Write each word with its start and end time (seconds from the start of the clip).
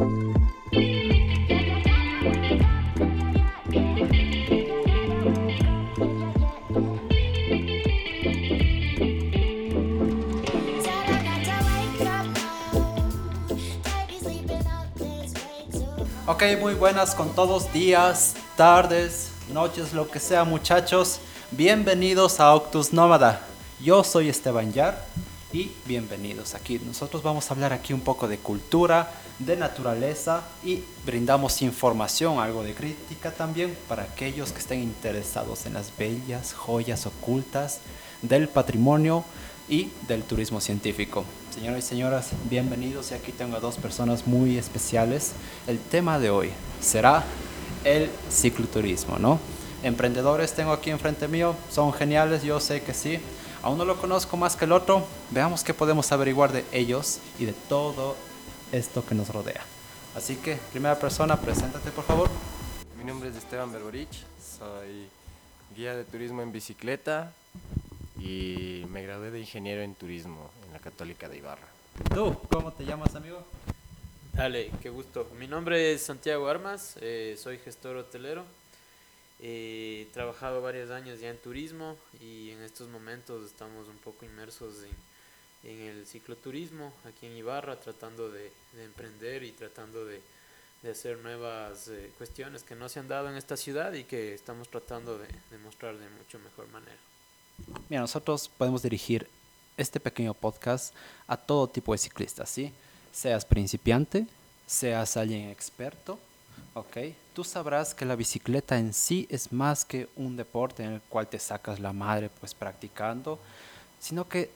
Ok, 0.00 0.06
muy 16.58 16.72
buenas 16.72 17.14
con 17.14 17.34
todos, 17.34 17.70
días, 17.74 18.34
tardes, 18.56 19.32
noches, 19.52 19.92
lo 19.92 20.08
que 20.08 20.18
sea 20.18 20.44
muchachos. 20.44 21.20
Bienvenidos 21.50 22.40
a 22.40 22.54
Octus 22.54 22.94
Nómada. 22.94 23.42
Yo 23.78 24.02
soy 24.02 24.30
Esteban 24.30 24.72
Yar 24.72 25.09
y 25.52 25.72
bienvenidos 25.84 26.54
aquí. 26.54 26.80
Nosotros 26.86 27.22
vamos 27.22 27.50
a 27.50 27.54
hablar 27.54 27.72
aquí 27.72 27.92
un 27.92 28.02
poco 28.02 28.28
de 28.28 28.38
cultura, 28.38 29.12
de 29.38 29.56
naturaleza 29.56 30.44
y 30.64 30.84
brindamos 31.04 31.60
información, 31.62 32.38
algo 32.38 32.62
de 32.62 32.74
crítica 32.74 33.32
también 33.32 33.76
para 33.88 34.04
aquellos 34.04 34.52
que 34.52 34.60
estén 34.60 34.80
interesados 34.80 35.66
en 35.66 35.74
las 35.74 35.96
bellas 35.96 36.52
joyas 36.52 37.06
ocultas 37.06 37.80
del 38.22 38.48
patrimonio 38.48 39.24
y 39.68 39.90
del 40.06 40.22
turismo 40.22 40.60
científico. 40.60 41.24
Señoras 41.52 41.84
y 41.84 41.88
señoras, 41.88 42.30
bienvenidos 42.48 43.10
y 43.10 43.14
aquí 43.14 43.32
tengo 43.32 43.56
a 43.56 43.60
dos 43.60 43.76
personas 43.76 44.26
muy 44.26 44.56
especiales. 44.56 45.32
El 45.66 45.80
tema 45.80 46.20
de 46.20 46.30
hoy 46.30 46.50
será 46.80 47.24
el 47.84 48.08
cicloturismo, 48.30 49.18
¿no? 49.18 49.40
Emprendedores 49.82 50.52
tengo 50.52 50.72
aquí 50.72 50.90
enfrente 50.90 51.26
mío, 51.26 51.56
son 51.72 51.92
geniales, 51.92 52.42
yo 52.44 52.60
sé 52.60 52.82
que 52.82 52.94
sí. 52.94 53.18
Aún 53.62 53.76
no 53.76 53.84
lo 53.84 53.96
conozco 53.96 54.38
más 54.38 54.56
que 54.56 54.64
el 54.64 54.72
otro, 54.72 55.04
veamos 55.30 55.64
qué 55.64 55.74
podemos 55.74 56.10
averiguar 56.12 56.50
de 56.50 56.64
ellos 56.72 57.18
y 57.38 57.44
de 57.44 57.52
todo 57.52 58.16
esto 58.72 59.04
que 59.04 59.14
nos 59.14 59.28
rodea. 59.28 59.62
Así 60.16 60.36
que, 60.36 60.56
primera 60.72 60.98
persona, 60.98 61.38
preséntate 61.38 61.90
por 61.90 62.04
favor. 62.04 62.30
Mi 62.96 63.04
nombre 63.04 63.28
es 63.28 63.36
Esteban 63.36 63.70
Berborich, 63.70 64.24
soy 64.58 65.08
guía 65.76 65.94
de 65.94 66.04
turismo 66.04 66.40
en 66.40 66.52
bicicleta 66.52 67.34
y 68.18 68.86
me 68.88 69.02
gradué 69.02 69.30
de 69.30 69.40
ingeniero 69.40 69.82
en 69.82 69.94
turismo 69.94 70.50
en 70.66 70.72
la 70.72 70.78
Católica 70.78 71.28
de 71.28 71.36
Ibarra. 71.36 71.68
¿Tú 72.14 72.34
cómo 72.50 72.72
te 72.72 72.86
llamas, 72.86 73.14
amigo? 73.14 73.44
Dale, 74.32 74.70
qué 74.80 74.88
gusto. 74.88 75.28
Mi 75.38 75.46
nombre 75.46 75.92
es 75.92 76.02
Santiago 76.02 76.48
Armas, 76.48 76.96
eh, 77.02 77.36
soy 77.38 77.58
gestor 77.58 77.96
hotelero. 77.96 78.44
He 79.42 80.08
trabajado 80.12 80.60
varios 80.60 80.90
años 80.90 81.18
ya 81.20 81.30
en 81.30 81.38
turismo 81.38 81.96
y 82.20 82.50
en 82.50 82.62
estos 82.62 82.88
momentos 82.88 83.46
estamos 83.46 83.88
un 83.88 83.96
poco 83.96 84.26
inmersos 84.26 84.74
en, 85.62 85.70
en 85.70 85.80
el 85.80 86.06
cicloturismo 86.06 86.92
aquí 87.06 87.26
en 87.26 87.36
Ibarra, 87.36 87.80
tratando 87.80 88.30
de, 88.30 88.52
de 88.74 88.84
emprender 88.84 89.42
y 89.42 89.52
tratando 89.52 90.04
de, 90.04 90.20
de 90.82 90.90
hacer 90.90 91.18
nuevas 91.18 91.88
eh, 91.88 92.12
cuestiones 92.18 92.62
que 92.62 92.74
no 92.74 92.88
se 92.88 93.00
han 93.00 93.08
dado 93.08 93.30
en 93.30 93.36
esta 93.36 93.56
ciudad 93.56 93.94
y 93.94 94.04
que 94.04 94.34
estamos 94.34 94.68
tratando 94.68 95.16
de, 95.16 95.28
de 95.50 95.58
mostrar 95.58 95.96
de 95.96 96.08
mucho 96.10 96.38
mejor 96.38 96.68
manera. 96.68 96.98
Mira, 97.88 98.02
nosotros 98.02 98.48
podemos 98.48 98.82
dirigir 98.82 99.26
este 99.76 100.00
pequeño 100.00 100.34
podcast 100.34 100.94
a 101.26 101.36
todo 101.36 101.66
tipo 101.66 101.92
de 101.92 101.98
ciclistas, 101.98 102.50
¿sí? 102.50 102.72
Seas 103.12 103.44
principiante, 103.44 104.26
seas 104.66 105.16
alguien 105.16 105.48
experto, 105.48 106.18
¿ok? 106.74 106.96
Tú 107.34 107.44
sabrás 107.44 107.94
que 107.94 108.04
la 108.04 108.16
bicicleta 108.16 108.78
en 108.78 108.92
sí 108.92 109.26
es 109.30 109.52
más 109.52 109.84
que 109.84 110.08
un 110.16 110.36
deporte 110.36 110.84
en 110.84 110.92
el 110.94 111.00
cual 111.02 111.28
te 111.28 111.38
sacas 111.38 111.80
la 111.80 111.92
madre 111.92 112.30
pues 112.40 112.54
practicando, 112.54 113.38
sino 113.98 114.28
que 114.28 114.50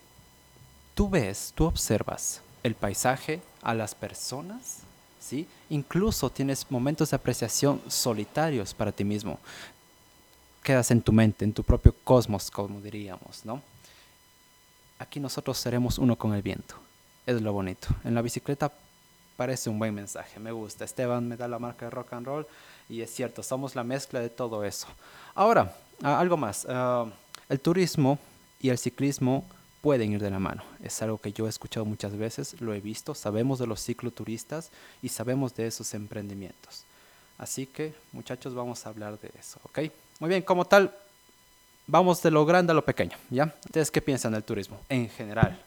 tú 0.94 1.08
ves, 1.08 1.52
tú 1.54 1.64
observas 1.64 2.40
el 2.62 2.74
paisaje, 2.74 3.40
a 3.62 3.74
las 3.74 3.94
personas, 3.94 4.80
¿sí? 5.18 5.48
Incluso 5.70 6.30
tienes 6.30 6.70
momentos 6.70 7.10
de 7.10 7.16
apreciación 7.16 7.80
solitarios 7.88 8.74
para 8.74 8.92
ti 8.92 9.04
mismo 9.04 9.38
quedas 10.64 10.90
en 10.90 11.02
tu 11.02 11.12
mente, 11.12 11.44
en 11.44 11.52
tu 11.52 11.62
propio 11.62 11.94
cosmos, 12.04 12.50
como 12.50 12.80
diríamos, 12.80 13.44
¿no? 13.44 13.62
Aquí 14.98 15.20
nosotros 15.20 15.58
seremos 15.58 15.98
uno 15.98 16.16
con 16.16 16.34
el 16.34 16.42
viento. 16.42 16.74
Es 17.26 17.40
lo 17.42 17.52
bonito. 17.52 17.88
En 18.02 18.14
la 18.14 18.22
bicicleta 18.22 18.72
parece 19.36 19.68
un 19.68 19.78
buen 19.78 19.94
mensaje, 19.94 20.40
me 20.40 20.52
gusta. 20.52 20.84
Esteban 20.84 21.28
me 21.28 21.36
da 21.36 21.46
la 21.48 21.58
marca 21.58 21.84
de 21.84 21.90
rock 21.90 22.14
and 22.14 22.26
roll 22.26 22.46
y 22.88 23.00
es 23.00 23.10
cierto, 23.10 23.42
somos 23.42 23.74
la 23.74 23.84
mezcla 23.84 24.20
de 24.20 24.30
todo 24.30 24.64
eso. 24.64 24.86
Ahora, 25.34 25.74
algo 26.02 26.36
más. 26.36 26.64
Uh, 26.64 27.10
el 27.48 27.60
turismo 27.60 28.18
y 28.60 28.70
el 28.70 28.78
ciclismo 28.78 29.44
pueden 29.80 30.12
ir 30.12 30.20
de 30.20 30.30
la 30.30 30.38
mano. 30.38 30.62
Es 30.82 31.02
algo 31.02 31.18
que 31.18 31.32
yo 31.32 31.46
he 31.46 31.50
escuchado 31.50 31.84
muchas 31.84 32.16
veces, 32.16 32.60
lo 32.60 32.72
he 32.72 32.80
visto, 32.80 33.14
sabemos 33.14 33.58
de 33.58 33.66
los 33.66 33.84
cicloturistas 33.84 34.70
y 35.02 35.10
sabemos 35.10 35.54
de 35.54 35.66
esos 35.66 35.92
emprendimientos. 35.94 36.84
Así 37.36 37.66
que, 37.66 37.94
muchachos, 38.12 38.54
vamos 38.54 38.86
a 38.86 38.88
hablar 38.88 39.18
de 39.18 39.30
eso, 39.38 39.60
¿ok? 39.64 39.80
Muy 40.20 40.30
bien, 40.30 40.42
como 40.42 40.64
tal, 40.64 40.94
vamos 41.86 42.22
de 42.22 42.30
lo 42.30 42.46
grande 42.46 42.70
a 42.70 42.74
lo 42.74 42.84
pequeño, 42.84 43.16
¿ya? 43.28 43.54
Ustedes, 43.66 43.90
¿qué 43.90 44.00
piensan 44.00 44.32
del 44.32 44.44
turismo 44.44 44.80
en 44.88 45.08
general? 45.10 45.60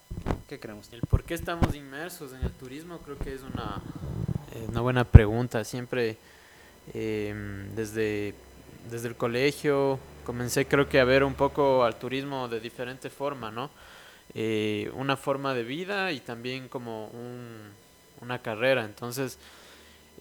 ¿Qué 0.48 0.60
creemos? 0.60 0.92
El 0.92 1.02
por 1.02 1.24
qué 1.24 1.34
estamos 1.34 1.76
inmersos 1.76 2.34
en 2.34 2.42
el 2.42 2.52
turismo 2.52 3.00
creo 3.00 3.18
que 3.18 3.34
es 3.34 3.42
una, 3.42 3.82
eh, 4.56 4.66
una 4.70 4.82
buena 4.82 5.04
pregunta. 5.04 5.64
Siempre 5.64 6.18
eh, 6.94 7.34
desde, 7.75 8.34
desde 8.90 9.08
el 9.08 9.16
colegio 9.16 10.00
comencé 10.28 10.66
creo 10.68 10.90
que 10.90 11.00
a 11.00 11.06
ver 11.06 11.24
un 11.24 11.36
poco 11.36 11.86
al 11.86 11.98
turismo 11.98 12.50
de 12.50 12.59
diferente 12.59 13.09
forma, 13.09 13.50
¿no? 13.50 13.70
Eh, 14.34 14.92
una 14.94 15.16
forma 15.16 15.53
de 15.53 15.64
vida 15.64 16.12
y 16.12 16.20
también 16.20 16.68
como 16.68 17.08
un, 17.08 17.72
una 18.22 18.40
carrera. 18.42 18.84
Entonces, 18.84 19.40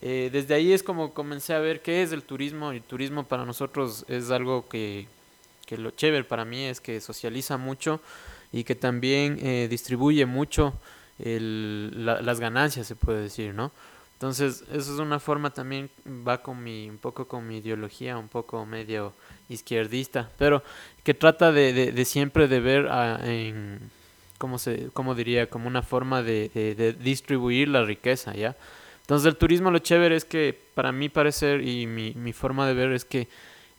eh, 0.00 0.31
desde 0.32 0.54
ahí 0.54 0.72
es 0.72 0.84
como 0.84 1.12
comencé 1.12 1.54
a 1.54 1.59
ver 1.59 1.82
qué 1.82 2.03
es 2.03 2.12
el 2.12 2.22
turismo. 2.22 2.71
El 2.71 2.83
turismo 2.83 3.25
para 3.25 3.44
nosotros 3.44 4.04
es 4.09 4.31
algo 4.31 4.69
que, 4.69 5.09
que 5.66 5.77
lo 5.77 5.91
chévere 5.91 6.22
para 6.22 6.44
mí 6.44 6.65
es 6.65 6.81
que 6.81 7.00
socializa 7.00 7.56
mucho 7.56 8.00
y 8.53 8.62
que 8.62 8.77
también 8.77 9.38
eh, 9.43 9.66
distribuye 9.69 10.25
mucho 10.25 10.72
el, 11.19 12.06
la, 12.06 12.22
las 12.22 12.38
ganancias, 12.38 12.87
se 12.87 12.94
puede 12.94 13.22
decir, 13.22 13.54
¿no? 13.54 13.72
Entonces, 14.16 14.65
eso 14.72 14.94
es 14.94 14.99
una 14.99 15.21
forma 15.21 15.50
también, 15.50 15.91
va 16.27 16.43
con 16.43 16.65
mi, 16.65 16.88
un 16.88 16.97
poco 16.97 17.28
con 17.28 17.47
mi 17.47 17.59
ideología, 17.59 18.16
un 18.16 18.28
poco 18.28 18.65
medio 18.65 19.12
izquierdista, 19.50 20.31
pero 20.38 20.62
que 21.04 21.12
trata 21.12 21.53
de, 21.53 21.93
de, 21.93 22.04
siempre 22.06 22.49
de 22.49 22.60
ver 22.60 22.88
a, 22.88 23.21
en, 23.31 23.78
¿cómo, 24.38 24.59
se, 24.59 24.88
cómo 24.94 25.15
diría? 25.15 25.50
Como 25.50 25.69
una 25.69 25.82
forma 25.82 26.22
de, 26.22 26.49
de, 26.54 26.94
distribuir 26.94 27.69
la 27.69 27.84
riqueza, 27.84 28.34
¿ya? 28.34 28.56
Entonces 29.03 29.27
el 29.27 29.37
turismo 29.37 29.71
lo 29.71 29.81
chévere 29.81 30.16
es 30.16 30.25
que 30.25 30.59
para 30.75 30.93
mí 30.93 31.10
parecer 31.10 31.60
y 31.60 31.87
mi, 31.87 32.15
mi 32.15 32.33
forma 32.33 32.66
de 32.66 32.72
ver 32.72 32.93
es 32.93 33.04
que 33.04 33.28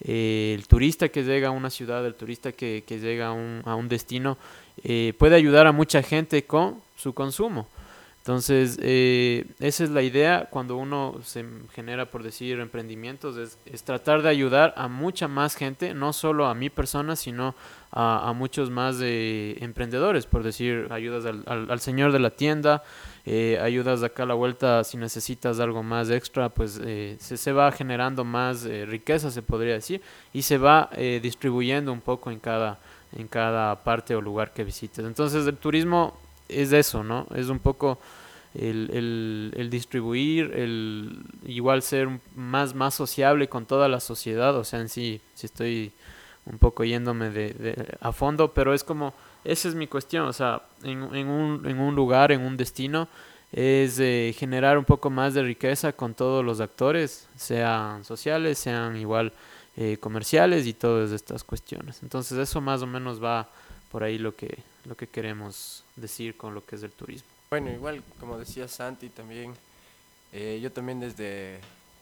eh, 0.01 0.53
el 0.55 0.67
turista 0.67 1.09
que 1.09 1.23
llega 1.23 1.47
a 1.47 1.51
una 1.51 1.71
ciudad, 1.71 2.05
el 2.05 2.13
turista 2.13 2.51
que, 2.51 2.83
que 2.85 2.99
llega 2.99 3.27
a 3.27 3.31
un, 3.31 3.63
a 3.65 3.73
un 3.73 3.89
destino, 3.89 4.37
eh, 4.83 5.13
puede 5.17 5.35
ayudar 5.35 5.65
a 5.65 5.71
mucha 5.71 6.03
gente 6.03 6.43
con 6.45 6.79
su 6.95 7.13
consumo. 7.13 7.67
Entonces, 8.27 8.77
eh, 8.81 9.45
esa 9.59 9.85
es 9.85 9.89
la 9.89 10.01
idea 10.01 10.49
cuando 10.51 10.75
uno 10.75 11.15
se 11.23 11.45
genera, 11.73 12.11
por 12.11 12.23
decir, 12.23 12.59
emprendimientos, 12.59 13.37
es, 13.37 13.57
es, 13.65 13.83
tratar 13.83 14.21
de 14.21 14.27
ayudar 14.27 14.73
a 14.75 14.89
mucha 14.89 15.29
más 15.29 15.55
gente, 15.55 15.93
no 15.93 16.11
solo 16.11 16.47
a 16.47 16.53
mi 16.53 16.69
persona, 16.69 17.15
sino 17.15 17.55
a, 17.89 18.33
muchos 18.35 18.69
más 18.69 18.99
de 18.99 19.55
emprendedores, 19.61 20.25
por 20.25 20.43
decir, 20.43 20.89
ayudas 20.91 21.25
al, 21.25 21.45
al, 21.69 21.79
señor 21.79 22.11
de 22.11 22.19
la 22.19 22.31
tienda, 22.31 22.83
eh, 23.25 23.59
ayudas 23.61 24.03
acá 24.03 24.23
a 24.23 24.25
la 24.25 24.33
vuelta 24.33 24.83
si 24.83 24.97
necesitas 24.97 25.61
algo 25.61 25.81
más 25.81 26.09
extra, 26.09 26.49
pues 26.49 26.81
eh, 26.83 27.15
se, 27.21 27.37
se, 27.37 27.53
va 27.53 27.71
generando 27.71 28.25
más 28.25 28.65
eh, 28.65 28.85
riqueza, 28.85 29.31
se 29.31 29.41
podría 29.41 29.75
decir, 29.75 30.01
y 30.33 30.41
se 30.41 30.57
va 30.57 30.89
eh, 30.97 31.21
distribuyendo 31.23 31.93
un 31.93 32.01
poco 32.01 32.29
en 32.29 32.39
cada, 32.39 32.77
en 33.15 33.29
cada 33.29 33.85
parte 33.85 34.15
o 34.15 34.21
lugar 34.21 34.51
que 34.51 34.65
visites. 34.65 35.05
Entonces 35.05 35.47
el 35.47 35.55
turismo 35.55 36.26
es 36.49 36.71
eso, 36.71 37.03
¿no? 37.03 37.27
Es 37.35 37.49
un 37.49 37.59
poco 37.59 37.99
el, 38.53 39.51
el, 39.55 39.69
distribuir, 39.69 40.51
el 40.55 41.23
igual 41.45 41.81
ser 41.81 42.09
más, 42.35 42.73
más 42.73 42.95
sociable 42.95 43.49
con 43.49 43.65
toda 43.65 43.87
la 43.87 43.99
sociedad, 43.99 44.55
o 44.55 44.63
sea, 44.63 44.79
en 44.79 44.89
sí, 44.89 45.21
si 45.35 45.45
estoy 45.45 45.91
un 46.45 46.57
poco 46.57 46.83
yéndome 46.83 47.29
de, 47.29 47.97
a 47.99 48.11
fondo, 48.11 48.53
pero 48.53 48.73
es 48.73 48.83
como 48.83 49.13
esa 49.43 49.67
es 49.67 49.75
mi 49.75 49.87
cuestión, 49.87 50.27
o 50.27 50.33
sea, 50.33 50.63
en, 50.83 51.03
en, 51.15 51.27
un, 51.27 51.67
en 51.67 51.79
un 51.79 51.95
lugar, 51.95 52.31
en 52.31 52.41
un 52.41 52.57
destino, 52.57 53.07
es 53.51 53.99
eh, 53.99 54.33
generar 54.37 54.77
un 54.77 54.85
poco 54.85 55.09
más 55.09 55.33
de 55.33 55.43
riqueza 55.43 55.93
con 55.93 56.13
todos 56.13 56.43
los 56.43 56.59
actores, 56.59 57.29
sean 57.35 58.03
sociales, 58.03 58.57
sean 58.57 58.97
igual 58.97 59.31
eh, 59.77 59.97
comerciales 59.99 60.65
y 60.65 60.73
todas 60.73 61.11
estas 61.11 61.43
cuestiones. 61.43 62.01
Entonces 62.03 62.37
eso 62.37 62.59
más 62.59 62.81
o 62.81 62.87
menos 62.87 63.23
va 63.23 63.47
por 63.91 64.03
ahí 64.03 64.17
lo 64.17 64.35
que, 64.35 64.59
lo 64.85 64.95
que 64.95 65.07
queremos 65.07 65.83
decir 65.95 66.35
con 66.37 66.53
lo 66.53 66.65
que 66.65 66.75
es 66.75 66.83
el 66.83 66.91
turismo. 66.91 67.27
Bueno, 67.49 67.71
igual 67.71 68.03
como 68.19 68.37
decía 68.37 68.67
Santi 68.67 69.09
también, 69.09 69.53
eh, 70.33 70.59
yo 70.61 70.71
también 70.71 70.99
desde 70.99 71.59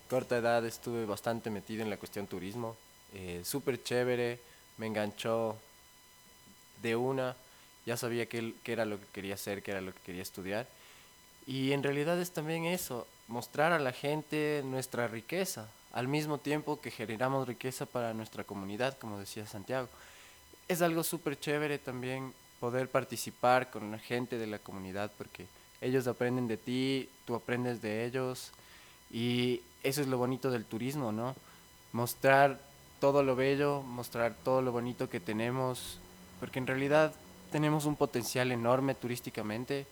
corta 0.09 0.37
edad 0.37 0.65
estuve 0.65 1.05
bastante 1.05 1.49
metido 1.49 1.83
en 1.83 1.89
la 1.89 1.97
cuestión 1.97 2.27
turismo, 2.27 2.75
eh, 3.13 3.41
súper 3.43 3.83
chévere, 3.83 4.39
me 4.77 4.87
enganchó 4.87 5.55
de 6.81 6.95
una, 6.95 7.35
ya 7.85 7.97
sabía 7.97 8.25
que, 8.25 8.53
que, 8.63 8.73
era 8.73 8.85
lo 8.85 8.99
que 8.99 9.05
quería 9.13 9.35
hacer, 9.35 9.61
que 9.61 9.71
era 9.71 9.81
lo 9.81 9.93
que 9.93 9.99
quería 10.05 10.23
estudiar. 10.23 10.67
Y 11.47 11.71
en 11.71 11.83
realidad 11.83 12.19
es 12.19 12.31
también 12.31 12.65
eso, 12.65 13.07
mostrar 13.27 13.71
a 13.71 13.79
la 13.79 13.91
gente 13.91 14.63
nuestra 14.65 15.07
riqueza, 15.07 15.69
al 15.93 16.07
mismo 16.07 16.39
tiempo 16.39 16.81
que 16.81 16.91
generamos 16.91 17.47
riqueza 17.47 17.85
para 17.85 18.13
nuestra 18.13 18.43
comunidad, 18.43 18.97
como 18.97 19.19
decía 19.19 19.45
Santiago. 19.45 19.87
Es 20.67 20.81
algo 20.81 21.03
súper 21.03 21.39
chévere 21.39 21.77
también 21.77 22.33
poder 22.59 22.89
participar 22.89 23.69
con 23.69 23.91
la 23.91 23.99
gente 23.99 24.37
de 24.37 24.47
la 24.47 24.59
comunidad 24.59 25.11
porque 25.17 25.45
ellos 25.81 26.07
aprenden 26.07 26.47
de 26.47 26.57
ti, 26.57 27.09
tú 27.25 27.35
aprendes 27.35 27.81
de 27.81 28.05
ellos 28.05 28.51
y 29.11 29.61
eso 29.83 30.01
es 30.01 30.07
lo 30.07 30.17
bonito 30.17 30.49
del 30.49 30.65
turismo, 30.65 31.11
¿no? 31.11 31.35
Mostrar 31.91 32.59
todo 32.99 33.21
lo 33.21 33.35
bello, 33.35 33.83
mostrar 33.83 34.33
todo 34.43 34.63
lo 34.63 34.71
bonito 34.71 35.09
que 35.09 35.19
tenemos, 35.19 35.99
porque 36.39 36.57
en 36.57 36.65
realidad 36.65 37.13
tenemos 37.51 37.85
un 37.85 37.95
potencial 37.95 38.51
enorme 38.51 38.95
turísticamente. 38.95 39.85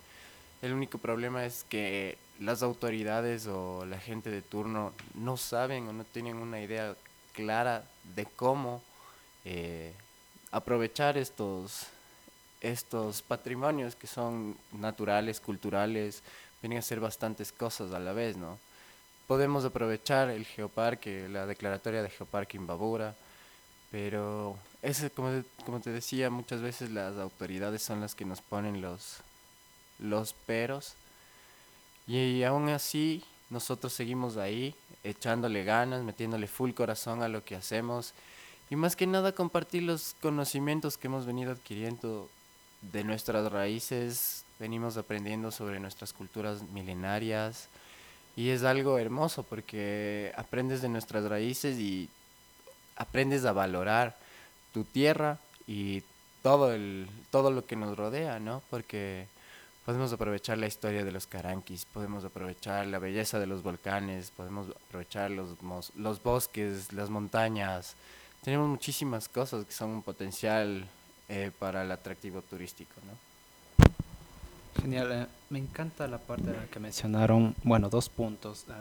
El 0.64 0.74
único 0.74 0.98
problema 0.98 1.46
es 1.46 1.66
que 1.70 2.18
las 2.40 2.64
autoridades 2.64 3.46
o 3.46 3.86
la 3.86 4.00
gente 4.00 4.32
de 4.32 4.42
turno 4.42 4.94
no 5.14 5.38
saben 5.38 5.88
o 5.88 5.94
no 5.94 6.04
tienen 6.06 6.38
una 6.38 6.60
idea 6.60 6.96
clara 7.34 7.84
de 8.16 8.26
cómo 8.26 8.82
eh, 9.46 9.94
aprovechar 10.54 11.18
estos, 11.18 11.88
estos 12.62 13.24
patrimonios 13.24 13.96
que 13.96 14.06
son 14.06 14.56
naturales, 14.72 15.40
culturales, 15.40 16.22
vienen 16.62 16.78
a 16.78 16.84
ser 16.84 17.00
bastantes 17.00 17.52
cosas 17.52 17.92
a 17.92 18.00
la 18.00 18.14
vez, 18.14 18.38
¿no? 18.38 18.60
Podemos 19.28 19.66
aprovechar 19.66 20.30
el 20.30 20.46
geoparque, 20.46 21.28
la 21.28 21.48
declaratoria 21.48 22.04
de 22.04 22.10
geoparque 22.12 22.58
Imbabura, 22.58 23.16
pero 23.92 24.58
es 24.84 25.04
como, 25.16 25.44
como 25.66 25.80
te 25.80 25.90
decía, 25.90 26.30
muchas 26.30 26.62
veces 26.62 26.92
las 26.92 27.18
autoridades 27.18 27.82
son 27.82 28.00
las 28.02 28.14
que 28.14 28.26
nos 28.26 28.42
ponen 28.42 28.80
los, 28.80 29.18
los 29.98 30.34
peros 30.34 30.94
y 32.06 32.44
aún 32.44 32.70
así 32.70 33.24
nosotros 33.50 33.92
seguimos 33.92 34.38
ahí, 34.38 34.76
echándole 35.04 35.64
ganas, 35.64 36.04
metiéndole 36.04 36.48
full 36.48 36.74
corazón 36.74 37.24
a 37.24 37.28
lo 37.28 37.44
que 37.44 37.56
hacemos 37.56 38.14
y 38.70 38.76
más 38.76 38.96
que 38.96 39.08
nada 39.08 39.32
compartir 39.34 39.84
los 39.84 40.16
conocimientos 40.22 40.98
que 40.98 41.08
hemos 41.08 41.26
venido 41.26 41.52
adquiriendo 41.52 42.30
de 42.82 43.04
nuestras 43.04 43.52
raíces, 43.52 44.44
venimos 44.60 44.98
aprendiendo 44.98 45.52
sobre 45.52 45.80
nuestras 45.80 46.14
culturas 46.14 46.62
milenarias 46.74 47.68
y 48.36 48.50
es 48.50 48.64
algo 48.64 48.98
hermoso 48.98 49.44
porque 49.44 50.34
aprendes 50.36 50.82
de 50.82 50.90
nuestras 50.90 51.26
raíces 51.26 51.78
y 51.78 52.10
aprendes 52.96 53.46
a 53.46 53.54
valorar 53.54 54.18
tu 54.74 54.84
tierra 54.84 55.38
y 55.68 56.04
todo 56.42 56.74
el 56.74 57.08
todo 57.32 57.52
lo 57.52 57.66
que 57.66 57.76
nos 57.76 57.98
rodea, 57.98 58.40
¿no? 58.40 58.62
Porque 58.70 59.28
podemos 59.86 60.14
aprovechar 60.14 60.58
la 60.58 60.68
historia 60.68 61.04
de 61.04 61.12
los 61.12 61.28
caranquis, 61.28 61.86
podemos 61.86 62.24
aprovechar 62.24 62.88
la 62.88 63.00
belleza 63.00 63.40
de 63.40 63.48
los 63.48 63.64
volcanes, 63.64 64.32
podemos 64.32 64.68
aprovechar 64.88 65.32
los, 65.32 65.56
los 65.96 66.24
bosques, 66.24 66.94
las 66.94 67.10
montañas. 67.10 67.96
Tenemos 68.44 68.68
muchísimas 68.68 69.30
cosas 69.30 69.66
que 69.66 69.72
son 69.72 69.92
un 69.92 70.02
potencial 70.02 70.86
eh, 71.30 71.52
para 71.60 71.84
el 71.84 71.92
atractivo 71.92 72.42
turístico, 72.42 72.92
¿no? 73.08 73.94
Genial, 74.82 75.12
eh, 75.14 75.28
me 75.50 75.60
encanta 75.60 76.08
la 76.08 76.18
parte 76.18 76.50
en 76.50 76.58
la 76.58 76.66
que 76.66 76.80
mencionaron, 76.80 77.56
bueno, 77.64 77.90
dos 77.90 78.10
puntos. 78.10 78.66
Uh, 78.68 78.72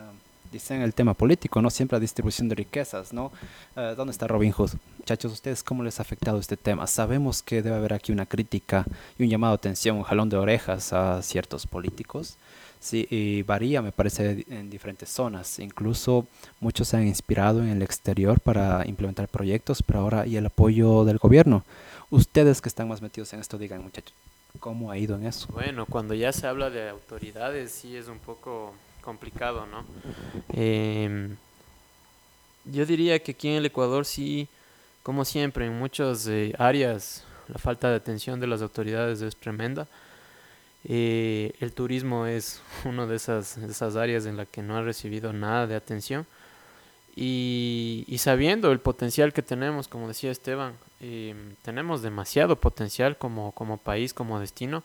dicen 0.51 0.81
el 0.81 0.93
tema 0.93 1.13
político, 1.13 1.61
¿no? 1.61 1.69
Siempre 1.69 1.95
la 1.95 2.01
distribución 2.01 2.49
de 2.49 2.55
riquezas, 2.55 3.13
¿no? 3.13 3.31
Uh, 3.77 3.95
¿Dónde 3.95 4.11
está 4.11 4.27
Robin 4.27 4.51
Hood? 4.51 4.71
Muchachos, 4.99 5.31
¿ustedes 5.31 5.63
cómo 5.63 5.81
les 5.81 5.99
ha 5.99 6.01
afectado 6.01 6.39
este 6.39 6.57
tema? 6.57 6.85
Sabemos 6.85 7.41
que 7.41 7.61
debe 7.61 7.77
haber 7.77 7.93
aquí 7.93 8.11
una 8.11 8.25
crítica 8.25 8.85
y 9.17 9.23
un 9.23 9.29
llamado 9.29 9.53
a 9.53 9.55
atención, 9.55 9.95
un 9.95 10.03
jalón 10.03 10.27
de 10.27 10.35
orejas 10.35 10.91
a 10.91 11.21
ciertos 11.21 11.67
políticos. 11.67 12.35
Sí, 12.83 13.07
y 13.09 13.43
varía, 13.43 13.81
me 13.81 13.93
parece, 13.93 14.45
en 14.49 14.69
diferentes 14.69 15.07
zonas. 15.07 15.57
Incluso 15.59 16.27
muchos 16.59 16.89
se 16.89 16.97
han 16.97 17.07
inspirado 17.07 17.61
en 17.61 17.69
el 17.69 17.81
exterior 17.81 18.41
para 18.41 18.85
implementar 18.85 19.29
proyectos, 19.29 19.81
pero 19.81 19.99
ahora 19.99 20.21
hay 20.23 20.35
el 20.35 20.45
apoyo 20.45 21.05
del 21.05 21.17
gobierno. 21.17 21.63
Ustedes 22.09 22.59
que 22.59 22.67
están 22.67 22.89
más 22.89 23.01
metidos 23.01 23.31
en 23.31 23.39
esto, 23.39 23.57
digan, 23.57 23.83
muchachos, 23.83 24.13
¿cómo 24.59 24.91
ha 24.91 24.97
ido 24.97 25.15
en 25.15 25.25
eso? 25.25 25.47
Bueno, 25.53 25.85
cuando 25.85 26.13
ya 26.13 26.33
se 26.33 26.45
habla 26.45 26.69
de 26.69 26.89
autoridades, 26.89 27.71
sí 27.71 27.95
es 27.95 28.09
un 28.09 28.19
poco 28.19 28.73
complicado, 28.99 29.65
¿no? 29.65 29.85
Eh, 30.51 31.29
yo 32.65 32.85
diría 32.85 33.17
que 33.23 33.31
aquí 33.31 33.47
en 33.47 33.55
el 33.55 33.65
Ecuador 33.65 34.05
sí, 34.05 34.49
como 35.03 35.23
siempre, 35.23 35.67
en 35.67 35.79
muchas 35.79 36.27
eh, 36.27 36.53
áreas 36.59 37.23
la 37.47 37.59
falta 37.59 37.89
de 37.89 37.95
atención 37.95 38.41
de 38.41 38.47
las 38.47 38.61
autoridades 38.61 39.21
es 39.21 39.37
tremenda. 39.37 39.87
Eh, 40.85 41.53
el 41.59 41.71
turismo 41.73 42.25
es 42.25 42.61
una 42.85 43.05
de 43.05 43.15
esas, 43.15 43.57
esas 43.57 43.95
áreas 43.95 44.25
en 44.25 44.37
la 44.37 44.45
que 44.45 44.61
no 44.61 44.75
ha 44.77 44.81
recibido 44.81 45.33
nada 45.33 45.67
de 45.67 45.75
atención. 45.75 46.25
Y, 47.15 48.05
y 48.07 48.17
sabiendo 48.17 48.71
el 48.71 48.79
potencial 48.79 49.33
que 49.33 49.43
tenemos, 49.43 49.87
como 49.87 50.07
decía 50.07 50.31
Esteban, 50.31 50.73
eh, 50.99 51.35
tenemos 51.61 52.01
demasiado 52.01 52.55
potencial 52.55 53.17
como, 53.17 53.51
como 53.51 53.77
país, 53.77 54.13
como 54.13 54.39
destino. 54.39 54.83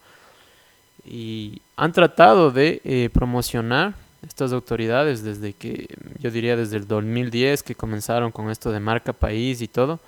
Y 1.04 1.62
han 1.76 1.92
tratado 1.92 2.50
de 2.50 2.80
eh, 2.84 3.08
promocionar 3.12 3.94
estas 4.26 4.52
autoridades 4.52 5.22
desde 5.22 5.52
que, 5.52 5.86
yo 6.18 6.30
diría 6.30 6.56
desde 6.56 6.76
el 6.76 6.88
2010 6.88 7.62
que 7.62 7.76
comenzaron 7.76 8.32
con 8.32 8.50
esto 8.50 8.72
de 8.72 8.80
marca 8.80 9.12
país 9.12 9.62
y 9.62 9.68
todo. 9.68 10.00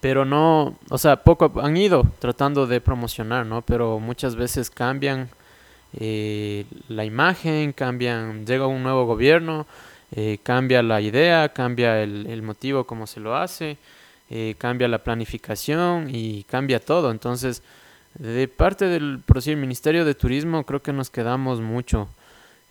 Pero 0.00 0.24
no, 0.24 0.76
o 0.90 0.98
sea, 0.98 1.16
poco 1.16 1.52
han 1.60 1.76
ido 1.76 2.04
tratando 2.20 2.66
de 2.66 2.80
promocionar, 2.80 3.44
¿no? 3.46 3.62
Pero 3.62 3.98
muchas 3.98 4.36
veces 4.36 4.70
cambian 4.70 5.28
eh, 5.98 6.66
la 6.88 7.04
imagen, 7.04 7.72
cambian, 7.72 8.46
llega 8.46 8.66
un 8.66 8.82
nuevo 8.82 9.06
gobierno, 9.06 9.66
eh, 10.12 10.38
cambia 10.42 10.82
la 10.82 11.00
idea, 11.00 11.48
cambia 11.50 12.02
el, 12.02 12.42
motivo 12.42 12.84
como 12.84 13.06
se 13.06 13.20
lo 13.20 13.36
hace, 13.36 13.76
eh, 14.30 14.54
cambia 14.58 14.88
la 14.88 14.98
planificación 14.98 16.08
y 16.14 16.44
cambia 16.44 16.80
todo. 16.80 17.10
Entonces, 17.10 17.62
de 18.14 18.48
parte 18.48 18.86
del 18.86 19.22
Ministerio 19.56 20.04
de 20.04 20.14
Turismo 20.14 20.64
creo 20.64 20.82
que 20.82 20.92
nos 20.92 21.10
quedamos 21.10 21.60
mucho. 21.60 22.08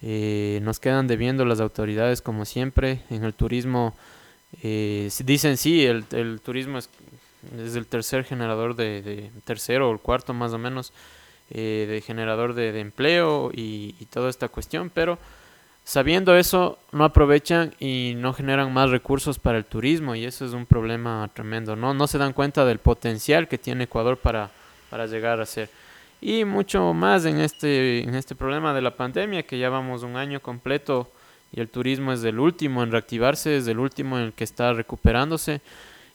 Eh, 0.01 0.59
nos 0.61 0.79
quedan 0.79 1.07
debiendo 1.07 1.45
las 1.45 1.59
autoridades 1.59 2.21
como 2.21 2.45
siempre. 2.45 3.01
En 3.09 3.23
el 3.23 3.33
turismo 3.33 3.95
eh, 4.63 5.09
dicen 5.23 5.57
sí, 5.57 5.85
el, 5.85 6.05
turismo 6.41 6.77
es, 6.77 6.89
es, 7.57 7.75
el 7.75 7.85
tercer 7.85 8.23
generador 8.23 8.75
de, 8.75 9.01
de, 9.01 9.31
tercero 9.45 9.89
o 9.89 9.93
el 9.93 9.99
cuarto 9.99 10.33
más 10.33 10.53
o 10.53 10.57
menos 10.57 10.93
eh, 11.49 11.85
de 11.89 12.01
generador 12.01 12.53
de, 12.53 12.71
de 12.71 12.79
empleo 12.79 13.51
y, 13.53 13.95
y, 13.99 14.05
toda 14.05 14.29
esta 14.29 14.47
cuestión, 14.47 14.89
pero 14.93 15.17
sabiendo 15.83 16.35
eso 16.35 16.79
no 16.91 17.05
aprovechan 17.05 17.73
y 17.79 18.13
no 18.17 18.33
generan 18.33 18.73
más 18.73 18.89
recursos 18.89 19.39
para 19.39 19.57
el 19.57 19.65
turismo 19.65 20.15
y 20.15 20.25
eso 20.25 20.45
es 20.45 20.53
un 20.53 20.65
problema 20.65 21.29
tremendo. 21.33 21.75
No, 21.75 21.93
no 21.93 22.07
se 22.07 22.17
dan 22.17 22.33
cuenta 22.33 22.65
del 22.65 22.79
potencial 22.79 23.47
que 23.47 23.57
tiene 23.57 23.85
Ecuador 23.85 24.17
para, 24.17 24.49
para 24.89 25.05
llegar 25.05 25.39
a 25.39 25.45
ser. 25.45 25.69
Y 26.19 26.45
mucho 26.45 26.93
más 26.93 27.25
en 27.25 27.39
este, 27.39 28.03
en 28.03 28.15
este 28.15 28.35
problema 28.35 28.73
de 28.73 28.81
la 28.81 28.95
pandemia, 28.95 29.43
que 29.43 29.59
ya 29.59 29.69
vamos 29.69 30.03
un 30.03 30.15
año 30.15 30.41
completo 30.41 31.11
y 31.51 31.59
el 31.59 31.69
turismo 31.69 32.13
es 32.13 32.23
el 32.23 32.39
último 32.39 32.83
en 32.83 32.91
reactivarse, 32.91 33.57
es 33.57 33.67
el 33.67 33.79
último 33.79 34.17
en 34.17 34.25
el 34.25 34.33
que 34.33 34.43
está 34.43 34.73
recuperándose 34.73 35.61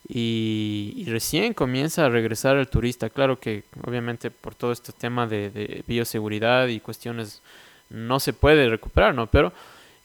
y, 0.09 1.05
recién 1.09 1.55
comienza 1.55 2.07
a 2.07 2.09
regresar 2.09 2.57
el 2.57 2.69
turista. 2.69 3.11
Claro 3.11 3.39
que 3.39 3.65
obviamente 3.87 4.31
por 4.31 4.55
todo 4.55 4.73
este 4.73 4.93
tema 4.93 5.27
de, 5.27 5.85
bioseguridad 5.87 6.69
y 6.69 6.81
cuestiones 6.81 7.43
no 7.91 8.21
se 8.21 8.33
puede 8.33 8.69
recuperar, 8.69 9.15
¿no? 9.15 9.27
Pero 9.29 9.53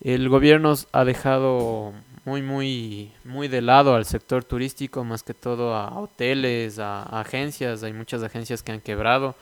el 0.01 0.29
gobierno 0.29 0.75
ha 0.91 1.05
dejado 1.05 1.93
muy, 2.25 2.41
muy, 2.41 3.11
muy 3.23 3.47
de 3.47 3.61
lado 3.61 3.95
al 3.95 4.05
sector 4.05 4.43
turístico, 4.43 5.03
más 5.03 5.23
que 5.23 5.33
todo 5.33 5.73
a 5.75 5.97
hoteles, 5.99 6.79
a, 6.79 7.03
agencias. 7.03 7.83
Hay 7.83 7.93
muchas 7.93 8.21
agencias 8.23 8.61
que 8.61 8.71
han 8.71 8.81
quebrado 8.81 9.35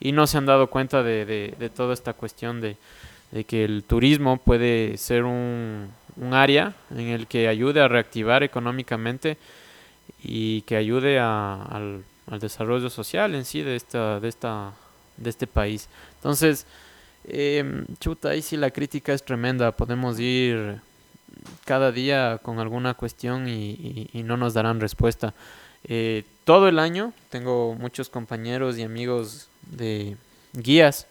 y 0.00 0.12
no 0.12 0.26
se 0.26 0.38
han 0.38 0.46
dado 0.46 0.68
cuenta 0.68 1.02
de, 1.02 1.24
de 1.58 1.70
toda 1.70 1.94
esta 1.94 2.12
cuestión 2.12 2.60
de, 2.60 2.76
de, 3.32 3.44
que 3.44 3.64
el 3.64 3.84
turismo 3.84 4.36
puede 4.36 4.96
ser 4.98 5.24
un, 5.24 5.90
un, 6.16 6.34
área 6.34 6.74
en 6.90 7.08
el 7.08 7.26
que 7.26 7.48
ayude 7.48 7.80
a 7.80 7.88
reactivar 7.88 8.42
económicamente 8.42 9.38
y 10.22 10.62
que 10.62 10.76
ayude 10.76 11.18
a, 11.18 11.62
al, 11.62 12.04
al, 12.30 12.40
desarrollo 12.40 12.90
social 12.90 13.34
en 13.34 13.44
sí 13.44 13.62
de, 13.62 13.76
esta, 13.76 14.20
de, 14.20 14.28
esta, 14.28 14.72
de 15.16 15.30
este 15.30 15.46
país. 15.46 15.88
Entonces, 16.16 16.66
eh, 17.24 17.84
chuta, 17.98 18.30
ahí 18.30 18.42
sí 18.42 18.56
la 18.56 18.70
crítica 18.70 19.12
es 19.12 19.24
tremenda. 19.24 19.72
Podemos 19.72 20.20
ir 20.20 20.80
cada 21.64 21.90
día 21.90 22.38
con 22.42 22.58
alguna 22.58 22.94
cuestión 22.94 23.48
y 23.48 24.22
no 24.24 24.36
nos 24.36 24.54
darán 24.54 24.80
respuesta. 24.80 25.34
Eh, 25.84 26.24
todo 26.44 26.68
el 26.68 26.78
año 26.78 27.12
tengo 27.30 27.74
muchos 27.74 28.08
compañeros 28.08 28.78
y 28.78 28.82
amigos 28.82 29.48
de 29.62 30.16
guías 30.52 31.08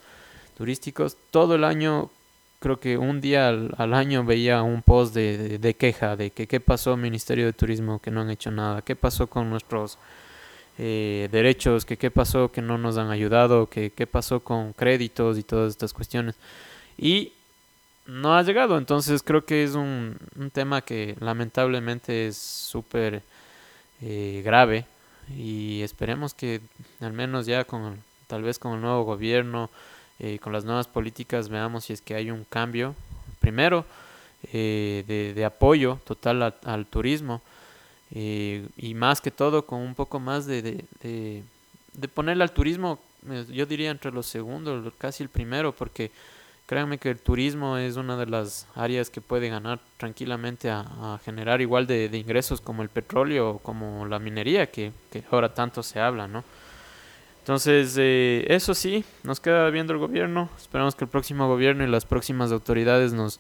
turísticos. 0.61 1.17
Todo 1.31 1.55
el 1.55 1.63
año, 1.63 2.11
creo 2.59 2.79
que 2.79 2.95
un 2.95 3.19
día 3.19 3.47
al, 3.47 3.93
año 3.95 4.23
veía 4.23 4.61
un 4.61 4.83
post 4.83 5.15
de, 5.15 5.75
queja 5.79 6.15
de 6.15 6.29
que 6.29 6.45
qué 6.45 6.59
pasó 6.59 6.95
Ministerio 6.95 7.47
de 7.47 7.53
Turismo, 7.53 7.99
que 7.99 8.11
no 8.11 8.21
han 8.21 8.29
hecho 8.29 8.51
nada, 8.51 8.83
qué 8.83 8.95
pasó 8.95 9.25
con 9.25 9.49
nuestros 9.49 9.97
eh, 10.77 11.29
derechos, 11.31 11.83
que 11.83 11.97
qué 11.97 12.11
pasó, 12.11 12.51
que 12.51 12.61
no 12.61 12.77
nos 12.77 12.99
han 12.99 13.09
ayudado, 13.09 13.65
que 13.65 13.89
qué 13.89 14.05
pasó 14.05 14.41
con 14.41 14.73
créditos 14.73 15.39
y 15.39 15.43
todas 15.43 15.71
estas 15.71 15.93
cuestiones. 15.93 16.35
Y 16.95 17.33
no 18.05 18.35
ha 18.35 18.43
llegado, 18.43 18.77
entonces 18.77 19.23
creo 19.23 19.43
que 19.43 19.63
es 19.63 19.73
un, 19.73 20.15
un 20.37 20.51
tema 20.51 20.81
que 20.81 21.15
lamentablemente 21.19 22.27
es 22.27 22.37
súper 22.37 23.23
eh, 23.99 24.43
grave 24.45 24.85
y 25.35 25.81
esperemos 25.81 26.35
que 26.35 26.61
al 26.99 27.13
menos 27.13 27.47
ya 27.47 27.63
con 27.63 28.03
tal 28.27 28.43
vez 28.43 28.59
con 28.59 28.75
el 28.75 28.81
nuevo 28.81 29.03
gobierno, 29.03 29.71
eh, 30.21 30.39
con 30.39 30.53
las 30.53 30.63
nuevas 30.63 30.87
políticas 30.87 31.49
veamos 31.49 31.85
si 31.85 31.93
es 31.93 32.01
que 32.01 32.15
hay 32.15 32.31
un 32.31 32.45
cambio, 32.45 32.95
primero, 33.41 33.85
eh, 34.53 35.33
de, 35.35 35.45
apoyo 35.45 35.99
total 36.03 36.55
al 36.63 36.85
turismo 36.87 37.41
eh, 38.13 38.67
y 38.75 38.93
más 38.95 39.21
que 39.21 39.29
todo 39.29 39.65
con 39.65 39.79
un 39.79 39.93
poco 39.93 40.19
más 40.19 40.45
de, 40.45 40.83
de, 41.01 42.07
ponerle 42.13 42.43
al 42.43 42.51
turismo, 42.51 42.99
eh, 43.29 43.45
yo 43.51 43.65
diría 43.65 43.91
entre 43.91 44.11
los 44.11 44.25
segundos, 44.25 44.93
casi 44.97 45.23
el 45.23 45.29
primero, 45.29 45.73
porque 45.73 46.11
créanme 46.65 46.97
que 46.97 47.09
el 47.09 47.19
turismo 47.19 47.77
es 47.77 47.97
una 47.97 48.17
de 48.17 48.25
las 48.25 48.67
áreas 48.75 49.09
que 49.09 49.21
puede 49.21 49.47
ganar 49.49 49.79
tranquilamente 49.97 50.69
a, 50.69 51.19
generar 51.23 51.61
igual 51.61 51.87
de, 51.87 52.05
ingresos 52.13 52.61
como 52.61 52.81
el 52.81 52.89
petróleo 52.89 53.51
o 53.51 53.59
como 53.59 54.05
la 54.05 54.19
minería, 54.19 54.71
que, 54.71 54.91
ahora 55.29 55.53
tanto 55.53 55.83
se 55.83 55.99
habla, 55.99 56.27
¿no? 56.27 56.43
Entonces, 57.41 57.95
eh, 57.98 58.45
eso 58.50 58.74
sí, 58.74 59.03
nos 59.24 59.39
queda 59.39 59.69
viendo 59.69 59.93
el 59.93 60.00
gobierno. 60.00 60.50
Esperamos 60.57 60.95
que 60.95 61.05
el 61.05 61.10
próximo 61.10 61.48
gobierno 61.48 61.83
y 61.83 61.88
las 61.88 62.05
próximas 62.05 62.51
autoridades 62.51 63.13
nos, 63.13 63.39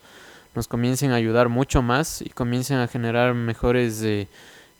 nos 0.55 0.67
comiencen 0.67 1.11
a 1.11 1.15
ayudar 1.15 1.49
mucho 1.49 1.81
más 1.81 2.21
y 2.21 2.29
comiencen 2.29 2.77
a 2.77 2.87
generar 2.87 3.33
mejores 3.33 4.01
eh, 4.03 4.27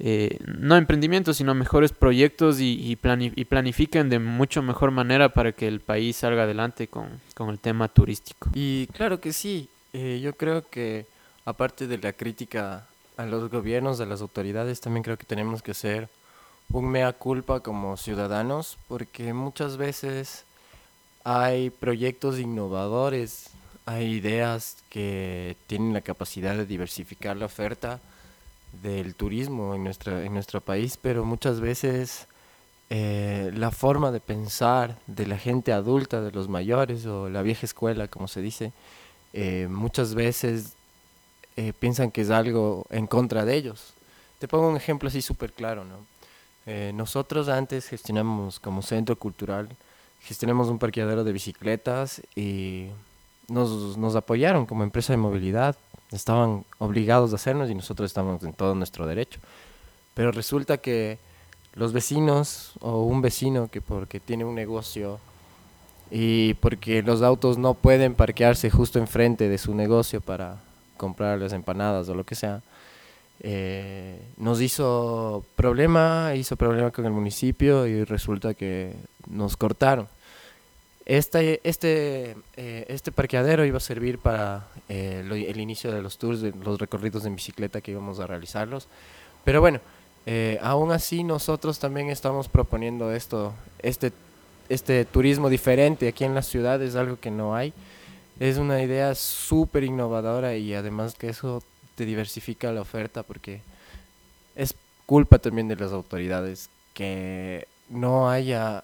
eh, 0.04 0.40
no 0.48 0.78
emprendimientos, 0.78 1.38
sino 1.38 1.54
mejores 1.54 1.92
proyectos 1.92 2.60
y, 2.60 2.74
y, 2.74 2.98
y, 3.36 3.46
planifiquen 3.46 4.10
de 4.10 4.18
mucho 4.18 4.64
mejor 4.64 4.90
manera 4.90 5.30
para 5.30 5.52
que 5.52 5.68
el 5.68 5.80
país 5.80 6.16
salga 6.16 6.44
adelante 6.44 6.88
con, 6.88 7.08
con 7.36 7.50
el 7.50 7.60
tema 7.60 7.88
turístico. 7.88 8.50
Y 8.56 8.88
claro 8.88 9.22
que 9.22 9.32
sí, 9.32 9.70
eh, 9.94 10.20
yo 10.24 10.34
creo 10.34 10.68
que 10.68 11.06
aparte 11.46 11.86
de 11.86 12.00
la 12.00 12.14
crítica 12.14 12.88
a 13.16 13.26
los 13.28 13.52
gobiernos, 13.52 14.02
a 14.02 14.08
las 14.08 14.22
autoridades, 14.22 14.82
también 14.82 15.04
creo 15.04 15.18
que 15.18 15.26
tenemos 15.26 15.62
que 15.62 15.70
hacer 15.70 16.10
un 16.74 16.90
mea 16.90 17.14
culpa 17.14 17.60
como 17.60 17.98
ciudadanos, 17.98 18.78
porque 18.88 19.34
muchas 19.34 19.78
veces 19.78 20.46
hay 21.24 21.70
proyectos 21.70 22.40
innovadores, 22.40 23.50
hay 23.86 24.06
ideas 24.14 24.78
que 24.90 25.58
tienen 25.68 25.94
la 25.94 26.02
capacidad 26.02 26.56
de 26.56 26.66
diversificar 26.66 27.38
la 27.38 27.46
oferta, 27.46 28.00
del 28.82 29.16
turismo 29.16 29.76
en, 29.76 29.84
nuestra, 29.84 30.24
en 30.24 30.34
nuestro 30.34 30.62
país, 30.62 30.98
pero 31.02 31.26
muchas 31.26 31.60
veces 31.60 32.28
eh, 32.90 33.52
la 33.54 33.72
forma 33.72 34.12
de 34.12 34.20
pensar 34.20 34.98
de 35.08 35.28
la 35.28 35.38
gente 35.38 35.74
adulta, 35.74 36.22
de 36.22 36.32
los 36.32 36.48
mayores 36.48 37.06
o 37.06 37.30
la 37.30 37.42
vieja 37.42 37.66
escuela, 37.66 38.08
como 38.08 38.28
se 38.28 38.42
dice, 38.42 38.72
eh, 39.34 39.68
muchas 39.70 40.16
veces 40.16 40.74
eh, 41.58 41.74
piensan 41.78 42.12
que 42.12 42.22
es 42.22 42.30
algo 42.30 42.86
en 42.90 43.08
contra 43.08 43.46
de 43.46 43.56
ellos. 43.56 43.94
Te 44.40 44.48
pongo 44.48 44.70
un 44.70 44.78
ejemplo 44.78 45.10
así 45.10 45.22
súper 45.22 45.54
claro, 45.54 45.84
¿no? 45.84 46.06
Nosotros 46.66 47.50
antes 47.50 47.88
gestionamos 47.88 48.60
como 48.60 48.82
centro 48.82 49.16
cultural, 49.16 49.70
gestionamos 50.22 50.68
un 50.70 50.80
parqueadero 50.80 51.24
de 51.24 51.32
bicicletas 51.32 52.22
y 52.36 52.88
nos, 53.48 53.98
nos 53.98 54.16
apoyaron 54.16 54.66
como 54.66 54.84
empresa 54.84 55.14
de 55.14 55.18
movilidad 55.18 55.76
estaban 56.12 56.66
obligados 56.78 57.32
a 57.32 57.36
hacernos 57.36 57.70
y 57.70 57.76
nosotros 57.76 58.10
estamos 58.10 58.44
en 58.44 58.54
todo 58.54 58.76
nuestro 58.76 59.08
derecho. 59.08 59.40
Pero 60.14 60.32
resulta 60.32 60.78
que 60.78 61.18
los 61.74 61.94
vecinos 61.94 62.74
o 62.82 63.04
un 63.04 63.22
vecino 63.22 63.70
que 63.70 63.82
porque 63.82 64.20
tiene 64.20 64.44
un 64.44 64.56
negocio 64.56 65.20
y 66.10 66.56
porque 66.56 67.02
los 67.02 67.22
autos 67.22 67.58
no 67.58 67.74
pueden 67.74 68.16
parquearse 68.16 68.70
justo 68.70 69.00
enfrente 69.00 69.48
de 69.48 69.58
su 69.58 69.74
negocio 69.74 70.20
para 70.20 70.58
comprar 70.98 71.40
las 71.40 71.54
empanadas 71.54 72.10
o 72.10 72.14
lo 72.14 72.26
que 72.26 72.36
sea, 72.36 72.62
eh, 73.42 74.22
nos 74.38 74.62
hizo 74.62 75.44
problema, 75.56 76.34
hizo 76.36 76.56
problema 76.56 76.92
con 76.92 77.06
el 77.06 77.12
municipio 77.12 77.88
y 77.88 78.04
resulta 78.04 78.54
que 78.54 78.94
nos 79.28 79.58
cortaron. 79.58 80.08
Este, 81.06 81.60
este, 81.64 82.36
eh, 82.56 82.86
este 82.88 83.12
parqueadero 83.12 83.66
iba 83.66 83.78
a 83.78 83.82
servir 83.82 84.20
para 84.20 84.68
eh, 84.88 85.24
lo, 85.26 85.36
el 85.36 85.60
inicio 85.60 85.92
de 85.92 86.02
los 86.02 86.18
tours, 86.18 86.42
de 86.42 86.54
los 86.64 86.80
recorridos 86.80 87.26
en 87.26 87.36
bicicleta 87.36 87.82
que 87.82 87.92
íbamos 87.92 88.20
a 88.20 88.28
realizarlos. 88.28 88.88
Pero 89.44 89.60
bueno, 89.62 89.80
eh, 90.28 90.60
aún 90.62 90.92
así 90.92 91.24
nosotros 91.24 91.80
también 91.80 92.10
estamos 92.10 92.48
proponiendo 92.48 93.12
esto, 93.12 93.54
este, 93.80 94.12
este 94.70 95.04
turismo 95.06 95.50
diferente 95.50 96.08
aquí 96.08 96.24
en 96.24 96.36
la 96.36 96.44
ciudad, 96.44 96.82
es 96.82 96.96
algo 96.96 97.20
que 97.20 97.32
no 97.32 97.56
hay. 97.56 97.74
Es 98.40 98.58
una 98.58 98.82
idea 98.82 99.16
súper 99.16 99.84
innovadora 99.84 100.56
y 100.56 100.74
además 100.74 101.16
que 101.16 101.30
eso 101.30 101.64
diversifica 102.06 102.72
la 102.72 102.82
oferta 102.82 103.24
porque 103.24 103.62
es 104.56 104.76
culpa 105.06 105.40
también 105.40 105.68
de 105.68 105.76
las 105.76 105.92
autoridades 105.92 106.70
que 106.94 107.68
no 107.90 108.30
haya 108.30 108.84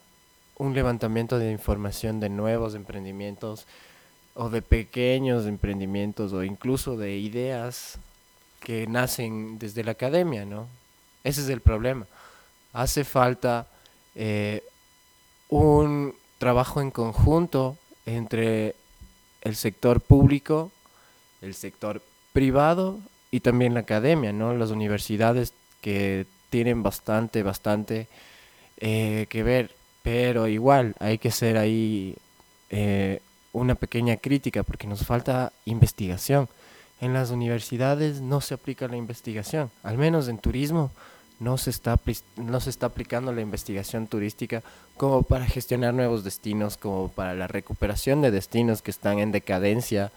un 0.58 0.74
levantamiento 0.74 1.40
de 1.40 1.52
información 1.52 2.20
de 2.20 2.30
nuevos 2.30 2.76
emprendimientos 2.76 3.68
o 4.34 4.50
de 4.50 4.62
pequeños 4.62 5.46
emprendimientos 5.46 6.34
o 6.34 6.44
incluso 6.44 6.98
de 6.98 7.18
ideas 7.18 8.00
que 8.60 8.88
nacen 8.88 9.60
desde 9.60 9.84
la 9.84 9.92
academia, 9.92 10.46
¿no? 10.46 10.68
Ese 11.24 11.42
es 11.42 11.50
el 11.50 11.62
problema. 11.62 12.08
Hace 12.74 13.04
falta 13.04 13.68
eh, 14.16 14.64
un 15.50 16.16
trabajo 16.38 16.82
en 16.82 16.92
conjunto 16.92 17.78
entre 18.06 18.76
el 19.42 19.56
sector 19.56 20.02
público, 20.02 20.72
el 21.42 21.54
sector 21.54 22.02
privado 22.34 23.00
y 23.32 23.42
también 23.42 23.74
la 23.74 23.82
academia, 23.82 24.32
¿no? 24.34 24.54
Las 24.54 24.72
universidades 24.72 25.54
que 25.82 26.26
tienen 26.50 26.84
bastante, 26.84 27.44
bastante 27.44 28.08
eh, 28.78 29.26
que 29.30 29.44
ver 29.44 29.78
pero 30.08 30.48
igual 30.48 30.96
hay 31.00 31.18
que 31.18 31.32
ser 31.32 31.58
ahí 31.58 32.16
eh, 32.70 33.20
una 33.52 33.76
pequeña 33.76 34.16
crítica 34.16 34.64
porque 34.64 34.88
nos 34.88 35.06
falta 35.06 35.52
investigación. 35.66 36.48
En 37.02 37.12
las 37.12 37.30
universidades 37.30 38.22
no 38.22 38.40
se 38.40 38.54
aplica 38.54 38.88
la 38.88 38.96
investigación, 38.96 39.70
al 39.84 39.98
menos 39.98 40.30
en 40.30 40.38
turismo 40.38 40.92
no 41.42 41.58
se 41.58 41.72
está, 41.72 42.00
no 42.38 42.62
se 42.62 42.70
está 42.70 42.86
aplicando 42.86 43.34
la 43.34 43.42
investigación 43.42 44.08
turística 44.08 44.64
como 44.96 45.24
para 45.24 45.46
gestionar 45.46 45.94
nuevos 45.94 46.24
destinos, 46.24 46.78
como 46.78 47.10
para 47.10 47.34
la 47.34 47.48
recuperación 47.48 48.22
de 48.22 48.32
destinos 48.32 48.82
que 48.82 48.92
están 48.92 49.20
en 49.20 49.34
decadencia 49.34 50.14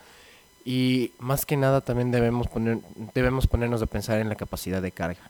y 0.64 1.12
más 1.18 1.46
que 1.46 1.56
nada 1.56 1.80
también 1.80 2.10
debemos, 2.10 2.48
poner, 2.48 2.78
debemos 3.14 3.46
ponernos 3.46 3.82
a 3.82 3.86
pensar 3.86 4.20
en 4.20 4.28
la 4.28 4.36
capacidad 4.36 4.82
de 4.82 4.92
carga. 4.92 5.20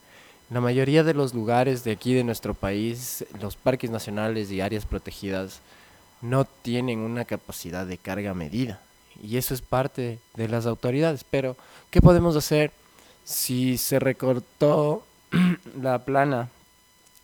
La 0.51 0.61
mayoría 0.61 1.05
de 1.05 1.15
los 1.15 1.33
lugares 1.33 1.85
de 1.85 1.93
aquí 1.93 2.13
de 2.13 2.25
nuestro 2.25 2.55
país, 2.55 3.25
los 3.41 3.55
parques 3.55 3.91
nacionales 3.91 4.51
y 4.51 4.61
áreas 4.61 4.85
protegidas, 4.85 5.61
no 6.23 6.45
tienen 6.45 6.99
una 6.99 7.25
capacidad 7.25 7.87
de 7.87 7.99
carga 7.99 8.35
medida. 8.35 8.81
Y 9.23 9.37
eso 9.37 9.55
es 9.55 9.63
parte 9.63 10.19
de 10.35 10.49
las 10.49 10.67
autoridades. 10.67 11.25
Pero, 11.25 11.57
¿qué 11.91 12.01
podemos 12.01 12.37
hacer 12.37 12.73
si 13.25 13.79
se 13.79 13.99
recortó 13.99 15.05
la 15.81 16.05
plana 16.05 16.49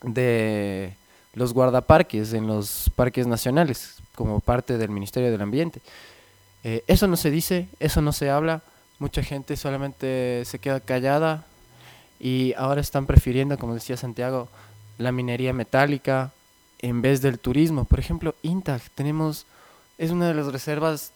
de 0.02 0.94
los 1.34 1.52
guardaparques 1.52 2.32
en 2.32 2.46
los 2.46 2.90
parques 2.94 3.26
nacionales 3.26 3.96
como 4.14 4.40
parte 4.40 4.78
del 4.78 4.90
Ministerio 4.90 5.32
del 5.32 5.42
Ambiente? 5.42 5.80
Eh, 6.68 6.82
eso 6.88 7.06
no 7.06 7.16
se 7.16 7.30
dice, 7.30 7.68
eso 7.78 8.02
no 8.02 8.11
se 8.11 8.28
habla. 8.28 8.61
Mucha 8.99 9.23
gente 9.23 9.56
solamente 9.56 10.42
se 10.46 10.58
queda 10.58 10.80
callada 10.80 11.46
y 12.18 12.54
ahora 12.54 12.80
están 12.80 13.06
prefiriendo, 13.06 13.56
como 13.56 13.75
decía 13.75 13.96
Santiago, 13.96 14.49
la 14.99 15.12
minería 15.12 15.52
metálica 15.52 16.32
en 16.80 17.02
vez 17.02 17.23
del 17.23 17.38
turismo. 17.38 17.85
Por 17.85 18.00
ejemplo, 18.00 18.35
INTAG, 18.42 18.82
tenemos, 18.96 19.46
es 19.96 20.11
una 20.11 20.26
de 20.26 20.35
las 20.35 20.49
reservas 20.49 21.12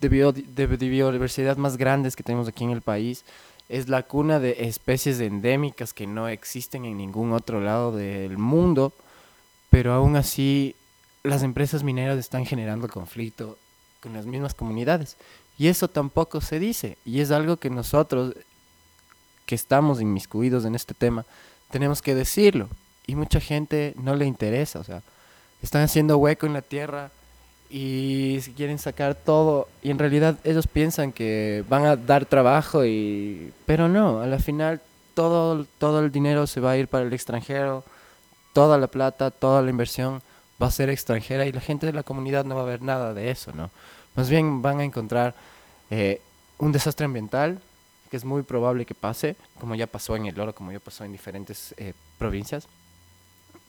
de, 0.00 0.08
de, 0.08 0.88
biodiversidad 0.88 1.58
más 1.58 1.76
grandes 1.76 2.16
que 2.16 2.22
tenemos 2.22 2.48
aquí 2.48 2.64
en 2.64 2.70
el 2.70 2.80
país. 2.80 3.26
Es 3.68 3.90
la 3.90 4.02
cuna 4.02 4.40
de 4.40 4.64
especies 4.66 5.20
endémicas 5.20 5.92
que 5.92 6.06
no 6.06 6.26
existen 6.26 6.86
en 6.86 6.96
ningún 6.96 7.34
otro 7.34 7.60
lado 7.60 7.94
del 7.94 8.38
mundo, 8.38 8.94
pero 9.68 9.92
aún 9.92 10.16
así 10.16 10.74
las 11.22 11.42
empresas 11.42 11.82
mineras 11.82 12.18
están 12.18 12.46
generando 12.46 12.88
conflicto 12.88 13.58
con 14.06 14.14
las 14.14 14.24
mismas 14.24 14.54
comunidades. 14.54 15.16
Y 15.58 15.66
eso 15.66 15.88
tampoco 15.88 16.40
se 16.40 16.60
dice. 16.60 16.96
Y 17.04 17.20
es 17.20 17.32
algo 17.32 17.56
que 17.56 17.70
nosotros 17.70 18.34
que 19.46 19.56
estamos 19.56 20.00
inmiscuidos 20.00 20.64
en 20.64 20.76
este 20.76 20.94
tema, 20.94 21.24
tenemos 21.72 22.02
que 22.02 22.14
decirlo. 22.14 22.68
Y 23.04 23.16
mucha 23.16 23.40
gente 23.40 23.94
no 24.00 24.14
le 24.14 24.26
interesa, 24.26 24.78
o 24.78 24.84
sea, 24.84 25.02
están 25.60 25.82
haciendo 25.82 26.18
hueco 26.18 26.46
en 26.46 26.52
la 26.52 26.62
tierra 26.62 27.10
y 27.68 28.40
quieren 28.52 28.78
sacar 28.78 29.16
todo 29.16 29.66
y 29.82 29.90
en 29.90 29.98
realidad 29.98 30.38
ellos 30.44 30.68
piensan 30.68 31.10
que 31.10 31.64
van 31.68 31.84
a 31.84 31.96
dar 31.96 32.24
trabajo 32.24 32.84
y 32.84 33.52
pero 33.64 33.88
no, 33.88 34.20
a 34.20 34.26
la 34.28 34.38
final 34.38 34.80
todo 35.14 35.66
todo 35.78 35.98
el 35.98 36.12
dinero 36.12 36.46
se 36.46 36.60
va 36.60 36.72
a 36.72 36.76
ir 36.76 36.86
para 36.86 37.04
el 37.04 37.12
extranjero, 37.12 37.82
toda 38.52 38.78
la 38.78 38.86
plata, 38.86 39.32
toda 39.32 39.62
la 39.62 39.70
inversión 39.70 40.22
va 40.62 40.68
a 40.68 40.70
ser 40.70 40.90
extranjera 40.90 41.44
y 41.44 41.50
la 41.50 41.60
gente 41.60 41.86
de 41.86 41.92
la 41.92 42.04
comunidad 42.04 42.44
no 42.44 42.54
va 42.54 42.62
a 42.62 42.66
ver 42.66 42.82
nada 42.82 43.14
de 43.14 43.30
eso, 43.30 43.52
¿no? 43.52 43.70
Más 44.16 44.30
bien 44.30 44.62
van 44.62 44.80
a 44.80 44.84
encontrar 44.84 45.34
eh, 45.90 46.20
un 46.58 46.72
desastre 46.72 47.04
ambiental 47.04 47.60
que 48.10 48.16
es 48.16 48.24
muy 48.24 48.42
probable 48.42 48.86
que 48.86 48.94
pase, 48.94 49.36
como 49.60 49.74
ya 49.74 49.86
pasó 49.86 50.16
en 50.16 50.26
el 50.26 50.38
Oro, 50.40 50.54
como 50.54 50.72
ya 50.72 50.80
pasó 50.80 51.04
en 51.04 51.12
diferentes 51.12 51.74
eh, 51.76 51.92
provincias. 52.18 52.66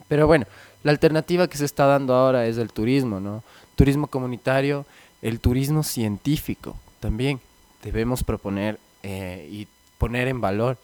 Pero 0.07 0.27
bueno, 0.27 0.45
la 0.83 0.91
alternativa 0.91 1.47
que 1.47 1.57
se 1.57 1.65
está 1.65 1.85
dando 1.85 2.13
ahora 2.13 2.45
es 2.45 2.57
el 2.57 2.71
turismo, 2.71 3.19
¿no? 3.19 3.43
Turismo 3.75 4.07
comunitario, 4.07 4.85
el 5.21 5.39
turismo 5.39 5.83
científico 5.83 6.77
también. 6.99 7.41
Debemos 7.83 8.23
proponer 8.23 8.79
eh, 9.03 9.47
y 9.51 9.67
poner 9.97 10.27
en 10.27 10.39
valor 10.39 10.77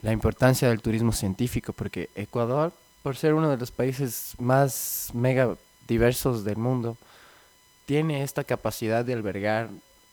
la 0.00 0.12
importancia 0.12 0.68
del 0.68 0.82
turismo 0.82 1.12
científico, 1.12 1.72
porque 1.72 2.08
Ecuador, 2.14 2.72
por 3.02 3.16
ser 3.16 3.34
uno 3.34 3.50
de 3.50 3.56
los 3.56 3.70
países 3.70 4.34
más 4.38 5.10
mega 5.14 5.56
diversos 5.88 6.44
del 6.44 6.56
mundo, 6.56 6.96
tiene 7.86 8.22
esta 8.22 8.44
capacidad 8.44 9.04
de 9.04 9.14
albergar 9.14 9.68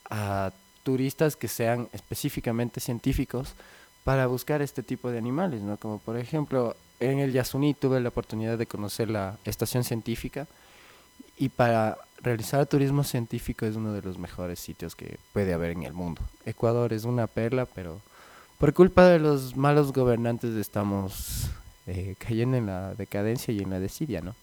a 0.09 0.51
turistas 0.83 1.35
que 1.35 1.47
sean 1.47 1.87
específicamente 1.93 2.79
científicos 2.79 3.53
para 4.03 4.27
buscar 4.27 4.61
este 4.61 4.81
tipo 4.81 5.11
de 5.11 5.17
animales, 5.17 5.61
¿no? 5.61 5.77
Como 5.77 5.99
por 5.99 6.17
ejemplo, 6.17 6.75
en 6.99 7.19
el 7.19 7.31
Yasuní 7.31 7.73
tuve 7.73 7.99
la 7.99 8.09
oportunidad 8.09 8.57
de 8.57 8.65
conocer 8.65 9.09
la 9.09 9.37
estación 9.45 9.83
científica 9.83 10.47
y 11.37 11.49
para 11.49 11.97
realizar 12.21 12.65
turismo 12.65 13.03
científico 13.03 13.65
es 13.65 13.75
uno 13.75 13.93
de 13.93 14.01
los 14.01 14.17
mejores 14.17 14.59
sitios 14.59 14.95
que 14.95 15.17
puede 15.31 15.53
haber 15.53 15.71
en 15.71 15.83
el 15.83 15.93
mundo. 15.93 16.21
Ecuador 16.45 16.91
es 16.91 17.05
una 17.05 17.27
perla, 17.27 17.65
pero 17.65 18.01
por 18.57 18.73
culpa 18.73 19.05
de 19.05 19.19
los 19.19 19.55
malos 19.55 19.93
gobernantes 19.93 20.55
estamos 20.55 21.49
eh, 21.87 22.15
cayendo 22.17 22.57
en 22.57 22.65
la 22.65 22.93
decadencia 22.95 23.53
y 23.53 23.59
en 23.59 23.69
la 23.69 23.79
desidia, 23.79 24.21
¿no? 24.21 24.35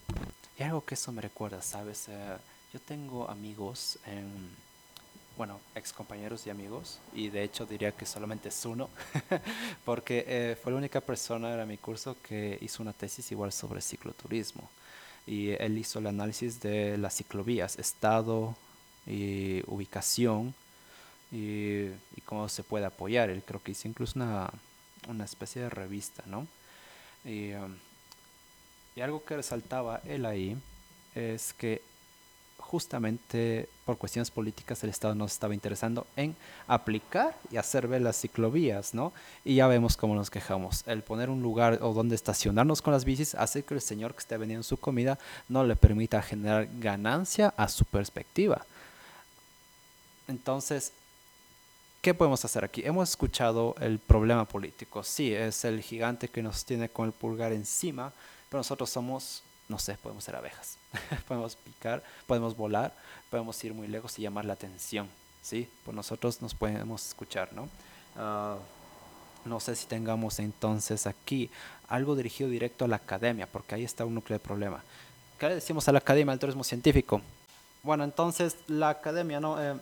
Y 0.58 0.62
algo 0.62 0.84
que 0.84 0.94
eso 0.94 1.12
me 1.12 1.20
recuerda, 1.20 1.60
¿sabes? 1.60 2.08
Eh, 2.08 2.36
yo 2.72 2.80
tengo 2.80 3.28
amigos, 3.30 3.98
en, 4.06 4.50
bueno, 5.36 5.60
ex 5.74 5.92
compañeros 5.92 6.46
y 6.46 6.50
amigos, 6.50 6.98
y 7.14 7.28
de 7.28 7.42
hecho 7.42 7.66
diría 7.66 7.92
que 7.92 8.06
solamente 8.06 8.48
es 8.48 8.64
uno, 8.64 8.90
porque 9.84 10.24
eh, 10.26 10.56
fue 10.62 10.72
la 10.72 10.78
única 10.78 11.00
persona 11.00 11.60
en 11.60 11.68
mi 11.68 11.78
curso 11.78 12.16
que 12.22 12.58
hizo 12.60 12.82
una 12.82 12.92
tesis 12.92 13.30
igual 13.32 13.52
sobre 13.52 13.80
cicloturismo. 13.80 14.68
Y 15.26 15.50
él 15.50 15.76
hizo 15.78 15.98
el 15.98 16.06
análisis 16.06 16.60
de 16.60 16.96
las 16.98 17.16
ciclovías, 17.16 17.78
estado 17.78 18.56
y 19.06 19.62
ubicación 19.66 20.54
y, 21.32 21.90
cómo 22.24 22.48
se 22.48 22.62
puede 22.62 22.86
apoyar. 22.86 23.30
Él 23.30 23.42
creo 23.44 23.62
que 23.62 23.72
hizo 23.72 23.88
incluso 23.88 24.18
una, 24.18 24.50
una 25.08 25.24
especie 25.24 25.62
de 25.62 25.70
revista, 25.70 26.22
¿no? 26.26 26.46
Y, 27.24 27.52
um, 27.54 27.74
y 28.96 29.02
algo 29.02 29.22
que 29.24 29.36
resaltaba 29.36 30.00
él 30.06 30.24
ahí 30.24 30.56
es 31.14 31.52
que 31.52 31.82
justamente 32.58 33.68
por 33.84 33.96
cuestiones 33.98 34.30
políticas 34.30 34.82
el 34.82 34.90
Estado 34.90 35.14
no 35.14 35.24
estaba 35.24 35.54
interesando 35.54 36.06
en 36.16 36.34
aplicar 36.66 37.36
y 37.50 37.56
hacer 37.56 37.86
ver 37.86 38.02
las 38.02 38.20
ciclovías, 38.20 38.94
¿no? 38.94 39.12
Y 39.44 39.56
ya 39.56 39.66
vemos 39.68 39.96
cómo 39.96 40.14
nos 40.14 40.30
quejamos. 40.30 40.82
El 40.86 41.02
poner 41.02 41.30
un 41.30 41.42
lugar 41.42 41.78
o 41.82 41.92
donde 41.92 42.14
estacionarnos 42.14 42.82
con 42.82 42.92
las 42.92 43.04
bicis 43.04 43.34
hace 43.34 43.62
que 43.62 43.74
el 43.74 43.80
señor 43.80 44.14
que 44.14 44.20
esté 44.20 44.36
vendiendo 44.36 44.64
su 44.64 44.78
comida 44.78 45.18
no 45.48 45.64
le 45.64 45.76
permita 45.76 46.22
generar 46.22 46.68
ganancia 46.78 47.54
a 47.56 47.68
su 47.68 47.84
perspectiva. 47.84 48.66
Entonces, 50.28 50.92
¿qué 52.02 52.14
podemos 52.14 52.44
hacer 52.44 52.64
aquí? 52.64 52.82
Hemos 52.84 53.10
escuchado 53.10 53.76
el 53.80 54.00
problema 54.00 54.44
político. 54.44 55.04
Sí, 55.04 55.32
es 55.32 55.64
el 55.64 55.82
gigante 55.82 56.28
que 56.28 56.42
nos 56.42 56.64
tiene 56.64 56.88
con 56.88 57.06
el 57.06 57.12
pulgar 57.12 57.52
encima, 57.52 58.12
pero 58.48 58.58
nosotros 58.58 58.90
somos, 58.90 59.42
no 59.68 59.78
sé, 59.78 59.94
podemos 59.94 60.24
ser 60.24 60.34
abejas. 60.34 60.78
podemos 61.28 61.56
picar, 61.56 62.02
podemos 62.26 62.56
volar, 62.56 62.92
podemos 63.30 63.62
ir 63.64 63.74
muy 63.74 63.88
lejos 63.88 64.18
y 64.18 64.22
llamar 64.22 64.44
la 64.44 64.54
atención. 64.54 65.08
¿sí? 65.46 65.68
Pues 65.84 65.94
nosotros 65.94 66.42
nos 66.42 66.54
podemos 66.54 67.06
escuchar, 67.06 67.52
¿no? 67.52 67.68
Ah, 68.16 68.56
no 69.44 69.60
sé 69.60 69.76
si 69.76 69.86
tengamos 69.86 70.40
entonces 70.40 71.06
aquí 71.06 71.50
algo 71.88 72.16
dirigido 72.16 72.50
directo 72.50 72.84
a 72.84 72.88
la 72.88 72.96
academia, 72.96 73.46
porque 73.46 73.76
ahí 73.76 73.84
está 73.84 74.04
un 74.04 74.14
núcleo 74.14 74.38
de 74.38 74.44
problema. 74.44 74.82
¿Qué 75.38 75.46
le 75.48 75.54
decimos 75.56 75.86
a 75.86 75.92
la 75.92 75.98
academia 75.98 76.32
del 76.32 76.40
turismo 76.40 76.64
científico? 76.64 77.20
Bueno, 77.84 78.02
entonces 78.02 78.56
la 78.66 78.88
academia, 78.88 79.38
¿no? 79.38 79.62
Eh, 79.62 79.76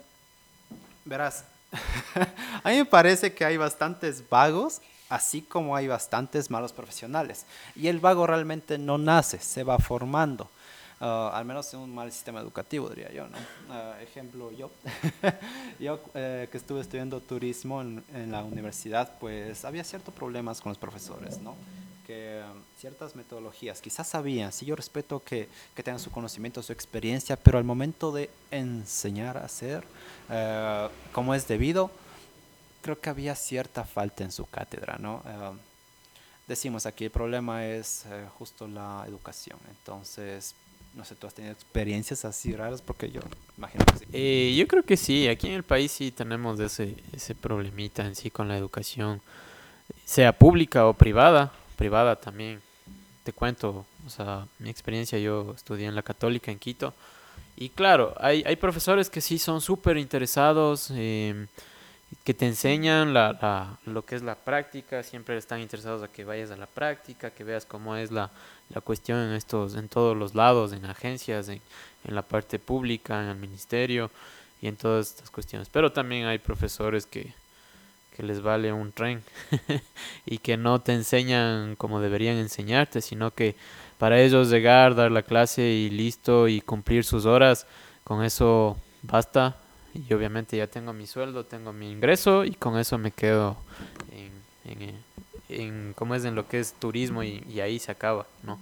verás, 1.06 1.44
a 2.62 2.68
mí 2.68 2.76
me 2.76 2.84
parece 2.84 3.32
que 3.32 3.46
hay 3.46 3.56
bastantes 3.56 4.28
vagos, 4.28 4.82
así 5.08 5.40
como 5.40 5.74
hay 5.74 5.88
bastantes 5.88 6.50
malos 6.50 6.74
profesionales. 6.74 7.46
Y 7.74 7.88
el 7.88 8.00
vago 8.00 8.26
realmente 8.26 8.76
no 8.76 8.98
nace, 8.98 9.38
se 9.38 9.64
va 9.64 9.78
formando. 9.78 10.50
Ah, 11.00 11.30
al 11.34 11.44
menos 11.44 11.72
en 11.74 11.80
un 11.80 11.94
mal 11.94 12.10
sistema 12.12 12.40
educativo, 12.40 12.88
diría 12.88 13.12
yo. 13.12 13.26
¿no? 13.28 13.36
Ah, 13.68 13.96
ejemplo, 14.00 14.50
yo, 14.52 14.70
yo 15.80 16.00
eh, 16.14 16.48
que 16.50 16.56
estuve 16.56 16.80
estudiando 16.80 17.20
turismo 17.20 17.82
en, 17.82 18.04
en, 18.14 18.32
la 18.32 18.42
universidad, 18.42 19.18
pues 19.18 19.64
había 19.64 19.84
ciertos 19.84 20.14
problemas 20.14 20.60
con 20.60 20.70
los 20.70 20.78
profesores, 20.78 21.38
¿no? 21.40 21.56
que 22.06 22.42
um, 22.44 22.60
ciertas 22.78 23.16
metodologías 23.16 23.80
quizás 23.80 24.06
sabían, 24.06 24.52
sí 24.52 24.66
yo 24.66 24.76
respeto 24.76 25.20
que, 25.20 25.48
que, 25.74 25.82
tengan 25.82 25.98
su 25.98 26.10
conocimiento, 26.10 26.62
su 26.62 26.72
experiencia, 26.72 27.36
pero 27.36 27.58
al 27.58 27.64
momento 27.64 28.12
de 28.12 28.30
enseñar 28.50 29.38
a 29.38 29.44
hacer 29.44 29.84
uh, 30.28 30.90
como 31.12 31.34
es 31.34 31.48
debido, 31.48 31.90
creo 32.82 33.00
que 33.00 33.10
había 33.10 33.34
cierta 33.34 33.84
falta 33.84 34.22
en 34.22 34.32
su 34.32 34.46
cátedra, 34.46 34.98
¿no? 34.98 35.22
Uh, 35.24 35.56
decimos 36.46 36.84
aquí, 36.84 37.04
el 37.04 37.10
problema 37.10 37.64
es 37.64 38.04
justo 38.38 38.68
la 38.68 39.04
educación, 39.08 39.58
entonces... 39.70 40.54
No 40.94 41.04
sé, 41.04 41.14
¿tú 41.16 41.26
has 41.26 41.34
tenido 41.34 41.52
experiencias 41.52 42.24
así 42.24 42.54
raras? 42.54 42.80
Porque 42.80 43.10
yo 43.10 43.20
imagino 43.58 43.84
que 43.84 43.98
sí. 43.98 44.04
Eh, 44.12 44.54
yo 44.56 44.66
creo 44.68 44.84
que 44.84 44.96
sí, 44.96 45.28
aquí 45.28 45.48
en 45.48 45.54
el 45.54 45.64
país 45.64 45.90
sí 45.90 46.12
tenemos 46.12 46.60
ese, 46.60 46.96
ese 47.12 47.34
problemita 47.34 48.06
en 48.06 48.14
sí 48.14 48.30
con 48.30 48.48
la 48.48 48.56
educación, 48.56 49.20
sea 50.04 50.32
pública 50.32 50.86
o 50.86 50.94
privada 50.94 51.52
privada 51.74 52.16
también. 52.16 52.62
Te 53.22 53.32
cuento, 53.32 53.86
o 54.06 54.10
sea, 54.10 54.46
mi 54.58 54.70
experiencia, 54.70 55.18
yo 55.18 55.52
estudié 55.54 55.86
en 55.86 55.94
la 55.94 56.02
católica 56.02 56.50
en 56.50 56.58
Quito. 56.58 56.94
Y 57.56 57.70
claro, 57.70 58.14
hay, 58.18 58.42
hay 58.46 58.56
profesores 58.56 59.08
que 59.08 59.20
sí 59.20 59.38
son 59.38 59.60
súper 59.60 59.96
interesados, 59.96 60.90
em, 60.90 61.46
que 62.24 62.34
te 62.34 62.46
enseñan 62.46 63.14
la, 63.14 63.78
lo 63.86 64.04
que 64.04 64.16
es 64.16 64.22
la 64.22 64.34
práctica, 64.34 65.02
siempre 65.02 65.36
están 65.36 65.60
interesados 65.60 66.02
a 66.02 66.08
que 66.08 66.24
vayas 66.24 66.50
a 66.50 66.56
la 66.56 66.66
práctica, 66.66 67.30
que 67.30 67.44
veas 67.44 67.64
cómo 67.64 67.96
es 67.96 68.10
la, 68.10 68.30
la 68.70 68.80
cuestión 68.80 69.18
en, 69.20 69.32
estos, 69.32 69.74
en 69.74 69.88
todos 69.88 70.16
los 70.16 70.34
lados, 70.34 70.72
en 70.72 70.84
agencias, 70.84 71.48
en, 71.48 71.60
en 72.04 72.14
la 72.14 72.22
parte 72.22 72.58
pública, 72.58 73.22
en 73.22 73.28
el 73.28 73.36
ministerio 73.36 74.10
y 74.60 74.68
en 74.68 74.76
todas 74.76 75.10
estas 75.10 75.30
cuestiones. 75.30 75.68
Pero 75.70 75.92
también 75.92 76.26
hay 76.26 76.38
profesores 76.38 77.06
que, 77.06 77.32
que 78.16 78.22
les 78.22 78.40
vale 78.42 78.72
un 78.72 78.92
tren 78.92 79.22
y 80.26 80.38
que 80.38 80.56
no 80.56 80.80
te 80.80 80.92
enseñan 80.92 81.76
como 81.76 82.00
deberían 82.00 82.36
enseñarte, 82.36 83.00
sino 83.00 83.32
que 83.32 83.56
para 83.98 84.20
ellos 84.20 84.50
llegar, 84.50 84.94
dar 84.94 85.10
la 85.10 85.22
clase 85.22 85.62
y 85.62 85.90
listo 85.90 86.48
y 86.48 86.60
cumplir 86.60 87.04
sus 87.04 87.26
horas, 87.26 87.66
con 88.04 88.24
eso 88.24 88.76
basta. 89.02 89.56
Y 89.94 90.12
obviamente 90.12 90.56
ya 90.56 90.66
tengo 90.66 90.92
mi 90.92 91.06
sueldo, 91.06 91.44
tengo 91.44 91.72
mi 91.72 91.90
ingreso 91.90 92.44
y 92.44 92.52
con 92.52 92.78
eso 92.78 92.98
me 92.98 93.12
quedo 93.12 93.56
en, 94.10 94.32
en, 94.80 94.94
en 95.60 95.94
cómo 95.94 96.14
es 96.14 96.24
en 96.24 96.34
lo 96.34 96.48
que 96.48 96.60
es 96.60 96.72
turismo 96.74 97.22
y, 97.22 97.44
y 97.48 97.60
ahí 97.60 97.78
se 97.78 97.92
acaba, 97.92 98.26
¿no? 98.42 98.58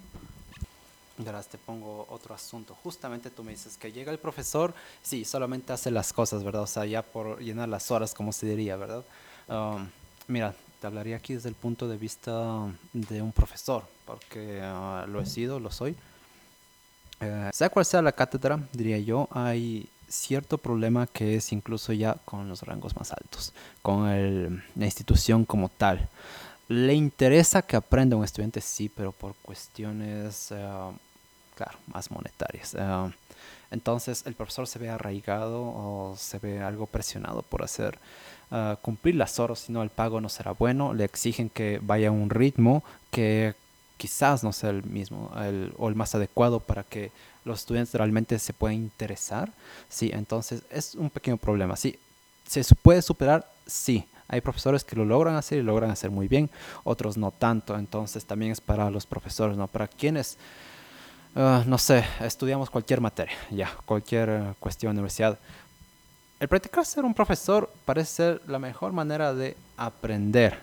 Verás, 1.18 1.46
te 1.46 1.58
pongo 1.58 2.06
otro 2.08 2.34
asunto. 2.34 2.74
Justamente 2.82 3.30
tú 3.30 3.44
me 3.44 3.52
dices 3.52 3.76
que 3.76 3.92
llega 3.92 4.10
el 4.10 4.18
profesor, 4.18 4.74
sí, 5.02 5.24
solamente 5.24 5.72
hace 5.72 5.90
las 5.90 6.12
cosas, 6.12 6.42
¿verdad? 6.42 6.62
O 6.62 6.66
sea, 6.66 6.86
ya 6.86 7.02
por 7.02 7.40
llenar 7.40 7.68
las 7.68 7.90
horas, 7.90 8.14
como 8.14 8.32
se 8.32 8.46
diría, 8.46 8.76
¿verdad? 8.76 9.04
Um, 9.48 9.88
mira, 10.26 10.54
te 10.80 10.86
hablaría 10.86 11.16
aquí 11.16 11.34
desde 11.34 11.48
el 11.48 11.54
punto 11.54 11.86
de 11.86 11.96
vista 11.96 12.66
de 12.92 13.22
un 13.22 13.32
profesor, 13.32 13.84
porque 14.04 14.60
uh, 14.62 15.06
lo 15.06 15.20
he 15.20 15.26
sido, 15.26 15.60
lo 15.60 15.70
soy. 15.70 15.94
Eh, 17.20 17.50
sea 17.52 17.68
cual 17.68 17.84
sea 17.84 18.02
la 18.02 18.12
cátedra, 18.12 18.58
diría 18.72 18.98
yo, 18.98 19.28
hay 19.30 19.88
cierto 20.08 20.58
problema 20.58 21.06
que 21.06 21.36
es 21.36 21.52
incluso 21.52 21.92
ya 21.92 22.16
con 22.24 22.48
los 22.48 22.62
rangos 22.62 22.96
más 22.96 23.12
altos, 23.12 23.52
con 23.80 24.08
el, 24.08 24.62
la 24.74 24.84
institución 24.86 25.44
como 25.44 25.68
tal. 25.68 26.08
Le 26.68 26.94
interesa 26.94 27.62
que 27.62 27.76
aprenda 27.76 28.16
un 28.16 28.24
estudiante, 28.24 28.60
sí, 28.60 28.88
pero 28.88 29.12
por 29.12 29.34
cuestiones, 29.36 30.50
uh, 30.50 30.92
claro, 31.54 31.78
más 31.86 32.10
monetarias. 32.10 32.74
Uh, 32.74 33.10
entonces 33.70 34.22
el 34.26 34.34
profesor 34.34 34.66
se 34.66 34.78
ve 34.78 34.88
arraigado 34.90 35.62
o 35.62 36.14
se 36.16 36.38
ve 36.38 36.60
algo 36.60 36.86
presionado 36.86 37.42
por 37.42 37.62
hacer 37.62 37.98
cumplir 38.82 39.14
las 39.14 39.38
horas, 39.38 39.60
si 39.60 39.72
no 39.72 39.82
el 39.82 39.88
pago 39.88 40.20
no 40.20 40.28
será 40.28 40.52
bueno, 40.52 40.92
le 40.92 41.04
exigen 41.04 41.48
que 41.48 41.80
vaya 41.82 42.08
a 42.08 42.10
un 42.10 42.28
ritmo 42.28 42.84
que 43.10 43.54
quizás 43.96 44.44
no 44.44 44.52
sea 44.52 44.68
el 44.70 44.82
mismo 44.84 45.32
el, 45.40 45.72
o 45.78 45.88
el 45.88 45.94
más 45.94 46.14
adecuado 46.14 46.60
para 46.60 46.82
que 46.82 47.12
los 47.46 47.60
estudiantes 47.60 47.94
realmente 47.94 48.38
se 48.38 48.52
puedan 48.52 48.76
interesar. 48.76 49.50
Sí, 49.88 50.10
entonces 50.12 50.64
es 50.70 50.94
un 50.94 51.08
pequeño 51.08 51.38
problema. 51.38 51.76
Sí, 51.76 51.98
¿se 52.46 52.62
puede 52.74 53.00
superar? 53.00 53.50
Sí. 53.66 54.04
Hay 54.32 54.40
profesores 54.40 54.82
que 54.82 54.96
lo 54.96 55.04
logran 55.04 55.36
hacer 55.36 55.58
y 55.58 55.62
logran 55.62 55.90
hacer 55.90 56.10
muy 56.10 56.26
bien, 56.26 56.48
otros 56.84 57.18
no 57.18 57.30
tanto. 57.30 57.76
Entonces 57.76 58.24
también 58.24 58.50
es 58.50 58.62
para 58.62 58.90
los 58.90 59.04
profesores, 59.04 59.58
¿no? 59.58 59.68
Para 59.68 59.86
quienes, 59.86 60.38
ah, 61.36 61.62
no 61.66 61.76
sé, 61.76 62.02
estudiamos 62.18 62.70
cualquier 62.70 63.02
materia, 63.02 63.36
ya, 63.50 63.70
cualquier 63.84 64.28
eh, 64.30 64.54
cuestión 64.58 64.94
de 64.94 65.00
universidad. 65.00 65.38
El 66.40 66.48
practicar 66.48 66.86
ser 66.86 67.04
un 67.04 67.12
profesor 67.12 67.70
parece 67.84 68.10
ser 68.10 68.42
la 68.46 68.58
mejor 68.58 68.92
manera 68.92 69.34
de 69.34 69.54
aprender 69.76 70.58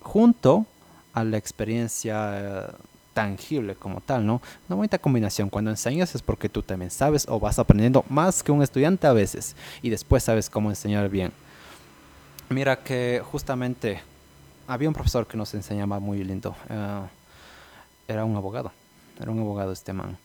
junto 0.00 0.66
a 1.12 1.22
la 1.22 1.36
experiencia 1.36 2.40
eh, 2.40 2.72
tangible 3.14 3.76
como 3.76 4.00
tal, 4.00 4.26
¿no? 4.26 4.42
Una 4.68 4.76
bonita 4.76 4.98
combinación. 4.98 5.48
Cuando 5.48 5.70
enseñas 5.70 6.12
es 6.16 6.22
porque 6.22 6.48
tú 6.48 6.60
también 6.60 6.90
sabes 6.90 7.24
o 7.28 7.38
vas 7.38 7.60
aprendiendo 7.60 8.04
más 8.08 8.42
que 8.42 8.50
un 8.50 8.64
estudiante 8.64 9.06
a 9.06 9.12
veces 9.12 9.54
y 9.80 9.90
después 9.90 10.24
sabes 10.24 10.50
cómo 10.50 10.70
enseñar 10.70 11.08
bien. 11.08 11.32
Mira 12.52 12.82
que 12.82 13.22
justamente 13.30 14.00
había 14.66 14.88
un 14.88 14.94
profesor 14.94 15.26
que 15.26 15.36
nos 15.36 15.54
enseñaba 15.54 15.98
muy 16.00 16.22
lindo. 16.22 16.54
Eh, 16.68 17.02
era 18.08 18.24
un 18.24 18.36
abogado, 18.36 18.72
era 19.20 19.30
un 19.30 19.40
abogado 19.40 19.72
este 19.72 19.92
man. 19.92 20.18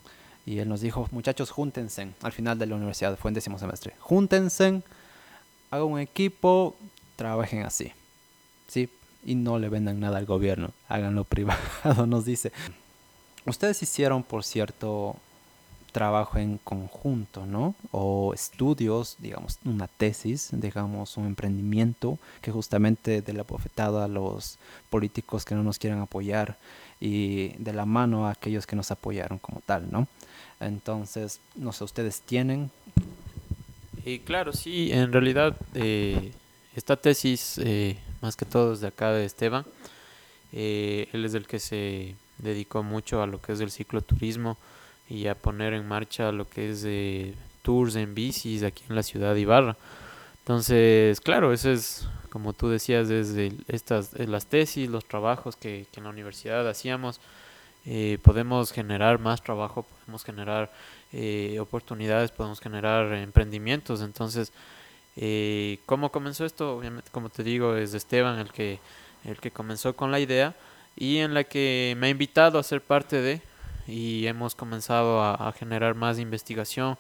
Y 0.46 0.60
él 0.60 0.70
nos 0.70 0.82
dijo, 0.82 1.08
muchachos, 1.12 1.52
júntense 1.52 2.10
al 2.22 2.32
final 2.32 2.58
de 2.58 2.68
la 2.68 2.76
universidad, 2.76 3.18
fue 3.18 3.30
en 3.30 3.36
décimo 3.36 3.60
semestre. 3.60 3.94
Júntense, 4.00 4.82
hagan 5.72 5.88
un 5.88 6.00
equipo, 6.00 6.76
trabajen 7.16 7.64
así. 7.64 7.92
¿Sí? 8.68 8.90
y 9.28 9.36
no 9.36 9.60
le 9.60 9.68
vendan 9.68 10.00
nada 10.00 10.18
al 10.18 10.26
gobierno, 10.26 10.72
háganlo 10.88 11.24
privado, 11.26 12.08
nos 12.08 12.26
dice. 12.26 12.52
Ustedes 13.46 13.84
hicieron, 13.84 14.24
por 14.24 14.44
cierto, 14.44 15.18
trabajo 15.98 16.38
en 16.38 16.60
conjunto, 16.60 17.48
¿no? 17.48 17.74
O 17.90 18.32
estudios, 18.32 19.16
digamos, 19.18 19.58
una 19.66 19.88
tesis, 19.88 20.50
digamos, 20.52 21.18
un 21.18 21.26
emprendimiento 21.26 22.20
que 22.40 22.52
justamente 22.52 23.24
de 23.24 23.34
la 23.34 23.42
bofetada 23.42 24.06
a 24.06 24.08
los 24.08 24.60
políticos 24.92 25.44
que 25.44 25.56
no 25.56 25.64
nos 25.64 25.80
quieran 25.80 26.00
apoyar 26.00 26.56
y 27.00 27.48
de 27.58 27.74
la 27.74 27.88
mano 27.88 28.28
a 28.28 28.32
aquellos 28.34 28.68
que 28.68 28.76
nos 28.76 28.92
apoyaron 28.92 29.40
como 29.40 29.60
tal, 29.62 29.92
¿no? 29.92 30.08
Entonces, 30.60 31.40
no 31.56 31.74
sé, 31.74 31.84
ustedes 31.84 32.22
tienen... 32.22 32.70
Y 34.06 34.20
claro, 34.20 34.54
sí, 34.54 34.92
en 34.92 35.12
realidad 35.12 35.58
eh, 35.74 36.32
esta 36.76 36.96
tesis 36.96 37.58
eh, 37.58 37.98
más 38.22 38.36
que 38.36 38.46
todo 38.46 38.78
de 38.78 38.86
acá 38.86 39.14
de 39.14 39.26
Esteban. 39.26 39.66
Eh, 40.54 41.10
él 41.12 41.26
es 41.26 41.34
el 41.34 41.48
que 41.48 41.58
se 41.58 42.14
dedicó 42.38 42.84
mucho 42.84 43.24
a 43.24 43.26
lo 43.26 43.42
que 43.42 43.54
es 43.54 43.62
el 43.62 43.72
cicloturismo 43.72 44.58
y 45.10 45.28
a 45.28 45.36
poner 45.36 45.74
en 45.74 45.88
marcha 45.88 46.32
lo 46.32 46.50
que 46.50 46.72
es 46.72 46.82
de 46.82 47.34
tours 47.62 47.96
en 47.96 48.16
bicis 48.16 48.64
aquí 48.64 48.84
en 48.90 48.96
la 48.96 49.04
ciudad 49.04 49.34
de 49.34 49.42
Ibarra. 49.42 49.78
Entonces, 50.40 51.20
claro, 51.22 51.52
eso 51.54 51.70
es, 51.72 52.08
como 52.30 52.54
tú 52.54 52.70
decías, 52.70 53.10
desde 53.10 53.52
estas, 53.68 54.14
las 54.20 54.46
tesis, 54.46 54.90
los 54.90 55.06
trabajos 55.06 55.56
que, 55.56 55.86
en 55.96 56.04
la 56.04 56.10
universidad 56.10 56.68
hacíamos, 56.68 57.20
eh, 57.86 58.18
podemos 58.22 58.72
generar 58.72 59.20
más 59.20 59.42
trabajo, 59.42 59.84
podemos 59.84 60.24
generar 60.24 60.72
eh, 61.12 61.58
oportunidades, 61.60 62.32
podemos 62.32 62.60
generar 62.60 63.14
emprendimientos. 63.14 64.02
Entonces, 64.02 64.52
eh, 65.20 65.80
¿Cómo 65.88 66.12
comenzó 66.12 66.46
esto? 66.46 66.78
Obviamente, 66.78 67.10
como 67.12 67.30
te 67.30 67.44
digo, 67.44 67.76
es 67.76 67.96
Esteban 67.96 68.38
el 68.38 68.52
que, 68.52 68.80
el 69.26 69.38
que 69.40 69.50
comenzó 69.50 69.96
con 69.96 70.12
la 70.12 70.20
idea 70.20 70.56
y 70.96 71.18
en 71.18 71.34
la 71.34 71.44
que 71.44 71.96
me 71.98 72.08
ha 72.08 72.10
invitado 72.12 72.60
a 72.60 72.64
ser 72.64 72.82
parte 72.82 73.20
de 73.20 73.42
y 73.88 74.28
hemos 74.28 74.56
comenzado 74.56 75.24
a, 75.24 75.52
generar 75.54 75.96
más 75.96 76.20
investigación, 76.20 76.98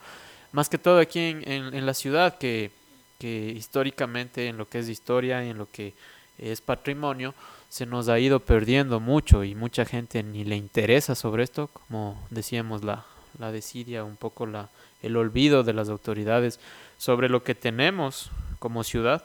más 0.51 0.69
que 0.69 0.77
todo 0.77 0.99
aquí 0.99 1.19
en, 1.19 1.43
en, 1.45 1.85
la 1.85 1.93
ciudad, 1.93 2.37
que, 2.37 2.71
que, 3.19 3.53
históricamente 3.55 4.47
en 4.47 4.57
lo 4.57 4.67
que 4.67 4.79
es 4.79 4.89
historia 4.89 5.43
y 5.45 5.49
en 5.49 5.57
lo 5.57 5.69
que 5.69 5.93
es 6.37 6.61
patrimonio 6.61 7.33
se 7.69 7.85
nos 7.85 8.07
ha 8.07 8.19
ido 8.19 8.39
perdiendo 8.39 8.99
mucho 8.99 9.43
y 9.43 9.53
mucha 9.53 9.85
gente 9.85 10.23
ni 10.23 10.45
le 10.45 10.55
interesa 10.55 11.15
sobre 11.15 11.43
esto, 11.43 11.67
como 11.67 12.25
decíamos, 12.29 12.83
la, 12.83 13.05
la 13.39 13.51
desidia, 13.51 14.03
un 14.03 14.15
poco 14.15 14.45
la, 14.45 14.69
el 15.01 15.17
olvido 15.17 15.63
de 15.63 15.73
las 15.73 15.89
autoridades 15.89 16.59
sobre 16.97 17.29
lo 17.29 17.43
que 17.43 17.55
tenemos 17.55 18.31
como 18.59 18.83
ciudad 18.83 19.23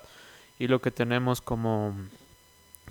y 0.59 0.69
lo 0.69 0.81
que 0.81 0.91
tenemos 0.91 1.41
como, 1.41 1.95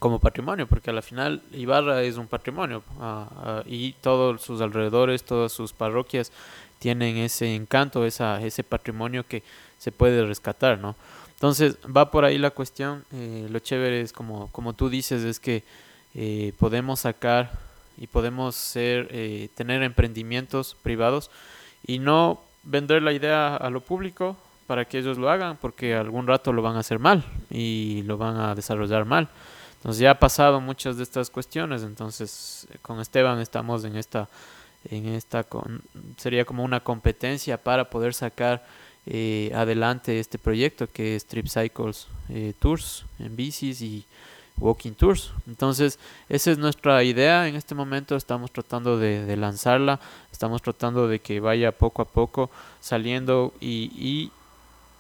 como 0.01 0.17
patrimonio, 0.17 0.65
porque 0.65 0.89
a 0.89 0.93
la 0.93 1.03
final 1.03 1.43
Ibarra 1.51 2.01
es 2.01 2.17
un 2.17 2.25
patrimonio 2.25 2.81
ah, 2.99 3.27
ah, 3.35 3.63
y 3.67 3.93
todos 4.01 4.41
sus 4.41 4.59
alrededores, 4.59 5.23
todas 5.23 5.51
sus 5.51 5.73
parroquias 5.73 6.31
tienen 6.79 7.17
ese 7.17 7.53
encanto, 7.53 8.03
esa, 8.03 8.41
ese 8.41 8.63
patrimonio 8.63 9.27
que 9.27 9.43
se 9.77 9.91
puede 9.91 10.25
rescatar, 10.25 10.79
¿no? 10.79 10.95
Entonces 11.35 11.77
va 11.85 12.09
por 12.09 12.25
ahí 12.25 12.39
la 12.39 12.49
cuestión, 12.49 13.05
eh, 13.11 13.45
lo 13.51 13.59
chévere 13.59 14.01
es 14.01 14.11
como, 14.11 14.47
como 14.51 14.73
tú 14.73 14.89
dices, 14.89 15.23
es 15.23 15.39
que 15.39 15.63
eh, 16.15 16.53
podemos 16.57 17.01
sacar 17.01 17.51
y 17.95 18.07
podemos 18.07 18.55
ser, 18.55 19.07
eh, 19.11 19.49
tener 19.53 19.83
emprendimientos 19.83 20.75
privados 20.81 21.29
y 21.85 21.99
no 21.99 22.41
vender 22.63 23.03
la 23.03 23.13
idea 23.13 23.55
a 23.55 23.69
lo 23.69 23.81
público 23.81 24.35
para 24.65 24.85
que 24.85 24.97
ellos 24.97 25.19
lo 25.19 25.29
hagan, 25.29 25.57
porque 25.61 25.93
algún 25.93 26.25
rato 26.25 26.53
lo 26.53 26.63
van 26.63 26.75
a 26.75 26.79
hacer 26.79 26.97
mal 26.97 27.23
y 27.51 28.01
lo 28.07 28.17
van 28.17 28.37
a 28.37 28.55
desarrollar 28.55 29.05
mal. 29.05 29.29
Entonces 29.81 30.01
ya 30.01 30.11
ha 30.11 30.19
pasado 30.19 30.61
muchas 30.61 30.97
de 30.97 31.03
estas 31.03 31.31
cuestiones, 31.31 31.81
entonces 31.81 32.67
eh, 32.71 32.77
con 32.81 32.99
Esteban 32.99 33.39
estamos 33.39 33.83
en 33.83 33.95
esta, 33.97 34.29
en 34.85 35.07
esta 35.07 35.45
sería 36.17 36.45
como 36.45 36.63
una 36.63 36.79
competencia 36.81 37.57
para 37.57 37.89
poder 37.89 38.13
sacar 38.13 38.63
eh, 39.07 39.51
adelante 39.55 40.19
este 40.19 40.37
proyecto 40.37 40.85
que 40.85 41.15
es 41.15 41.25
Trip 41.25 41.47
Cycles 41.47 42.07
eh, 42.29 42.53
Tours 42.59 43.05
en 43.17 43.35
bicis 43.35 43.81
y 43.81 44.05
Walking 44.57 44.91
Tours. 44.91 45.31
Entonces, 45.47 45.97
esa 46.29 46.51
es 46.51 46.57
nuestra 46.57 47.03
idea 47.03 47.47
en 47.47 47.55
este 47.55 47.73
momento. 47.73 48.15
Estamos 48.15 48.51
tratando 48.51 48.97
de, 48.97 49.35
lanzarla, 49.35 49.99
estamos 50.31 50.61
tratando 50.61 51.07
de 51.07 51.19
que 51.19 51.39
vaya 51.39 51.71
poco 51.71 52.03
a 52.03 52.05
poco 52.05 52.51
saliendo 52.79 53.53
y, 53.59 54.31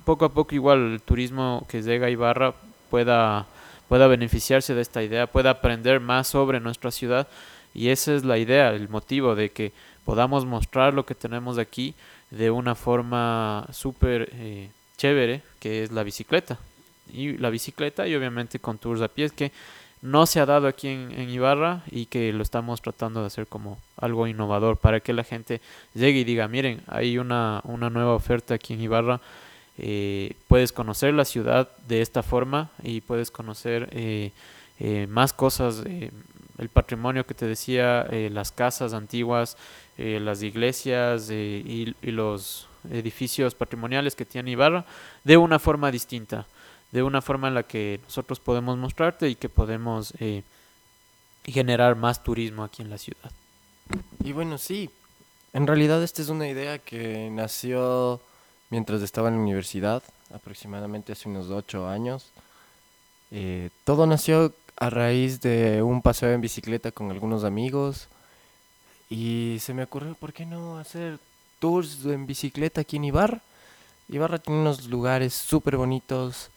poco 0.03 0.25
a 0.25 0.29
poco 0.29 0.55
igual 0.55 0.93
el 0.93 1.01
turismo 1.01 1.63
que 1.69 1.83
llega 1.83 2.07
a 2.07 2.09
Ibarra 2.09 2.55
pueda, 2.89 3.45
pueda 3.91 4.07
beneficiarse 4.07 4.73
de 4.73 4.81
esta 4.81 5.03
idea, 5.03 5.27
pueda 5.27 5.49
aprender 5.49 5.99
más 5.99 6.29
sobre 6.29 6.61
nuestra 6.61 6.91
ciudad. 6.91 7.27
Y 7.73 7.89
esa 7.89 8.15
es 8.15 8.23
la 8.23 8.37
idea, 8.37 8.69
el 8.69 8.87
motivo 8.87 9.35
de 9.35 9.49
que 9.49 9.73
podamos 10.05 10.45
mostrar 10.45 10.93
lo 10.93 11.05
que 11.05 11.13
tenemos 11.13 11.57
aquí 11.57 11.93
de 12.29 12.51
una 12.51 12.73
forma 12.73 13.67
súper 13.73 14.29
eh, 14.31 14.69
chévere, 14.95 15.41
que 15.59 15.83
es 15.83 15.91
la 15.91 16.03
bicicleta 16.03 16.57
y 17.11 17.35
la 17.35 17.49
bicicleta 17.49 18.07
y 18.07 18.15
obviamente 18.15 18.59
con 18.59 18.77
tours 18.77 19.01
a 19.01 19.09
pies 19.09 19.33
que 19.33 19.51
no 20.01 20.25
se 20.25 20.39
ha 20.39 20.45
dado 20.45 20.69
aquí 20.69 20.87
en, 20.87 21.29
Ibarra 21.29 21.83
y 21.91 22.05
que 22.05 22.31
lo 22.31 22.43
estamos 22.43 22.81
tratando 22.81 23.19
de 23.19 23.27
hacer 23.27 23.45
como 23.45 23.77
algo 23.97 24.25
innovador 24.25 24.77
para 24.77 25.01
que 25.01 25.11
la 25.11 25.25
gente 25.25 25.59
llegue 25.93 26.19
y 26.19 26.23
diga, 26.23 26.47
miren, 26.47 26.81
hay 26.87 27.17
una, 27.17 27.59
una 27.65 27.89
nueva 27.89 28.15
oferta 28.15 28.53
aquí 28.53 28.73
en 28.73 28.83
Ibarra, 28.83 29.19
eh, 29.83 30.35
puedes 30.47 30.71
conocer 30.71 31.11
la 31.15 31.25
ciudad 31.25 31.75
de 31.87 32.03
esta 32.03 32.21
forma 32.21 32.69
y 32.83 33.01
puedes 33.01 33.31
conocer 33.31 33.89
eh, 33.93 34.31
eh, 34.79 35.07
más 35.07 35.33
cosas, 35.33 35.83
el 36.59 36.69
patrimonio 36.69 37.25
que 37.25 37.33
te 37.33 37.47
decía, 37.47 38.05
las 38.29 38.51
casas 38.51 38.93
antiguas, 38.93 39.57
las 39.97 40.43
iglesias 40.43 41.31
y, 41.31 41.95
y 41.99 42.11
los 42.11 42.67
edificios 42.91 43.55
patrimoniales 43.55 44.15
que 44.15 44.23
tiene 44.23 44.51
Ibarra 44.51 44.85
de 45.23 45.37
una 45.37 45.57
forma 45.57 45.91
distinta 45.91 46.45
de 46.91 47.01
una 47.01 47.21
forma 47.21 47.47
en 47.47 47.53
la 47.53 47.63
que 47.63 48.01
nosotros 48.03 48.39
podemos 48.39 48.77
mostrarte 48.77 49.29
y 49.29 49.35
que 49.35 49.47
podemos 49.47 50.13
generar 51.45 51.95
más 51.95 52.21
turismo 52.21 52.63
aquí 52.65 52.81
en 52.81 52.89
la 52.89 52.97
ciudad. 52.97 53.31
Y 54.23 54.33
bueno, 54.33 54.57
sí, 54.57 54.89
en 55.53 55.67
realidad 55.67 56.03
esta 56.03 56.21
es 56.21 56.27
una 56.27 56.49
idea 56.49 56.79
que 56.79 57.29
nació 57.31 58.21
mientras 58.71 59.03
estaba 59.03 59.27
en 59.27 59.35
la 59.35 59.41
universidad, 59.41 60.01
aproximadamente 60.33 61.11
hace 61.11 61.29
unos 61.29 61.51
ocho 61.51 61.87
años. 61.87 62.31
Eh, 63.29 63.69
todo 63.83 64.07
nació 64.07 64.53
a 64.77 64.89
raíz 64.89 65.39
de 65.41 65.83
un 65.83 66.01
paseo 66.01 66.31
en 66.31 66.41
bicicleta 66.41 66.91
con 66.91 67.11
algunos 67.11 67.43
amigos 67.43 68.07
y 69.09 69.57
se 69.59 69.73
me 69.73 69.83
ocurrió, 69.83 70.15
¿por 70.15 70.33
qué 70.33 70.45
no 70.45 70.79
hacer 70.79 71.19
tours 71.59 72.05
en 72.05 72.25
bicicleta 72.25 72.81
aquí 72.81 72.95
en 72.95 73.05
Ibarra? 73.05 73.41
Ibarra 74.09 74.39
tiene 74.39 74.61
unos 74.61 74.87
lugares 74.87 75.33
súper 75.33 75.77
bonitos, 75.77 76.49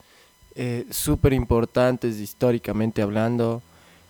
eh, 0.55 0.85
súper 0.89 1.33
importantes 1.33 2.17
históricamente 2.17 3.01
hablando, 3.01 3.61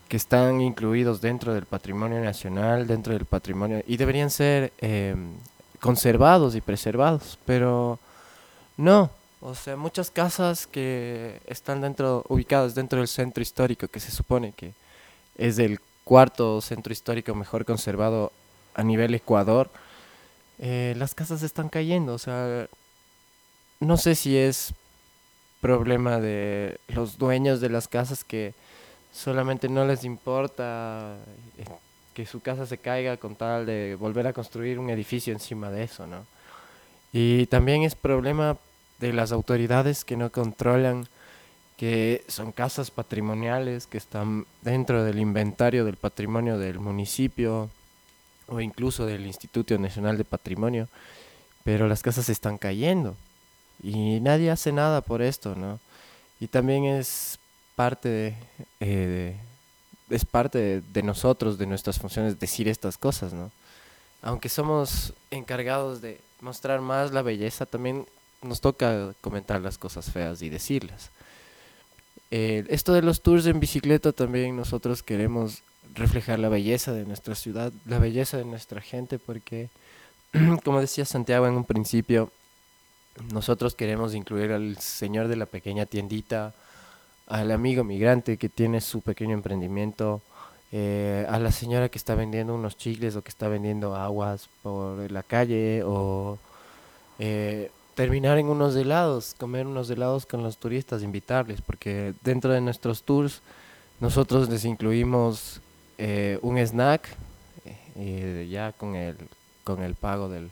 que 0.08 0.18
están 0.18 0.62
incluidos 0.62 1.22
dentro 1.22 1.54
del 1.54 1.65
patrimonio 1.65 2.24
nacional, 2.24 2.86
dentro 2.88 3.13
del 3.13 3.26
patrimonio, 3.26 3.84
y 3.88 3.98
deberían 3.98 4.30
ser 4.30 4.72
em, 4.78 5.34
conservados 5.86 6.56
y 6.56 6.62
preservados, 6.62 7.38
pero 7.45 8.00
no. 8.76 9.12
O 9.39 9.54
sea, 9.54 9.76
muchas 9.76 10.10
casas 10.10 10.65
que 10.65 11.39
están 11.45 11.80
dentro, 11.80 12.26
ubicadas 12.28 12.74
dentro 12.74 12.98
del 12.98 13.08
centro 13.08 13.43
histórico, 13.43 13.88
que 13.88 14.00
se 14.00 14.10
supone 14.10 14.52
que 14.54 14.74
es 15.38 15.60
el 15.60 15.80
cuarto 16.04 16.60
centro 16.62 16.91
histórico 16.91 17.36
mejor 17.36 17.65
conservado 17.65 18.32
a 18.74 18.82
nivel 18.82 19.13
Ecuador, 19.13 19.69
eh, 20.58 20.95
las 20.98 21.13
casas 21.13 21.43
están 21.43 21.69
cayendo. 21.69 22.15
O 22.15 22.17
sea, 22.17 22.67
no 23.80 23.98
sé 23.98 24.15
si 24.15 24.36
es 24.36 24.74
problema 25.62 26.19
de 26.19 26.80
los 26.88 27.19
dueños 27.19 27.62
de 27.62 27.69
las 27.69 27.88
casas 27.88 28.24
que 28.24 28.56
solamente 29.13 29.69
no 29.69 29.86
les 29.86 30.04
importa 30.04 31.15
que 32.15 32.25
su 32.25 32.39
casa 32.39 32.65
se 32.65 32.78
caiga 32.78 33.17
con 33.17 33.36
tal 33.36 33.65
de 33.65 33.95
volver 33.95 34.25
a 34.25 34.34
construir 34.34 34.80
un 34.80 34.89
edificio 34.89 35.34
encima 35.34 35.69
de 35.69 35.84
eso, 35.84 36.08
¿no? 36.08 36.25
Y 37.12 37.45
también 37.47 37.84
es 37.84 37.93
problema 37.93 38.58
de 38.99 39.13
las 39.13 39.32
autoridades 39.32 40.06
que 40.06 40.17
no 40.17 40.32
controlan 40.32 41.08
que 41.78 42.23
son 42.30 42.54
casas 42.54 42.89
patrimoniales 42.89 43.86
que 43.86 43.97
están 43.97 44.45
dentro 44.62 45.04
del 45.04 45.19
inventario 45.19 45.84
del 45.84 45.97
patrimonio 45.97 46.58
del 46.58 46.80
municipio 46.80 47.69
o 48.47 48.62
incluso 48.62 49.06
del 49.06 49.25
Instituto 49.25 49.78
Nacional 49.78 50.17
de 50.17 50.23
Patrimonio, 50.23 50.88
pero 51.65 51.89
las 51.89 52.01
casas 52.01 52.30
están 52.30 52.58
cayendo 52.58 53.17
y 53.84 54.21
nadie 54.21 54.51
hace 54.51 54.71
nada 54.71 55.01
por 55.01 55.21
esto, 55.21 55.54
¿no? 55.56 55.82
Y 56.39 56.47
también 56.47 56.86
es 56.86 57.39
parte 57.75 58.08
de, 58.08 58.36
eh, 58.80 59.36
es 60.10 60.26
parte 60.26 60.82
de, 60.82 61.04
nosotros, 61.04 61.58
de 61.58 61.65
nuestras 61.65 62.00
funciones, 62.00 62.39
decir 62.39 62.68
estas 62.68 62.98
cosas, 62.98 63.34
¿no? 63.34 63.52
Aunque 64.22 64.50
somos 64.50 65.13
encargados 65.32 66.02
de 66.02 66.20
mostrar 66.41 66.82
más 66.82 67.12
la 67.12 67.22
belleza, 67.22 67.65
también 67.65 68.06
nos 68.41 68.62
toca 68.62 69.13
comentar 69.22 69.62
las 69.62 69.78
cosas 69.78 70.12
feas 70.12 70.41
y 70.41 70.50
decirlas. 70.50 71.10
Eh, 72.32 72.65
esto 72.70 72.94
de 72.94 73.02
los 73.02 73.22
tours 73.22 73.46
en 73.46 73.60
bicicleta 73.60 74.12
también 74.12 74.56
nosotros 74.56 75.04
queremos 75.04 75.62
reflejar 75.94 76.39
la 76.39 76.50
belleza 76.50 76.91
de 76.91 77.06
nuestra 77.06 77.36
ciudad, 77.36 77.72
la 77.86 78.00
belleza 78.00 78.38
de 78.38 78.46
nuestra 78.46 78.82
gente, 78.82 79.20
porque, 79.20 79.70
como 80.63 80.82
decía 80.82 81.06
Santiago 81.06 81.48
en 81.48 81.54
un 81.54 81.65
principio, 81.65 82.32
nosotros 83.32 83.76
queremos 83.76 84.13
incluir 84.13 84.52
al 84.52 84.78
señor 84.78 85.28
de 85.28 85.38
la 85.38 85.46
pequeña 85.46 85.86
tiendita, 85.86 86.54
al 87.28 87.52
amigo 87.52 87.84
migrante 87.84 88.38
que 88.38 88.50
tiene 88.50 88.82
su 88.82 89.02
pequeño 89.02 89.34
emprendimiento, 89.34 90.22
eh, 90.72 91.26
a 91.30 91.40
la 91.40 91.52
señora 91.52 91.90
que 91.90 91.98
está 91.98 92.16
vendiendo 92.16 92.54
unos 92.54 92.78
chicles 92.78 93.16
o 93.16 93.22
que 93.22 93.30
está 93.30 93.48
vendiendo 93.48 93.96
aguas 93.96 94.50
por 94.62 95.10
la 95.12 95.24
calle 95.24 95.84
o 95.86 96.38
eh, 97.20 97.72
terminar 97.94 98.38
en 98.38 98.48
unos 98.48 98.76
helados, 98.76 99.36
comer 99.40 99.68
unos 99.68 99.90
helados 99.90 100.26
con 100.26 100.44
los 100.44 100.58
turistas, 100.58 101.02
invitarles, 101.02 101.62
porque 101.62 102.14
dentro 102.24 102.52
de 102.52 102.62
nuestros 102.62 103.04
tours 103.04 103.42
nosotros 104.00 104.50
les 104.50 104.66
incluimos 104.66 105.62
eh, 105.98 106.40
un 106.42 106.58
snack 106.58 107.08
ya 108.50 108.74
con 108.74 108.96
el, 108.96 109.16
con 109.64 109.82
el 109.82 109.96
pago 109.96 110.28
del, 110.28 110.52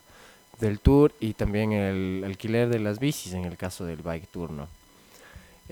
del 0.61 0.79
tour 0.79 1.11
y 1.19 1.33
también 1.33 1.73
el 1.73 2.23
alquiler 2.25 2.69
de 2.69 2.79
las 2.79 2.99
bicis 2.99 3.33
en 3.33 3.43
el 3.43 3.57
caso 3.57 3.83
del 3.83 4.01
bike 4.01 4.29
tour, 4.31 4.49
¿no? 4.51 4.69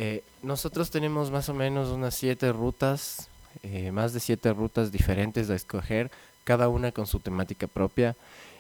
Eh, 0.03 0.23
nosotros 0.41 0.89
tenemos 0.89 1.29
más 1.29 1.47
o 1.49 1.53
menos 1.53 1.89
unas 1.89 2.15
siete 2.15 2.51
rutas, 2.51 3.29
eh, 3.61 3.91
más 3.91 4.13
de 4.13 4.19
siete 4.19 4.51
rutas 4.51 4.91
diferentes 4.91 5.47
a 5.51 5.55
escoger, 5.55 6.09
cada 6.43 6.69
una 6.69 6.91
con 6.91 7.05
su 7.05 7.19
temática 7.19 7.67
propia. 7.67 8.15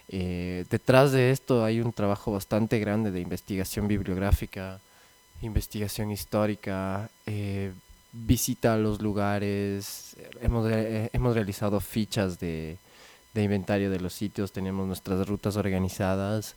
Eh, 0.07 0.65
detrás 0.69 1.11
de 1.11 1.31
esto 1.31 1.65
hay 1.65 1.81
un 1.81 1.93
trabajo 1.93 2.31
bastante 2.31 2.77
grande 2.77 3.09
de 3.09 3.21
investigación 3.21 3.87
bibliográfica, 3.87 4.79
investigación 5.41 6.11
histórica, 6.11 7.09
visita 8.11 8.75
a 8.75 8.77
los 8.77 9.01
lugares, 9.01 10.15
hemos, 10.41 10.71
hemos 10.71 11.33
realizado 11.33 11.79
fichas 11.79 12.39
de, 12.39 12.77
inventario 13.33 13.89
de 13.89 13.99
los 13.99 14.13
sitios, 14.13 14.51
tenemos 14.51 14.85
nuestras 14.85 15.27
rutas 15.27 15.55
organizadas, 15.55 16.55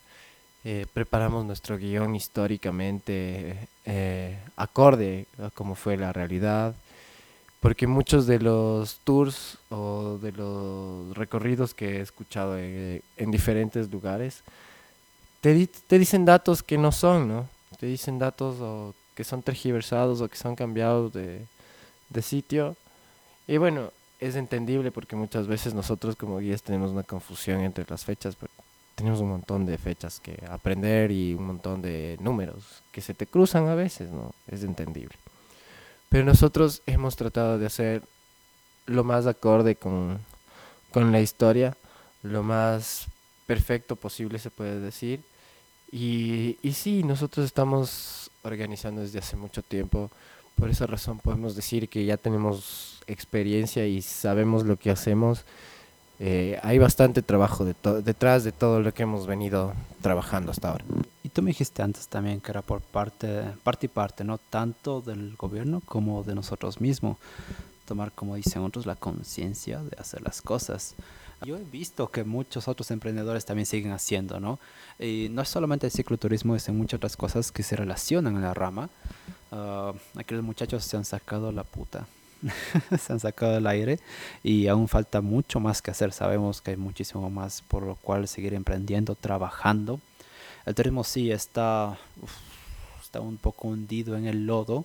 preparamos 0.93 1.47
nuestro 1.47 1.79
guion 1.79 2.15
históricamente 2.15 3.69
eh, 3.87 4.39
acorde 4.57 5.27
a 5.39 5.51
cómo 5.51 5.75
fue 5.75 5.97
la 5.97 6.13
realidad, 6.13 6.75
porque 7.61 7.87
muchos 7.87 8.27
de 8.27 8.39
los 8.41 8.99
tours 9.05 9.59
o 9.71 10.19
de 10.21 10.33
los 10.33 11.17
recorridos 11.17 11.75
que 11.75 11.97
he 11.97 12.01
escuchado 12.01 12.59
en, 12.59 13.31
diferentes 13.31 13.91
lugares, 13.91 14.43
te, 15.41 15.69
dicen 15.99 16.25
datos 16.25 16.63
que 16.63 16.79
no 16.79 16.93
son, 16.93 17.29
¿no? 17.29 17.49
Te 17.79 17.87
dicen 17.87 18.19
datos 18.19 18.95
que 19.15 19.25
son 19.25 19.43
tergiversados 19.43 20.21
o 20.21 20.29
que 20.29 20.37
son 20.37 20.57
cambiados 20.57 21.13
de, 21.13 21.47
sitio. 22.23 22.77
Y 23.47 23.57
bueno, 23.57 23.93
es 24.21 24.37
entendible 24.37 24.91
porque 24.91 25.17
muchas 25.17 25.47
veces 25.47 25.75
nosotros 25.75 26.17
como 26.17 26.39
guías 26.39 26.63
tenemos 26.63 26.91
una 26.91 27.03
confusión 27.03 27.61
entre 27.61 27.85
las 27.89 28.05
fechas, 28.05 28.37
tenemos 28.95 29.21
un 29.21 29.31
montón 29.31 29.67
de 29.67 29.79
fechas 29.79 30.21
que 30.21 30.43
aprender 30.49 31.11
y 31.11 31.35
un 31.35 31.47
montón 31.47 31.83
de 31.83 32.17
números 32.21 32.83
que 32.93 33.01
se 33.01 33.15
te 33.15 33.27
cruzan 33.27 33.69
a 33.69 33.75
veces, 33.75 34.11
¿no? 34.11 34.33
Es 34.49 34.63
entendible. 34.63 35.17
Pero 36.09 36.25
nosotros 36.25 36.83
hemos 36.87 37.17
tratado 37.17 37.59
de 37.59 37.67
hacer 37.67 38.03
lo 38.87 39.03
más 39.05 39.27
acorde 39.27 39.75
con, 39.75 40.21
con 40.93 41.11
la 41.11 41.21
historia, 41.21 41.77
lo 42.23 42.43
más 42.43 43.07
perfecto 43.47 43.97
posible 43.97 44.39
se 44.39 44.51
puede 44.51 44.81
decir. 44.81 45.21
Y, 45.91 46.59
y 46.63 46.73
sí, 46.73 47.03
nosotros 47.03 47.47
estamos 47.47 48.31
organizando 48.43 49.01
desde 49.01 49.19
hace 49.19 49.37
mucho 49.37 49.63
tiempo. 49.63 50.11
Por 50.55 50.71
esa 50.71 50.87
razón 50.87 51.19
podemos 51.19 51.57
decir 51.57 51.89
que 51.89 52.05
ya 52.05 52.17
tenemos 52.17 53.03
experiencia 53.07 53.87
y 53.87 54.03
sabemos 54.03 54.65
lo 54.65 54.77
que 54.77 54.91
hacemos 54.91 55.45
eh, 56.21 56.61
hay 56.63 56.79
bastante 56.79 57.23
trabajo 57.23 57.65
detrás 57.65 58.45
de 58.45 58.53
todo 58.53 58.81
lo 58.81 58.95
que 58.95 59.03
hemos 59.03 59.27
venido 59.27 59.73
trabajando 60.01 60.53
hasta 60.53 60.71
ahora. 60.71 60.85
Y 61.23 61.29
tú 61.29 61.43
me 61.43 61.51
dijiste 61.51 61.83
antes 61.83 62.07
también 62.09 62.41
que 62.41 62.53
era 62.53 62.63
por 62.63 62.81
parte, 62.81 63.43
parte 63.63 63.87
y 63.87 63.89
parte, 63.89 64.23
¿no? 64.23 64.39
Tanto 64.39 65.01
del 65.01 65.35
gobierno 65.37 65.83
como 65.85 66.23
de 66.23 66.35
nosotros 66.35 66.81
mismos. 66.81 67.19
Tomar, 67.85 68.13
como 68.13 68.37
dicen 68.37 68.63
otros, 68.63 68.87
la 68.87 68.97
conciencia 68.97 69.83
de 69.83 69.97
hacer 69.99 70.23
las 70.23 70.41
cosas. 70.41 70.95
Yo 71.45 71.57
he 71.57 71.65
visto 71.65 72.11
que 72.11 72.25
muchos 72.25 72.69
otros 72.69 72.91
emprendedores 72.91 73.45
también 73.45 73.67
siguen 73.67 73.93
haciendo, 73.93 74.41
¿no? 74.41 74.59
Y 74.99 75.29
no 75.31 75.43
es 75.43 75.49
solamente 75.49 75.89
el 75.89 75.93
cicloturismo, 75.93 76.57
es 76.57 76.69
en 76.69 76.79
muchas 76.79 76.99
otras 76.99 77.17
cosas 77.17 77.53
que 77.53 77.63
se 77.63 77.77
relacionan 77.77 78.37
en 78.37 78.43
la 78.43 78.55
rama. 78.55 78.89
Uh, 79.51 79.93
aquellos 80.19 80.43
muchachos 80.43 80.85
se 80.85 80.97
han 80.97 81.05
sacado 81.05 81.53
la 81.53 81.65
puta 81.65 82.07
se 82.99 83.13
han 83.13 83.21
sacado 83.21 83.53
del 83.53 83.67
aire 83.67 83.99
y 84.43 84.67
aún 84.69 84.89
falta 84.89 85.21
mucho 85.21 85.61
más 85.61 85.83
que 85.83 85.91
hacer. 85.91 86.13
Sabemos 86.13 86.61
que 86.61 86.73
hay 86.73 86.77
muchísimo 86.77 87.31
más 87.31 87.63
por 87.63 87.83
lo 87.83 87.97
cual 87.97 88.29
seguir 88.29 88.55
emprendiendo, 88.55 89.15
trabajando. 89.15 90.01
El 90.67 90.75
turismo 90.75 91.05
sí 91.05 91.31
está, 91.31 91.99
está 93.03 93.21
un 93.21 93.37
poco 93.37 93.69
hundido 93.69 94.17
en 94.17 94.27
el 94.27 94.47
lodo. 94.47 94.85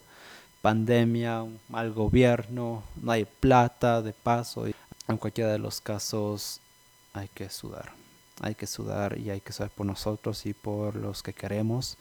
Pandemia, 0.62 1.45
mal 1.69 1.93
gobierno, 1.93 2.84
no 3.02 3.12
hay 3.12 3.26
plata 3.26 4.02
de 4.02 4.12
paso. 4.12 4.65
En 5.08 5.17
cualquiera 5.17 5.52
de 5.52 5.60
los 5.60 5.80
casos 5.80 6.60
hay 7.13 7.30
que 7.30 7.50
sudar. 7.50 7.93
Hay 8.41 8.56
que 8.56 8.67
sudar 8.67 9.17
y 9.17 9.30
hay 9.30 9.41
que 9.41 9.54
sudar 9.54 9.69
por 9.69 9.86
nosotros 9.86 10.45
y 10.45 10.54
por 10.54 10.95
los 10.95 11.24
que 11.24 11.34
queremos. 11.34 11.98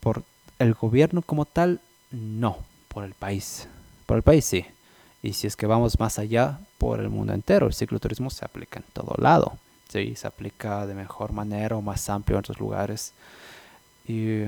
Por 0.00 0.22
el 0.58 0.74
gobierno 0.74 1.22
como 1.22 1.44
tal, 1.44 1.80
no, 2.10 2.58
por 2.88 3.04
el 3.04 3.14
país. 3.14 3.68
Por 4.08 4.16
el 4.16 4.22
país 4.22 4.46
sí. 4.46 4.64
Y 5.22 5.34
si 5.34 5.46
es 5.46 5.54
que 5.54 5.66
vamos 5.66 6.00
más 6.00 6.18
allá, 6.18 6.60
por 6.78 6.98
el 6.98 7.10
mundo 7.10 7.34
entero, 7.34 7.66
el 7.66 7.74
cicloturismo 7.74 8.30
se 8.30 8.42
aplica 8.42 8.78
en 8.78 8.86
todo 8.94 9.14
lado. 9.18 9.58
Sí, 9.90 10.14
se 10.16 10.26
aplica 10.26 10.86
de 10.86 10.94
mejor 10.94 11.32
manera 11.32 11.76
o 11.76 11.82
más 11.82 12.08
amplio 12.08 12.36
en 12.36 12.38
otros 12.38 12.58
lugares. 12.58 13.12
Y 14.06 14.44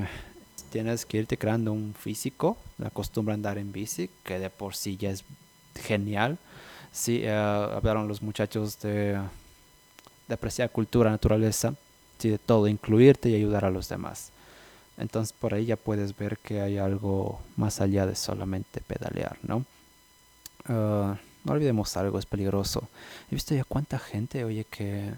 tienes 0.73 1.05
que 1.05 1.19
irte 1.19 1.37
creando 1.37 1.75
un 1.75 1.93
físico, 1.93 2.57
la 2.79 2.89
costumbre 2.89 3.33
a 3.33 3.35
andar 3.35 3.59
en 3.59 3.71
bici, 3.71 4.09
que 4.25 4.39
de 4.39 4.49
por 4.49 4.75
sí 4.75 4.97
ya 4.97 5.11
es 5.11 5.25
genial. 5.75 6.39
Sí, 6.91 7.21
eh, 7.23 7.31
hablaron 7.31 8.09
los 8.09 8.23
muchachos 8.23 8.81
de, 8.81 9.21
de 10.27 10.35
apreciar 10.35 10.71
cultura, 10.71 11.11
naturaleza, 11.11 11.75
sí, 12.19 12.31
de 12.31 12.39
todo, 12.39 12.67
incluirte 12.67 13.29
y 13.29 13.35
ayudar 13.35 13.67
a 13.67 13.71
los 13.71 13.91
demás. 13.91 14.33
Entonces 15.01 15.33
por 15.33 15.55
ahí 15.55 15.65
ya 15.65 15.77
puedes 15.77 16.17
ver 16.17 16.39
que 16.39 16.61
hay 16.61 16.79
algo 16.79 17.41
más 17.57 17.81
allá 17.81 18.07
de 18.07 18.15
solamente 18.15 18.81
pedalear, 18.83 19.39
¿no? 19.43 19.65
Ah, 20.67 21.17
no 21.45 21.53
olvidemos 21.53 21.97
algo, 21.97 22.19
es 22.19 22.27
peligroso. 22.27 22.89
He 23.31 23.35
visto 23.35 23.55
ya 23.55 23.65
cuánta 23.65 23.99
gente, 23.99 24.45
oye, 24.45 24.65
que, 24.65 25.11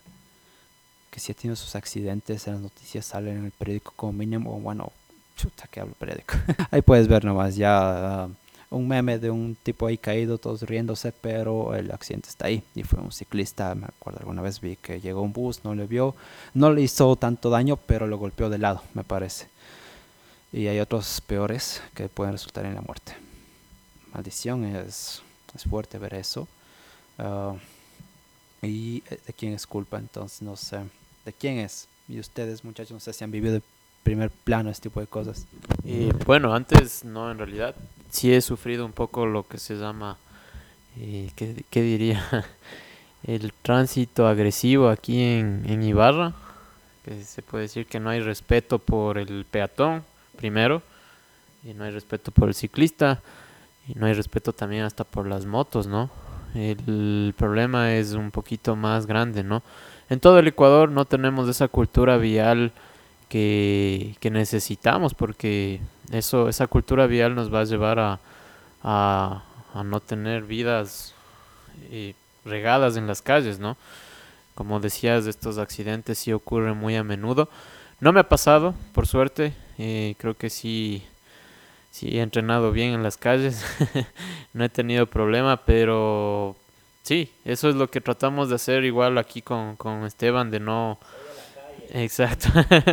que 1.10 1.18
si 1.20 1.32
ha 1.32 1.34
tenido 1.34 1.56
sus 1.56 1.74
accidentes 1.74 2.46
en 2.46 2.54
las 2.54 2.62
noticias 2.62 3.06
salen 3.06 3.38
en 3.38 3.44
el 3.46 3.50
periódico 3.50 3.92
como 3.96 4.12
mínimo, 4.12 4.60
bueno, 4.60 4.92
chuta 5.36 5.66
que 5.68 5.80
hablo 5.80 5.94
periódico. 5.94 6.34
ahí 6.70 6.80
puedes 6.80 7.08
ver 7.08 7.24
nomás 7.24 7.56
ya 7.56 8.22
ah, 8.22 8.28
un 8.70 8.86
meme 8.86 9.18
de 9.18 9.30
un 9.30 9.56
tipo 9.60 9.88
ahí 9.88 9.98
caído, 9.98 10.38
todos 10.38 10.62
riéndose, 10.62 11.10
pero 11.10 11.74
el 11.74 11.90
accidente 11.90 12.28
está 12.28 12.46
ahí. 12.46 12.62
Y 12.76 12.84
fue 12.84 13.00
un 13.00 13.10
ciclista, 13.10 13.74
me 13.74 13.86
acuerdo 13.86 14.20
alguna 14.20 14.42
vez 14.42 14.60
vi 14.60 14.76
que 14.76 15.00
llegó 15.00 15.22
un 15.22 15.32
bus, 15.32 15.64
no 15.64 15.74
le 15.74 15.88
vio, 15.88 16.14
no 16.54 16.72
le 16.72 16.82
hizo 16.82 17.16
tanto 17.16 17.50
daño, 17.50 17.76
pero 17.76 18.06
lo 18.06 18.16
golpeó 18.16 18.48
de 18.48 18.58
lado, 18.58 18.82
me 18.94 19.02
parece 19.02 19.48
y 20.52 20.66
hay 20.66 20.80
otros 20.80 21.20
peores 21.20 21.82
que 21.94 22.08
pueden 22.08 22.32
resultar 22.32 22.66
en 22.66 22.74
la 22.74 22.82
muerte. 22.82 23.14
Maldición 24.12 24.64
es, 24.64 25.22
es 25.54 25.64
fuerte 25.64 25.98
ver 25.98 26.14
eso. 26.14 26.46
Ah, 27.18 27.54
y 28.60 29.02
eh, 29.10 29.18
de 29.26 29.32
quién 29.32 29.54
es 29.54 29.66
culpa, 29.66 29.98
entonces 29.98 30.42
no 30.42 30.56
sé. 30.56 30.80
¿De 31.24 31.32
quién 31.32 31.58
es? 31.58 31.88
Y 32.08 32.18
ustedes, 32.18 32.64
muchachos, 32.64 32.92
no 32.92 33.00
sé 33.00 33.12
si 33.12 33.24
han 33.24 33.30
vivido 33.30 33.60
primer 34.02 34.30
plano 34.30 34.70
este 34.70 34.88
tipo 34.88 35.00
de 35.00 35.06
cosas? 35.06 35.46
Eh, 35.84 36.12
bueno, 36.26 36.54
antes 36.54 37.04
no, 37.04 37.30
en 37.30 37.38
realidad 37.38 37.74
sí 38.10 38.32
he 38.32 38.40
sufrido 38.40 38.84
un 38.84 38.92
poco 38.92 39.26
lo 39.26 39.46
que 39.46 39.58
se 39.58 39.76
llama, 39.76 40.18
eh, 40.96 41.30
¿qué, 41.36 41.64
qué 41.70 41.82
diría? 41.82 42.46
El 43.24 43.52
tránsito 43.62 44.26
agresivo 44.26 44.88
aquí 44.88 45.22
en, 45.22 45.64
en 45.66 45.82
Ibarra, 45.82 46.34
que 47.04 47.22
se 47.22 47.42
puede 47.42 47.64
decir 47.64 47.86
que 47.86 48.00
no 48.00 48.10
hay 48.10 48.20
respeto 48.20 48.80
por 48.80 49.16
el 49.16 49.44
peatón, 49.48 50.02
primero, 50.36 50.82
y 51.64 51.74
no 51.74 51.84
hay 51.84 51.90
respeto 51.90 52.30
por 52.30 52.48
el 52.48 52.54
ciclista, 52.54 53.20
y 53.88 53.94
no 53.94 54.06
hay 54.06 54.14
respeto 54.14 54.52
también 54.52 54.84
hasta 54.84 55.04
por 55.04 55.26
las 55.26 55.46
motos, 55.46 55.86
¿no? 55.86 56.10
El 56.54 57.34
problema 57.36 57.94
es 57.94 58.12
un 58.12 58.30
poquito 58.30 58.76
más 58.76 59.06
grande, 59.06 59.42
¿no? 59.42 59.62
En 60.10 60.20
todo 60.20 60.38
el 60.38 60.48
Ecuador 60.48 60.90
no 60.90 61.04
tenemos 61.04 61.48
esa 61.48 61.68
cultura 61.68 62.18
vial 62.18 62.72
que, 63.28 64.14
que 64.20 64.30
necesitamos, 64.30 65.14
porque 65.14 65.80
eso, 66.10 66.48
esa 66.48 66.66
cultura 66.66 67.06
vial 67.06 67.34
nos 67.34 67.52
va 67.52 67.60
a 67.60 67.64
llevar 67.64 67.98
a, 67.98 68.20
a, 68.82 69.42
a 69.72 69.84
no 69.84 70.00
tener 70.00 70.42
vidas 70.42 71.14
eh, 71.90 72.14
regadas 72.44 72.96
en 72.96 73.06
las 73.06 73.22
calles, 73.22 73.58
¿no? 73.58 73.76
Como 74.54 74.80
decías, 74.80 75.26
estos 75.26 75.56
accidentes 75.56 76.18
sí 76.18 76.32
ocurren 76.32 76.76
muy 76.76 76.94
a 76.96 77.04
menudo. 77.04 77.48
No 78.00 78.12
me 78.12 78.20
ha 78.20 78.28
pasado, 78.28 78.74
por 78.92 79.06
suerte. 79.06 79.54
Eh, 79.84 80.14
creo 80.16 80.34
que 80.34 80.48
sí, 80.48 81.02
sí 81.90 82.16
he 82.16 82.20
entrenado 82.20 82.70
bien 82.70 82.94
en 82.94 83.02
las 83.02 83.16
calles. 83.16 83.64
no 84.52 84.62
he 84.62 84.68
tenido 84.68 85.06
problema, 85.06 85.56
pero 85.64 86.54
sí, 87.02 87.32
eso 87.44 87.68
es 87.68 87.74
lo 87.74 87.90
que 87.90 88.00
tratamos 88.00 88.48
de 88.48 88.54
hacer 88.54 88.84
igual 88.84 89.18
aquí 89.18 89.42
con, 89.42 89.74
con 89.74 90.04
Esteban, 90.04 90.52
de 90.52 90.60
no... 90.60 91.00
Exacto. 91.94 92.48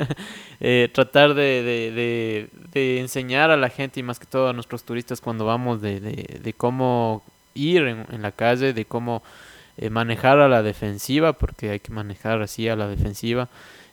eh, 0.59 0.89
tratar 0.91 1.35
de, 1.35 1.61
de, 1.61 1.91
de, 1.91 2.49
de, 2.73 2.99
enseñar 2.99 3.51
a 3.51 3.55
la 3.55 3.69
gente 3.69 3.99
y 3.99 4.03
más 4.03 4.19
que 4.19 4.25
todo 4.25 4.49
a 4.49 4.53
nuestros 4.53 4.83
turistas 4.83 5.21
cuando 5.21 5.45
vamos 5.45 5.81
de, 5.83 6.55
cómo 6.57 7.21
ir 7.53 7.83
en, 7.83 8.07
en, 8.11 8.23
la 8.23 8.31
calle, 8.31 8.73
de 8.73 8.85
cómo 8.85 9.21
eh, 9.77 9.91
manejar 9.91 10.39
a 10.39 10.49
la 10.49 10.63
defensiva, 10.63 11.33
porque 11.33 11.69
hay 11.69 11.79
que 11.79 11.93
manejar 11.93 12.41
así 12.41 12.67
a 12.67 12.75
la 12.75 12.87
defensiva 12.87 13.47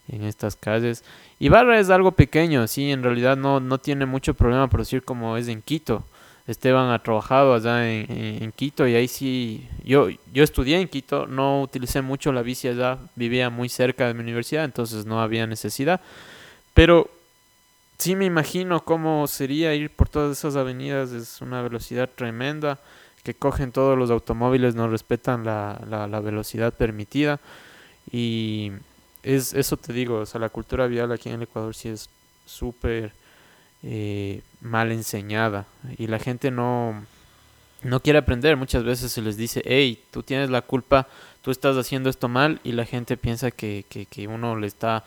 en 0.09 0.25
estas 0.25 0.57
calles. 0.57 1.05
Ibarra 1.38 1.79
es 1.79 1.90
algo 1.90 2.12
pequeño, 2.12 2.66
sí, 2.66 2.90
en 2.90 3.03
realidad 3.03 3.37
no, 3.37 3.61
no 3.61 3.79
tiene 3.79 4.07
mucho 4.07 4.35
problema 4.35 4.69
por 4.69 4.81
decir 4.81 5.03
como 5.03 5.37
es 5.37 5.49
en 5.49 5.62
Quito. 5.62 6.05
Esteban 6.47 6.90
ha 6.90 7.03
trabajado 7.03 7.55
allá 7.55 7.90
en, 7.90 8.11
en, 8.11 8.42
en, 8.45 8.53
Quito 8.53 8.87
y 8.87 8.95
ahí 8.95 9.09
sí, 9.09 9.69
yo, 9.85 10.09
yo 10.33 10.45
estudié 10.45 10.81
en 10.81 10.88
Quito, 10.88 11.27
no 11.27 11.62
utilicé 11.62 12.03
mucho 12.03 12.33
la 12.33 12.42
bici 12.42 12.69
allá, 12.69 12.99
vivía 13.16 13.51
muy 13.51 13.69
cerca 13.69 14.07
de 14.07 14.14
mi 14.14 14.21
universidad, 14.21 14.64
entonces 14.64 15.07
no 15.07 15.21
había 15.21 15.47
necesidad, 15.49 16.01
pero 16.73 17.11
sí 17.99 18.14
me 18.14 18.27
imagino 18.27 18.85
cómo 18.85 19.27
sería 19.27 19.75
ir 19.75 19.90
por 19.90 20.09
todas 20.09 20.38
esas 20.38 20.55
avenidas, 20.55 21.11
es 21.11 21.40
una 21.40 21.62
velocidad 21.62 22.09
tremenda, 22.14 22.79
que 23.25 23.35
cogen 23.35 23.73
todos 23.73 23.99
los 23.99 24.11
automóviles, 24.11 24.77
no 24.77 24.87
respetan 24.87 25.45
la, 25.45 25.81
la, 25.90 26.07
la 26.07 26.21
velocidad 26.21 26.73
permitida 26.73 27.40
y 28.12 28.71
es 29.27 29.55
eso 29.55 29.77
te 29.77 29.93
digo, 29.93 30.21
o 30.21 30.27
sea, 30.27 30.41
la 30.41 30.49
cultura 30.49 30.87
vial 30.87 31.11
aquí 31.11 31.29
en 31.29 31.37
el 31.37 31.43
Ecuador 31.43 31.75
sí 31.75 31.89
es 31.89 32.09
súper 32.47 33.12
eh, 33.83 34.43
mal 34.61 34.93
enseñada 34.93 35.67
y 35.99 36.07
la 36.07 36.21
gente 36.21 36.51
no, 36.53 37.05
no 37.83 38.01
quiere 38.01 38.21
aprender. 38.21 38.57
Muchas 38.57 38.85
veces 38.85 39.11
se 39.11 39.23
les 39.23 39.37
dice, 39.37 39.62
hey, 39.65 40.01
tú 40.12 40.23
tienes 40.23 40.49
la 40.49 40.62
culpa, 40.62 41.09
tú 41.43 41.51
estás 41.51 41.77
haciendo 41.77 42.09
esto 42.09 42.29
mal 42.29 42.61
y 42.62 42.73
la 42.73 42.85
gente 42.85 43.17
piensa 43.17 43.51
que, 43.51 43.85
que, 43.89 44.07
que 44.07 44.29
uno 44.29 44.57
le 44.57 44.69
está 44.69 45.05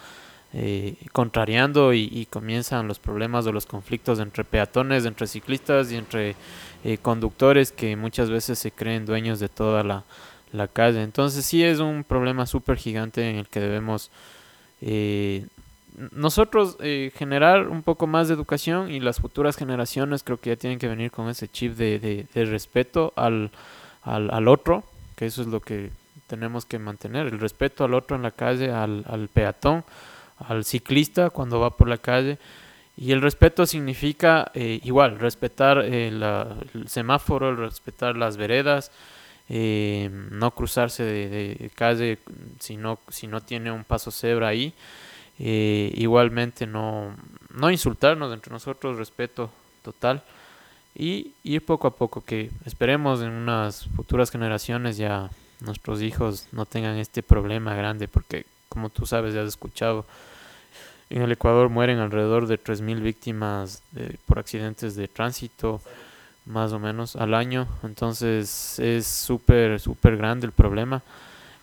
eh, 0.52 0.96
contrariando 1.14 1.94
y, 1.94 2.10
y, 2.12 2.26
comienzan 2.26 2.88
los 2.88 3.00
problemas 3.00 3.46
o 3.46 3.52
los 3.52 3.68
conflictos 3.68 4.20
entre 4.20 4.44
peatones, 4.44 5.06
entre 5.06 5.28
ciclistas 5.28 5.92
y 5.92 5.96
entre 5.96 6.36
eh, 6.84 6.98
conductores 6.98 7.72
que 7.72 7.96
muchas 7.96 8.32
veces 8.32 8.58
se 8.58 8.72
creen 8.72 9.06
dueños 9.06 9.40
de 9.40 9.48
toda 9.48 9.84
la, 9.84 10.04
la 10.52 10.68
calle. 10.68 11.04
Entonces 11.04 11.46
sí 11.46 11.64
es 11.64 11.80
un 11.80 12.04
problema 12.04 12.46
súper 12.46 12.78
gigante 12.78 13.30
en 13.30 13.38
el 13.38 13.48
que 13.48 13.60
debemos 13.60 14.12
eh, 14.82 15.46
nosotros 16.12 16.78
eh, 16.80 17.12
generar 17.16 17.68
un 17.68 17.84
poco 17.84 18.08
más 18.08 18.28
de 18.28 18.34
educación 18.34 18.90
y 18.90 19.00
las 19.00 19.20
futuras 19.20 19.58
generaciones 19.58 20.24
creo 20.24 20.40
que 20.40 20.52
ya 20.52 20.56
tienen 20.56 20.80
que 20.80 20.88
venir 20.88 21.12
con 21.12 21.28
ese 21.30 21.50
chip 21.50 21.76
de, 21.76 22.00
de, 22.34 22.46
respeto 22.46 23.12
al, 23.16 23.52
al, 24.04 24.32
al, 24.32 24.48
otro, 24.48 24.84
que 25.16 25.26
eso 25.26 25.42
es 25.42 25.48
lo 25.48 25.60
que 25.60 25.92
tenemos 26.28 26.66
que 26.66 26.80
mantener, 26.80 27.28
el 27.28 27.40
respeto 27.40 27.84
al 27.84 27.94
otro 27.94 28.16
en 28.16 28.22
la 28.22 28.32
calle, 28.32 28.72
al, 28.72 29.04
al 29.08 29.28
peatón, 29.28 29.84
al 30.38 30.64
ciclista 30.64 31.32
cuando 31.32 31.60
va 31.60 31.76
por 31.76 31.90
la 31.90 31.98
calle. 31.98 32.38
Y 32.96 33.12
el 33.12 33.22
respeto 33.22 33.66
significa 33.66 34.52
eh, 34.54 34.80
igual, 34.84 35.20
respetar 35.20 35.84
eh, 35.86 36.12
la, 36.12 36.56
el 36.74 36.88
semáforo, 36.88 37.56
respetar 37.56 38.16
las 38.16 38.38
veredas, 38.38 38.92
eh, 39.50 40.10
no 40.12 40.52
cruzarse 40.52 41.04
de, 41.04 41.28
de, 41.28 41.72
calle 41.74 42.20
si 42.60 42.78
no, 42.78 43.00
si 43.10 43.26
no 43.26 43.42
tiene 43.42 43.72
un 43.72 43.84
paso 43.84 44.12
cebra 44.12 44.50
ahí. 44.50 44.74
Eh, 45.40 45.92
igualmente 45.96 46.68
no, 46.68 47.16
no 47.56 47.72
insultarnos 47.72 48.34
entre 48.34 48.52
nosotros, 48.52 48.98
respeto 48.98 49.50
total. 49.84 50.24
Y 50.96 51.34
ir 51.44 51.66
poco 51.66 51.88
a 51.88 51.96
poco, 51.96 52.22
que 52.22 52.52
esperemos 52.66 53.22
en 53.22 53.32
unas 53.32 53.86
futuras 53.96 54.30
generaciones 54.32 54.98
ya 54.98 55.30
nuestros 55.62 56.02
hijos 56.02 56.48
no 56.52 56.66
tengan 56.66 56.98
este 56.98 57.24
problema 57.24 57.74
grande, 57.74 58.08
porque 58.08 58.46
como 58.70 58.90
tú 58.90 59.06
sabes, 59.06 59.34
ya 59.34 59.42
has 59.42 59.48
escuchado, 59.48 60.06
en 61.10 61.24
el 61.24 61.32
Ecuador 61.32 61.70
mueren 61.70 61.98
alrededor 62.00 62.48
de 62.48 62.62
3.000 62.62 63.02
víctimas 63.02 63.82
de, 63.92 64.18
por 64.26 64.40
accidentes 64.40 64.96
de 64.96 65.08
tránsito 65.08 65.82
más 66.50 66.74
o 66.74 66.80
menos 66.80 67.16
al 67.16 67.34
año. 67.34 67.68
Entonces 67.84 68.80
es 68.80 69.08
súper, 69.08 69.80
súper 69.80 70.18
grande 70.18 70.46
el 70.48 70.52
problema. 70.52 71.02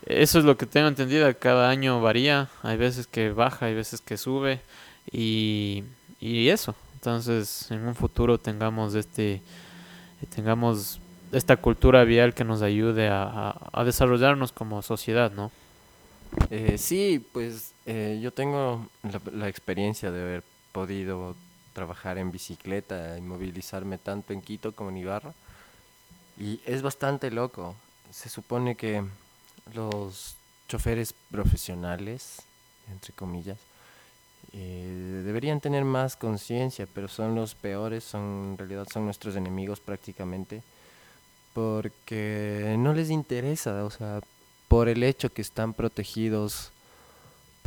Eso 0.05 0.39
es 0.39 0.45
lo 0.45 0.57
que 0.57 0.65
tengo 0.65 0.87
entendido, 0.87 1.31
cada 1.37 1.69
año 1.69 2.01
varía, 2.01 2.47
hay 2.63 2.77
veces 2.77 3.07
que 3.07 3.31
baja, 3.31 3.65
hay 3.65 3.75
veces 3.75 3.99
que 3.99 4.17
sube 4.17 4.61
y, 5.11 5.83
y 6.19 6.47
eso. 6.47 6.73
Entonces 6.95 7.69
en 7.71 7.85
un 7.85 7.93
futuro 7.93 8.37
tengamos 8.37 8.95
este 8.95 9.41
tengamos 10.33 10.99
esta 11.31 11.57
cultura 11.57 12.05
vial 12.05 12.33
que 12.33 12.45
nos 12.45 12.61
ayude 12.61 13.09
a, 13.09 13.23
a, 13.23 13.69
a 13.73 13.83
desarrollarnos 13.83 14.53
como 14.53 14.81
sociedad, 14.81 15.31
¿no? 15.31 15.51
Eh, 16.49 16.77
sí, 16.77 17.23
pues 17.33 17.73
eh, 17.85 18.19
yo 18.21 18.31
tengo 18.31 18.87
la, 19.03 19.21
la 19.33 19.49
experiencia 19.49 20.11
de 20.11 20.21
haber 20.21 20.43
podido 20.71 21.35
trabajar 21.77 22.17
en 22.17 22.31
bicicleta 22.31 23.19
y 23.19 23.21
movilizarme 23.21 23.99
tanto 23.99 24.33
en 24.33 24.41
Quito 24.41 24.71
como 24.71 24.89
en 24.89 24.97
Ibarra. 24.97 25.35
Y 26.39 26.59
es 26.65 26.81
bastante 26.81 27.29
loco. 27.29 27.75
Se 28.11 28.29
supone 28.29 28.75
que 28.75 29.03
los 29.75 30.37
choferes 30.67 31.13
profesionales, 31.29 32.41
entre 32.91 33.13
comillas, 33.13 33.59
eh, 34.53 35.21
deberían 35.23 35.61
tener 35.61 35.85
más 35.85 36.15
conciencia, 36.15 36.87
pero 36.95 37.07
son 37.07 37.35
los 37.35 37.53
peores, 37.53 38.03
son, 38.03 38.53
en 38.53 38.57
realidad 38.57 38.87
son 38.91 39.05
nuestros 39.05 39.35
enemigos 39.35 39.79
prácticamente, 39.79 40.63
porque 41.53 42.75
no 42.79 42.91
les 42.95 43.11
interesa, 43.11 43.85
o 43.85 43.91
sea, 43.91 44.21
por 44.67 44.89
el 44.89 45.03
hecho 45.03 45.31
que 45.31 45.43
están 45.43 45.75
protegidos 45.75 46.71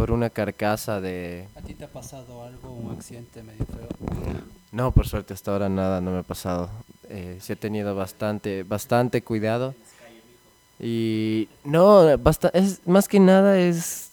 por 0.01 0.13
una 0.13 0.31
carcasa 0.31 0.99
de... 0.99 1.47
¿A 1.55 1.61
ti 1.61 1.75
te 1.75 1.85
ha 1.85 1.89
pasado 1.89 2.43
algo, 2.43 2.73
un 2.73 2.97
accidente 2.97 3.43
medio 3.43 3.67
feo? 3.67 3.87
No, 4.73 4.93
por 4.93 5.07
suerte 5.07 5.35
hasta 5.35 5.53
ahora 5.53 5.69
nada 5.69 6.01
no 6.01 6.11
me 6.11 6.21
ha 6.21 6.23
pasado. 6.23 6.71
Eh, 7.11 7.37
sí 7.43 7.53
he 7.53 7.57
tenido 7.57 7.95
bastante, 7.95 8.63
bastante 8.63 9.21
cuidado. 9.21 9.75
Y 10.79 11.51
no, 11.65 12.17
basta, 12.17 12.49
es 12.55 12.81
más 12.87 13.09
que 13.09 13.21
nada 13.21 13.59
es, 13.59 14.13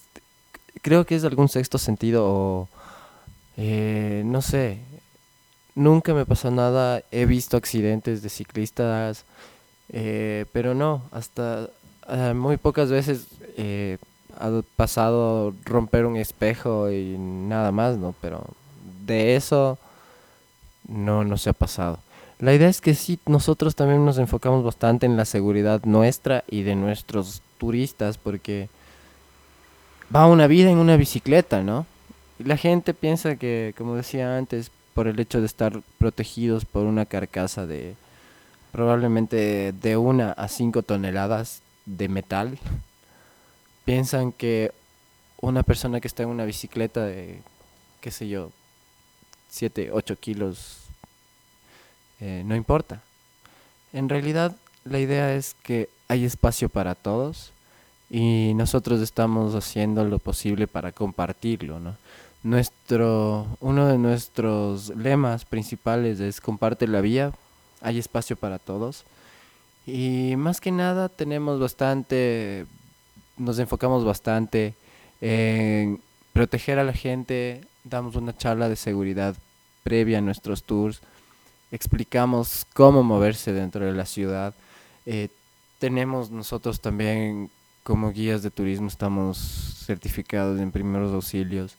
creo 0.82 1.06
que 1.06 1.15
es 1.15 1.23
algún 1.23 1.47
sexto 1.47 1.78
sentido 1.78 2.26
o, 2.26 2.69
eh, 3.56 4.23
no 4.26 4.41
sé, 4.41 4.80
nunca 5.73 6.13
me 6.13 6.26
pasó 6.26 6.52
nada, 6.52 7.02
he 7.12 7.26
visto 7.26 7.56
accidentes 7.56 8.21
de 8.21 8.28
ciclistas, 8.28 9.23
eh, 9.88 10.47
pero 10.52 10.73
no, 10.73 11.04
hasta 11.13 11.69
uh, 12.10 12.34
muy 12.34 12.58
pocas 12.58 12.89
veces 12.89 13.28
eh, 13.56 13.97
ha 14.39 14.62
pasado 14.76 15.54
romper 15.65 16.06
un 16.06 16.17
espejo 16.17 16.92
y 16.92 17.17
nada 17.17 17.71
más, 17.71 17.98
¿no? 17.98 18.13
Pero 18.21 18.44
de 19.06 19.35
eso 19.35 19.77
no, 20.88 21.23
no 21.23 21.38
se 21.38 21.50
ha 21.50 21.54
pasado. 21.54 22.00
La 22.40 22.54
idea 22.54 22.69
es 22.69 22.81
que 22.81 22.94
sí, 22.94 23.19
nosotros 23.25 23.75
también 23.75 24.06
nos 24.06 24.19
enfocamos 24.19 24.63
bastante 24.63 25.06
en 25.06 25.17
la 25.17 25.25
seguridad 25.25 25.83
nuestra 25.85 26.44
y 26.48 26.62
de 26.62 26.75
nuestros 26.75 27.42
turistas, 27.58 28.17
porque 28.17 28.69
va 30.15 30.27
una 30.27 30.48
vida 30.48 30.69
en 30.69 30.77
una 30.77 30.98
bicicleta, 30.98 31.63
¿no? 31.63 31.85
Y 32.40 32.44
la 32.44 32.58
gente 32.58 32.94
piensa 32.94 33.38
que, 33.38 33.73
como 33.77 33.96
decía 33.96 34.38
antes, 34.38 34.69
por 34.94 35.08
el 35.08 35.19
hecho 35.19 35.40
de 35.40 35.48
estar 35.48 35.81
protegidos 35.98 36.65
por 36.65 36.85
una 36.85 37.06
carcasa 37.06 37.65
de 37.65 37.96
probablemente 38.71 39.73
de 39.73 39.98
una 39.98 40.31
a 40.33 40.48
cinco 40.48 40.83
toneladas 40.83 41.62
de 41.85 42.10
metal, 42.10 42.60
piensan 43.88 44.33
que 44.33 44.73
una 45.40 45.63
persona 45.63 46.02
que 46.02 46.10
está 46.10 46.23
en 46.23 46.29
una 46.29 46.44
bicicleta 46.44 47.06
de 47.06 47.42
qué 48.02 48.12
sé 48.12 48.27
yo, 48.27 48.52
7, 49.48 49.92
8 49.94 50.19
kilos, 50.19 50.79
eh, 52.19 52.44
no 52.46 52.58
importa. 52.58 53.02
En 53.94 54.10
realidad, 54.10 54.54
la 54.83 55.00
idea 55.00 55.33
es 55.33 55.56
que 55.63 55.88
hay 56.10 56.25
espacio 56.25 56.67
para 56.67 56.96
todos 56.96 57.54
y 58.10 58.52
nosotros 58.56 59.00
estamos 59.00 59.56
haciendo 59.56 60.04
lo 60.04 60.19
posible 60.19 60.67
para 60.67 60.92
compartirlo, 60.92 61.79
¿no? 61.79 61.96
Nuestro, 62.44 63.48
uno 63.62 63.88
de 63.88 63.98
nuestros 63.98 64.90
lemas 64.98 65.46
principales 65.46 66.19
es 66.19 66.42
comparte 66.42 66.88
la 66.88 67.00
vía, 67.00 67.31
hay 67.79 68.00
espacio 68.00 68.35
para 68.35 68.60
todos. 68.60 69.06
Y 69.85 70.33
más 70.35 70.60
que 70.60 70.71
nada 70.73 71.08
tenemos 71.08 71.62
bastante, 71.62 72.65
nos 73.38 73.60
enfocamos 73.60 74.04
bastante 74.04 74.75
en 75.21 76.02
proteger 76.33 76.79
a 76.79 76.83
la 76.83 76.94
gente, 76.94 77.62
damos 77.83 78.15
una 78.15 78.35
charla 78.35 78.69
de 78.69 78.75
seguridad 78.75 79.35
previa 79.83 80.19
a 80.19 80.21
nuestros 80.21 80.63
tours, 80.63 81.02
explicamos 81.71 82.65
cómo 82.73 83.04
moverse 83.04 83.54
dentro 83.54 83.85
de 83.85 83.94
la 83.94 84.06
ciudad. 84.06 84.54
Eh, 85.06 85.29
tenemos 85.79 86.31
nosotros 86.31 86.81
también 86.81 87.50
como 87.83 88.12
guías 88.12 88.44
de 88.44 88.52
turismo, 88.52 88.88
estamos 88.88 89.38
certificados 89.85 90.60
en 90.60 90.71
primeros 90.71 91.13
auxilios. 91.13 91.75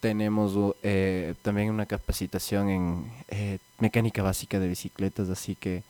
Tenemos 0.00 0.76
eh, 0.84 1.34
también 1.42 1.70
una 1.70 1.86
capacitación 1.86 2.68
en 2.68 3.12
eh, 3.28 3.58
mecánica 3.80 4.22
básica 4.22 4.60
de 4.60 4.68
bicicletas, 4.68 5.28
así 5.28 5.56
que 5.56 5.82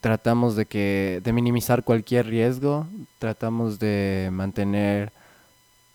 tratamos 0.00 0.56
de 0.56 0.66
que 0.66 1.20
de 1.22 1.32
minimizar 1.32 1.84
cualquier 1.84 2.26
riesgo, 2.26 2.86
tratamos 3.18 3.78
de 3.78 4.28
mantener 4.32 5.12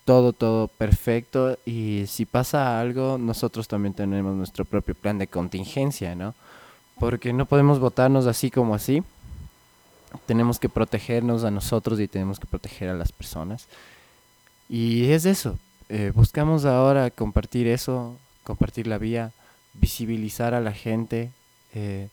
todo, 0.04 0.32
todo 0.32 0.68
perfecto 0.68 1.58
y 1.64 2.04
si 2.06 2.26
pasa 2.26 2.80
algo, 2.80 3.18
nosotros 3.18 3.68
también 3.68 3.94
tenemos 3.94 4.34
nuestro 4.34 4.64
propio 4.64 4.94
plan 4.94 5.18
de 5.18 5.26
contingencia, 5.26 6.14
¿no? 6.14 6.34
Porque 6.98 7.32
no 7.32 7.46
podemos 7.46 7.80
votarnos 7.80 8.26
así 8.26 8.50
como 8.50 8.74
así. 8.74 9.02
Tenemos 10.26 10.58
que 10.58 10.68
protegernos 10.68 11.42
a 11.44 11.50
nosotros 11.50 11.98
y 11.98 12.06
tenemos 12.06 12.38
que 12.38 12.46
proteger 12.46 12.88
a 12.88 12.94
las 12.94 13.10
personas. 13.10 13.66
Y 14.68 15.10
es 15.10 15.24
eso. 15.24 15.58
Eh, 15.88 16.12
buscamos 16.14 16.64
ahora 16.64 17.10
compartir 17.10 17.66
eso, 17.66 18.16
compartir 18.44 18.86
la 18.86 18.98
vía, 18.98 19.32
visibilizar 19.72 20.54
a 20.54 20.60
la 20.60 20.72
gente, 20.72 21.32
eh, 21.74 22.08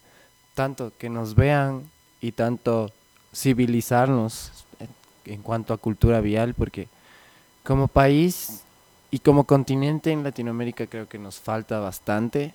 tanto 0.54 0.92
que 0.98 1.10
nos 1.10 1.36
vean 1.36 1.90
y 2.20 2.32
tanto 2.34 2.92
civilizarnos 3.34 4.52
en 5.26 5.42
cuanto 5.42 5.74
a 5.74 5.78
cultura 5.78 6.22
vial, 6.22 6.54
porque 6.54 6.88
como 7.64 7.88
país 7.88 8.64
y 9.12 9.20
como 9.20 9.44
continente 9.44 10.12
en 10.12 10.24
Latinoamérica 10.24 10.88
creo 10.88 11.08
que 11.08 11.20
nos 11.20 11.40
falta 11.40 11.80
bastante 11.80 12.54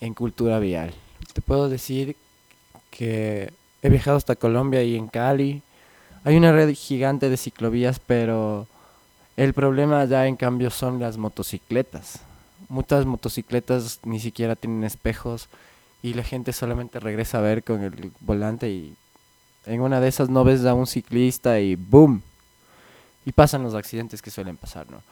en 0.00 0.14
cultura 0.14 0.58
vial. 0.58 0.92
Te 1.32 1.40
puedo 1.40 1.68
decir 1.68 2.16
que 2.90 3.52
he 3.82 3.88
viajado 3.88 4.16
hasta 4.16 4.36
Colombia 4.36 4.82
y 4.82 4.96
en 4.96 5.08
Cali. 5.08 5.62
Hay 6.24 6.36
una 6.36 6.52
red 6.52 6.74
gigante 6.74 7.28
de 7.28 7.36
ciclovías, 7.36 8.00
pero 8.00 8.66
el 9.36 9.52
problema 9.52 10.04
ya 10.06 10.26
en 10.26 10.36
cambio 10.36 10.70
son 10.70 10.98
las 10.98 11.18
motocicletas. 11.18 12.20
Muchas 12.68 13.06
motocicletas 13.06 14.00
ni 14.04 14.18
siquiera 14.18 14.56
tienen 14.56 14.84
espejos 14.84 15.48
y 16.02 16.14
la 16.14 16.22
gente 16.22 16.52
solamente 16.52 17.00
regresa 17.00 17.38
a 17.38 17.42
ver 17.42 17.64
con 17.64 17.82
el 17.82 18.12
volante 18.20 18.70
y 18.70 18.94
en 19.66 19.80
una 19.80 20.00
de 20.00 20.08
esas 20.08 20.28
no 20.28 20.44
ves 20.44 20.64
a 20.64 20.74
un 20.74 20.86
ciclista 20.86 21.60
y 21.60 21.74
¡boom! 21.74 22.22
y 23.26 23.32
pasan 23.32 23.64
los 23.64 23.74
accidentes 23.74 24.22
que 24.22 24.30
suelen 24.30 24.56
pasar, 24.56 24.88
¿no? 24.88 25.02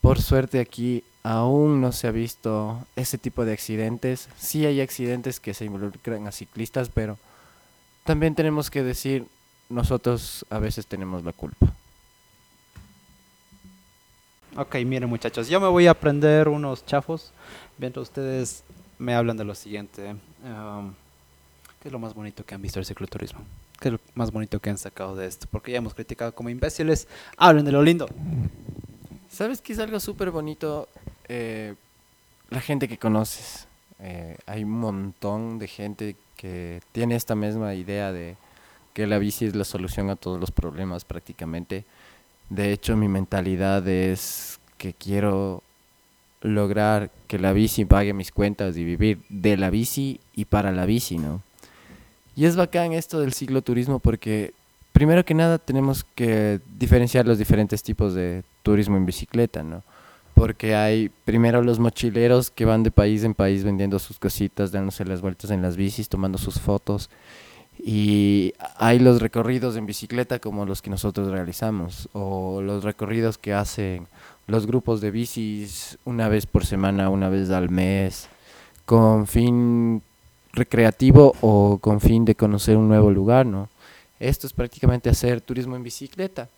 Por 0.00 0.20
suerte 0.20 0.58
aquí 0.58 1.04
aún 1.22 1.80
no 1.80 1.92
se 1.92 2.08
ha 2.08 2.10
visto 2.10 2.84
ese 2.96 3.18
tipo 3.18 3.44
de 3.44 3.52
accidentes. 3.52 4.28
Sí 4.36 4.66
hay 4.66 4.80
accidentes 4.80 5.38
que 5.38 5.54
se 5.54 5.64
involucran 5.64 6.26
a 6.26 6.32
ciclistas, 6.32 6.90
pero 6.92 7.16
también 8.04 8.34
tenemos 8.34 8.68
que 8.68 8.82
decir, 8.82 9.26
nosotros 9.68 10.44
a 10.50 10.58
veces 10.58 10.88
tenemos 10.88 11.22
la 11.22 11.32
culpa. 11.32 11.72
Ok, 14.56 14.74
miren 14.84 15.08
muchachos, 15.08 15.48
yo 15.48 15.60
me 15.60 15.68
voy 15.68 15.86
a 15.86 15.92
aprender 15.92 16.48
unos 16.48 16.84
chafos 16.84 17.32
mientras 17.78 18.08
ustedes 18.08 18.64
me 19.02 19.14
hablan 19.14 19.36
de 19.36 19.44
lo 19.44 19.54
siguiente. 19.54 20.14
Um, 20.44 20.94
¿Qué 21.80 21.88
es 21.88 21.92
lo 21.92 21.98
más 21.98 22.14
bonito 22.14 22.44
que 22.46 22.54
han 22.54 22.62
visto 22.62 22.78
del 22.78 22.86
cicloturismo? 22.86 23.40
¿Qué 23.80 23.88
es 23.88 23.92
lo 23.92 24.00
más 24.14 24.30
bonito 24.30 24.60
que 24.60 24.70
han 24.70 24.78
sacado 24.78 25.16
de 25.16 25.26
esto? 25.26 25.48
Porque 25.50 25.72
ya 25.72 25.78
hemos 25.78 25.94
criticado 25.94 26.32
como 26.32 26.48
imbéciles. 26.48 27.08
Hablen 27.36 27.64
de 27.64 27.72
lo 27.72 27.82
lindo. 27.82 28.08
¿Sabes 29.28 29.60
qué 29.60 29.72
es 29.72 29.80
algo 29.80 29.98
súper 29.98 30.30
bonito? 30.30 30.88
Eh, 31.28 31.74
la 32.50 32.60
gente 32.60 32.86
que 32.86 32.98
conoces. 32.98 33.66
Eh, 33.98 34.36
hay 34.46 34.62
un 34.62 34.78
montón 34.78 35.58
de 35.58 35.66
gente 35.66 36.16
que 36.36 36.80
tiene 36.92 37.16
esta 37.16 37.34
misma 37.34 37.74
idea 37.74 38.12
de 38.12 38.36
que 38.94 39.06
la 39.08 39.18
bici 39.18 39.46
es 39.46 39.56
la 39.56 39.64
solución 39.64 40.10
a 40.10 40.16
todos 40.16 40.38
los 40.38 40.52
problemas 40.52 41.04
prácticamente. 41.04 41.84
De 42.50 42.72
hecho, 42.72 42.96
mi 42.96 43.08
mentalidad 43.08 43.86
es 43.88 44.60
que 44.78 44.92
quiero 44.94 45.62
lograr 46.42 47.10
que 47.28 47.38
la 47.38 47.52
bici 47.52 47.84
pague 47.84 48.12
mis 48.12 48.32
cuentas 48.32 48.76
y 48.76 48.84
vivir 48.84 49.20
de 49.28 49.56
la 49.56 49.70
bici 49.70 50.20
y 50.34 50.44
para 50.44 50.72
la 50.72 50.86
bici, 50.86 51.18
¿no? 51.18 51.42
Y 52.34 52.46
es 52.46 52.56
bacán 52.56 52.92
esto 52.92 53.20
del 53.20 53.32
cicloturismo 53.32 53.98
porque, 53.98 54.52
primero 54.92 55.24
que 55.24 55.34
nada, 55.34 55.58
tenemos 55.58 56.04
que 56.14 56.60
diferenciar 56.78 57.26
los 57.26 57.38
diferentes 57.38 57.82
tipos 57.82 58.14
de 58.14 58.42
turismo 58.62 58.96
en 58.96 59.06
bicicleta, 59.06 59.62
¿no? 59.62 59.82
Porque 60.34 60.74
hay 60.74 61.10
primero 61.24 61.62
los 61.62 61.78
mochileros 61.78 62.50
que 62.50 62.64
van 62.64 62.82
de 62.82 62.90
país 62.90 63.22
en 63.22 63.34
país 63.34 63.64
vendiendo 63.64 63.98
sus 63.98 64.18
cositas, 64.18 64.72
dándose 64.72 65.04
las 65.04 65.20
vueltas 65.20 65.50
en 65.50 65.62
las 65.62 65.76
bicis, 65.76 66.08
tomando 66.08 66.38
sus 66.38 66.58
fotos. 66.58 67.10
Y 67.78 68.54
hay 68.76 68.98
los 68.98 69.20
recorridos 69.20 69.76
en 69.76 69.86
bicicleta 69.86 70.38
como 70.38 70.64
los 70.64 70.80
que 70.82 70.90
nosotros 70.90 71.30
realizamos, 71.30 72.08
o 72.12 72.62
los 72.62 72.82
recorridos 72.82 73.38
que 73.38 73.52
hacen 73.52 74.06
los 74.46 74.66
grupos 74.66 75.00
de 75.00 75.10
bicis 75.10 75.98
una 76.04 76.28
vez 76.28 76.46
por 76.46 76.66
semana, 76.66 77.08
una 77.08 77.28
vez 77.28 77.50
al 77.50 77.70
mes, 77.70 78.28
con 78.84 79.26
fin 79.26 80.02
recreativo 80.52 81.34
o 81.40 81.78
con 81.78 82.00
fin 82.00 82.24
de 82.24 82.34
conocer 82.34 82.76
un 82.76 82.88
nuevo 82.88 83.10
lugar, 83.10 83.46
¿no? 83.46 83.68
Esto 84.20 84.46
es 84.46 84.52
prácticamente 84.52 85.10
hacer 85.10 85.40
turismo 85.40 85.76
en 85.76 85.82
bicicleta. 85.82 86.48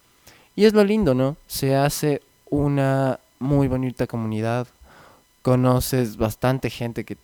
Y 0.57 0.65
es 0.65 0.73
lo 0.73 0.85
lindo, 0.85 1.15
¿no? 1.15 1.37
Se 1.47 1.75
hace 1.77 2.21
una 2.51 3.19
muy 3.39 3.69
bonita 3.69 4.07
comunidad, 4.07 4.67
conoces 5.43 6.17
bastante 6.17 6.71
gente 6.71 7.05
que 7.05 7.17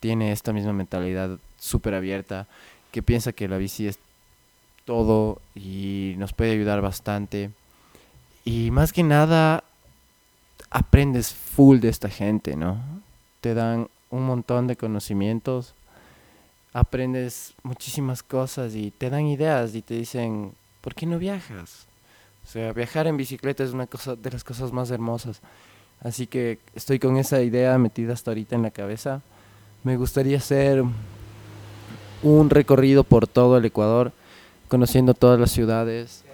tiene 0.00 0.32
esta 0.32 0.52
misma 0.52 0.72
mentalidad 0.72 1.38
súper 1.58 1.94
abierta, 1.94 2.46
que 2.90 3.02
piensa 3.02 3.32
que 3.32 3.48
la 3.48 3.56
bici 3.56 3.86
es 3.86 3.98
todo 4.84 5.40
y 5.54 6.14
nos 6.18 6.32
puede 6.32 6.52
ayudar 6.52 6.80
bastante. 6.80 7.50
Y 8.44 8.70
más 8.72 8.92
que 8.92 9.02
nada, 9.02 9.62
aprendes 10.72 11.32
full 11.32 11.78
de 11.78 11.88
esta 11.88 12.08
gente, 12.08 12.56
¿no? 12.56 12.80
Te 13.40 13.54
dan 13.54 13.88
un 14.10 14.26
montón 14.26 14.66
de 14.66 14.76
conocimientos 14.76 15.74
aprendes 16.72 17.54
muchísimas 17.62 18.22
cosas 18.22 18.74
y 18.74 18.90
te 18.90 19.10
dan 19.10 19.26
ideas 19.26 19.74
y 19.74 19.82
te 19.82 19.94
dicen, 19.94 20.52
¿por 20.80 20.94
qué 20.94 21.06
no 21.06 21.18
viajas? 21.18 21.86
O 22.44 22.48
sea, 22.48 22.72
viajar 22.72 23.06
en 23.06 23.16
bicicleta 23.16 23.62
es 23.62 23.72
una 23.72 23.86
cosa 23.86 24.16
de 24.16 24.30
las 24.30 24.42
cosas 24.42 24.72
más 24.72 24.90
hermosas. 24.90 25.40
Así 26.00 26.26
que 26.26 26.58
estoy 26.74 26.98
con 26.98 27.16
esa 27.16 27.40
idea 27.42 27.78
metida 27.78 28.14
hasta 28.14 28.30
ahorita 28.30 28.56
en 28.56 28.62
la 28.62 28.70
cabeza. 28.70 29.20
Me 29.84 29.96
gustaría 29.96 30.38
hacer 30.38 30.82
un 32.22 32.50
recorrido 32.50 33.04
por 33.04 33.26
todo 33.26 33.58
el 33.58 33.64
Ecuador, 33.64 34.12
conociendo 34.68 35.14
todas 35.14 35.38
las 35.38 35.50
ciudades, 35.50 36.24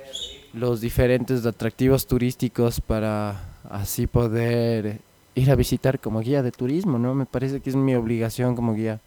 los 0.52 0.80
diferentes 0.80 1.44
atractivos 1.44 2.06
turísticos 2.06 2.80
para 2.80 3.47
así 3.70 4.06
poder 4.06 5.00
ir 5.34 5.50
a 5.50 5.54
visitar 5.54 6.00
como 6.00 6.20
guía 6.20 6.42
de 6.42 6.52
turismo, 6.52 6.98
¿no? 6.98 7.14
Me 7.14 7.26
parece 7.26 7.60
que 7.60 7.70
es 7.70 7.76
mi 7.76 7.94
obligación 7.94 8.56
como 8.56 8.74
guía 8.74 9.00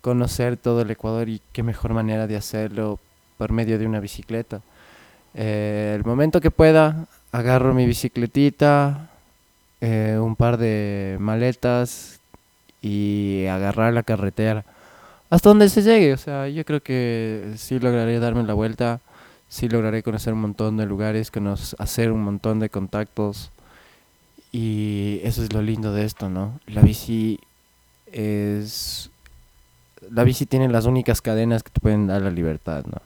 conocer 0.00 0.56
todo 0.56 0.82
el 0.82 0.90
Ecuador 0.90 1.28
y 1.28 1.42
qué 1.52 1.62
mejor 1.62 1.92
manera 1.92 2.26
de 2.26 2.36
hacerlo 2.36 2.98
por 3.36 3.52
medio 3.52 3.78
de 3.78 3.86
una 3.86 4.00
bicicleta. 4.00 4.62
Eh, 5.34 5.94
el 5.96 6.04
momento 6.04 6.40
que 6.40 6.50
pueda, 6.50 7.06
agarro 7.32 7.74
mi 7.74 7.86
bicicletita, 7.86 9.10
eh, 9.80 10.18
un 10.20 10.36
par 10.36 10.56
de 10.56 11.16
maletas 11.20 12.20
y 12.82 13.46
agarrar 13.46 13.92
la 13.92 14.02
carretera 14.02 14.64
hasta 15.30 15.48
donde 15.48 15.68
se 15.68 15.82
llegue. 15.82 16.12
O 16.12 16.18
sea, 16.18 16.48
yo 16.48 16.64
creo 16.64 16.82
que 16.82 17.54
sí 17.56 17.78
lograré 17.78 18.18
darme 18.18 18.42
la 18.42 18.54
vuelta, 18.54 19.00
sí 19.48 19.68
lograré 19.68 20.02
conocer 20.02 20.34
un 20.34 20.40
montón 20.40 20.76
de 20.76 20.86
lugares, 20.86 21.30
hacer 21.78 22.12
un 22.12 22.22
montón 22.22 22.58
de 22.58 22.68
contactos. 22.68 23.50
Y 24.52 25.20
eso 25.22 25.42
es 25.42 25.52
lo 25.52 25.62
lindo 25.62 25.92
de 25.92 26.04
esto, 26.04 26.28
¿no? 26.28 26.58
La 26.66 26.82
bici 26.82 27.38
es 28.06 29.10
la 30.10 30.24
bici 30.24 30.46
tiene 30.46 30.68
las 30.68 30.86
únicas 30.86 31.20
cadenas 31.20 31.62
que 31.62 31.70
te 31.70 31.80
pueden 31.80 32.06
dar 32.06 32.22
la 32.22 32.30
libertad, 32.30 32.84
¿no? 32.86 33.00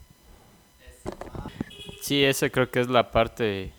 Sí, 2.01 2.23
esa 2.25 2.51
creo 2.51 2.71
que 2.71 2.81
es 2.81 2.89
la 2.89 3.11
parte, 3.11 3.73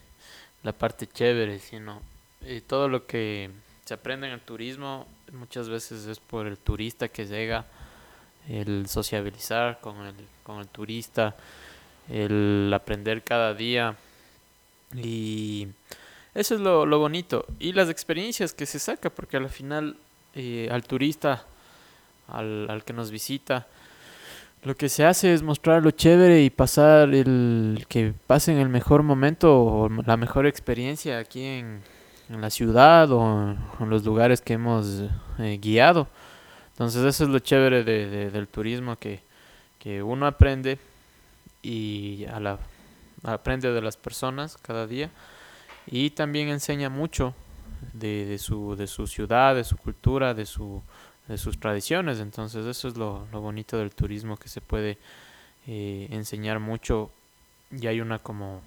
la 0.63 0.73
parte 0.73 1.07
chévere, 1.07 1.59
¿sí, 1.59 1.79
no? 1.79 2.01
Y 2.41 2.61
todo 2.61 2.87
lo 2.87 3.05
que 3.05 3.49
se 3.85 3.93
aprende 3.93 4.27
en 4.27 4.33
el 4.33 4.41
turismo 4.41 5.07
muchas 5.31 5.69
veces 5.69 6.05
es 6.05 6.19
por 6.19 6.47
el 6.47 6.57
turista 6.57 7.07
que 7.07 7.25
llega, 7.25 7.65
el 8.49 8.87
sociabilizar 8.87 9.79
con 9.79 10.05
el, 10.05 10.15
con 10.43 10.59
el 10.59 10.67
turista, 10.67 11.35
el 12.09 12.71
aprender 12.73 13.23
cada 13.23 13.53
día 13.53 13.95
y 14.93 15.67
eso 16.35 16.55
es 16.55 16.61
lo, 16.61 16.85
lo 16.85 16.99
bonito. 16.99 17.45
Y 17.59 17.73
las 17.73 17.89
experiencias 17.89 18.53
que 18.53 18.65
se 18.65 18.77
saca, 18.77 19.09
porque 19.09 19.37
al 19.37 19.49
final 19.49 19.97
eh, 20.35 20.67
al 20.69 20.83
turista, 20.83 21.45
al, 22.27 22.69
al 22.69 22.83
que 22.83 22.91
nos 22.91 23.09
visita, 23.09 23.67
lo 24.63 24.75
que 24.75 24.89
se 24.89 25.05
hace 25.05 25.33
es 25.33 25.43
mostrar 25.43 25.81
lo 25.81 25.91
chévere 25.91 26.43
y 26.43 26.49
pasar 26.49 27.13
el 27.13 27.85
que 27.87 28.13
pasen 28.27 28.57
el 28.57 28.67
mejor 28.67 29.03
momento 29.03 29.63
o 29.63 29.89
la 29.89 30.17
mejor 30.17 30.45
experiencia 30.45 31.19
aquí 31.19 31.43
en, 31.43 31.81
en 32.29 32.41
la 32.41 32.49
ciudad 32.49 33.11
o 33.11 33.55
en 33.79 33.89
los 33.89 34.03
lugares 34.03 34.41
que 34.41 34.53
hemos 34.53 35.03
eh, 35.39 35.59
guiado. 35.61 36.07
Entonces 36.71 37.05
eso 37.05 37.23
es 37.23 37.29
lo 37.29 37.39
chévere 37.39 37.83
de, 37.83 38.09
de, 38.09 38.31
del 38.31 38.47
turismo 38.47 38.97
que, 38.97 39.21
que 39.79 40.03
uno 40.03 40.27
aprende 40.27 40.79
y 41.61 42.25
a 42.25 42.39
la, 42.39 42.59
aprende 43.23 43.71
de 43.71 43.81
las 43.81 43.95
personas 43.95 44.57
cada 44.57 44.85
día 44.85 45.11
y 45.87 46.09
también 46.11 46.49
enseña 46.49 46.89
mucho 46.89 47.33
de, 47.93 48.25
de, 48.25 48.37
su, 48.37 48.75
de 48.75 48.87
su 48.87 49.07
ciudad, 49.07 49.55
de 49.55 49.63
su 49.63 49.77
cultura, 49.77 50.33
de, 50.33 50.45
su, 50.45 50.81
de 51.27 51.37
sus 51.37 51.59
tradiciones. 51.59 52.19
Entonces 52.19 52.65
eso 52.65 52.87
es 52.87 52.97
lo, 52.97 53.27
lo 53.31 53.41
bonito 53.41 53.77
del 53.77 53.93
turismo, 53.93 54.37
que 54.37 54.49
se 54.49 54.61
puede 54.61 54.97
eh, 55.67 56.07
enseñar 56.11 56.59
mucho 56.59 57.11
y 57.71 57.87
hay 57.87 58.01
una 58.01 58.19
como, 58.19 58.61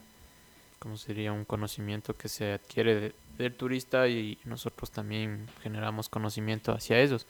como 0.78 0.96
sería 0.96 1.32
un 1.32 1.44
conocimiento 1.44 2.16
que 2.16 2.28
se 2.28 2.52
adquiere 2.54 3.00
de, 3.00 3.14
del 3.38 3.54
turista 3.54 4.08
y 4.08 4.38
nosotros 4.44 4.90
también 4.90 5.46
generamos 5.62 6.08
conocimiento 6.08 6.72
hacia 6.72 7.00
ellos. 7.00 7.26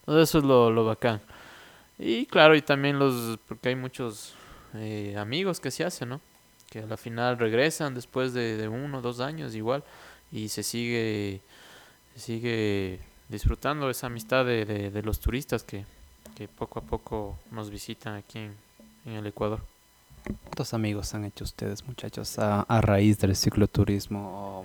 Entonces 0.00 0.30
eso 0.30 0.38
es 0.38 0.44
lo, 0.44 0.70
lo 0.70 0.84
bacán. 0.84 1.20
Y 1.98 2.24
claro, 2.26 2.56
y 2.56 2.62
también 2.62 2.98
los, 2.98 3.38
porque 3.46 3.68
hay 3.68 3.76
muchos 3.76 4.32
eh, 4.74 5.14
amigos 5.18 5.60
que 5.60 5.70
se 5.70 5.84
hacen, 5.84 6.08
¿no? 6.08 6.20
Que 6.70 6.78
a 6.78 6.86
la 6.86 6.96
final 6.96 7.36
regresan 7.36 7.94
después 7.94 8.32
de, 8.32 8.56
de 8.56 8.68
uno 8.68 8.98
o 8.98 9.02
dos 9.02 9.20
años 9.20 9.54
igual 9.56 9.82
y 10.30 10.48
se 10.48 10.62
sigue, 10.62 11.40
sigue 12.14 13.00
disfrutando 13.28 13.90
esa 13.90 14.06
amistad 14.06 14.44
de, 14.44 14.64
de, 14.64 14.90
de 14.90 15.02
los 15.02 15.18
turistas 15.18 15.64
que, 15.64 15.84
que, 16.36 16.46
poco 16.46 16.78
a 16.78 16.82
poco 16.82 17.36
nos 17.50 17.70
visitan 17.70 18.14
aquí 18.14 18.38
en, 18.38 18.54
en 19.04 19.12
el 19.14 19.26
Ecuador. 19.26 19.60
¿Cuántos 20.44 20.72
amigos 20.72 21.12
han 21.14 21.24
hecho 21.24 21.42
ustedes, 21.42 21.84
muchachos, 21.86 22.38
a, 22.38 22.60
a 22.62 22.80
raíz 22.80 23.18
del 23.18 23.34
cicloturismo 23.34 24.64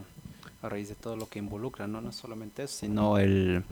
o 0.62 0.66
a 0.66 0.70
raíz 0.70 0.89
de 0.89 0.95
todo 0.95 1.16
lo 1.16 1.28
que 1.28 1.39
involucra? 1.39 1.88
No, 1.88 2.01
no 2.01 2.12
solamente 2.12 2.64
eso, 2.64 2.78
sino 2.82 3.18
el, 3.18 3.64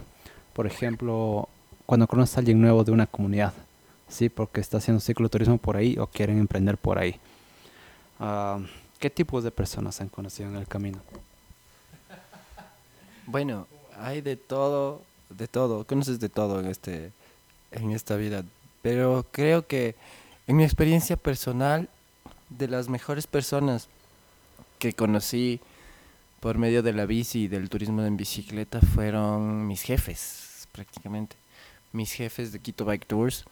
por 0.53 0.65
ejemplo, 0.65 1.47
cuando 1.85 2.07
conoces 2.07 2.37
a 2.37 2.39
alguien 2.39 2.59
nuevo 2.59 2.83
de 2.83 2.91
una 2.91 3.05
comunidad, 3.05 3.53
¿sí? 4.07 4.29
Porque 4.29 4.59
está 4.59 4.77
haciendo 4.77 5.01
cicloturismo 5.01 5.59
por 5.59 5.77
ahí 5.77 5.97
o 5.99 6.07
quieren 6.07 6.39
emprender 6.39 6.77
por 6.77 6.97
ahí. 6.97 7.19
Uh, 8.23 8.65
¿Qué 8.99 9.09
tipos 9.09 9.43
de 9.43 9.51
personas 9.51 9.99
han 9.99 10.07
conocido 10.07 10.47
en 10.47 10.55
el 10.55 10.65
camino? 10.65 11.01
Bueno, 13.25 13.67
hay 13.99 14.21
de 14.21 14.37
todo, 14.37 15.01
de 15.29 15.49
todo, 15.49 15.85
conoces 15.85 16.21
de 16.21 16.29
todo 16.29 16.61
en 16.61 16.67
este 16.67 17.11
en 17.71 17.91
esta 17.91 18.15
vida, 18.15 18.45
pero 18.81 19.25
creo 19.31 19.67
que 19.67 19.95
en 20.47 20.55
mi 20.55 20.63
experiencia 20.63 21.17
personal 21.17 21.89
de 22.49 22.69
las 22.69 22.87
mejores 22.87 23.27
personas 23.27 23.89
que 24.79 24.93
conocí 24.93 25.59
por 26.39 26.57
medio 26.57 26.81
de 26.81 26.93
la 26.93 27.05
bici 27.05 27.43
y 27.43 27.47
del 27.49 27.69
turismo 27.69 28.03
en 28.03 28.15
bicicleta 28.15 28.79
fueron 28.79 29.67
mis 29.67 29.81
jefes, 29.81 30.67
prácticamente. 30.71 31.35
Mis 31.91 32.13
jefes 32.13 32.53
de 32.53 32.59
Quito 32.59 32.85
Bike 32.85 33.05
Tours, 33.05 33.43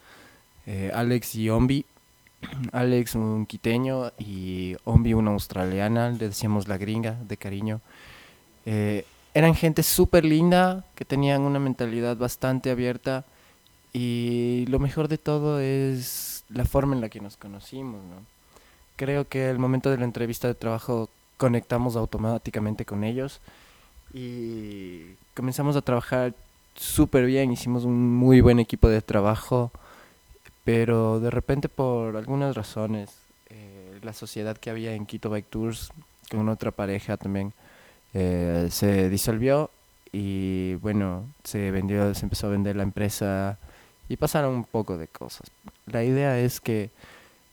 eh, 0.64 0.90
Alex 0.94 1.34
y 1.34 1.50
Ombi. 1.50 1.84
Alex 2.72 3.14
un 3.14 3.46
quiteño 3.46 4.12
y 4.18 4.76
Ombi 4.84 5.14
una 5.14 5.32
australiana, 5.32 6.10
le 6.10 6.28
decíamos 6.28 6.68
la 6.68 6.78
gringa 6.78 7.16
de 7.26 7.36
cariño. 7.36 7.80
Eh, 8.66 9.04
eran 9.34 9.54
gente 9.54 9.82
súper 9.82 10.24
linda, 10.24 10.84
que 10.94 11.04
tenían 11.04 11.42
una 11.42 11.58
mentalidad 11.58 12.16
bastante 12.16 12.70
abierta 12.70 13.24
y 13.92 14.66
lo 14.68 14.78
mejor 14.78 15.08
de 15.08 15.18
todo 15.18 15.60
es 15.60 16.44
la 16.48 16.64
forma 16.64 16.94
en 16.94 17.00
la 17.00 17.08
que 17.08 17.20
nos 17.20 17.36
conocimos, 17.36 18.02
¿no? 18.04 18.26
Creo 18.96 19.26
que 19.26 19.48
el 19.48 19.58
momento 19.58 19.90
de 19.90 19.98
la 19.98 20.04
entrevista 20.04 20.48
de 20.48 20.54
trabajo 20.54 21.08
conectamos 21.38 21.96
automáticamente 21.96 22.84
con 22.84 23.04
ellos 23.04 23.40
y 24.12 25.14
comenzamos 25.34 25.76
a 25.76 25.82
trabajar 25.82 26.34
súper 26.74 27.26
bien, 27.26 27.52
hicimos 27.52 27.84
un 27.84 28.14
muy 28.14 28.40
buen 28.40 28.58
equipo 28.60 28.88
de 28.88 29.00
trabajo, 29.00 29.70
pero 30.64 31.20
de 31.20 31.30
repente 31.30 31.68
por 31.68 32.16
algunas 32.16 32.54
razones, 32.56 33.10
eh, 33.50 33.98
la 34.02 34.12
sociedad 34.12 34.56
que 34.56 34.70
había 34.70 34.94
en 34.94 35.06
Quito 35.06 35.30
Bike 35.30 35.48
Tours 35.50 35.90
con 36.30 36.48
otra 36.48 36.70
pareja 36.70 37.16
también 37.16 37.52
eh, 38.14 38.68
se 38.70 39.08
disolvió 39.10 39.70
y 40.12 40.74
bueno, 40.76 41.26
se 41.44 41.70
vendió, 41.70 42.14
se 42.14 42.26
empezó 42.26 42.46
a 42.46 42.50
vender 42.50 42.76
la 42.76 42.82
empresa 42.82 43.58
y 44.08 44.16
pasaron 44.16 44.54
un 44.54 44.64
poco 44.64 44.98
de 44.98 45.08
cosas. 45.08 45.50
La 45.86 46.04
idea 46.04 46.38
es 46.38 46.60
que 46.60 46.90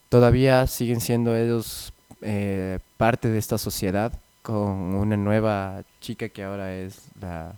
todavía 0.10 0.68
siguen 0.68 1.02
siendo 1.02 1.36
ellos 1.36 1.94
eh, 2.22 2.80
parte 2.98 3.30
de 3.30 3.38
esta 3.38 3.58
sociedad 3.58 4.12
con 4.42 4.96
una 4.96 5.16
nueva 5.16 5.84
chica 6.02 6.30
que 6.30 6.44
ahora 6.44 6.76
es 6.76 7.02
la, 7.22 7.54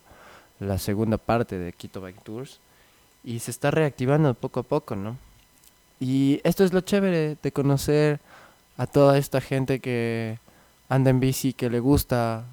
la 0.59 0.77
segunda 0.77 1.17
parte 1.17 1.57
de 1.57 1.73
Quito 1.73 2.01
Bike 2.01 2.23
Tours 2.23 2.59
y 3.23 3.39
se 3.39 3.51
está 3.51 3.71
reactivando 3.71 4.33
poco 4.33 4.61
a 4.61 4.63
poco, 4.63 4.95
¿no? 4.95 5.17
Y 6.01 6.41
esto 6.43 6.63
es 6.63 6.73
lo 6.73 6.81
chévere 6.81 7.37
de 7.41 7.51
conocer 7.51 8.19
a 8.75 8.87
toda 8.87 9.19
esta 9.19 9.39
gente 9.39 9.79
que 9.79 10.39
anda 10.89 11.11
en 11.11 11.19
bici, 11.19 11.53
que 11.53 11.69
le 11.69 11.79
gusta 11.79 12.43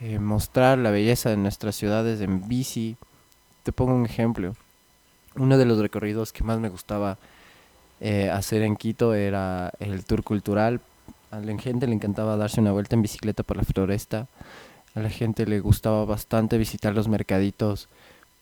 eh, 0.00 0.18
mostrar 0.18 0.78
la 0.78 0.90
belleza 0.90 1.28
de 1.28 1.36
nuestras 1.36 1.76
ciudades 1.76 2.22
en 2.22 2.48
bici. 2.48 2.96
Te 3.64 3.70
pongo 3.70 3.94
un 3.94 4.06
ejemplo. 4.06 4.56
Uno 5.34 5.58
de 5.58 5.66
los 5.66 5.78
recorridos 5.78 6.32
que 6.32 6.42
más 6.42 6.58
me 6.58 6.70
gustaba 6.70 7.18
eh, 8.00 8.30
hacer 8.30 8.62
en 8.62 8.76
Quito 8.76 9.12
era 9.12 9.70
el 9.78 10.06
tour 10.06 10.24
cultural. 10.24 10.80
A 11.30 11.40
la 11.40 11.58
gente 11.58 11.86
le 11.86 11.92
encantaba 11.92 12.38
darse 12.38 12.62
una 12.62 12.72
vuelta 12.72 12.96
en 12.96 13.02
bicicleta 13.02 13.42
por 13.42 13.58
la 13.58 13.64
floresta. 13.64 14.26
A 14.94 15.00
la 15.00 15.10
gente 15.10 15.44
le 15.44 15.60
gustaba 15.60 16.06
bastante 16.06 16.56
visitar 16.56 16.94
los 16.94 17.08
mercaditos, 17.08 17.90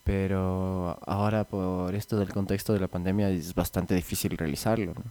pero 0.05 0.99
ahora 1.07 1.45
por 1.45 1.95
esto 1.95 2.19
del 2.19 2.33
contexto 2.33 2.73
de 2.73 2.81
la 2.81 2.89
pandemia 2.89 3.31
es 3.31 3.55
bastante 3.55 3.95
difícil 3.95 4.37
realizarlo. 4.37 4.93
¿no? 4.95 5.03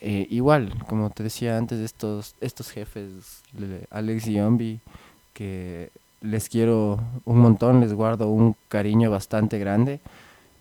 Eh, 0.00 0.26
igual, 0.30 0.72
como 0.88 1.10
te 1.10 1.22
decía 1.22 1.58
antes, 1.58 1.78
estos, 1.80 2.34
estos 2.40 2.70
jefes, 2.70 3.42
Alex 3.90 4.26
y 4.26 4.40
Ombi, 4.40 4.80
que 5.32 5.90
les 6.20 6.48
quiero 6.48 7.00
un 7.24 7.38
montón, 7.38 7.80
les 7.80 7.92
guardo 7.92 8.28
un 8.28 8.56
cariño 8.68 9.10
bastante 9.10 9.58
grande, 9.58 10.00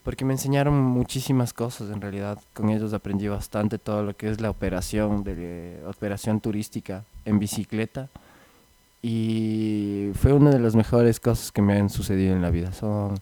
porque 0.03 0.25
me 0.25 0.33
enseñaron 0.33 0.75
muchísimas 0.75 1.53
cosas 1.53 1.91
en 1.91 2.01
realidad. 2.01 2.39
Con 2.53 2.69
ellos 2.69 2.93
aprendí 2.93 3.27
bastante 3.27 3.77
todo 3.77 4.03
lo 4.03 4.15
que 4.15 4.29
es 4.29 4.41
la 4.41 4.49
operación, 4.49 5.23
de, 5.23 5.79
operación 5.87 6.39
turística 6.39 7.03
en 7.25 7.39
bicicleta. 7.39 8.09
Y 9.01 10.11
fue 10.15 10.33
una 10.33 10.51
de 10.51 10.59
las 10.59 10.75
mejores 10.75 11.19
cosas 11.19 11.51
que 11.51 11.61
me 11.61 11.77
han 11.77 11.89
sucedido 11.89 12.35
en 12.35 12.41
la 12.41 12.51
vida. 12.51 12.71
Son 12.71 13.15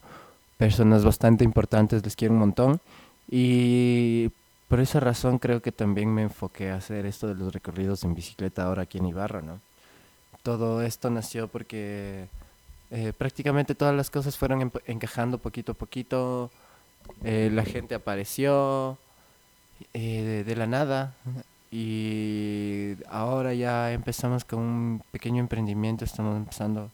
personas 0.58 1.06
bastante 1.06 1.44
importantes, 1.44 2.04
les 2.04 2.16
quiero 2.16 2.34
un 2.34 2.40
montón. 2.42 2.82
Y 3.30 4.30
por 4.68 4.80
esa 4.80 5.00
razón 5.00 5.40
creo 5.40 5.62
que 5.62 5.72
también 5.72 6.14
me 6.14 6.24
enfoqué 6.24 6.72
a 6.72 6.78
hacer 6.78 7.06
esto 7.06 7.28
de 7.28 7.36
los 7.36 7.54
recorridos 7.54 8.04
en 8.04 8.16
bicicleta 8.16 8.66
ahora 8.66 8.84
aquí 8.84 8.98
en 8.98 9.08
Ibarra, 9.08 9.42
¿no? 9.42 9.60
todo 10.44 10.82
esto 10.82 11.10
nació 11.10 11.48
porque 11.48 12.28
eh, 12.92 13.14
prácticamente 13.18 13.76
todas 13.76 13.96
las 13.96 14.10
cosas 14.10 14.38
fueron 14.38 14.72
encajando 14.86 15.38
poquito 15.38 15.74
a 15.74 15.76
poquito. 15.76 16.50
Eh, 17.24 17.50
la 17.54 17.66
gente 17.66 17.96
apareció 17.96 18.98
eh, 19.94 20.22
de, 20.22 20.44
de, 20.44 20.56
la 20.56 20.68
nada 20.68 21.16
y 21.72 22.96
ahora 23.10 23.54
ya 23.54 23.92
empezamos 23.92 24.44
con 24.46 24.60
un 24.60 25.04
pequeño 25.12 25.40
emprendimiento. 25.40 26.06
Estamos 26.06 26.38
empezando, 26.38 26.90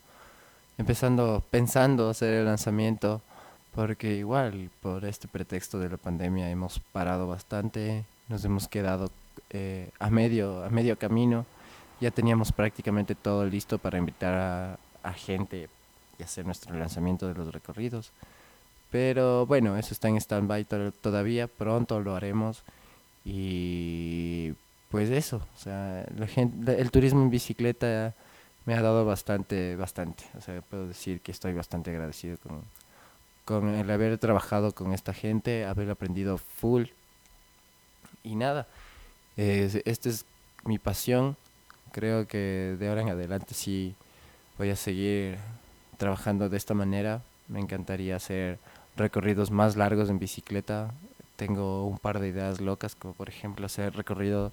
empezando, 0.78 1.44
pensando 1.50 2.10
hacer 2.10 2.34
el 2.34 2.46
lanzamiento 2.46 3.22
porque 3.74 4.16
igual 4.16 4.70
por 4.82 5.06
este 5.06 5.28
pretexto 5.28 5.80
de 5.80 5.90
la 5.90 5.98
pandemia 5.98 6.50
hemos 6.50 6.80
parado 6.80 7.28
bastante, 7.28 8.06
nos 8.30 8.44
hemos 8.46 8.68
quedado 8.68 9.10
a 10.00 10.10
medio 10.10 10.64
a 10.64 10.70
medio 10.70 10.98
camino 10.98 11.46
ya 12.02 12.12
teníamos 12.12 12.52
prácticamente 12.52 13.16
todo 13.16 13.46
listo 13.46 13.78
para 13.78 13.98
invitar 13.98 14.34
a, 14.34 14.80
a, 15.04 15.14
gente 15.14 15.70
y 16.20 16.24
hacer 16.24 16.46
nuestro 16.46 16.78
lanzamiento 16.78 17.28
de 17.28 17.34
los 17.34 17.54
recorridos. 17.54 18.12
Pero 18.92 19.46
bueno, 19.46 19.78
eso 19.78 19.94
está 19.94 20.10
en 20.10 20.18
stand-by 20.18 20.66
todavía, 21.02 21.48
pronto 21.48 22.00
lo 22.02 22.16
haremos. 22.16 22.64
Y 23.24 24.54
pues 24.96 25.10
eso, 25.10 25.42
o 25.54 25.60
sea, 25.60 26.06
la 26.16 26.26
gente, 26.26 26.80
el 26.80 26.90
turismo 26.90 27.22
en 27.22 27.30
bicicleta 27.30 28.14
me 28.64 28.76
ha 28.76 28.82
dado 28.82 29.06
bastante, 29.06 29.76
bastante. 29.76 30.24
O 30.38 30.40
sea, 30.40 30.62
puedo 30.62 30.88
decir 30.88 31.20
que 31.20 31.34
estoy 31.34 31.52
bastante 31.52 31.92
agradecido 31.92 32.38
con, 32.38 32.62
con 33.44 33.68
el 33.76 33.92
haber 33.92 34.18
trabajado 34.20 34.72
con 34.72 34.94
esta 34.94 35.14
gente, 35.14 35.66
haber 35.66 35.90
aprendido 35.90 36.38
full. 36.38 36.86
Y 38.24 38.38
nada, 38.38 38.68
esta 39.36 40.08
es 40.08 40.24
mi 40.64 40.80
pasión. 40.80 41.36
Creo 41.92 42.26
que 42.26 42.78
de 42.80 42.88
ahora 42.88 43.02
en 43.02 43.10
adelante 43.10 43.54
sí 43.54 43.96
voy 44.58 44.70
a 44.70 44.78
seguir 44.78 45.36
trabajando 45.98 46.48
de 46.48 46.56
esta 46.56 46.74
manera. 46.74 47.22
Me 47.50 47.60
encantaría 47.60 48.16
hacer 48.16 48.60
recorridos 48.96 49.52
más 49.52 49.76
largos 49.76 50.10
en 50.10 50.20
bicicleta. 50.20 50.94
Tengo 51.36 51.86
un 51.86 51.98
par 51.98 52.20
de 52.20 52.30
ideas 52.30 52.62
locas, 52.62 52.96
como 52.96 53.14
por 53.14 53.30
ejemplo 53.30 53.66
hacer 53.66 53.96
recorrido 53.96 54.52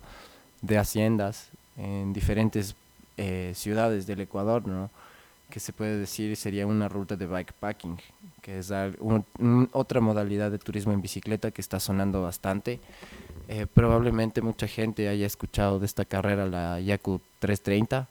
de 0.61 0.79
haciendas 0.79 1.51
en 1.77 2.13
diferentes 2.13 2.75
eh, 3.17 3.53
ciudades 3.55 4.07
del 4.07 4.21
Ecuador, 4.21 4.67
¿no? 4.67 4.91
que 5.53 5.61
se 5.61 5.75
puede 5.75 5.99
decir 5.99 6.35
sería 6.37 6.67
una 6.67 6.89
ruta 6.89 7.15
de 7.15 7.27
bikepacking, 7.27 7.99
que 8.41 8.59
es 8.59 8.73
otra 9.73 10.01
modalidad 10.01 10.51
de 10.51 10.59
turismo 10.59 10.95
en 10.95 11.03
bicicleta 11.03 11.51
que 11.51 11.61
está 11.61 11.79
sonando 11.79 12.23
bastante. 12.23 12.81
Eh, 13.49 13.67
probablemente 13.67 14.41
mucha 14.41 14.67
gente 14.67 15.09
haya 15.09 15.27
escuchado 15.27 15.79
de 15.79 15.85
esta 15.85 16.07
carrera, 16.07 16.47
la 16.47 16.81
Yaku 16.81 17.21
330, 17.41 18.09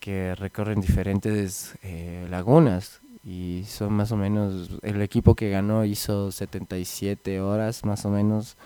que 0.00 0.34
recorren 0.34 0.80
diferentes 0.80 1.74
eh, 1.84 2.26
lagunas 2.28 3.00
y 3.28 3.64
son 3.64 3.92
más 3.92 4.10
o 4.10 4.16
menos, 4.16 4.70
el 4.80 5.02
equipo 5.02 5.34
que 5.34 5.50
ganó 5.50 5.84
hizo 5.84 6.32
77 6.32 7.42
horas 7.42 7.84
más 7.84 8.06
o 8.06 8.08
menos 8.08 8.56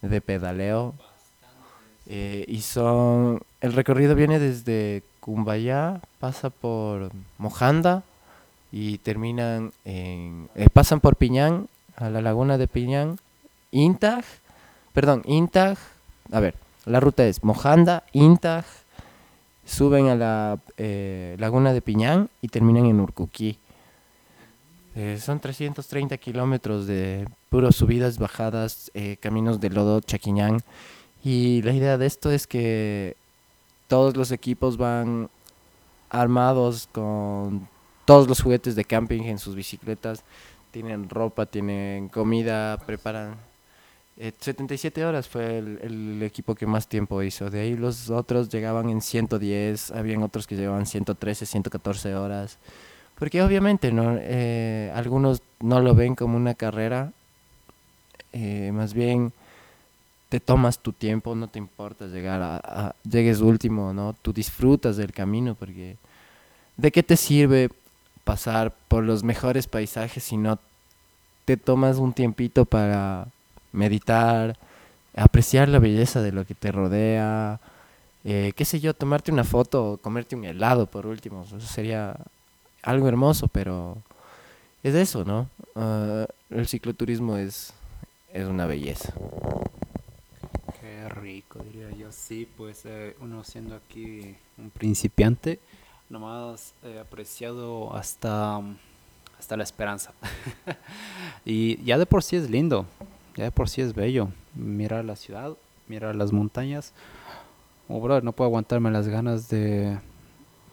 de 0.00 0.20
pedaleo. 0.20 0.94
Eh, 2.06 2.44
y 2.46 2.60
son, 2.60 3.40
el 3.60 3.72
recorrido 3.72 4.14
viene 4.14 4.38
desde 4.38 5.02
Cumbayá, 5.18 6.00
pasa 6.20 6.50
por 6.50 7.10
Mojanda 7.36 8.04
y 8.70 8.98
terminan 8.98 9.72
en, 9.84 10.48
eh, 10.54 10.68
pasan 10.72 11.00
por 11.00 11.16
Piñán, 11.16 11.68
a 11.96 12.08
la 12.08 12.22
laguna 12.22 12.58
de 12.58 12.68
Piñán, 12.68 13.18
Intag, 13.72 14.24
perdón, 14.92 15.22
Intag, 15.26 15.78
a 16.30 16.38
ver, 16.38 16.54
la 16.84 17.00
ruta 17.00 17.26
es 17.26 17.42
Mojanda, 17.42 18.04
Intag, 18.12 18.66
suben 19.64 20.06
a 20.06 20.14
la 20.14 20.58
eh, 20.76 21.34
laguna 21.40 21.72
de 21.72 21.80
Piñán 21.80 22.30
y 22.40 22.48
terminan 22.48 22.86
en 22.86 23.00
Urcuquí. 23.00 23.58
Eh, 24.96 25.18
son 25.20 25.38
330 25.38 26.16
kilómetros 26.16 26.86
de 26.86 27.28
puras 27.50 27.76
subidas, 27.76 28.18
bajadas, 28.18 28.90
caminos 29.20 29.60
de 29.60 29.70
lodo, 29.70 30.00
Chaquiñán. 30.00 30.60
Y 31.22 31.62
la 31.62 31.72
idea 31.72 31.98
de 31.98 32.06
esto 32.06 32.30
es 32.30 32.46
que 32.46 33.16
todos 33.88 34.16
los 34.16 34.32
equipos 34.32 34.76
van 34.76 35.28
armados 36.10 36.88
con 36.92 37.68
todos 38.04 38.28
los 38.28 38.40
juguetes 38.40 38.74
de 38.76 38.84
camping 38.84 39.22
en 39.22 39.38
sus 39.38 39.54
bicicletas. 39.54 40.22
Tienen 40.70 41.08
ropa, 41.08 41.46
tienen 41.46 42.08
comida, 42.08 42.78
preparan. 42.78 43.36
77 44.16 45.00
eh, 45.00 45.04
horas 45.04 45.28
fue 45.28 45.58
el, 45.58 46.22
equipo 46.22 46.54
que 46.54 46.66
más 46.66 46.88
tiempo 46.88 47.22
hizo. 47.22 47.50
De 47.50 47.60
ahí 47.60 47.76
los 47.76 48.08
otros 48.08 48.48
llegaban 48.48 48.88
en 48.88 49.02
110, 49.02 49.90
habían 49.90 50.22
otros 50.22 50.46
que 50.46 50.56
llevaban 50.56 50.86
113, 50.86 51.44
114 51.44 52.14
horas. 52.14 52.58
Porque 53.18 53.42
obviamente 53.42 53.92
no 53.92 54.16
eh, 54.18 54.92
algunos 54.94 55.42
no 55.60 55.80
lo 55.80 55.94
ven 55.94 56.14
como 56.14 56.36
una 56.36 56.54
carrera, 56.54 57.12
eh, 58.32 58.70
más 58.72 58.92
bien 58.92 59.32
te 60.28 60.40
tomas 60.40 60.78
tu 60.78 60.92
tiempo, 60.92 61.34
no 61.34 61.48
te 61.48 61.58
importa 61.58 62.06
llegar 62.06 62.42
a, 62.42 62.94
llegues 63.08 63.40
último, 63.40 63.92
¿no? 63.92 64.14
Tú 64.20 64.32
disfrutas 64.32 64.96
del 64.96 65.12
camino 65.12 65.54
porque 65.54 65.96
¿de 66.76 66.92
qué 66.92 67.02
te 67.02 67.16
sirve 67.16 67.70
pasar 68.24 68.74
por 68.88 69.04
los 69.04 69.22
mejores 69.22 69.66
paisajes 69.66 70.24
si 70.24 70.36
no 70.36 70.58
te 71.44 71.56
tomas 71.56 71.96
un 71.96 72.12
tiempito 72.12 72.64
para 72.64 73.28
meditar, 73.72 74.58
apreciar 75.14 75.68
la 75.68 75.78
belleza 75.78 76.20
de 76.20 76.32
lo 76.32 76.44
que 76.44 76.54
te 76.54 76.72
rodea, 76.72 77.60
eh, 78.24 78.52
qué 78.56 78.64
sé 78.64 78.80
yo, 78.80 78.92
tomarte 78.92 79.30
una 79.30 79.44
foto 79.44 79.92
o 79.92 79.96
comerte 79.96 80.34
un 80.34 80.44
helado 80.44 80.86
por 80.86 81.06
último, 81.06 81.44
eso 81.46 81.60
sería 81.60 82.16
algo 82.86 83.08
hermoso, 83.08 83.48
pero 83.48 83.98
es 84.82 84.94
eso, 84.94 85.24
¿no? 85.24 85.50
Ah, 85.74 86.26
el 86.48 86.66
cicloturismo 86.66 87.36
es, 87.36 87.74
es 88.32 88.46
una 88.46 88.66
belleza 88.66 89.12
rico, 91.08 91.60
diría 91.64 91.90
yo. 91.90 92.12
Sí, 92.12 92.48
pues 92.56 92.84
eh, 92.84 93.16
uno 93.20 93.42
siendo 93.44 93.74
aquí 93.74 94.36
un 94.58 94.70
principiante, 94.70 95.58
nomás 96.08 96.74
he 96.84 96.98
apreciado 96.98 97.94
hasta, 97.94 98.60
hasta 99.38 99.56
la 99.56 99.64
esperanza. 99.64 100.12
y 101.44 101.82
ya 101.84 101.98
de 101.98 102.06
por 102.06 102.22
sí 102.22 102.36
es 102.36 102.48
lindo, 102.50 102.86
ya 103.36 103.44
de 103.44 103.50
por 103.50 103.68
sí 103.68 103.80
es 103.80 103.94
bello. 103.94 104.28
Mirar 104.54 105.04
la 105.04 105.16
ciudad, 105.16 105.54
mirar 105.88 106.14
las 106.14 106.32
montañas. 106.32 106.92
Oh, 107.88 108.00
brother, 108.00 108.24
no 108.24 108.32
puedo 108.32 108.48
aguantarme 108.48 108.90
las 108.90 109.08
ganas 109.08 109.48
de 109.48 109.98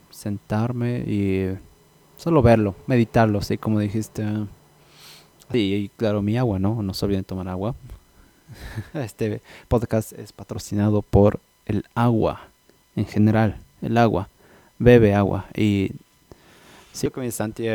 sentarme 0.10 1.04
y 1.08 1.58
solo 2.24 2.42
verlo, 2.42 2.74
meditarlo, 2.88 3.40
así 3.40 3.58
como 3.58 3.80
dijiste. 3.80 4.24
y 5.52 5.90
claro, 5.98 6.22
mi 6.22 6.38
agua, 6.38 6.58
¿no? 6.58 6.82
No 6.82 6.94
se 6.94 7.04
olviden 7.04 7.26
tomar 7.26 7.50
agua. 7.50 7.76
Este 8.94 9.42
podcast 9.68 10.14
es 10.14 10.32
patrocinado 10.32 11.02
por 11.02 11.42
el 11.66 11.86
agua, 11.96 12.48
en 12.96 13.06
general, 13.06 13.58
el 13.82 13.98
agua. 13.98 14.30
Bebe 14.80 15.14
agua. 15.14 15.48
Y 15.54 15.92
sí, 16.94 17.10
con 17.10 17.30
Santi, 17.30 17.66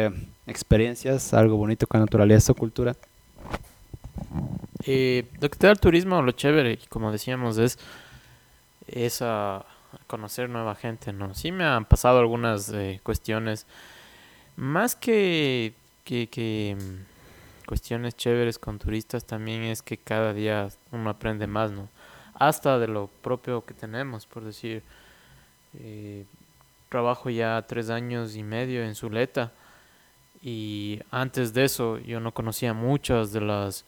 experiencias, 0.46 1.34
algo 1.34 1.58
bonito 1.58 1.86
con 1.86 2.00
naturaleza 2.00 2.52
o 2.52 2.54
cultura. 2.54 2.96
Eh, 4.86 5.26
lo 5.40 5.68
el 5.68 5.78
turismo, 5.78 6.22
lo 6.22 6.32
chévere, 6.32 6.78
como 6.88 7.12
decíamos, 7.12 7.58
es, 7.58 7.78
es 8.86 9.20
a 9.20 9.66
conocer 10.06 10.48
nueva 10.48 10.74
gente, 10.74 11.12
¿no? 11.12 11.34
Sí 11.34 11.52
me 11.52 11.64
han 11.64 11.84
pasado 11.84 12.18
algunas 12.18 12.70
eh, 12.70 13.00
cuestiones, 13.02 13.66
más 14.58 14.96
que, 14.96 15.72
que, 16.04 16.26
que 16.26 16.76
cuestiones 17.64 18.16
chéveres 18.16 18.58
con 18.58 18.80
turistas 18.80 19.24
también 19.24 19.62
es 19.62 19.82
que 19.82 19.96
cada 19.96 20.34
día 20.34 20.68
uno 20.90 21.10
aprende 21.10 21.46
más, 21.46 21.70
¿no? 21.70 21.88
Hasta 22.34 22.78
de 22.80 22.88
lo 22.88 23.06
propio 23.22 23.64
que 23.64 23.72
tenemos, 23.72 24.26
por 24.26 24.42
decir, 24.42 24.82
eh, 25.78 26.24
trabajo 26.88 27.30
ya 27.30 27.64
tres 27.68 27.88
años 27.88 28.34
y 28.34 28.42
medio 28.42 28.82
en 28.82 28.96
Zuleta 28.96 29.52
y 30.42 31.00
antes 31.12 31.54
de 31.54 31.64
eso 31.64 31.98
yo 31.98 32.18
no 32.18 32.34
conocía 32.34 32.74
muchas 32.74 33.32
de 33.32 33.40
las 33.40 33.84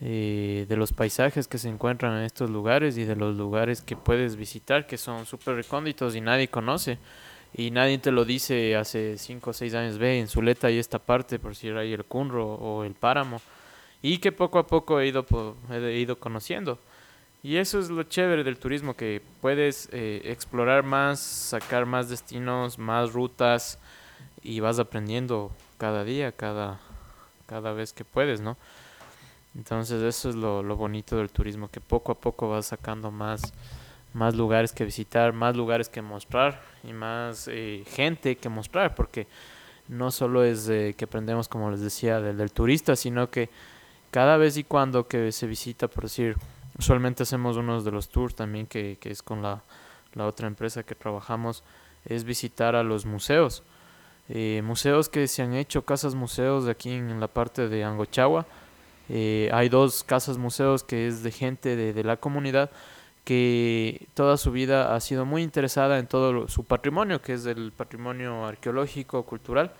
eh, 0.00 0.66
de 0.68 0.76
los 0.76 0.92
paisajes 0.92 1.48
que 1.48 1.58
se 1.58 1.68
encuentran 1.68 2.18
en 2.18 2.24
estos 2.24 2.50
lugares 2.50 2.98
y 2.98 3.04
de 3.04 3.16
los 3.16 3.36
lugares 3.36 3.80
que 3.80 3.96
puedes 3.96 4.36
visitar 4.36 4.86
que 4.86 4.98
son 4.98 5.24
súper 5.24 5.54
recónditos 5.54 6.16
y 6.16 6.20
nadie 6.20 6.48
conoce 6.48 6.98
y 7.54 7.70
nadie 7.70 7.98
te 7.98 8.10
lo 8.10 8.24
dice 8.24 8.76
hace 8.76 9.18
5 9.18 9.50
o 9.50 9.52
6 9.52 9.74
años, 9.74 9.98
ve, 9.98 10.20
en 10.20 10.28
Zuleta 10.28 10.68
hay 10.68 10.78
esta 10.78 10.98
parte, 10.98 11.38
por 11.38 11.54
si 11.54 11.68
hay 11.68 11.92
el 11.92 12.04
Cunro 12.04 12.54
o 12.54 12.84
el 12.84 12.94
Páramo, 12.94 13.40
y 14.00 14.18
que 14.18 14.32
poco 14.32 14.58
a 14.58 14.66
poco 14.66 15.00
he 15.00 15.08
ido, 15.08 15.26
he 15.70 15.98
ido 15.98 16.18
conociendo. 16.18 16.78
Y 17.42 17.56
eso 17.56 17.78
es 17.78 17.90
lo 17.90 18.04
chévere 18.04 18.44
del 18.44 18.58
turismo, 18.58 18.94
que 18.94 19.20
puedes 19.40 19.88
eh, 19.92 20.22
explorar 20.24 20.84
más, 20.84 21.20
sacar 21.20 21.86
más 21.86 22.08
destinos, 22.08 22.78
más 22.78 23.12
rutas, 23.12 23.78
y 24.42 24.60
vas 24.60 24.78
aprendiendo 24.78 25.52
cada 25.78 26.04
día, 26.04 26.32
cada, 26.32 26.80
cada 27.46 27.72
vez 27.72 27.92
que 27.92 28.04
puedes, 28.04 28.40
¿no? 28.40 28.56
Entonces 29.54 30.02
eso 30.02 30.30
es 30.30 30.34
lo, 30.34 30.62
lo 30.62 30.76
bonito 30.76 31.16
del 31.16 31.30
turismo, 31.30 31.68
que 31.68 31.80
poco 31.80 32.12
a 32.12 32.18
poco 32.18 32.48
vas 32.48 32.66
sacando 32.66 33.10
más 33.10 33.52
más 34.12 34.34
lugares 34.34 34.72
que 34.72 34.84
visitar, 34.84 35.32
más 35.32 35.56
lugares 35.56 35.88
que 35.88 36.02
mostrar 36.02 36.60
y 36.84 36.92
más 36.92 37.48
eh, 37.48 37.84
gente 37.86 38.36
que 38.36 38.48
mostrar, 38.48 38.94
porque 38.94 39.26
no 39.88 40.10
solo 40.10 40.44
es 40.44 40.66
que 40.66 41.04
aprendemos, 41.04 41.48
como 41.48 41.70
les 41.70 41.80
decía, 41.80 42.20
del, 42.20 42.36
del, 42.36 42.52
turista, 42.52 42.96
sino 42.96 43.30
que 43.30 43.50
cada 44.12 44.36
vez 44.36 44.58
y 44.58 44.64
cuando 44.64 45.08
que 45.08 45.32
se 45.32 45.46
visita, 45.46 45.88
por 45.88 46.04
decir, 46.04 46.36
usualmente 46.78 47.22
hacemos 47.22 47.56
uno 47.56 47.82
de 47.82 47.90
los 47.90 48.10
tours 48.10 48.34
también, 48.34 48.66
que, 48.66 48.98
que 49.00 49.10
es 49.10 49.22
con 49.22 49.40
la, 49.42 49.62
la, 50.14 50.26
otra 50.26 50.46
empresa 50.46 50.82
que 50.82 50.94
trabajamos, 50.94 51.64
es 52.04 52.24
visitar 52.24 52.76
a 52.76 52.82
los 52.82 53.06
museos. 53.06 53.62
Eh, 54.28 54.60
museos 54.64 55.08
que 55.08 55.26
se 55.28 55.42
han 55.42 55.54
hecho, 55.54 55.84
casas 55.84 56.14
museos 56.14 56.64
de 56.64 56.72
aquí 56.72 56.90
en, 56.90 57.20
la 57.20 57.28
parte 57.28 57.68
de 57.68 57.84
Angochagua. 57.84 58.46
Eh, 59.08 59.50
hay 59.52 59.68
dos 59.68 60.04
casas 60.04 60.38
museos 60.38 60.84
que 60.84 61.06
es 61.06 61.22
de 61.22 61.30
gente 61.30 61.74
de, 61.74 61.92
de 61.92 62.04
la 62.04 62.16
comunidad 62.16 62.70
que 63.24 64.08
toda 64.14 64.36
su 64.36 64.50
vida 64.50 64.94
ha 64.94 65.00
sido 65.00 65.24
muy 65.24 65.42
interesada 65.42 65.98
en 65.98 66.06
todo 66.06 66.48
su 66.48 66.64
patrimonio, 66.64 67.22
que 67.22 67.34
es 67.34 67.46
el 67.46 67.72
patrimonio 67.72 68.44
arqueológico, 68.46 69.22
cultural. 69.24 69.72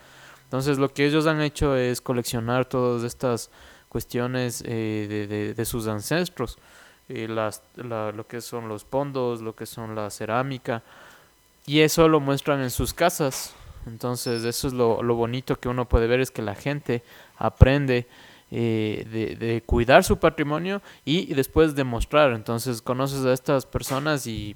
Entonces 0.44 0.78
lo 0.78 0.92
que 0.92 1.06
ellos 1.06 1.26
han 1.26 1.40
hecho 1.40 1.76
es 1.76 2.00
coleccionar 2.00 2.66
todas 2.66 3.02
estas 3.04 3.50
cuestiones 3.88 4.62
eh, 4.66 5.54
de, 5.56 5.64
sus 5.64 5.86
ancestros, 5.86 6.58
eh, 7.08 7.26
las, 7.28 7.62
lo 7.74 8.26
que 8.26 8.40
son 8.40 8.68
los 8.68 8.84
pondos, 8.84 9.42
lo 9.42 9.54
que 9.54 9.66
son 9.66 9.94
la 9.94 10.10
cerámica, 10.10 10.82
y 11.66 11.80
eso 11.80 12.08
lo 12.08 12.20
muestran 12.20 12.60
en 12.60 12.70
sus 12.70 12.94
casas. 12.94 13.54
Entonces 13.86 14.44
eso 14.44 14.68
es 14.68 14.74
lo, 14.74 15.02
lo 15.02 15.16
bonito 15.16 15.58
que 15.58 15.68
uno 15.68 15.88
puede 15.88 16.06
ver, 16.06 16.20
es 16.20 16.30
que 16.30 16.42
la 16.42 16.54
gente 16.54 17.02
aprende 17.38 18.06
eh, 18.54 19.06
de, 19.10 19.34
de, 19.34 19.62
cuidar 19.62 20.04
su 20.04 20.18
patrimonio 20.18 20.82
y, 21.06 21.32
después 21.32 21.74
demostrar. 21.74 22.32
Entonces 22.32 22.82
conoces 22.82 23.24
a 23.24 23.32
estas 23.32 23.64
personas 23.64 24.26
y 24.26 24.54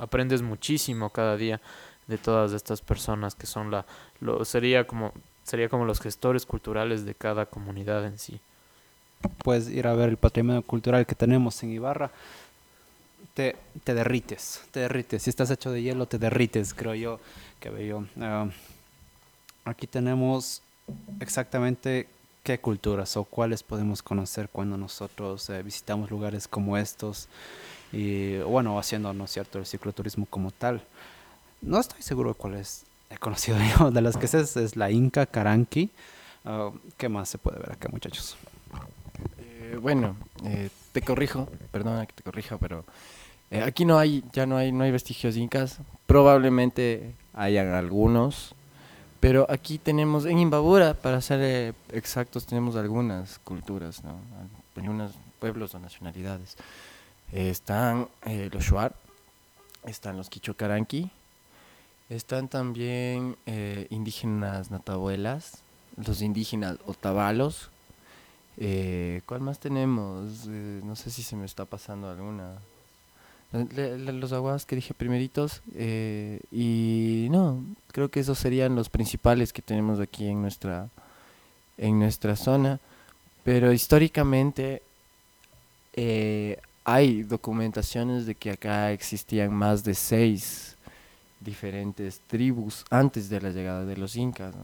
aprendes 0.00 0.42
muchísimo 0.42 1.10
cada 1.10 1.36
día 1.36 1.60
de 2.08 2.18
todas 2.18 2.52
estas 2.52 2.82
personas 2.82 3.36
que 3.36 3.46
son 3.46 3.70
la 3.70 3.86
lo 4.20 4.44
sería 4.44 4.84
como 4.88 5.12
sería 5.44 5.68
como 5.68 5.84
los 5.84 6.00
gestores 6.00 6.44
culturales 6.44 7.04
de 7.04 7.14
cada 7.14 7.46
comunidad 7.46 8.04
en 8.04 8.18
sí. 8.18 8.40
Puedes 9.44 9.68
ir 9.68 9.86
a 9.86 9.94
ver 9.94 10.08
el 10.08 10.16
patrimonio 10.16 10.62
cultural 10.62 11.06
que 11.06 11.14
tenemos 11.14 11.62
en 11.62 11.70
Ibarra. 11.70 12.10
Te, 13.34 13.54
te 13.84 13.94
derrites, 13.94 14.64
te 14.72 14.80
derrites. 14.80 15.22
Si 15.22 15.30
estás 15.30 15.52
hecho 15.52 15.70
de 15.70 15.82
hielo, 15.82 16.06
te 16.06 16.18
derrites, 16.18 16.74
creo 16.74 16.94
yo. 16.96 17.20
Que 17.60 17.70
bello. 17.70 18.06
Uh, 18.16 18.50
aquí 19.64 19.86
tenemos 19.86 20.62
exactamente 21.20 22.08
qué 22.44 22.60
culturas 22.60 23.16
o 23.16 23.24
cuáles 23.24 23.64
podemos 23.64 24.02
conocer 24.02 24.48
cuando 24.48 24.76
nosotros 24.76 25.50
eh, 25.50 25.62
visitamos 25.64 26.10
lugares 26.10 26.46
como 26.46 26.76
estos 26.76 27.28
y 27.92 28.38
bueno, 28.38 28.78
haciendo, 28.78 29.12
¿no 29.12 29.24
es 29.24 29.32
cierto?, 29.32 29.58
el 29.58 29.66
cicloturismo 29.66 30.26
como 30.26 30.52
tal. 30.52 30.84
No 31.62 31.80
estoy 31.80 32.02
seguro 32.02 32.30
de 32.30 32.34
cuáles 32.36 32.84
he 33.10 33.16
conocido 33.18 33.58
yo, 33.78 33.90
de 33.90 34.00
las 34.00 34.16
que 34.16 34.28
sé 34.28 34.40
es, 34.40 34.76
la 34.76 34.90
Inca, 34.90 35.26
Caranqui. 35.26 35.90
Uh, 36.44 36.76
¿Qué 36.96 37.08
más 37.08 37.28
se 37.28 37.38
puede 37.38 37.58
ver 37.58 37.72
acá, 37.72 37.88
muchachos? 37.90 38.36
Eh, 39.38 39.78
bueno, 39.80 40.16
eh, 40.44 40.68
te 40.92 41.02
corrijo, 41.02 41.48
perdona 41.70 42.06
que 42.06 42.12
te 42.12 42.22
corrija, 42.22 42.58
pero 42.58 42.84
eh, 43.50 43.62
aquí 43.62 43.84
no 43.84 43.98
hay, 43.98 44.24
ya 44.32 44.46
no 44.46 44.56
hay, 44.56 44.72
no 44.72 44.84
hay 44.84 44.90
vestigios 44.90 45.36
incas. 45.36 45.78
Probablemente 46.06 47.14
hayan 47.32 47.68
algunos, 47.68 48.54
pero 49.24 49.46
aquí 49.48 49.78
tenemos, 49.78 50.26
en 50.26 50.38
Imbabura, 50.38 50.92
para 50.92 51.18
ser 51.22 51.40
eh, 51.40 51.72
exactos, 51.92 52.44
tenemos 52.44 52.76
algunas 52.76 53.38
culturas, 53.38 54.04
¿no? 54.04 54.18
algunos 54.76 55.12
pueblos 55.38 55.74
o 55.74 55.78
nacionalidades. 55.78 56.58
Están 57.32 58.08
eh, 58.26 58.50
los 58.52 58.64
Shuar, 58.64 58.94
están 59.86 60.18
los 60.18 60.28
Quichocaranqui, 60.28 61.10
están 62.10 62.48
también 62.48 63.38
eh, 63.46 63.86
indígenas 63.88 64.70
natabuelas, 64.70 65.62
los 65.96 66.20
indígenas 66.20 66.76
otabalos. 66.84 67.70
¿Cuál 69.24 69.40
más 69.40 69.58
tenemos? 69.58 70.46
no 70.46 70.96
sé 70.96 71.10
si 71.10 71.22
se 71.22 71.34
me 71.34 71.46
está 71.46 71.64
pasando 71.64 72.10
alguna 72.10 72.58
los 73.54 74.32
aguas 74.32 74.66
que 74.66 74.76
dije 74.76 74.94
primeritos 74.94 75.62
eh, 75.74 76.40
y 76.50 77.28
no 77.30 77.64
creo 77.92 78.10
que 78.10 78.20
esos 78.20 78.38
serían 78.38 78.74
los 78.74 78.88
principales 78.88 79.52
que 79.52 79.62
tenemos 79.62 80.00
aquí 80.00 80.26
en 80.26 80.42
nuestra 80.42 80.88
en 81.78 81.98
nuestra 81.98 82.36
zona. 82.36 82.80
Pero 83.44 83.72
históricamente 83.72 84.82
eh, 85.92 86.58
hay 86.84 87.22
documentaciones 87.22 88.26
de 88.26 88.34
que 88.34 88.50
acá 88.50 88.92
existían 88.92 89.52
más 89.52 89.84
de 89.84 89.94
seis 89.94 90.76
diferentes 91.40 92.20
tribus 92.26 92.84
antes 92.90 93.28
de 93.28 93.40
la 93.40 93.50
llegada 93.50 93.84
de 93.84 93.96
los 93.96 94.16
incas 94.16 94.54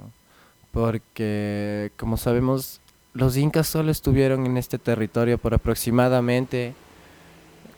porque 0.72 1.90
como 1.96 2.16
sabemos 2.16 2.80
los 3.12 3.36
incas 3.36 3.66
solo 3.66 3.90
estuvieron 3.90 4.46
en 4.46 4.56
este 4.56 4.78
territorio 4.78 5.36
por 5.36 5.54
aproximadamente 5.54 6.74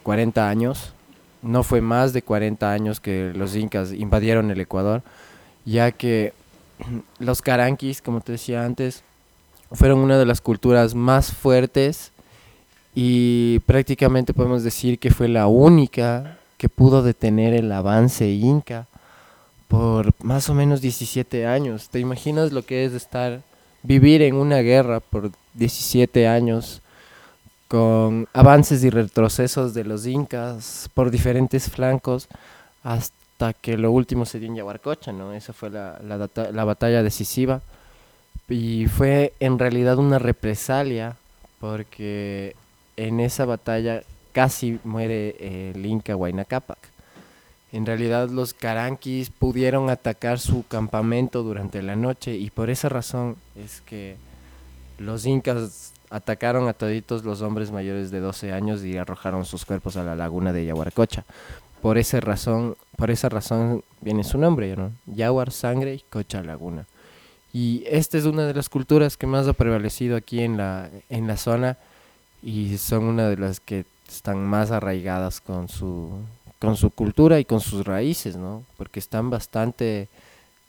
40 0.02 0.48
años 0.48 0.92
no 1.42 1.62
fue 1.62 1.80
más 1.80 2.12
de 2.12 2.22
40 2.22 2.70
años 2.70 3.00
que 3.00 3.32
los 3.34 3.54
incas 3.56 3.92
invadieron 3.92 4.50
el 4.50 4.60
Ecuador, 4.60 5.02
ya 5.64 5.90
que 5.92 6.32
los 7.18 7.42
caranquis, 7.42 8.00
como 8.00 8.20
te 8.20 8.32
decía 8.32 8.64
antes, 8.64 9.02
fueron 9.72 9.98
una 9.98 10.18
de 10.18 10.26
las 10.26 10.40
culturas 10.40 10.94
más 10.94 11.32
fuertes 11.32 12.12
y 12.94 13.60
prácticamente 13.60 14.34
podemos 14.34 14.62
decir 14.62 14.98
que 14.98 15.10
fue 15.10 15.28
la 15.28 15.46
única 15.46 16.38
que 16.58 16.68
pudo 16.68 17.02
detener 17.02 17.54
el 17.54 17.72
avance 17.72 18.30
inca 18.30 18.86
por 19.68 20.12
más 20.22 20.50
o 20.50 20.54
menos 20.54 20.82
17 20.82 21.46
años. 21.46 21.88
¿Te 21.88 21.98
imaginas 21.98 22.52
lo 22.52 22.62
que 22.62 22.84
es 22.84 22.92
estar 22.92 23.40
vivir 23.82 24.20
en 24.20 24.34
una 24.34 24.58
guerra 24.58 25.00
por 25.00 25.30
17 25.54 26.28
años 26.28 26.81
con 27.72 28.28
avances 28.34 28.84
y 28.84 28.90
retrocesos 28.90 29.72
de 29.72 29.84
los 29.84 30.06
incas 30.06 30.90
por 30.92 31.10
diferentes 31.10 31.70
flancos 31.70 32.28
hasta 32.84 33.54
que 33.54 33.78
lo 33.78 33.90
último 33.92 34.26
se 34.26 34.38
dio 34.38 34.48
en 34.48 34.56
Yaguarcocha, 34.56 35.10
¿no? 35.10 35.32
Esa 35.32 35.54
fue 35.54 35.70
la, 35.70 35.98
la, 36.06 36.28
la 36.52 36.64
batalla 36.64 37.02
decisiva 37.02 37.62
y 38.46 38.88
fue 38.88 39.32
en 39.40 39.58
realidad 39.58 39.96
una 39.96 40.18
represalia 40.18 41.16
porque 41.60 42.54
en 42.98 43.20
esa 43.20 43.46
batalla 43.46 44.02
casi 44.32 44.78
muere 44.84 45.70
el 45.70 45.86
Inca 45.86 46.14
Huayna 46.14 46.44
Cápac. 46.44 46.76
En 47.72 47.86
realidad 47.86 48.28
los 48.28 48.52
caranquis 48.52 49.30
pudieron 49.30 49.88
atacar 49.88 50.40
su 50.40 50.66
campamento 50.66 51.42
durante 51.42 51.80
la 51.80 51.96
noche 51.96 52.36
y 52.36 52.50
por 52.50 52.68
esa 52.68 52.90
razón 52.90 53.36
es 53.56 53.80
que 53.80 54.16
los 54.98 55.24
incas 55.24 55.94
atacaron 56.12 56.68
a 56.68 56.74
toditos 56.74 57.24
los 57.24 57.40
hombres 57.40 57.72
mayores 57.72 58.10
de 58.10 58.20
12 58.20 58.52
años 58.52 58.84
y 58.84 58.98
arrojaron 58.98 59.44
sus 59.44 59.64
cuerpos 59.64 59.96
a 59.96 60.04
la 60.04 60.14
laguna 60.14 60.52
de 60.52 60.66
Yaguarcocha. 60.66 61.24
Por 61.80 61.98
esa 61.98 62.20
razón, 62.20 62.76
por 62.96 63.10
esa 63.10 63.28
razón 63.28 63.82
viene 64.00 64.22
su 64.22 64.38
nombre, 64.38 64.76
¿no? 64.76 64.92
Yaguar, 65.06 65.50
sangre 65.50 65.94
y 65.94 66.04
cocha 66.10 66.42
laguna. 66.42 66.86
Y 67.52 67.82
esta 67.86 68.18
es 68.18 68.24
una 68.24 68.46
de 68.46 68.54
las 68.54 68.68
culturas 68.68 69.16
que 69.16 69.26
más 69.26 69.48
ha 69.48 69.52
prevalecido 69.54 70.16
aquí 70.16 70.40
en 70.40 70.56
la, 70.58 70.90
en 71.08 71.26
la 71.26 71.36
zona 71.36 71.78
y 72.42 72.76
son 72.78 73.04
una 73.04 73.28
de 73.28 73.36
las 73.36 73.60
que 73.60 73.84
están 74.08 74.44
más 74.44 74.70
arraigadas 74.70 75.40
con 75.40 75.68
su, 75.68 76.10
con 76.58 76.76
su 76.76 76.90
cultura 76.90 77.40
y 77.40 77.44
con 77.44 77.60
sus 77.60 77.86
raíces, 77.86 78.36
¿no? 78.36 78.64
Porque 78.76 79.00
están 79.00 79.30
bastante 79.30 80.08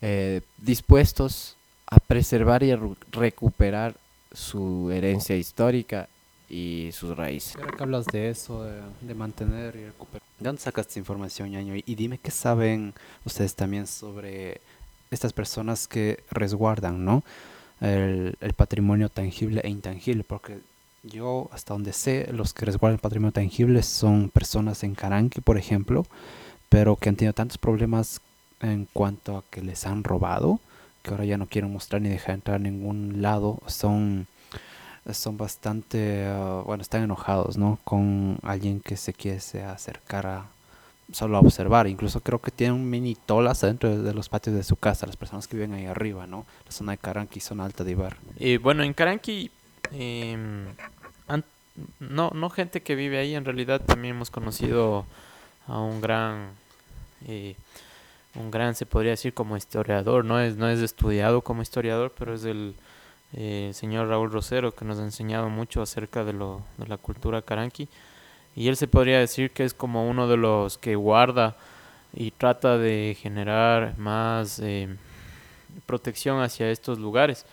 eh, 0.02 0.42
dispuestos 0.58 1.58
a 1.88 2.00
preservar 2.00 2.64
y 2.64 2.72
a 2.72 2.80
recuperar 3.12 3.96
su 4.34 4.90
herencia 4.92 5.36
histórica 5.36 6.10
y 6.50 6.90
sus 6.92 7.16
raíces. 7.16 7.56
Ahora 7.56 7.76
que 7.76 7.84
hablas 7.84 8.06
de 8.08 8.30
eso, 8.30 8.64
de, 8.64 8.82
de, 9.02 9.16
mantener 9.16 9.76
y 9.76 9.86
recuperar. 9.86 10.22
¿De 10.40 10.46
dónde 10.46 10.62
sacas 10.62 10.88
esta 10.88 11.00
información, 11.00 11.52
ñaño? 11.52 11.76
Y, 11.76 11.96
dime 11.96 12.18
qué 12.18 12.32
saben 12.32 12.94
ustedes 13.26 13.56
también 13.56 13.88
sobre 13.88 14.62
estas 15.10 15.34
personas 15.34 15.88
que 15.88 16.24
resguardan, 16.32 17.06
¿no? 17.06 17.24
El, 17.82 18.36
el, 18.40 18.54
patrimonio 18.54 19.10
tangible 19.10 19.62
e 19.64 19.70
intangible, 19.70 20.24
porque 20.24 20.60
yo, 21.04 21.50
hasta 21.52 21.74
donde 21.74 21.92
sé, 21.94 22.30
los 22.32 22.54
que 22.54 22.66
resguardan 22.66 22.96
el 22.96 23.02
patrimonio 23.02 23.34
tangible 23.34 23.84
son 23.84 24.30
personas 24.30 24.84
en 24.84 24.96
Caranqui, 24.96 25.42
por 25.42 25.58
ejemplo, 25.58 26.06
pero 26.70 26.96
que 26.96 27.10
han 27.10 27.16
tenido 27.16 27.34
tantos 27.34 27.58
problemas 27.58 28.22
en 28.62 28.88
cuanto 28.94 29.38
a 29.38 29.44
que 29.50 29.62
les 29.62 29.86
han 29.86 30.04
robado, 30.04 30.60
que 31.04 31.12
ahora 31.12 31.26
ya 31.26 31.38
no 31.38 31.46
quieren 31.46 31.72
mostrar 31.72 32.02
ni 32.02 32.10
dejar 32.10 32.36
entrar 32.36 32.56
a 32.56 32.60
ningún 32.60 33.22
lado, 33.22 33.60
son, 33.68 34.26
son 35.12 35.38
bastante, 35.38 36.26
uh, 36.28 36.64
bueno, 36.64 36.82
están 36.82 37.04
enojados, 37.04 37.58
¿no? 37.58 37.78
Con 37.84 38.40
alguien 38.42 38.80
que 38.80 38.98
se 38.98 39.14
quiere 39.14 39.38
acercar 39.38 40.26
a 40.26 40.46
solo 41.12 41.38
a 41.38 41.42
observar. 41.42 41.88
Incluso 41.88 42.22
creo 42.22 42.40
que 42.40 42.50
tienen 42.50 42.90
mini 42.90 43.16
tolas 43.16 43.62
dentro 43.62 44.02
de 44.02 44.14
los 44.14 44.30
patios 44.30 44.56
de 44.56 44.64
su 44.64 44.78
casa, 44.78 45.06
las 45.06 45.18
personas 45.18 45.48
que 45.48 45.58
viven 45.58 45.74
ahí 45.74 45.86
arriba, 45.86 46.26
¿no? 46.26 46.46
La 46.66 46.72
zona 46.72 46.94
de 46.94 46.98
Caranqui, 46.98 47.40
zona 47.40 47.66
alta 47.66 47.84
de 47.84 47.92
Ibar. 47.92 48.18
Y 48.40 48.58
bueno, 48.58 48.84
en 48.84 48.94
Caranqui, 48.94 49.52
eh, 49.92 50.66
no, 52.00 52.30
no 52.32 52.50
gente 52.50 52.82
que 52.82 52.96
vive 52.96 53.18
ahí, 53.20 53.36
en 53.36 53.46
realidad 53.46 53.82
también 53.82 54.16
hemos 54.16 54.30
conocido 54.30 55.06
a 55.68 55.80
un 55.80 56.02
gran... 56.02 56.52
Eh, 57.26 57.56
un 58.36 58.52
gran, 58.52 58.76
se 58.76 58.86
podría 58.86 59.12
decir, 59.12 59.34
como 59.34 59.58
historiador, 59.58 60.26
no 60.26 60.40
es, 60.40 60.56
no 60.58 60.70
es 60.70 60.80
estudiado 60.80 61.42
como 61.42 61.62
historiador, 61.62 62.14
pero 62.18 62.34
es 62.34 62.46
el 62.46 62.76
eh, 63.34 63.72
señor 63.74 64.08
Raúl 64.08 64.32
Rosero 64.32 64.74
que 64.74 64.86
nos 64.86 65.00
ha 65.00 65.04
enseñado 65.04 65.50
mucho 65.50 65.82
acerca 65.82 66.24
de, 66.24 66.34
lo, 66.34 66.62
de 66.78 66.88
la 66.88 66.98
cultura 66.98 67.42
caranqui. 67.42 67.90
Y 68.56 68.68
él 68.68 68.78
se 68.78 68.88
podría 68.88 69.20
decir 69.20 69.52
que 69.52 69.64
es 69.64 69.74
como 69.74 70.08
uno 70.08 70.28
de 70.28 70.38
los 70.38 70.78
que 70.78 70.96
guarda 70.96 71.56
y 72.14 72.32
trata 72.32 72.78
de 72.78 73.18
generar 73.20 73.98
más 73.98 74.60
eh, 74.60 74.96
protección 75.86 76.42
hacia 76.42 76.70
estos 76.70 77.00
lugares. 77.00 77.46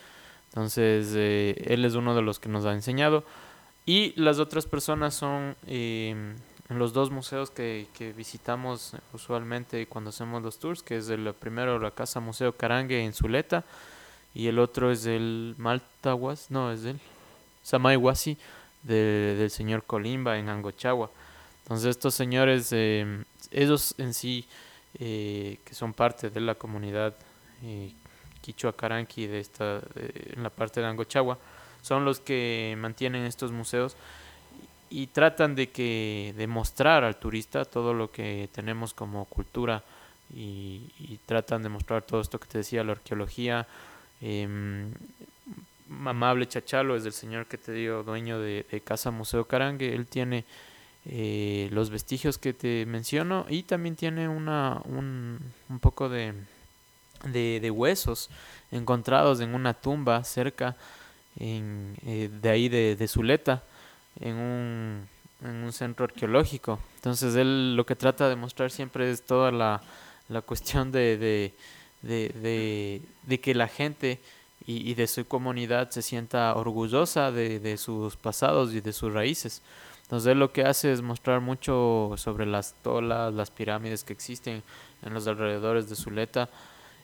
Entonces, 0.49 1.13
eh, 1.15 1.63
él 1.67 1.85
es 1.85 1.95
uno 1.95 2.15
de 2.15 2.23
los 2.23 2.39
que 2.39 2.49
nos 2.49 2.67
ha 2.67 2.73
enseñado. 2.73 3.25
Y 3.87 4.13
las 4.21 4.39
otras 4.39 4.67
personas 4.67 5.15
son 5.15 5.57
eh, 5.67 6.35
en 6.71 6.79
los 6.79 6.93
dos 6.93 7.11
museos 7.11 7.51
que, 7.51 7.89
que, 7.99 8.13
visitamos 8.13 8.95
usualmente 9.13 9.87
cuando 9.87 10.11
hacemos 10.11 10.41
los 10.43 10.59
tours, 10.61 10.85
que 10.85 10.97
es 10.97 11.09
el 11.11 11.35
primero 11.35 11.81
la 11.81 11.91
Casa 11.91 12.21
Museo 12.21 12.57
Carangue 12.57 13.05
en 13.05 13.13
Zuleta 13.13 13.65
y 14.35 14.47
el 14.47 14.61
otro 14.61 14.93
es 14.93 15.05
el 15.05 15.57
Maltahuas, 15.59 16.51
no, 16.51 16.71
es 16.71 16.85
el 16.85 17.01
Samayhuasi 17.65 18.39
de, 18.85 19.35
del 19.37 19.51
señor 19.51 19.83
Colimba 19.83 20.39
en 20.39 20.49
Angochagua. 20.49 21.11
Entonces 21.65 21.91
estos 21.91 22.15
señores, 22.15 22.69
eh, 22.73 23.25
ellos 23.51 23.95
en 23.99 24.15
sí 24.15 24.47
eh, 24.99 25.59
que 25.65 25.75
son 25.75 25.93
parte 25.93 26.31
de 26.31 26.41
la 26.41 26.55
comunidad 26.55 27.17
eh, 27.65 27.93
Quichua 28.41 28.77
Caranqui 28.77 29.27
de 29.27 29.41
esta, 29.41 29.81
en 29.97 30.43
la 30.43 30.51
parte 30.51 30.81
de 30.81 30.87
Angochagua, 30.87 31.37
son 31.83 32.05
los 32.05 32.21
que 32.21 32.77
mantienen 32.79 33.25
estos 33.25 33.51
museos 33.51 33.97
y 34.91 35.07
tratan 35.07 35.55
de 35.55 35.71
que 35.71 36.35
de 36.37 36.47
mostrar 36.47 37.05
al 37.05 37.17
turista 37.17 37.65
todo 37.65 37.95
lo 37.95 38.11
que 38.11 38.49
tenemos 38.53 38.93
como 38.93 39.25
cultura 39.25 39.83
y, 40.35 41.19
tratan 41.27 41.63
de 41.63 41.69
mostrar 41.69 42.03
todo 42.03 42.21
esto 42.21 42.39
que 42.41 42.49
te 42.49 42.59
decía 42.59 42.83
la 42.83 42.93
arqueología 42.93 43.67
eh, 44.21 44.49
amable 46.05 46.47
Chachalo 46.49 46.97
es 46.97 47.05
el 47.05 47.13
señor 47.13 47.47
que 47.47 47.57
te 47.57 47.73
digo 47.73 48.03
dueño 48.03 48.41
de, 48.41 48.65
Casa 48.85 49.11
Museo 49.11 49.45
Carangue 49.45 49.95
él 49.95 50.07
tiene 50.07 50.45
eh, 51.07 51.69
los 51.73 51.91
vestigios 51.91 52.39
que 52.39 52.53
te 52.53 52.85
menciono 52.87 53.47
y 53.49 53.63
también 53.63 53.97
tiene 53.97 54.29
una 54.29 54.83
un, 54.85 55.39
un 55.69 55.79
poco 55.79 56.09
de, 56.09 56.35
de, 57.27 57.61
de 57.61 57.71
huesos 57.71 58.29
encontrados 58.73 59.41
en 59.41 59.55
una 59.55 59.75
tumba 59.75 60.25
cerca 60.25 60.77
en, 61.37 61.97
eh, 62.05 62.29
de 62.41 62.49
ahí 62.49 62.69
de, 62.69 62.97
de 62.97 63.09
Zuleta 63.09 63.63
en 64.21 64.37
un, 64.37 65.09
en 65.43 65.65
un 65.65 65.73
centro 65.73 66.05
arqueológico. 66.05 66.79
Entonces 66.97 67.35
él 67.35 67.77
lo 67.77 67.87
que 67.87 67.97
trata 67.97 68.29
de 68.29 68.37
mostrar 68.37 68.71
siempre 68.71 69.11
es 69.11 69.23
toda 69.23 69.51
la, 69.51 69.81
la 70.29 70.43
cuestión 70.43 70.93
de, 70.93 71.17
de, 71.17 71.55
de, 72.03 73.03
de, 73.27 73.41
que 73.41 73.55
la 73.55 73.69
gente 73.69 74.21
y, 74.67 74.91
y, 74.91 74.95
de 74.95 75.07
su 75.07 75.27
comunidad 75.27 75.91
se 75.91 76.03
sienta 76.03 76.55
orgullosa 76.55 77.33
de, 77.33 77.77
sus 77.77 78.17
pasados 78.17 78.75
y 78.75 78.81
de 78.81 78.93
sus 78.93 79.13
raíces. 79.13 79.63
Entonces 80.03 80.33
él 80.33 80.39
lo 80.39 80.53
que 80.53 80.65
hace 80.65 80.93
es 80.93 81.03
mostrar 81.03 81.41
mucho 81.41 82.13
sobre 82.17 82.45
las 82.45 82.75
tolas, 82.83 83.33
las 83.33 83.51
pirámides 83.51 84.05
que 84.05 84.13
existen 84.13 84.63
en 85.03 85.15
los 85.15 85.27
alrededores 85.27 85.89
de 85.89 85.97
Zuleta 85.97 86.49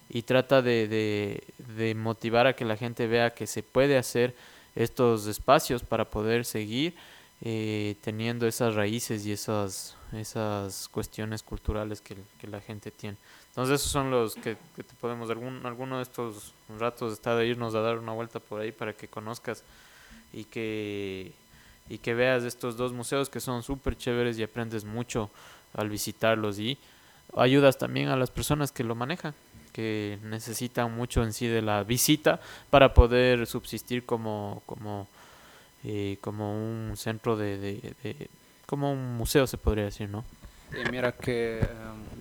y 0.08 0.22
trata 0.22 0.60
de 0.60 1.94
motivar 1.96 2.46
a 2.46 2.54
que 2.54 2.64
la 2.64 2.76
gente 2.76 3.06
vea 3.06 3.34
que 3.34 3.46
se 3.46 3.62
puede 3.62 3.96
hacer 3.96 4.34
estos 4.76 5.26
espacios 5.26 5.82
para 5.82 6.04
poder 6.04 6.44
seguir 6.44 6.94
eh, 7.42 7.96
teniendo 8.02 8.46
esas 8.46 8.74
raíces 8.74 9.26
y 9.26 9.32
esas, 9.32 9.96
esas 10.12 10.88
cuestiones 10.88 11.42
culturales 11.42 12.00
que, 12.00 12.16
la 12.46 12.60
gente 12.60 12.90
tiene. 12.90 13.16
Entonces 13.48 13.80
esos 13.80 13.90
son 13.90 14.10
los 14.10 14.34
que, 14.36 14.56
que 14.76 14.82
te 14.82 14.94
podemos, 14.94 15.28
algún, 15.30 15.64
alguno 15.66 15.96
de 15.96 16.02
estos 16.02 16.54
ratos 16.78 17.12
está 17.12 17.34
de 17.34 17.46
irnos 17.46 17.74
a 17.74 17.80
dar 17.80 17.98
una 17.98 18.12
vuelta 18.12 18.38
por 18.38 18.60
ahí 18.60 18.70
para 18.70 18.92
que 18.92 19.08
conozcas 19.08 19.64
y 20.32 20.44
que, 20.44 21.32
y 21.88 21.98
que 21.98 22.14
veas 22.14 22.44
estos 22.44 22.76
dos 22.76 22.92
museos 22.92 23.28
que 23.28 23.40
son 23.40 23.62
súper 23.62 23.96
chéveres 23.96 24.38
y 24.38 24.42
aprendes 24.42 24.84
mucho 24.84 25.30
al 25.74 25.88
visitarlos 25.88 26.58
y 26.58 26.78
ayudas 27.36 27.78
también 27.78 28.08
a 28.08 28.16
las 28.16 28.30
personas 28.30 28.72
que 28.72 28.84
lo 28.84 28.94
manejan 28.94 29.34
que 29.76 30.18
necesitan 30.22 30.96
mucho 30.96 31.22
en 31.22 31.34
sí 31.34 31.46
de 31.46 31.60
la 31.60 31.84
visita 31.84 32.40
para 32.70 32.94
poder 32.94 33.46
subsistir 33.46 34.06
como, 34.06 34.62
como, 34.64 35.06
eh, 35.84 36.16
como 36.22 36.54
un 36.54 36.96
centro 36.96 37.36
de, 37.36 37.58
de, 37.58 37.94
de, 38.02 38.30
como 38.64 38.90
un 38.90 39.18
museo 39.18 39.46
se 39.46 39.58
podría 39.58 39.84
decir, 39.84 40.08
¿no? 40.08 40.24
Y 40.72 40.90
mira 40.90 41.12
que 41.12 41.58
eh, 41.60 41.66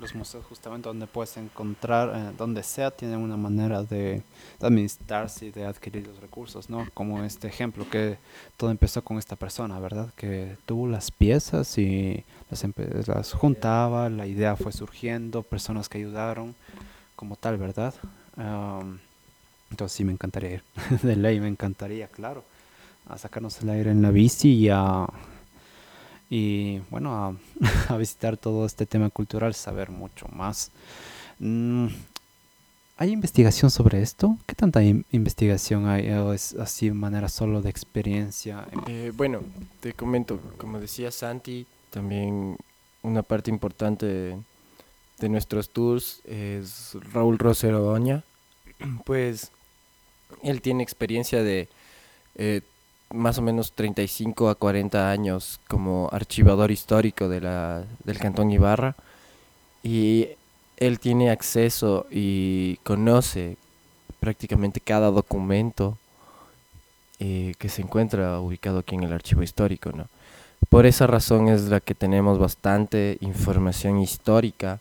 los 0.02 0.14
museos 0.16 0.44
justamente 0.44 0.90
donde 0.90 1.08
puedes 1.08 1.38
encontrar, 1.38 2.12
eh, 2.14 2.36
donde 2.38 2.62
sea, 2.62 2.92
tienen 2.92 3.20
una 3.20 3.38
manera 3.38 3.84
de, 3.84 4.22
de, 4.60 4.68
administrarse 4.68 5.46
y 5.46 5.52
de 5.52 5.66
adquirir 5.66 6.06
los 6.06 6.20
recursos, 6.20 6.70
¿no? 6.70 6.86
Como 6.94 7.24
este 7.24 7.48
ejemplo 7.48 7.90
que 7.90 8.18
todo 8.58 8.70
empezó 8.70 9.02
con 9.02 9.18
esta 9.18 9.38
persona, 9.38 9.80
¿verdad? 9.80 10.14
Que 10.18 10.58
tuvo 10.66 10.90
las 10.90 11.10
piezas 11.10 11.78
y 11.78 12.26
las, 12.50 12.66
las 13.08 13.32
juntaba, 13.32 14.10
la 14.10 14.28
idea 14.28 14.58
fue 14.58 14.74
surgiendo, 14.74 15.42
personas 15.42 15.88
que 15.88 16.00
ayudaron 16.00 16.54
como 17.16 17.36
tal, 17.36 17.58
¿verdad? 17.58 17.94
Entonces 19.72 19.96
sí 19.96 20.04
me 20.04 20.12
encantaría 20.12 20.52
ir. 20.52 20.64
de 21.02 21.16
ley 21.16 21.40
me 21.40 21.48
encantaría, 21.48 22.08
claro. 22.08 22.44
A 23.08 23.18
sacarnos 23.18 23.62
el 23.62 23.70
aire 23.70 23.92
en 23.92 24.02
la 24.02 24.12
bici 24.12 24.54
y 24.54 24.70
a... 24.70 25.08
Y 26.30 26.80
bueno, 26.90 27.38
a, 27.90 27.98
visitar 27.98 28.38
todo 28.38 28.66
este 28.66 28.86
tema 28.86 29.10
cultural, 29.10 29.54
saber 29.54 29.90
mucho 29.92 30.28
más. 30.30 30.72
Mm, 31.40 31.88
¿Hay 32.98 33.12
investigación 33.12 33.70
sobre 33.70 34.02
esto? 34.02 34.38
¿Qué 34.46 34.56
tanta 34.56 34.82
investigación 34.82 35.88
hay? 35.88 36.10
¿O 36.12 36.34
es 36.34 36.54
así 36.56 36.92
manera 36.92 37.28
solo 37.28 37.62
de 37.62 37.70
experiencia? 37.70 38.66
Eh, 38.88 39.12
bueno, 39.16 39.42
te 39.82 39.94
comento, 39.94 40.40
como 40.58 40.80
decía 40.80 41.12
Santi, 41.12 41.68
también 41.90 42.58
una 43.04 43.22
parte 43.22 43.52
importante 43.52 44.38
nuestros 45.22 45.70
tours 45.70 46.22
es 46.26 46.98
Raúl 47.14 47.38
Rosero 47.38 47.80
Doña. 47.80 48.24
Pues 49.06 49.52
él 50.44 50.62
tiene 50.62 50.84
experiencia 50.84 51.44
de 51.44 51.70
eh, 52.36 52.62
más 53.14 53.38
o 53.38 53.42
menos 53.42 53.72
35 53.74 54.50
a 54.50 54.56
40 54.56 55.10
años 55.10 55.60
como 55.68 56.10
archivador 56.12 56.72
histórico 56.72 57.30
de 57.30 57.42
la, 57.42 57.86
del 58.04 58.20
Cantón 58.20 58.52
Ibarra 58.52 58.96
y 59.84 60.30
él 60.78 61.00
tiene 61.00 61.30
acceso 61.30 62.08
y 62.12 62.78
conoce 62.84 63.58
prácticamente 64.20 64.82
cada 64.82 65.12
documento 65.12 65.98
eh, 67.20 67.54
que 67.58 67.70
se 67.70 67.82
encuentra 67.82 68.40
ubicado 68.40 68.80
aquí 68.80 68.96
en 68.96 69.04
el 69.04 69.14
archivo 69.14 69.44
histórico. 69.44 69.92
¿no? 69.92 70.08
Por 70.70 70.86
esa 70.86 71.08
razón 71.08 71.48
es 71.48 71.64
la 71.64 71.80
que 71.80 71.96
tenemos 71.96 72.40
bastante 72.40 73.18
información 73.22 74.00
histórica 74.00 74.80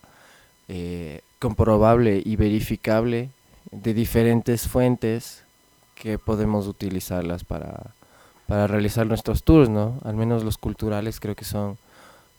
eh, 0.67 1.21
comprobable 1.39 2.21
y 2.23 2.35
verificable 2.35 3.29
de 3.71 3.93
diferentes 3.93 4.67
fuentes 4.67 5.43
que 5.95 6.17
podemos 6.19 6.67
utilizarlas 6.67 7.43
para, 7.43 7.91
para 8.47 8.67
realizar 8.67 9.07
nuestros 9.07 9.43
tours, 9.43 9.69
¿no? 9.69 9.99
Al 10.03 10.15
menos 10.15 10.43
los 10.43 10.57
culturales 10.57 11.19
creo 11.19 11.35
que 11.35 11.45
son 11.45 11.77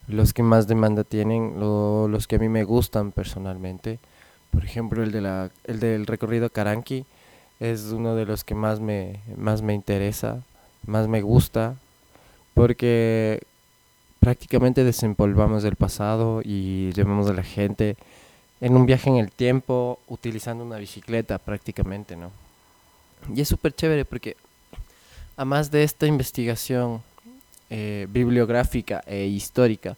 los 0.08 0.32
que 0.32 0.42
más 0.42 0.68
demanda 0.68 1.04
tienen, 1.04 1.58
lo, 1.58 2.08
los 2.08 2.26
que 2.26 2.36
a 2.36 2.38
mí 2.38 2.48
me 2.48 2.64
gustan 2.64 3.12
personalmente. 3.12 3.98
Por 4.50 4.64
ejemplo, 4.64 5.02
el, 5.02 5.10
de 5.10 5.20
la, 5.20 5.50
el 5.64 5.80
del 5.80 6.06
recorrido 6.06 6.50
Caranqui 6.50 7.04
es 7.60 7.92
uno 7.92 8.14
de 8.14 8.26
los 8.26 8.44
que 8.44 8.54
más 8.54 8.80
me, 8.80 9.20
más 9.36 9.62
me 9.62 9.74
interesa, 9.74 10.42
más 10.86 11.08
me 11.08 11.22
gusta, 11.22 11.76
porque 12.54 13.42
prácticamente 14.20 14.84
desempolvamos 14.84 15.64
el 15.64 15.76
pasado 15.76 16.40
y 16.44 16.92
llevamos 16.92 17.28
a 17.28 17.34
la 17.34 17.42
gente 17.42 17.96
en 18.60 18.76
un 18.76 18.86
viaje 18.86 19.10
en 19.10 19.16
el 19.16 19.30
tiempo 19.30 19.98
utilizando 20.08 20.64
una 20.64 20.78
bicicleta 20.78 21.38
prácticamente, 21.38 22.16
¿no? 22.16 22.30
Y 23.34 23.40
es 23.40 23.48
súper 23.48 23.74
chévere 23.74 24.04
porque 24.04 24.36
además 25.36 25.70
de 25.70 25.82
esta 25.82 26.06
investigación 26.06 27.02
eh, 27.70 28.06
bibliográfica 28.10 29.02
e 29.06 29.26
histórica, 29.26 29.96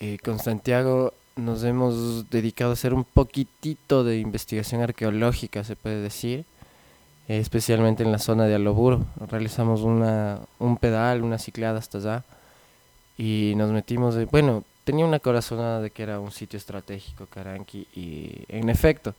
eh, 0.00 0.18
con 0.22 0.38
Santiago 0.38 1.14
nos 1.36 1.64
hemos 1.64 2.28
dedicado 2.28 2.72
a 2.72 2.74
hacer 2.74 2.92
un 2.92 3.04
poquitito 3.04 4.04
de 4.04 4.18
investigación 4.18 4.82
arqueológica, 4.82 5.64
se 5.64 5.76
puede 5.76 6.02
decir, 6.02 6.44
eh, 7.28 7.38
especialmente 7.38 8.02
en 8.02 8.12
la 8.12 8.18
zona 8.18 8.44
de 8.46 8.56
Aloburo. 8.56 9.06
Realizamos 9.30 9.80
una, 9.80 10.40
un 10.58 10.76
pedal, 10.76 11.22
una 11.22 11.38
ciclada 11.38 11.78
hasta 11.78 11.98
allá 11.98 12.24
y 13.16 13.54
nos 13.56 13.70
metimos, 13.70 14.14
de, 14.14 14.26
bueno, 14.26 14.64
tenía 14.84 15.04
una 15.04 15.20
corazonada 15.20 15.80
de 15.80 15.90
que 15.90 16.02
era 16.02 16.20
un 16.20 16.32
sitio 16.32 16.56
estratégico, 16.56 17.26
Caranqui, 17.26 17.86
y 17.94 18.44
en 18.48 18.68
efecto, 18.68 19.14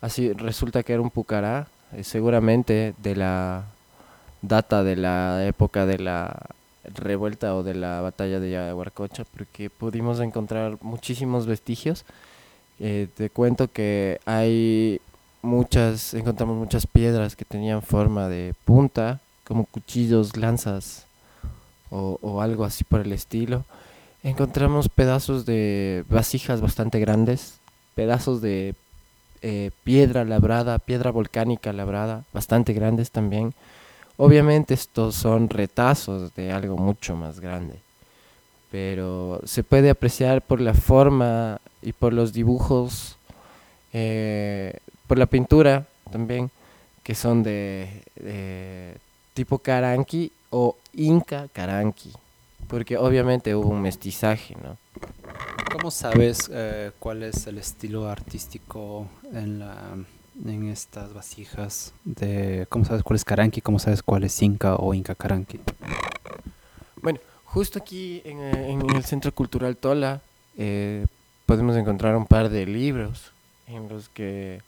así 0.00 0.32
resulta 0.32 0.82
que 0.82 0.92
era 0.92 1.02
un 1.02 1.10
pucará, 1.10 1.68
eh, 1.92 2.04
seguramente 2.04 2.94
de 2.98 3.16
la 3.16 3.64
data 4.42 4.84
de 4.84 4.96
la 4.96 5.44
época 5.46 5.86
de 5.86 5.98
la 5.98 6.46
revuelta 6.84 7.54
o 7.54 7.62
de 7.62 7.74
la 7.74 8.00
batalla 8.00 8.40
de 8.40 8.50
Yaguarcocha, 8.50 9.24
porque 9.36 9.70
pudimos 9.70 10.20
encontrar 10.20 10.78
muchísimos 10.80 11.46
vestigios. 11.46 12.04
Eh, 12.78 13.08
te 13.16 13.30
cuento 13.30 13.68
que 13.68 14.20
hay 14.24 15.00
muchas, 15.42 16.14
encontramos 16.14 16.56
muchas 16.56 16.86
piedras 16.86 17.34
que 17.34 17.44
tenían 17.44 17.82
forma 17.82 18.28
de 18.28 18.54
punta, 18.64 19.20
como 19.44 19.64
cuchillos, 19.64 20.36
lanzas 20.36 21.06
o, 21.90 22.18
o 22.22 22.42
algo 22.42 22.64
así 22.64 22.84
por 22.84 23.00
el 23.00 23.12
estilo 23.12 23.64
encontramos 24.22 24.88
pedazos 24.88 25.46
de 25.46 26.04
vasijas 26.08 26.60
bastante 26.60 26.98
grandes, 27.00 27.58
pedazos 27.94 28.40
de 28.40 28.74
eh, 29.42 29.70
piedra 29.84 30.24
labrada, 30.24 30.78
piedra 30.78 31.10
volcánica 31.10 31.72
labrada, 31.72 32.24
bastante 32.32 32.72
grandes 32.72 33.10
también. 33.10 33.54
Obviamente 34.16 34.74
estos 34.74 35.14
son 35.14 35.48
retazos 35.48 36.34
de 36.34 36.52
algo 36.52 36.76
mucho 36.76 37.14
más 37.14 37.38
grande, 37.38 37.78
pero 38.70 39.40
se 39.44 39.62
puede 39.62 39.90
apreciar 39.90 40.42
por 40.42 40.60
la 40.60 40.74
forma 40.74 41.60
y 41.82 41.92
por 41.92 42.12
los 42.12 42.32
dibujos, 42.32 43.16
eh, 43.92 44.78
por 45.06 45.18
la 45.18 45.26
pintura 45.26 45.86
también, 46.10 46.50
que 47.04 47.14
son 47.14 47.44
de, 47.44 48.02
de 48.16 48.96
tipo 49.34 49.58
Caranqui 49.58 50.32
o 50.50 50.76
Inca 50.94 51.46
Caranqui 51.52 52.12
porque 52.68 52.96
obviamente 52.96 53.54
hubo 53.54 53.68
un 53.68 53.82
mestizaje, 53.82 54.56
¿no? 54.62 54.76
¿Cómo 55.72 55.90
sabes 55.90 56.50
eh, 56.52 56.92
cuál 56.98 57.22
es 57.22 57.46
el 57.46 57.58
estilo 57.58 58.08
artístico 58.08 59.06
en, 59.32 59.58
la, 59.58 59.96
en 60.44 60.68
estas 60.68 61.12
vasijas? 61.12 61.92
De, 62.04 62.66
¿Cómo 62.68 62.84
sabes 62.84 63.02
cuál 63.02 63.16
es 63.16 63.24
Karanki? 63.24 63.60
¿Cómo 63.60 63.78
sabes 63.78 64.02
cuál 64.02 64.24
es 64.24 64.42
Inca 64.42 64.76
o 64.76 64.94
Inca 64.94 65.14
Karanki? 65.14 65.60
Bueno, 67.02 67.20
justo 67.44 67.78
aquí 67.78 68.22
en, 68.24 68.40
eh, 68.40 68.70
en 68.70 68.90
el 68.90 69.04
Centro 69.04 69.32
Cultural 69.32 69.76
Tola 69.76 70.20
eh, 70.56 71.06
podemos 71.46 71.76
encontrar 71.76 72.16
un 72.16 72.26
par 72.26 72.48
de 72.48 72.66
libros 72.66 73.32
en 73.66 73.88
los 73.88 74.08
que 74.08 74.60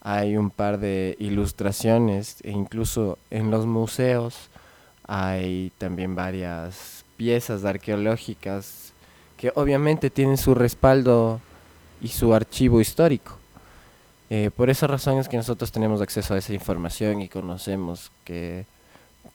hay 0.00 0.36
un 0.36 0.50
par 0.50 0.78
de 0.78 1.16
ilustraciones 1.18 2.38
e 2.42 2.50
incluso 2.50 3.18
en 3.30 3.50
los 3.50 3.66
museos 3.66 4.50
hay 5.06 5.72
también 5.78 6.14
varias 6.14 7.01
piezas 7.22 7.64
arqueológicas 7.64 8.92
que 9.36 9.52
obviamente 9.54 10.10
tienen 10.10 10.36
su 10.36 10.56
respaldo 10.56 11.40
y 12.00 12.08
su 12.08 12.34
archivo 12.34 12.80
histórico. 12.80 13.38
Eh, 14.28 14.50
por 14.56 14.70
esa 14.70 14.88
razón 14.88 15.18
es 15.18 15.28
que 15.28 15.36
nosotros 15.36 15.70
tenemos 15.70 16.00
acceso 16.00 16.34
a 16.34 16.38
esa 16.38 16.52
información 16.52 17.22
y 17.22 17.28
conocemos 17.28 18.10
que 18.24 18.66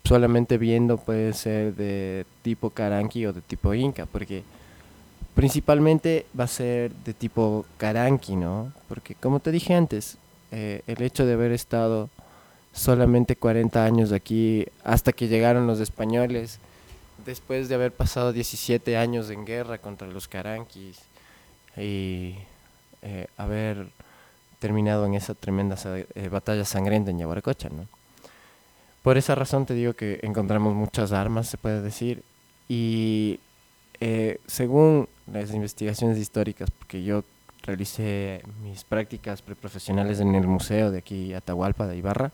solamente 0.04 0.58
viendo 0.58 0.98
puede 0.98 1.32
ser 1.32 1.76
de 1.76 2.26
tipo 2.42 2.72
Karanki 2.72 3.26
o 3.26 3.32
de 3.32 3.40
tipo 3.40 3.74
Inca, 3.74 4.06
porque 4.06 4.44
principalmente 5.34 6.26
va 6.38 6.44
a 6.44 6.48
ser 6.48 6.92
de 7.06 7.14
tipo 7.14 7.66
Karanki, 7.78 8.36
¿no? 8.36 8.74
Porque 8.90 9.16
como 9.16 9.40
te 9.40 9.54
dije 9.54 9.74
antes, 9.76 10.18
eh, 10.52 10.82
el 10.88 11.02
hecho 11.02 11.26
de 11.26 11.36
haber 11.36 11.54
estado 11.54 12.10
solamente 12.74 13.38
40 13.38 13.86
años 13.86 14.12
aquí 14.12 14.66
hasta 14.84 15.14
que 15.14 15.30
llegaron 15.30 15.68
los 15.68 15.80
españoles, 15.80 16.60
después 17.26 17.70
de 17.70 17.76
haber 17.76 17.93
pasado 17.93 18.34
17 18.34 18.97
años 18.97 19.30
en 19.30 19.45
guerra 19.45 19.78
contra 19.78 20.07
los 20.07 20.28
Karanquis 20.28 20.99
y 21.76 22.36
eh, 23.01 23.28
haber 23.38 23.88
terminado 24.59 25.05
en 25.05 25.13
esa 25.13 25.34
tremenda 25.34 25.78
eh, 25.86 26.30
batalla 26.30 26.65
sangrienta 26.65 27.11
en 27.11 27.20
Yaguaracocha. 27.20 27.70
Por 29.03 29.18
esa 29.18 29.36
razón 29.36 29.65
te 29.65 29.74
digo 29.74 29.93
que 29.93 30.20
encontramos 30.24 30.74
muchas 30.74 31.11
armas, 31.11 31.47
se 31.47 31.57
puede 31.57 31.82
decir, 31.82 32.24
y 32.68 33.39
según 34.45 35.07
las 35.32 35.51
investigaciones 35.53 36.18
históricas, 36.18 36.70
porque 36.72 37.03
yo 37.03 37.24
realicé 37.63 38.41
mis 38.63 38.84
prácticas 38.84 39.41
preprofesionales 39.41 40.20
en 40.20 40.34
el 40.36 40.47
museo 40.47 40.89
de 40.89 40.99
aquí, 40.99 41.34
Atahualpa 41.34 41.86
de 41.86 41.97
Ibarra, 41.97 42.32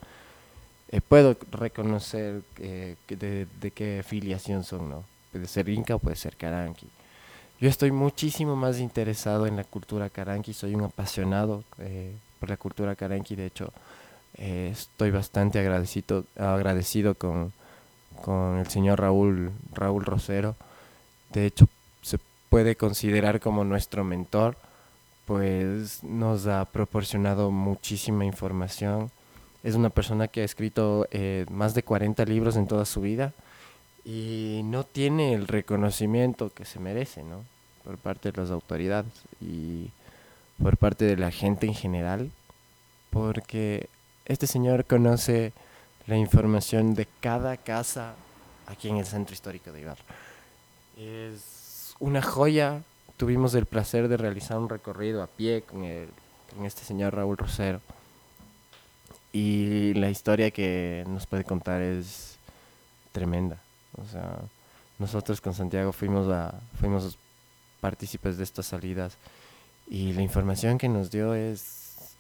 eh, 0.94 1.02
puedo 1.02 1.36
reconocer 1.52 2.44
eh, 2.60 2.96
de, 3.08 3.48
de, 3.60 3.72
qué 3.72 4.04
filiación 4.06 4.64
son, 4.64 4.92
¿no? 4.92 5.04
Puede 5.32 5.48
ser 5.48 5.68
Inca 5.70 5.96
o 5.96 6.00
puede 6.00 6.16
ser 6.16 6.36
Karanki. 6.36 6.88
Yo 7.60 7.68
estoy 7.68 7.92
muchísimo 7.92 8.56
más 8.56 8.78
interesado 8.78 9.48
en 9.48 9.56
la 9.56 9.64
cultura 9.64 10.12
Karanki, 10.12 10.54
soy 10.54 10.76
un 10.76 10.84
apasionado 10.84 11.64
eh, 11.80 12.14
por 12.40 12.50
la 12.50 12.58
cultura 12.58 12.96
Karanki, 12.96 13.36
de 13.36 13.48
hecho 13.48 13.74
estoy 14.36 15.10
bastante 15.10 15.60
agradecido, 15.60 16.26
agradecido 16.36 17.16
con, 17.16 17.54
con 18.24 18.58
el 18.58 18.68
señor 18.68 19.00
Raúl, 19.00 19.52
Raúl 19.74 20.06
Rosero, 20.06 20.56
de 21.32 21.48
hecho 21.48 21.68
se 22.04 22.20
puede 22.50 22.76
considerar 22.76 23.40
como 23.40 23.64
nuestro 23.64 24.04
mentor 24.04 24.58
pues 25.26 26.04
nos 26.04 26.46
ha 26.46 26.66
proporcionado 26.66 27.50
muchísima 27.50 28.26
información. 28.26 29.10
Es 29.64 29.76
una 29.76 29.90
persona 29.90 30.28
que 30.28 30.42
ha 30.42 30.46
escrito 30.46 31.08
eh, 31.12 31.46
más 31.50 31.74
de 31.74 31.84
40 31.84 32.26
libros 32.26 32.56
en 32.56 32.68
toda 32.68 32.86
su 32.86 33.02
vida 33.02 33.34
y 34.04 34.62
no 34.66 34.84
tiene 34.84 35.34
el 35.34 35.48
reconocimiento 35.48 36.52
que 36.54 36.66
se 36.66 36.80
merece, 36.80 37.24
¿no? 37.24 37.46
Por 37.84 37.98
parte 37.98 38.32
de 38.32 38.42
las 38.42 38.52
autoridades 38.52 39.12
y 39.42 39.90
por 40.62 40.78
parte 40.78 41.06
de 41.06 41.18
la 41.18 41.32
gente 41.32 41.66
en 41.66 41.74
general, 41.74 42.32
porque 43.10 43.90
este 44.26 44.48
señor 44.48 44.86
conoce 44.86 45.54
la 46.08 46.18
información 46.18 46.94
de 46.96 47.08
cada 47.22 47.58
casa 47.58 48.16
aquí 48.68 48.90
en 48.90 48.98
el 48.98 49.06
centro 49.06 49.34
histórico 49.34 49.72
de 49.72 49.82
Ibarra. 49.82 50.04
Es 50.98 51.96
una 52.00 52.22
joya 52.22 52.84
tuvimos 53.18 53.54
el 53.56 53.66
placer 53.66 54.08
de 54.08 54.18
realizar 54.18 54.58
un 54.58 54.70
recorrido 54.70 55.24
a 55.24 55.28
pie 55.28 55.62
con, 55.62 55.84
el, 55.84 56.10
con 56.54 56.66
este 56.66 56.84
señor 56.84 57.16
Raúl 57.16 57.38
Rosero. 57.38 57.80
Y 59.34 59.96
la 59.96 60.10
historia 60.10 60.52
que 60.52 61.04
nos 61.08 61.26
puede 61.26 61.44
contar 61.44 61.82
es 61.82 62.38
tremenda. 63.12 63.58
O 63.98 64.06
sea, 64.06 64.40
nosotros 65.00 65.42
con 65.42 65.54
Santiago 65.54 65.92
fuimos, 65.92 66.30
a, 66.30 66.54
fuimos 66.80 67.18
partícipes 67.82 68.38
de 68.38 68.44
estas 68.44 68.68
salidas 68.68 69.18
y 69.88 70.14
la 70.14 70.22
información 70.22 70.78
que 70.78 70.88
nos 70.88 71.12
dio 71.12 71.34
es... 71.34 72.16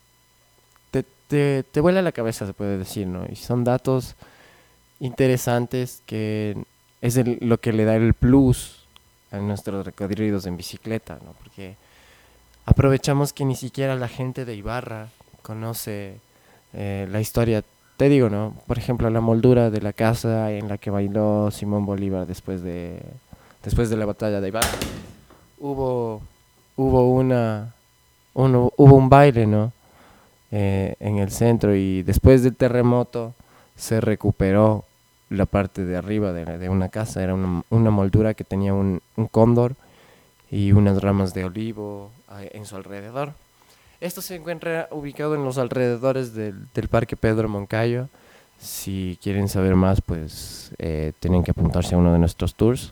Te, 0.91 1.03
te, 1.28 1.64
te 1.64 1.80
vuela 1.82 2.01
la 2.01 2.11
cabeza, 2.11 2.45
se 2.45 2.53
puede 2.53 2.78
decir, 2.78 3.07
¿no? 3.07 3.26
Y 3.32 3.36
son 3.36 3.64
datos 3.64 4.16
interesantes 4.99 6.01
que 6.05 6.57
es 7.01 7.20
lo 7.41 7.59
que 7.59 7.74
le 7.74 7.86
da 7.86 7.95
el 7.95 8.14
plus 8.14 8.86
en 9.32 9.47
nuestros 9.47 9.86
recorridos 9.86 10.45
en 10.45 10.57
bicicleta, 10.57 11.20
¿no? 11.24 11.34
Porque 11.34 11.76
aprovechamos 12.66 13.34
que 13.34 13.45
ni 13.45 13.55
siquiera 13.55 13.95
la 13.95 14.07
gente 14.07 14.45
de 14.45 14.55
Ibarra 14.55 15.09
conoce 15.41 16.20
eh, 16.74 17.07
la 17.11 17.21
historia. 17.21 17.63
Te 17.97 18.09
digo, 18.09 18.30
¿no? 18.30 18.55
Por 18.67 18.78
ejemplo, 18.78 19.09
la 19.09 19.21
moldura 19.21 19.69
de 19.69 19.82
la 19.82 19.93
casa 19.93 20.51
en 20.51 20.67
la 20.67 20.78
que 20.78 20.89
bailó 20.89 21.51
Simón 21.51 21.86
Bolívar 21.86 22.26
después 22.26 22.63
de, 22.63 23.01
después 23.63 23.89
de 23.89 23.97
la 23.97 24.05
batalla 24.05 24.41
de 24.41 24.47
Ibarra. 24.47 24.67
Hubo, 25.59 26.21
hubo, 26.76 27.11
una, 27.11 27.74
uno, 28.34 28.71
hubo 28.78 28.95
un 28.95 29.09
baile, 29.09 29.45
¿no? 29.45 29.71
Eh, 30.51 30.95
en 30.99 31.17
el 31.17 31.32
centro 31.32 31.76
y 31.76 32.03
después 32.03 32.43
del 32.43 32.55
terremoto 32.55 33.34
se 33.76 33.99
recuperó 34.01 34.86
la 35.30 35.47
parte 35.47 35.84
de 35.84 35.95
arriba 35.95 36.32
de, 36.32 36.45
de 36.57 36.69
una 36.69 36.89
casa. 36.89 37.24
Era 37.24 37.34
una, 37.34 37.63
una, 37.69 37.89
moldura 37.89 38.34
que 38.34 38.43
tenía 38.43 38.74
un, 38.74 39.01
un 39.15 39.28
cóndor 39.28 39.76
y 40.51 40.71
unas 40.71 41.01
ramas 41.01 41.34
de 41.34 41.45
olivo 41.45 42.11
en 42.51 42.65
su 42.65 42.76
alrededor. 42.76 43.34
Esto 44.04 44.22
se 44.22 44.36
encuentra 44.36 44.89
ubicado 44.91 45.34
en 45.34 45.45
los 45.45 45.58
alrededores 45.58 46.34
del, 46.34 46.68
Parque 46.89 47.16
Pedro 47.16 47.47
Moncayo. 47.47 48.10
Si 48.60 49.18
quieren 49.24 49.47
saber 49.47 49.76
más, 49.76 50.01
pues 50.01 50.74
eh, 50.78 51.14
tienen 51.22 51.41
que 51.41 51.51
apuntarse 51.51 51.95
a 51.95 51.97
uno 51.97 52.12
de 52.12 52.20
nuestros 52.20 52.54
tours. 52.54 52.91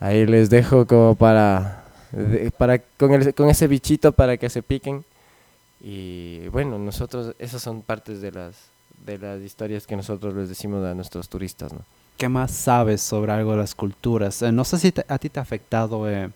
Ahí 0.00 0.26
les 0.26 0.50
dejo 0.50 0.88
como 0.88 1.14
para, 1.14 1.84
con, 2.96 3.48
ese 3.48 3.68
bichito 3.68 4.10
para 4.10 4.36
que 4.36 4.50
se 4.50 4.64
piquen. 4.64 5.04
Y 5.80 6.48
bueno, 6.48 6.80
nosotros, 6.80 7.36
esas 7.38 7.62
son 7.62 7.82
partes 7.82 8.20
de 8.20 8.32
las, 8.32 8.56
historias 9.40 9.86
que 9.86 9.94
nosotros 9.94 10.34
les 10.34 10.48
decimos 10.48 10.84
a 10.84 10.94
nuestros 10.94 11.28
turistas. 11.28 11.72
¿Qué 12.16 12.28
más 12.28 12.50
sabes 12.50 13.02
sobre 13.02 13.30
algo 13.30 13.52
de 13.52 13.58
las 13.58 13.76
culturas? 13.76 14.42
Eh, 14.42 14.50
no 14.50 14.64
sé 14.64 14.78
si 14.78 14.92
a 15.06 15.18
ti 15.18 15.28
te 15.28 15.38
ha 15.38 15.42
afectado 15.42 16.10
eh, 16.10 16.30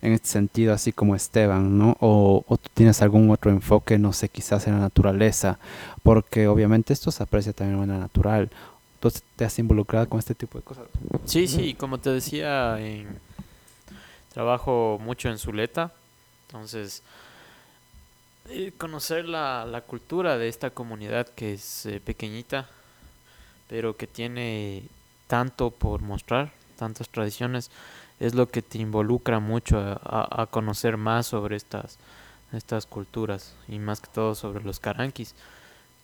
en 0.00 0.12
este 0.12 0.28
sentido, 0.28 0.72
así 0.72 0.92
como 0.92 1.14
Esteban, 1.14 1.78
¿no? 1.78 1.96
O, 2.00 2.44
o, 2.46 2.56
tú 2.56 2.68
tienes 2.74 3.02
algún 3.02 3.30
otro 3.30 3.50
enfoque, 3.50 3.98
no 3.98 4.12
sé, 4.12 4.28
quizás 4.28 4.66
en 4.66 4.74
la 4.74 4.80
naturaleza, 4.80 5.58
porque 6.02 6.46
obviamente 6.48 6.92
esto 6.92 7.10
se 7.10 7.22
aprecia 7.22 7.52
también 7.52 7.76
de 7.76 7.86
manera 7.86 8.00
natural. 8.00 8.50
Entonces, 8.94 9.22
¿te 9.36 9.44
has 9.44 9.58
involucrado 9.58 10.08
con 10.08 10.18
este 10.18 10.34
tipo 10.34 10.58
de 10.58 10.64
cosas? 10.64 10.84
Sí, 11.24 11.46
sí, 11.46 11.74
como 11.74 11.98
te 11.98 12.10
decía, 12.10 12.78
trabajo 14.32 14.98
mucho 15.00 15.28
en 15.28 15.38
Zuleta, 15.38 15.92
entonces 16.46 17.02
conocer 18.78 19.28
la, 19.28 19.66
la, 19.66 19.82
cultura 19.82 20.38
de 20.38 20.48
esta 20.48 20.70
comunidad 20.70 21.28
que 21.28 21.54
es 21.54 21.86
eh, 21.86 22.00
pequeñita, 22.00 22.68
pero 23.68 23.96
que 23.96 24.06
tiene 24.06 24.84
tanto 25.26 25.70
por 25.70 26.00
mostrar, 26.00 26.52
tantas 26.76 27.08
tradiciones, 27.10 27.70
es 28.20 28.34
lo 28.34 28.48
que 28.48 28.62
te 28.62 28.78
involucra 28.78 29.40
mucho 29.40 29.78
a, 29.78 30.42
a, 30.42 30.46
conocer 30.46 30.96
más 30.96 31.26
sobre 31.26 31.56
estas, 31.56 31.98
estas 32.52 32.86
culturas 32.86 33.54
y 33.68 33.78
más 33.78 34.00
que 34.00 34.08
todo 34.12 34.34
sobre 34.34 34.64
los 34.64 34.80
caranquis, 34.80 35.34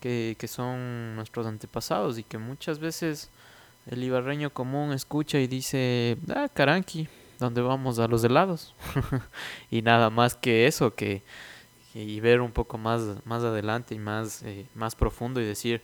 que, 0.00 0.36
que 0.38 0.48
son 0.48 1.16
nuestros 1.16 1.46
antepasados 1.46 2.18
y 2.18 2.22
que 2.24 2.38
muchas 2.38 2.78
veces 2.78 3.30
el 3.86 4.02
ibarreño 4.02 4.50
común 4.50 4.92
escucha 4.92 5.38
y 5.38 5.46
dice, 5.46 6.16
ah, 6.34 6.48
caranqui, 6.52 7.08
¿dónde 7.38 7.60
vamos 7.60 7.98
a 7.98 8.08
los 8.08 8.22
helados? 8.24 8.74
y 9.70 9.82
nada 9.82 10.10
más 10.10 10.34
que 10.36 10.66
eso, 10.66 10.94
que 10.94 11.22
y 11.94 12.18
ver 12.18 12.40
un 12.40 12.50
poco 12.50 12.76
más, 12.76 13.02
más 13.24 13.44
adelante 13.44 13.94
y 13.94 13.98
más, 13.98 14.42
eh, 14.42 14.66
más 14.74 14.96
profundo 14.96 15.40
y 15.40 15.44
decir, 15.44 15.80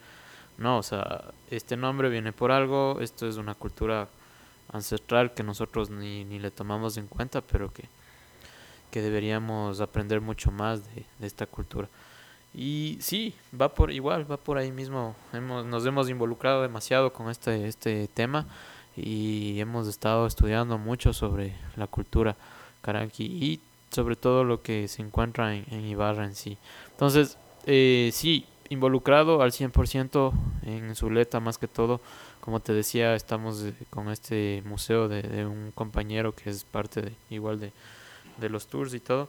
no, 0.58 0.78
o 0.78 0.82
sea, 0.82 1.24
este 1.50 1.76
nombre 1.76 2.08
viene 2.08 2.32
por 2.32 2.50
algo, 2.50 2.98
esto 3.00 3.28
es 3.28 3.36
una 3.36 3.54
cultura 3.54 4.08
ancestral 4.72 5.34
que 5.34 5.42
nosotros 5.42 5.90
ni, 5.90 6.24
ni 6.24 6.38
le 6.38 6.50
tomamos 6.50 6.96
en 6.96 7.06
cuenta, 7.06 7.40
pero 7.40 7.72
que, 7.72 7.84
que 8.90 9.02
deberíamos 9.02 9.80
aprender 9.80 10.20
mucho 10.20 10.50
más 10.50 10.82
de, 10.94 11.04
esta 11.20 11.46
cultura. 11.46 11.88
Y 12.52 12.98
sí, 13.00 13.34
va 13.58 13.74
por 13.74 13.92
igual, 13.92 14.30
va 14.30 14.36
por 14.36 14.58
ahí 14.58 14.72
mismo. 14.72 15.14
Hemos, 15.32 15.64
nos 15.64 15.86
hemos 15.86 16.08
involucrado 16.08 16.62
demasiado 16.62 17.12
con 17.12 17.30
este, 17.30 17.68
este 17.68 18.08
tema 18.08 18.46
y 18.96 19.60
hemos 19.60 19.86
estado 19.86 20.26
estudiando 20.26 20.76
mucho 20.76 21.12
sobre 21.12 21.54
la 21.76 21.86
cultura 21.86 22.36
Karanki 22.82 23.24
y 23.24 23.60
sobre 23.90 24.16
todo 24.16 24.44
lo 24.44 24.62
que 24.62 24.88
se 24.88 25.02
encuentra 25.02 25.54
en, 25.54 25.64
en 25.70 25.86
Ibarra 25.86 26.24
en 26.24 26.34
sí. 26.34 26.58
Entonces, 26.90 27.38
eh, 27.66 28.10
sí, 28.12 28.46
involucrado 28.68 29.42
al 29.42 29.52
100% 29.52 30.32
en 30.62 30.94
Zuleta 30.94 31.40
más 31.40 31.58
que 31.58 31.68
todo. 31.68 32.00
Como 32.40 32.60
te 32.60 32.72
decía, 32.72 33.14
estamos 33.14 33.64
con 33.90 34.08
este 34.10 34.62
museo 34.64 35.08
de, 35.08 35.22
de 35.22 35.46
un 35.46 35.72
compañero 35.72 36.34
que 36.34 36.50
es 36.50 36.64
parte 36.64 37.02
de, 37.02 37.12
igual 37.28 37.60
de, 37.60 37.72
de 38.38 38.48
los 38.48 38.66
tours 38.66 38.94
y 38.94 39.00
todo. 39.00 39.28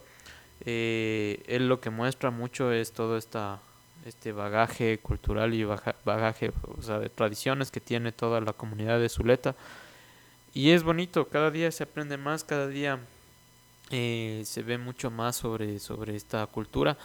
Eh, 0.64 1.42
él 1.46 1.68
lo 1.68 1.80
que 1.80 1.90
muestra 1.90 2.30
mucho 2.30 2.72
es 2.72 2.92
todo 2.92 3.16
esta, 3.18 3.60
este 4.06 4.32
bagaje 4.32 4.98
cultural 4.98 5.52
y 5.54 5.64
baja- 5.64 5.96
bagaje 6.04 6.52
o 6.78 6.82
sea, 6.82 6.98
de 7.00 7.10
tradiciones 7.10 7.70
que 7.70 7.80
tiene 7.80 8.12
toda 8.12 8.40
la 8.40 8.52
comunidad 8.54 8.98
de 8.98 9.08
Zuleta. 9.08 9.54
Y 10.54 10.70
es 10.70 10.82
bonito, 10.82 11.28
cada 11.28 11.50
día 11.50 11.70
se 11.70 11.82
aprende 11.84 12.16
más, 12.16 12.44
cada 12.44 12.66
día 12.68 12.98
eh, 13.90 14.42
se 14.46 14.62
ve 14.62 14.78
mucho 14.78 15.10
más 15.10 15.36
sobre, 15.36 15.78
sobre 15.80 16.16
esta 16.16 16.46
cultura. 16.46 16.96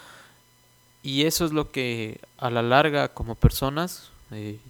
Y 1.03 1.25
eso 1.25 1.45
es 1.45 1.51
lo 1.51 1.71
que 1.71 2.19
a 2.37 2.49
la 2.49 2.61
larga 2.61 3.09
como 3.13 3.35
personas, 3.35 4.11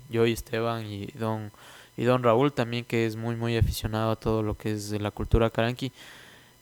yo 0.09 0.25
y 0.25 0.33
Esteban 0.33 0.85
y 0.85 1.07
don, 1.07 1.51
y 1.95 2.03
don 2.03 2.23
Raúl 2.23 2.53
también, 2.53 2.85
que 2.85 3.05
es 3.05 3.15
muy 3.15 3.35
muy 3.35 3.57
aficionado 3.57 4.11
a 4.11 4.15
todo 4.15 4.43
lo 4.43 4.55
que 4.55 4.71
es 4.71 4.91
la 4.91 5.11
cultura 5.11 5.49
caranqui, 5.49 5.91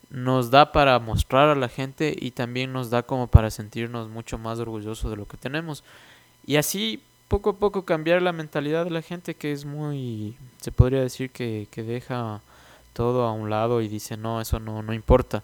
nos 0.10 0.52
da 0.52 0.72
para 0.72 0.98
mostrar 1.00 1.50
a 1.50 1.56
la 1.56 1.68
gente 1.68 2.16
y 2.18 2.32
también 2.32 2.72
nos 2.72 2.90
da 2.90 3.04
como 3.04 3.28
para 3.28 3.52
sentirnos 3.52 4.10
mucho 4.10 4.38
más 4.38 4.60
orgullosos 4.60 5.12
de 5.12 5.18
lo 5.18 5.28
que 5.28 5.38
tenemos. 5.38 5.84
Y 6.46 6.58
así 6.58 7.02
poco 7.28 7.52
a 7.52 7.56
poco 7.56 7.86
cambiar 7.86 8.22
la 8.22 8.32
mentalidad 8.32 8.86
de 8.86 8.92
la 8.92 9.02
gente 9.02 9.36
que 9.36 9.52
es 9.52 9.66
muy, 9.66 10.38
se 10.62 10.72
podría 10.72 11.02
decir 11.02 11.32
que, 11.32 11.68
que 11.72 11.84
deja 11.84 12.42
todo 12.94 13.24
a 13.24 13.34
un 13.34 13.50
lado 13.50 13.82
y 13.82 13.88
dice, 13.88 14.16
no, 14.16 14.40
eso 14.40 14.60
no, 14.60 14.82
no 14.82 14.94
importa. 14.94 15.44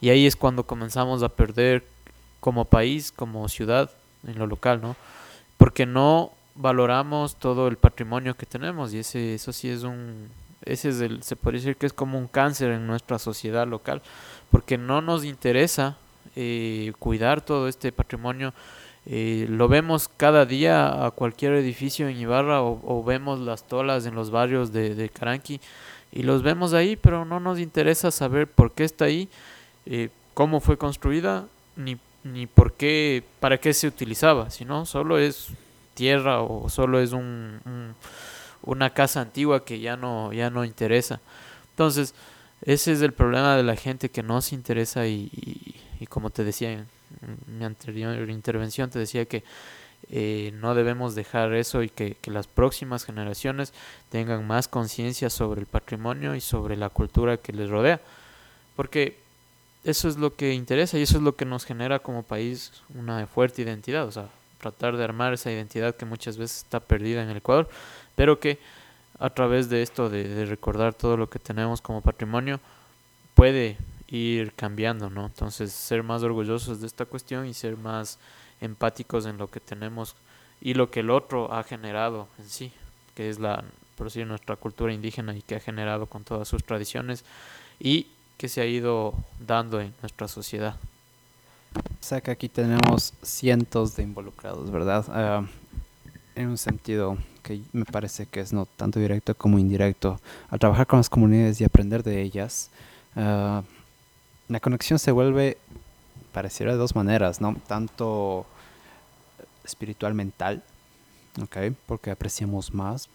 Y 0.00 0.10
ahí 0.10 0.26
es 0.26 0.36
cuando 0.36 0.64
comenzamos 0.64 1.22
a 1.22 1.28
perder 1.28 1.84
como 2.40 2.64
país, 2.64 3.12
como 3.12 3.48
ciudad, 3.48 3.90
en 4.26 4.38
lo 4.38 4.46
local, 4.46 4.80
¿no? 4.80 4.96
Porque 5.56 5.86
no 5.86 6.32
valoramos 6.54 7.36
todo 7.36 7.68
el 7.68 7.76
patrimonio 7.76 8.36
que 8.36 8.46
tenemos 8.46 8.92
y 8.92 8.98
ese, 8.98 9.34
eso 9.34 9.52
sí 9.52 9.68
es 9.68 9.82
un, 9.82 10.28
ese 10.64 10.90
es 10.90 11.00
el, 11.00 11.22
se 11.22 11.36
podría 11.36 11.60
decir 11.60 11.76
que 11.76 11.86
es 11.86 11.92
como 11.92 12.18
un 12.18 12.28
cáncer 12.28 12.70
en 12.72 12.86
nuestra 12.86 13.18
sociedad 13.18 13.66
local, 13.66 14.02
porque 14.50 14.78
no 14.78 15.00
nos 15.00 15.24
interesa 15.24 15.96
eh, 16.36 16.92
cuidar 16.98 17.40
todo 17.40 17.68
este 17.68 17.92
patrimonio. 17.92 18.52
eh, 19.06 19.46
lo 19.48 19.66
vemos 19.68 20.08
cada 20.16 20.46
día 20.46 21.04
a 21.06 21.10
cualquier 21.10 21.54
edificio 21.54 22.08
en 22.08 22.16
Ibarra 22.18 22.62
o, 22.62 23.02
vemos 23.04 23.40
las 23.40 23.64
tolas 23.66 24.06
en 24.06 24.14
los 24.14 24.30
barrios 24.30 24.72
de, 24.72 24.94
de 24.94 25.08
Caranqui 25.08 25.60
y 26.12 26.22
los 26.22 26.42
vemos 26.42 26.74
ahí, 26.74 26.96
pero 26.96 27.24
no 27.24 27.40
nos 27.40 27.58
interesa 27.58 28.10
saber 28.10 28.46
por 28.46 28.72
qué 28.72 28.84
está 28.84 29.06
ahí, 29.06 29.28
eh, 29.86 30.10
cómo 30.34 30.60
fue 30.60 30.76
construida, 30.76 31.46
ni, 31.74 31.96
ni 32.22 32.46
por 32.46 32.74
qué, 32.74 33.24
para 33.40 33.58
qué 33.58 33.72
se 33.72 33.88
utilizaba, 33.88 34.50
sino 34.50 34.84
solo 34.86 35.18
es 35.18 35.48
tierra 35.94 36.42
o 36.42 36.68
solo 36.68 37.00
es 37.00 37.12
un, 37.12 37.60
un- 37.64 37.94
una 38.64 38.90
casa 38.90 39.20
antigua 39.20 39.64
que 39.64 39.80
ya 39.80 39.96
no, 39.96 40.32
ya 40.32 40.50
no 40.50 40.64
interesa. 40.64 41.20
Entonces, 41.70 42.14
ese 42.64 42.92
es 42.92 43.02
el 43.02 43.12
problema 43.12 43.56
de 43.56 43.62
la 43.64 43.76
gente 43.76 44.08
que 44.10 44.22
no 44.22 44.40
se 44.40 44.54
interesa 44.54 45.06
y, 45.06 45.28
y- 45.32 45.74
y 46.00 46.06
como 46.06 46.30
te 46.30 46.44
decía 46.44 46.72
en 46.72 46.86
mi 47.46 47.64
anterior 47.64 48.28
intervención, 48.30 48.90
te 48.90 48.98
decía 48.98 49.24
que 49.26 49.42
eh, 50.10 50.52
no 50.60 50.74
debemos 50.74 51.14
dejar 51.14 51.52
eso 51.54 51.82
y 51.82 51.88
que, 51.88 52.16
que 52.20 52.30
las 52.30 52.46
próximas 52.46 53.04
generaciones 53.04 53.72
tengan 54.10 54.46
más 54.46 54.68
conciencia 54.68 55.30
sobre 55.30 55.60
el 55.60 55.66
patrimonio 55.66 56.34
y 56.34 56.40
sobre 56.40 56.76
la 56.76 56.88
cultura 56.88 57.36
que 57.36 57.52
les 57.52 57.70
rodea. 57.70 58.00
Porque 58.76 59.18
eso 59.84 60.08
es 60.08 60.16
lo 60.16 60.34
que 60.34 60.54
interesa 60.54 60.98
y 60.98 61.02
eso 61.02 61.16
es 61.18 61.22
lo 61.22 61.36
que 61.36 61.44
nos 61.44 61.64
genera 61.64 61.98
como 62.00 62.22
país 62.24 62.72
una 62.94 63.26
fuerte 63.26 63.62
identidad. 63.62 64.06
O 64.06 64.12
sea, 64.12 64.28
tratar 64.62 64.96
de 64.96 65.04
armar 65.04 65.32
esa 65.32 65.50
identidad 65.50 65.96
que 65.96 66.06
muchas 66.06 66.38
veces 66.38 66.58
está 66.58 66.78
perdida 66.78 67.22
en 67.22 67.28
el 67.28 67.38
Ecuador, 67.38 67.68
pero 68.14 68.38
que 68.38 68.60
a 69.18 69.28
través 69.30 69.68
de 69.68 69.82
esto, 69.82 70.08
de, 70.08 70.46
recordar 70.46 70.94
todo 70.94 71.16
lo 71.16 71.28
que 71.28 71.38
tenemos 71.38 71.80
como 71.80 72.00
patrimonio, 72.00 72.60
puede 73.34 73.76
ir 74.08 74.52
cambiando, 74.54 75.10
¿no? 75.10 75.26
Entonces, 75.26 75.72
ser 75.72 76.02
más 76.02 76.22
orgullosos 76.22 76.80
de 76.80 76.86
esta 76.86 77.04
cuestión 77.04 77.46
y 77.46 77.54
ser 77.54 77.76
más 77.76 78.18
empáticos 78.60 79.26
en 79.26 79.36
lo 79.36 79.48
que 79.48 79.60
tenemos 79.60 80.14
y 80.60 80.74
lo 80.74 80.90
que 80.90 81.00
el 81.00 81.10
otro 81.10 81.52
ha 81.52 81.64
generado 81.64 82.28
en 82.38 82.48
sí, 82.48 82.72
que 83.16 83.28
es 83.28 83.40
la, 83.40 83.64
por 83.96 84.14
nuestra 84.26 84.56
cultura 84.56 84.92
indígena 84.92 85.36
y 85.36 85.42
que 85.42 85.56
ha 85.56 85.60
generado 85.60 86.06
con 86.06 86.24
todas 86.24 86.46
sus 86.46 86.62
tradiciones 86.62 87.24
y 87.80 88.08
que 88.38 88.48
se 88.48 88.60
ha 88.60 88.66
ido 88.66 89.14
dando 89.40 89.80
en 89.80 89.92
nuestra 90.02 90.28
sociedad. 90.28 90.76
O 91.74 92.04
sea 92.04 92.20
que 92.20 92.30
aquí 92.30 92.48
tenemos 92.48 93.14
cientos 93.22 93.96
de 93.96 94.02
involucrados, 94.02 94.70
¿verdad? 94.70 95.04
Ah, 95.08 95.46
en 96.34 96.48
un 96.48 96.58
sentido 96.58 97.16
que 97.42 97.62
me 97.72 97.84
parece 97.84 98.26
que 98.26 98.40
es 98.40 98.52
no 98.52 98.66
tanto 98.66 98.98
directo 98.98 99.34
como 99.34 99.58
indirecto. 99.58 100.20
Al 100.50 100.58
trabajar 100.58 100.86
con 100.86 100.98
las 100.98 101.10
comunidades 101.10 101.60
y 101.60 101.64
aprender 101.64 102.02
de 102.02 102.22
ellas, 102.22 102.70
ah, 103.16 103.62
la 104.48 104.60
conexión 104.60 104.98
se 104.98 105.12
vuelve, 105.12 105.58
pareciera 106.32 106.72
de 106.72 106.78
dos 106.78 106.94
maneras, 106.94 107.40
¿no? 107.40 107.56
Tanto 107.66 108.46
espiritual, 109.64 110.14
mental, 110.14 110.62
¿ok? 111.40 111.74
Porque 111.86 112.10
apreciamos 112.10 112.74
más, 112.74 113.08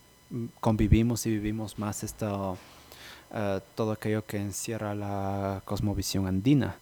convivimos 0.60 1.26
y 1.26 1.32
vivimos 1.32 1.78
más 1.78 2.04
esto, 2.04 2.58
ah, 3.32 3.60
todo 3.76 3.92
aquello 3.92 4.26
que 4.26 4.38
encierra 4.38 4.96
la 4.96 5.62
cosmovisión 5.66 6.28
andina. 6.28 6.78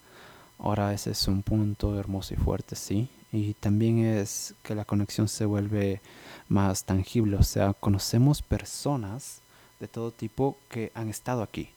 Ahora 0.59 0.93
ese 0.93 1.11
es 1.11 1.27
un 1.27 1.43
punto 1.43 1.99
hermoso 1.99 2.33
y 2.33 2.37
fuerte, 2.37 2.75
sí. 2.75 3.09
Y 3.31 3.53
también 3.55 3.99
es 3.99 4.55
que 4.63 4.75
la 4.75 4.85
conexión 4.85 5.27
se 5.27 5.45
vuelve 5.45 6.01
más 6.47 6.85
tangible, 6.85 7.37
o 7.37 7.43
sea, 7.43 7.73
conocemos 7.73 8.41
personas 8.41 9.41
de 9.79 9.87
todo 9.87 10.11
tipo 10.11 10.57
que 10.69 10.91
han 10.95 11.09
estado 11.09 11.41
aquí, 11.41 11.69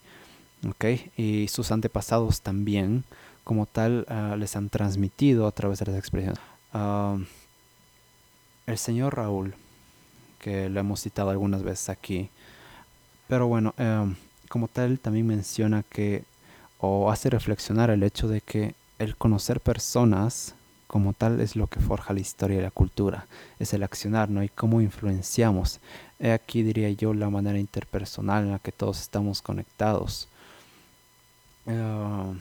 ¿ok? 0.68 0.84
Y 1.16 1.48
sus 1.48 1.72
antepasados 1.72 2.42
también, 2.42 3.04
como 3.44 3.66
tal, 3.66 4.06
ah, 4.08 4.36
les 4.38 4.54
han 4.56 4.68
transmitido 4.68 5.46
a 5.46 5.52
través 5.52 5.80
de 5.80 5.86
las 5.86 5.96
expresiones. 5.96 6.38
Ah, 6.72 7.18
el 8.66 8.78
señor 8.78 9.16
Raúl, 9.16 9.54
que 10.38 10.68
lo 10.68 10.78
hemos 10.78 11.00
citado 11.00 11.30
algunas 11.30 11.62
veces 11.62 11.88
aquí, 11.88 12.30
pero 13.26 13.48
bueno, 13.48 13.74
em, 13.78 14.14
como 14.48 14.68
tal, 14.68 14.98
también 14.98 15.26
menciona 15.26 15.82
que 15.82 16.24
o 16.78 17.10
hace 17.10 17.30
reflexionar 17.30 17.90
el 17.90 18.02
hecho 18.02 18.28
de 18.28 18.40
que 18.40 18.74
el 18.98 19.16
conocer 19.16 19.60
personas 19.60 20.54
como 20.88 21.12
tal 21.12 21.40
es 21.40 21.54
lo 21.54 21.66
que 21.66 21.80
forja 21.80 22.14
la 22.14 22.20
historia 22.20 22.58
y 22.58 22.62
la 22.62 22.70
cultura, 22.70 23.26
es 23.58 23.74
el 23.74 23.82
accionar, 23.82 24.30
¿no? 24.30 24.42
Y 24.42 24.48
cómo 24.48 24.80
influenciamos. 24.80 25.80
He 26.18 26.32
aquí, 26.32 26.62
diría 26.62 26.90
yo, 26.90 27.12
la 27.12 27.28
manera 27.28 27.58
interpersonal 27.58 28.44
en 28.44 28.52
la 28.52 28.58
que 28.58 28.72
todos 28.72 29.00
estamos 29.00 29.42
conectados. 29.42 30.28
Eh, 31.66 32.34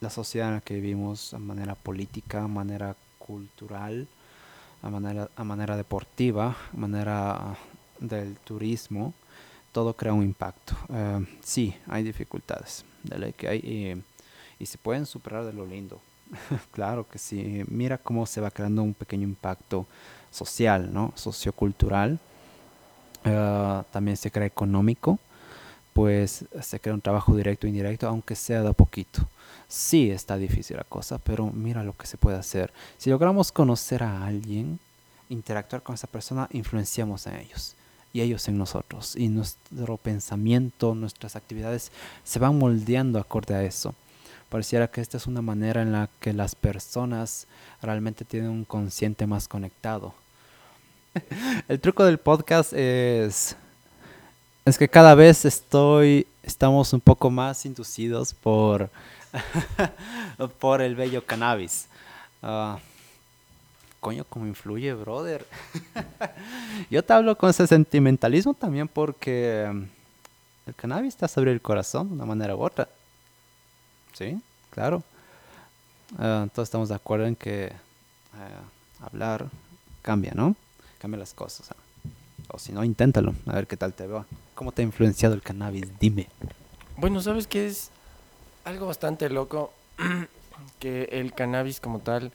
la 0.00 0.10
sociedad 0.10 0.48
en 0.48 0.54
la 0.56 0.60
que 0.60 0.74
vivimos, 0.74 1.32
a 1.32 1.38
manera 1.38 1.74
política, 1.74 2.44
a 2.44 2.48
manera 2.48 2.94
cultural, 3.18 4.06
a 4.82 4.90
manera, 4.90 5.30
a 5.34 5.44
manera 5.44 5.76
deportiva, 5.76 6.56
a 6.72 6.76
manera 6.76 7.56
del 7.98 8.36
turismo, 8.36 9.14
todo 9.72 9.94
crea 9.94 10.12
un 10.12 10.22
impacto. 10.22 10.74
Eh, 10.92 11.26
sí, 11.42 11.74
hay 11.86 12.02
dificultades, 12.02 12.84
de 13.02 13.18
ley 13.18 13.32
que 13.32 13.48
hay, 13.48 13.58
y, 13.58 14.02
y 14.62 14.66
se 14.66 14.78
pueden 14.78 15.06
superar 15.06 15.44
de 15.44 15.52
lo 15.52 15.66
lindo. 15.66 16.00
claro 16.72 17.08
que 17.08 17.18
sí. 17.18 17.64
Mira 17.68 17.98
cómo 17.98 18.26
se 18.26 18.40
va 18.40 18.50
creando 18.50 18.82
un 18.82 18.94
pequeño 18.94 19.24
impacto 19.24 19.86
social, 20.30 20.92
¿no? 20.92 21.12
Sociocultural. 21.16 22.18
Eh, 23.24 23.82
también 23.90 24.16
se 24.16 24.30
crea 24.30 24.46
económico, 24.46 25.18
pues 25.92 26.44
se 26.62 26.80
crea 26.80 26.94
un 26.94 27.00
trabajo 27.00 27.34
directo 27.36 27.66
e 27.66 27.70
indirecto, 27.70 28.08
aunque 28.08 28.34
sea 28.34 28.62
de 28.62 28.72
poquito. 28.72 29.28
Sí 29.68 30.10
está 30.10 30.36
difícil 30.36 30.76
la 30.76 30.84
cosa, 30.84 31.18
pero 31.18 31.46
mira 31.46 31.84
lo 31.84 31.92
que 31.96 32.06
se 32.06 32.16
puede 32.16 32.38
hacer. 32.38 32.72
Si 32.96 33.10
logramos 33.10 33.52
conocer 33.52 34.02
a 34.02 34.24
alguien, 34.24 34.80
interactuar 35.28 35.82
con 35.82 35.94
esa 35.94 36.06
persona, 36.06 36.48
influenciamos 36.52 37.26
en 37.26 37.36
ellos 37.36 37.76
y 38.12 38.20
ellos 38.20 38.48
en 38.48 38.58
nosotros. 38.58 39.16
Y 39.16 39.28
nuestro 39.28 39.96
pensamiento, 39.96 40.94
nuestras 40.94 41.36
actividades 41.36 41.92
se 42.24 42.38
van 42.38 42.58
moldeando 42.58 43.18
acorde 43.18 43.54
a 43.54 43.62
eso. 43.62 43.94
Pareciera 44.48 44.88
que 44.88 45.00
esta 45.00 45.16
es 45.16 45.26
una 45.26 45.42
manera 45.42 45.82
en 45.82 45.92
la 45.92 46.08
que 46.18 46.32
las 46.32 46.54
personas 46.54 47.46
realmente 47.82 48.24
tienen 48.24 48.50
un 48.50 48.64
consciente 48.64 49.26
más 49.26 49.46
conectado. 49.46 50.14
El 51.68 51.80
truco 51.80 52.04
del 52.04 52.18
podcast 52.18 52.72
es 52.72 53.56
es 54.64 54.76
que 54.76 54.88
cada 54.88 55.14
vez 55.14 55.44
estoy 55.44 56.26
estamos 56.42 56.92
un 56.92 57.00
poco 57.00 57.30
más 57.30 57.64
inducidos 57.64 58.34
por 58.34 58.90
por 60.60 60.82
el 60.82 60.94
bello 60.94 61.24
cannabis. 61.24 61.86
Uh, 62.42 62.76
coño, 64.00 64.24
cómo 64.28 64.46
influye, 64.46 64.94
brother. 64.94 65.46
Yo 66.90 67.04
te 67.04 67.12
hablo 67.12 67.36
con 67.36 67.50
ese 67.50 67.66
sentimentalismo 67.66 68.54
también 68.54 68.88
porque 68.88 69.64
el 70.66 70.74
cannabis 70.74 71.08
está 71.14 71.28
sobre 71.28 71.52
el 71.52 71.60
corazón 71.60 72.08
de 72.08 72.14
una 72.14 72.24
manera 72.24 72.56
u 72.56 72.62
otra. 72.62 72.88
Sí, 74.14 74.40
claro. 74.70 75.02
ah, 76.18 76.46
todos 76.52 76.66
estamos 76.68 76.88
de 76.88 76.94
acuerdo 76.94 77.26
en 77.26 77.36
que 77.36 77.66
eh, 77.66 77.72
hablar 79.00 79.46
cambia, 80.02 80.32
¿no? 80.34 80.56
Cambia 80.98 81.18
las 81.18 81.34
cosas. 81.34 81.70
ah. 81.70 81.76
O 82.52 82.58
si 82.58 82.72
no, 82.72 82.82
inténtalo, 82.82 83.34
a 83.46 83.52
ver 83.52 83.66
qué 83.66 83.76
tal 83.76 83.92
te 83.94 84.06
va. 84.06 84.26
¿Cómo 84.54 84.72
te 84.72 84.82
ha 84.82 84.84
influenciado 84.84 85.34
el 85.34 85.42
cannabis? 85.42 85.86
Dime. 86.00 86.26
Bueno, 86.96 87.20
¿sabes 87.20 87.46
qué 87.46 87.66
es 87.66 87.90
algo 88.64 88.86
bastante 88.86 89.28
loco? 89.30 89.72
que 90.80 91.04
el 91.12 91.32
cannabis 91.32 91.80
como 91.80 92.00
tal 92.00 92.32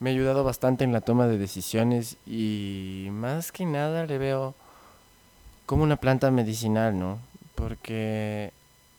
me 0.00 0.10
ha 0.10 0.12
ayudado 0.12 0.44
bastante 0.44 0.84
en 0.84 0.92
la 0.92 1.00
toma 1.00 1.26
de 1.26 1.38
decisiones 1.38 2.16
y 2.26 3.08
más 3.10 3.52
que 3.52 3.66
nada 3.66 4.06
le 4.06 4.18
veo 4.18 4.54
como 5.66 5.82
una 5.82 5.96
planta 5.96 6.30
medicinal, 6.30 6.98
¿no? 6.98 7.18
Porque 7.54 8.52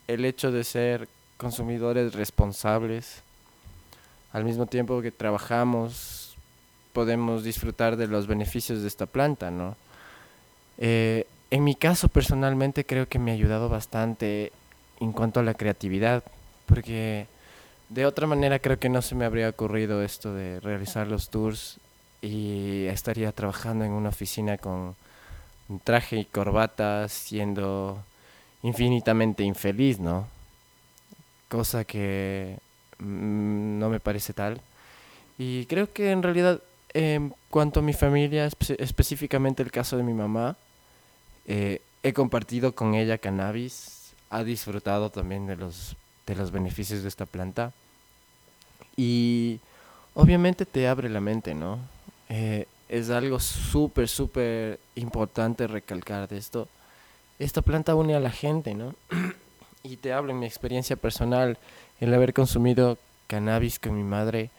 el 0.07 0.25
hecho 0.25 0.51
de 0.51 0.63
ser 0.63 1.07
consumidores 1.37 2.13
responsables, 2.13 3.23
al 4.33 4.43
mismo 4.43 4.65
tiempo 4.65 5.01
que 5.01 5.11
trabajamos, 5.11 6.35
podemos 6.93 7.43
disfrutar 7.43 7.95
de 7.95 8.07
los 8.07 8.27
beneficios 8.27 8.81
de 8.81 8.87
esta 8.87 9.05
planta, 9.05 9.51
¿no? 9.51 9.75
Eh, 10.77 11.25
en 11.51 11.63
mi 11.63 11.75
caso, 11.75 12.09
personalmente, 12.09 12.85
creo 12.85 13.07
que 13.07 13.19
me 13.19 13.31
ha 13.31 13.33
ayudado 13.33 13.69
bastante 13.69 14.51
en 14.99 15.13
cuanto 15.13 15.39
a 15.39 15.43
la 15.43 15.53
creatividad, 15.53 16.23
porque 16.65 17.27
de 17.89 18.05
otra 18.05 18.27
manera 18.27 18.59
creo 18.59 18.79
que 18.79 18.89
no 18.89 19.01
se 19.01 19.15
me 19.15 19.25
habría 19.25 19.49
ocurrido 19.49 20.03
esto 20.03 20.33
de 20.33 20.59
realizar 20.59 21.07
los 21.07 21.29
tours 21.29 21.79
y 22.21 22.85
estaría 22.85 23.31
trabajando 23.31 23.85
en 23.85 23.91
una 23.91 24.09
oficina 24.09 24.57
con 24.57 24.95
un 25.69 25.79
traje 25.79 26.17
y 26.17 26.25
corbata, 26.25 27.07
siendo 27.07 28.03
infinitamente 28.63 29.43
infeliz, 29.43 29.99
¿no? 29.99 30.27
Cosa 31.47 31.83
que 31.83 32.57
mm, 32.99 33.79
no 33.79 33.89
me 33.89 33.99
parece 33.99 34.33
tal. 34.33 34.61
Y 35.37 35.65
creo 35.65 35.91
que 35.91 36.11
en 36.11 36.21
realidad, 36.21 36.61
en 36.93 37.33
cuanto 37.49 37.79
a 37.79 37.83
mi 37.83 37.93
familia, 37.93 38.47
espe- 38.47 38.75
específicamente 38.79 39.63
el 39.63 39.71
caso 39.71 39.97
de 39.97 40.03
mi 40.03 40.13
mamá, 40.13 40.57
eh, 41.47 41.81
he 42.03 42.13
compartido 42.13 42.75
con 42.75 42.93
ella 42.95 43.17
cannabis, 43.17 44.13
ha 44.29 44.43
disfrutado 44.43 45.09
también 45.09 45.47
de 45.47 45.55
los, 45.55 45.95
de 46.29 46.35
los 46.35 46.51
beneficios 46.51 47.01
de 47.01 47.09
esta 47.09 47.25
planta 47.25 47.73
y 48.95 49.59
obviamente 50.13 50.65
te 50.65 50.87
abre 50.87 51.09
la 51.09 51.19
mente, 51.19 51.55
¿no? 51.55 51.79
Eh, 52.29 52.67
es 52.87 53.09
algo 53.09 53.39
súper, 53.39 54.07
súper 54.07 54.79
importante 54.95 55.65
recalcar 55.65 56.27
de 56.27 56.37
esto. 56.37 56.67
Esta 57.39 57.63
planta 57.63 57.95
une 57.95 58.13
a 58.13 58.19
la 58.19 58.29
gente, 58.29 58.75
¿no? 58.75 58.93
y 59.83 59.97
te 59.97 60.13
hablo 60.13 60.31
en 60.31 60.39
mi 60.39 60.45
experiencia 60.45 60.95
personal, 60.95 61.57
el 61.99 62.13
haber 62.13 62.33
consumido 62.33 62.99
cannabis 63.27 63.79
con 63.79 63.97
mi 63.97 64.03
madre 64.03 64.51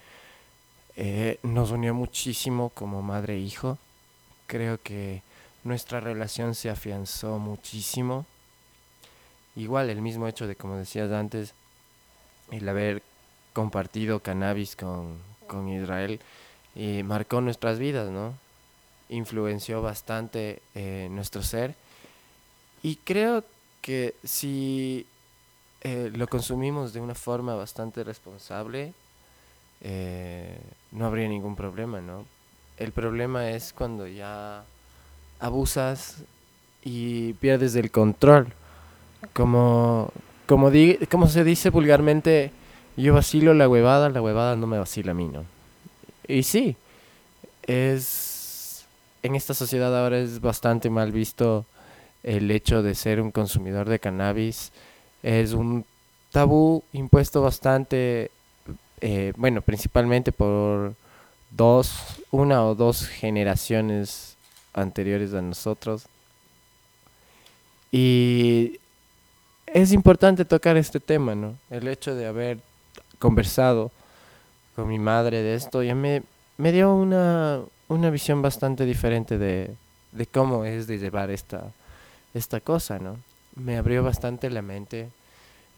eh, 0.96 1.38
nos 1.44 1.70
unió 1.70 1.94
muchísimo 1.94 2.70
como 2.70 3.00
madre 3.00 3.34
e 3.34 3.38
hijo. 3.38 3.78
Creo 4.48 4.80
que 4.82 5.22
nuestra 5.62 6.00
relación 6.00 6.56
se 6.56 6.68
afianzó 6.68 7.38
muchísimo. 7.38 8.26
Igual 9.54 9.88
el 9.90 10.02
mismo 10.02 10.26
hecho 10.26 10.48
de, 10.48 10.56
como 10.56 10.76
decías 10.76 11.12
antes, 11.12 11.54
el 12.50 12.68
haber 12.68 13.02
compartido 13.52 14.20
cannabis 14.20 14.76
con, 14.76 15.18
con 15.46 15.68
Israel 15.68 16.20
eh, 16.76 17.02
marcó 17.02 17.40
nuestras 17.40 17.78
vidas, 17.78 18.10
¿no? 18.10 18.34
Influenció 19.08 19.82
bastante 19.82 20.62
eh, 20.74 21.08
nuestro 21.10 21.42
ser. 21.42 21.74
Y 22.82 22.96
creo 22.96 23.44
que 23.82 24.14
si 24.24 25.06
eh, 25.82 26.10
lo 26.14 26.26
consumimos 26.28 26.92
de 26.92 27.00
una 27.00 27.14
forma 27.14 27.54
bastante 27.54 28.04
responsable, 28.04 28.92
eh, 29.80 30.58
no 30.92 31.06
habría 31.06 31.28
ningún 31.28 31.56
problema, 31.56 32.00
¿no? 32.00 32.26
El 32.76 32.92
problema 32.92 33.50
es 33.50 33.72
cuando 33.72 34.06
ya 34.06 34.64
abusas 35.38 36.16
y 36.82 37.32
pierdes 37.34 37.74
el 37.76 37.90
control. 37.90 38.52
Como, 39.34 40.12
como, 40.50 40.72
di- 40.72 40.96
como 41.08 41.28
se 41.28 41.44
dice 41.44 41.70
vulgarmente, 41.70 42.50
yo 42.96 43.14
vacilo 43.14 43.54
la 43.54 43.68
huevada, 43.68 44.08
la 44.08 44.20
huevada 44.20 44.56
no 44.56 44.66
me 44.66 44.80
vacila 44.80 45.12
a 45.12 45.14
mí. 45.14 45.30
Y 46.26 46.42
sí, 46.42 46.74
es... 47.68 48.84
En 49.22 49.36
esta 49.36 49.54
sociedad 49.54 49.96
ahora 49.96 50.18
es 50.18 50.40
bastante 50.40 50.90
mal 50.90 51.12
visto 51.12 51.66
el 52.24 52.50
hecho 52.50 52.82
de 52.82 52.96
ser 52.96 53.20
un 53.20 53.30
consumidor 53.30 53.88
de 53.88 54.00
cannabis. 54.00 54.72
Es 55.22 55.52
un 55.52 55.84
tabú 56.32 56.82
impuesto 56.94 57.42
bastante, 57.42 58.32
eh, 59.00 59.32
bueno, 59.36 59.62
principalmente 59.62 60.32
por 60.32 60.94
dos, 61.52 61.92
una 62.32 62.64
o 62.64 62.74
dos 62.74 63.06
generaciones 63.06 64.36
anteriores 64.72 65.32
a 65.32 65.42
nosotros. 65.42 66.06
Y 67.92 68.80
es 69.72 69.92
importante 69.92 70.44
tocar 70.44 70.76
este 70.76 71.00
tema, 71.00 71.34
¿no? 71.34 71.56
El 71.70 71.88
hecho 71.88 72.14
de 72.14 72.26
haber 72.26 72.58
conversado 73.18 73.90
con 74.74 74.88
mi 74.88 74.98
madre 74.98 75.42
de 75.42 75.54
esto 75.54 75.82
ya 75.82 75.94
me, 75.94 76.22
me 76.56 76.72
dio 76.72 76.94
una, 76.94 77.60
una 77.88 78.10
visión 78.10 78.42
bastante 78.42 78.84
diferente 78.84 79.38
de, 79.38 79.74
de 80.12 80.26
cómo 80.26 80.64
es 80.64 80.86
de 80.86 80.98
llevar 80.98 81.30
esta, 81.30 81.72
esta 82.34 82.60
cosa, 82.60 82.98
¿no? 82.98 83.16
Me 83.56 83.76
abrió 83.76 84.02
bastante 84.02 84.50
la 84.50 84.62
mente. 84.62 85.08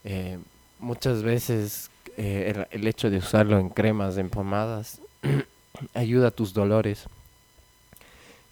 eh, 0.05 0.39
muchas 0.79 1.23
veces 1.23 1.91
eh, 2.17 2.67
el, 2.71 2.87
hecho 2.87 3.09
de 3.09 3.19
usarlo 3.19 3.59
en 3.59 3.71
cremas, 3.71 4.19
en 4.19 4.29
pomadas, 4.29 5.01
ayuda 5.95 6.29
a 6.29 6.31
tus 6.33 6.53
dolores. 6.53 7.05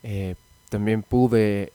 Eh, 0.02 0.36
también 0.70 1.02
pude 1.02 1.72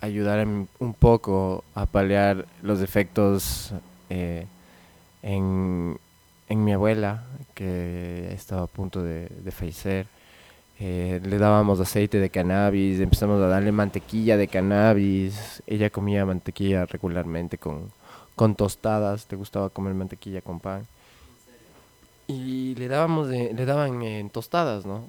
ayudar 0.00 0.46
un 0.46 0.94
poco 0.98 1.64
a 1.74 1.86
paliar 1.86 2.46
los 2.62 2.80
efectos 2.80 3.72
eh, 4.08 4.46
en, 5.22 5.98
en 6.48 6.64
mi 6.64 6.72
abuela, 6.72 7.24
que 7.54 8.32
estaba 8.32 8.62
a 8.62 8.66
punto 8.66 9.02
de, 9.02 9.28
de 9.28 9.50
fallecer. 9.50 10.06
Eh, 10.78 11.20
le 11.22 11.36
dábamos 11.36 11.78
aceite 11.80 12.18
de 12.18 12.30
cannabis, 12.30 13.00
empezamos 13.00 13.42
a 13.42 13.46
darle 13.48 13.70
mantequilla 13.72 14.38
de 14.38 14.48
cannabis. 14.48 15.62
Ella 15.66 15.90
comía 15.90 16.24
mantequilla 16.24 16.86
regularmente 16.86 17.58
con, 17.58 17.92
con 18.34 18.54
tostadas, 18.54 19.26
le 19.30 19.36
gustaba 19.36 19.68
comer 19.68 19.92
mantequilla 19.92 20.40
con 20.40 20.58
pan. 20.60 20.86
Y 22.26 22.74
le 22.76 22.88
dábamos 22.88 23.28
de- 23.28 23.52
le 23.52 23.64
daban 23.66 24.02
en 24.02 24.30
tostadas, 24.30 24.86
¿no? 24.86 25.04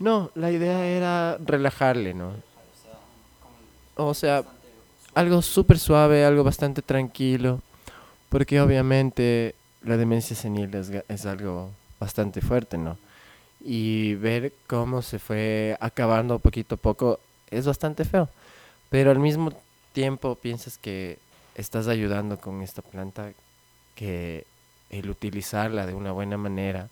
No, 0.00 0.30
la 0.34 0.50
idea 0.50 0.86
era 0.86 1.38
relajarle, 1.38 2.12
¿no? 2.14 2.32
O 3.96 4.14
sea, 4.14 4.44
algo 5.14 5.42
súper 5.42 5.78
suave, 5.78 6.24
algo 6.24 6.44
bastante 6.44 6.82
tranquilo, 6.82 7.60
porque 8.28 8.60
obviamente 8.60 9.54
la 9.82 9.96
demencia 9.96 10.36
senil 10.36 10.74
es, 10.74 10.90
es 11.08 11.26
algo 11.26 11.70
bastante 12.00 12.40
fuerte, 12.40 12.78
¿no? 12.78 12.96
Y 13.60 14.14
ver 14.14 14.52
cómo 14.66 15.02
se 15.02 15.18
fue 15.18 15.76
acabando 15.80 16.38
poquito 16.38 16.74
a 16.74 16.78
poco 16.78 17.20
es 17.50 17.66
bastante 17.66 18.04
feo, 18.04 18.28
pero 18.88 19.10
al 19.10 19.18
mismo 19.18 19.52
tiempo 19.92 20.34
piensas 20.34 20.78
que 20.78 21.18
estás 21.54 21.86
ayudando 21.86 22.38
con 22.38 22.62
esta 22.62 22.82
planta 22.82 23.32
que 23.94 24.46
el 24.90 25.10
utilizarla 25.10 25.86
de 25.86 25.94
una 25.94 26.12
buena 26.12 26.36
manera, 26.36 26.88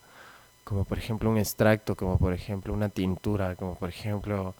como 0.64 0.84
por 0.84 0.98
ejemplo 0.98 1.30
un 1.30 1.38
extracto, 1.38 1.96
como 1.96 2.18
por 2.18 2.32
ejemplo 2.32 2.72
una 2.72 2.88
tintura, 2.88 3.56
como 3.56 3.74
por 3.74 3.88
ejemplo 3.88 4.54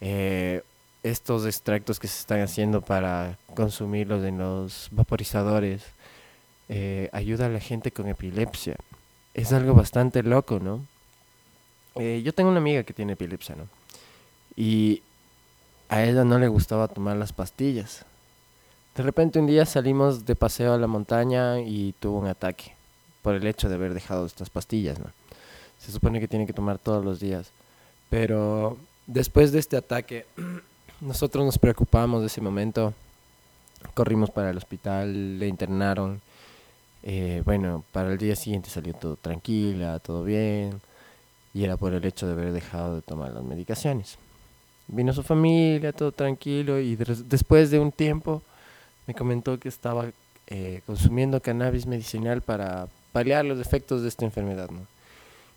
eh, 0.00 0.62
estos 1.04 1.44
extractos 1.44 2.00
que 2.00 2.08
se 2.08 2.18
están 2.18 2.40
haciendo 2.40 2.80
para 2.80 3.38
consumirlos 3.54 4.24
en 4.24 4.38
los 4.38 4.88
vaporizadores, 4.90 5.84
eh, 6.70 7.10
ayuda 7.12 7.46
a 7.46 7.50
la 7.50 7.60
gente 7.60 7.92
con 7.92 8.08
epilepsia. 8.08 8.76
Es 9.34 9.52
algo 9.52 9.74
bastante 9.74 10.22
loco, 10.22 10.60
¿no? 10.60 10.80
Eh, 11.96 12.22
yo 12.24 12.32
tengo 12.32 12.50
una 12.50 12.58
amiga 12.58 12.82
que 12.84 12.94
tiene 12.94 13.12
epilepsia, 13.12 13.54
¿no? 13.54 13.68
Y 14.56 15.02
a 15.90 16.02
ella 16.02 16.24
no 16.24 16.38
le 16.38 16.48
gustaba 16.48 16.88
tomar 16.88 17.18
las 17.18 17.34
pastillas. 17.34 18.06
De 18.96 19.02
repente 19.02 19.38
un 19.38 19.46
día 19.46 19.66
salimos 19.66 20.24
de 20.24 20.34
paseo 20.34 20.72
a 20.72 20.78
la 20.78 20.86
montaña 20.86 21.60
y 21.60 21.94
tuvo 22.00 22.18
un 22.18 22.28
ataque 22.28 22.72
por 23.20 23.34
el 23.34 23.46
hecho 23.46 23.68
de 23.68 23.74
haber 23.74 23.92
dejado 23.92 24.24
estas 24.24 24.48
pastillas, 24.48 24.98
¿no? 24.98 25.06
Se 25.78 25.92
supone 25.92 26.18
que 26.18 26.28
tiene 26.28 26.46
que 26.46 26.54
tomar 26.54 26.78
todos 26.78 27.04
los 27.04 27.20
días. 27.20 27.50
Pero 28.08 28.78
después 29.06 29.52
de 29.52 29.58
este 29.58 29.76
ataque, 29.76 30.24
nosotros 31.04 31.44
nos 31.44 31.58
preocupamos 31.58 32.20
de 32.20 32.26
ese 32.28 32.40
momento. 32.40 32.92
Corrimos 33.94 34.30
para 34.30 34.50
el 34.50 34.56
hospital, 34.56 35.38
le 35.38 35.46
internaron. 35.48 36.20
Eh, 37.02 37.42
bueno, 37.44 37.84
para 37.92 38.10
el 38.12 38.18
día 38.18 38.34
siguiente 38.34 38.70
salió 38.70 38.94
todo 38.94 39.16
tranquila, 39.16 39.98
todo 39.98 40.24
bien. 40.24 40.80
Y 41.52 41.64
era 41.64 41.76
por 41.76 41.92
el 41.92 42.04
hecho 42.04 42.26
de 42.26 42.32
haber 42.32 42.52
dejado 42.52 42.96
de 42.96 43.02
tomar 43.02 43.32
las 43.32 43.44
medicaciones. 43.44 44.16
Vino 44.88 45.12
su 45.12 45.22
familia, 45.22 45.92
todo 45.92 46.12
tranquilo. 46.12 46.80
Y 46.80 46.96
des- 46.96 47.28
después 47.28 47.70
de 47.70 47.78
un 47.78 47.92
tiempo 47.92 48.42
me 49.06 49.14
comentó 49.14 49.58
que 49.58 49.68
estaba 49.68 50.06
eh, 50.46 50.80
consumiendo 50.86 51.40
cannabis 51.40 51.86
medicinal 51.86 52.40
para 52.40 52.88
paliar 53.12 53.44
los 53.44 53.60
efectos 53.60 54.02
de 54.02 54.08
esta 54.08 54.24
enfermedad. 54.24 54.70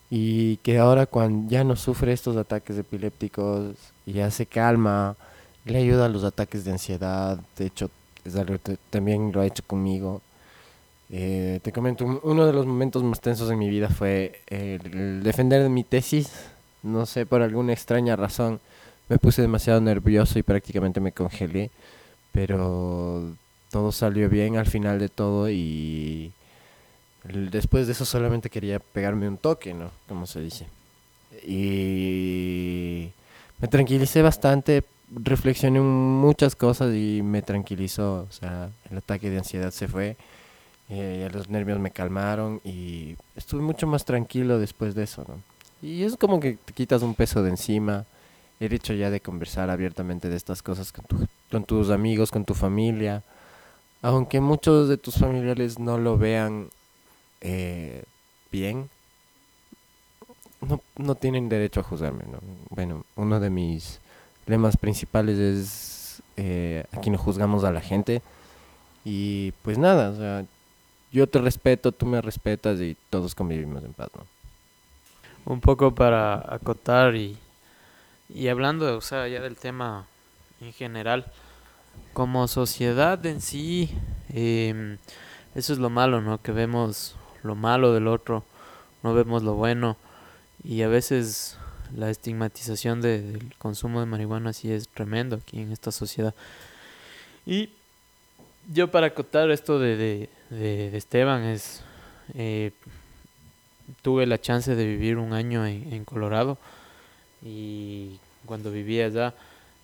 Y 0.10 0.58
que 0.58 0.78
ahora 0.78 1.06
cuando 1.06 1.50
ya 1.50 1.64
no 1.64 1.76
sufre 1.76 2.14
estos 2.14 2.38
ataques 2.38 2.78
epilépticos, 2.78 3.76
ya 4.06 4.32
se 4.32 4.46
calma, 4.46 5.16
le 5.68 5.80
ayuda 5.80 6.06
a 6.06 6.10
los 6.10 6.24
ataques 6.24 6.66
de 6.66 6.72
ansiedad, 6.72 7.40
de 7.58 7.66
hecho, 7.68 7.90
es 8.26 8.36
algo 8.36 8.58
que 8.64 8.78
también 8.90 9.32
lo 9.34 9.42
ha 9.42 9.46
hecho 9.46 9.64
conmigo. 9.66 10.22
Eh, 11.10 11.60
te 11.64 11.72
comento, 11.72 12.06
un- 12.06 12.20
uno 12.24 12.46
de 12.46 12.54
los 12.54 12.66
momentos 12.66 13.04
más 13.04 13.22
tensos 13.22 13.50
en 13.52 13.60
mi 13.60 13.70
vida 13.70 13.90
fue 13.90 14.42
el 14.48 15.24
defender 15.24 15.70
mi 15.70 15.84
tesis. 15.84 16.32
No 16.84 17.06
sé, 17.06 17.26
por 17.26 17.42
alguna 17.42 17.74
extraña 17.74 18.16
razón 18.16 18.60
me 19.10 19.18
puse 19.20 19.42
demasiado 19.42 19.82
nervioso 19.82 20.40
y 20.40 20.44
prácticamente 20.44 21.00
me 21.00 21.12
congelé. 21.14 21.72
Pero 22.34 23.32
todo 23.72 23.92
salió 23.92 24.30
bien 24.30 24.58
al 24.58 24.68
final 24.68 25.00
de 25.00 25.10
todo 25.10 25.50
y 25.50 26.32
después 27.52 27.88
de 27.88 27.94
eso 27.94 28.06
solamente 28.06 28.50
quería 28.50 28.80
pegarme 28.80 29.28
un 29.28 29.38
toque, 29.38 29.74
¿no? 29.74 29.92
Como 30.08 30.26
se 30.28 30.42
dice. 30.42 30.68
Y 31.46 33.10
me 33.60 33.68
tranquilicé 33.68 34.22
bastante, 34.22 34.84
reflexioné 35.14 35.80
muchas 35.80 36.56
cosas 36.56 36.94
y 36.94 37.22
me 37.24 37.42
tranquilizó. 37.42 38.28
O 38.30 38.32
sea, 38.32 38.70
el 38.90 38.98
ataque 38.98 39.30
de 39.30 39.40
ansiedad 39.40 39.72
se 39.72 39.88
fue, 39.88 40.18
eh, 40.90 41.30
los 41.34 41.50
nervios 41.50 41.80
me 41.80 41.92
calmaron 41.92 42.62
y 42.64 43.16
estuve 43.36 43.62
mucho 43.62 43.88
más 43.88 44.06
tranquilo 44.06 44.60
después 44.60 44.96
de 44.96 45.04
eso, 45.04 45.26
¿no? 45.28 45.42
Y 45.82 46.04
es 46.04 46.18
como 46.18 46.40
que 46.40 46.54
te 46.54 46.74
quitas 46.74 47.02
un 47.02 47.14
peso 47.14 47.44
de 47.44 47.52
encima. 47.52 48.06
El 48.60 48.74
hecho 48.74 48.94
ya 48.94 49.12
de 49.12 49.20
conversar 49.20 49.70
abiertamente 49.70 50.30
de 50.30 50.36
estas 50.36 50.64
cosas 50.64 50.92
con 51.52 51.64
tus 51.64 51.90
amigos, 51.92 52.32
con 52.32 52.44
tu 52.44 52.56
familia. 52.56 53.24
Aunque 54.02 54.42
muchos 54.42 54.90
de 54.90 54.98
tus 54.98 55.18
familiares 55.18 55.78
no 55.78 56.00
lo 56.00 56.18
vean 56.18 56.70
eh, 57.42 58.04
bien, 58.52 58.90
no, 60.62 60.82
no 60.96 61.14
tienen 61.14 61.50
derecho 61.50 61.82
a 61.82 61.84
juzgarme. 61.84 62.24
¿no? 62.32 62.40
Bueno, 62.70 63.06
uno 63.16 63.40
de 63.40 63.52
mis 63.52 64.00
lemas 64.48 64.78
principales 64.78 65.38
es 65.38 65.98
eh, 66.38 66.86
aquí 66.92 67.10
no 67.10 67.18
juzgamos 67.18 67.64
a 67.64 67.72
la 67.72 67.82
gente. 67.82 68.22
Y 69.04 69.52
pues 69.64 69.78
nada, 69.78 70.10
o 70.10 70.16
sea, 70.16 70.46
yo 71.12 71.28
te 71.28 71.40
respeto, 71.40 71.92
tú 71.92 72.06
me 72.06 72.22
respetas 72.22 72.80
y 72.80 72.96
todos 73.10 73.36
convivimos 73.36 73.84
en 73.84 73.94
paz. 73.94 74.10
Un 75.46 75.62
poco 75.62 75.96
para 75.96 76.54
acotar 76.54 77.16
y, 77.16 77.38
y 78.30 78.48
hablando, 78.50 78.98
o 78.98 79.02
sea, 79.02 79.28
ya 79.28 79.42
del 79.42 79.56
tema 79.56 80.06
en 80.62 80.74
general, 80.74 81.32
como 82.14 82.48
sociedad 82.48 83.26
en 83.26 83.42
sí, 83.42 83.90
em, 84.30 84.98
eso 85.56 85.74
es 85.74 85.80
lo 85.80 85.90
malo, 85.90 86.22
¿no? 86.22 86.42
Que 86.42 86.52
vemos 86.52 87.16
lo 87.44 87.56
malo 87.56 87.94
del 87.94 88.08
otro, 88.08 88.44
no 89.04 89.14
vemos 89.14 89.44
lo 89.44 89.54
bueno 89.54 89.96
y 90.64 90.82
a 90.82 90.88
veces 90.88 91.58
la 91.96 92.10
estigmatización 92.10 93.02
de- 93.02 93.22
del 93.22 93.56
consumo 93.58 94.00
de 94.00 94.06
marihuana 94.06 94.54
sí 94.54 94.72
es 94.72 94.88
tremendo 94.90 95.38
aquí 95.38 95.60
en 95.62 95.72
esta 95.72 95.92
sociedad. 95.92 96.34
Y 97.46 97.70
yo 98.74 98.90
para 98.92 99.08
acotar 99.08 99.50
esto 99.52 99.80
de, 99.80 99.96
de, 99.98 100.30
de- 100.50 100.92
de 100.92 100.98
Esteban 100.98 101.44
es, 101.44 101.84
eh, 102.36 102.72
tuve 104.02 104.26
la 104.26 104.40
chance 104.40 104.76
de 104.76 104.86
vivir 104.86 105.18
un 105.18 105.34
año 105.34 105.66
en, 105.66 105.94
en 105.94 106.04
Colorado 106.06 106.58
y 107.44 108.20
cuando 108.46 108.72
vivía 108.72 109.06
allá, 109.06 109.34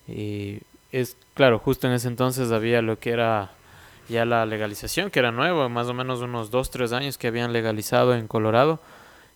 eh, 0.08 0.62
es 0.92 1.16
claro, 1.34 1.60
justo 1.60 1.88
en 1.88 1.94
ese 1.94 2.08
entonces 2.08 2.52
había 2.52 2.82
lo 2.82 3.00
que 3.00 3.12
era 3.12 3.52
ya 4.10 4.26
la 4.26 4.46
legalización, 4.46 5.10
que 5.10 5.20
era 5.20 5.32
nuevo, 5.32 5.68
más 5.70 5.88
o 5.88 5.94
menos 5.94 6.20
unos 6.20 6.52
dos, 6.52 6.70
tres 6.70 6.92
años 6.92 7.18
que 7.18 7.28
habían 7.28 7.54
legalizado 7.54 8.14
en 8.16 8.28
Colorado 8.28 8.80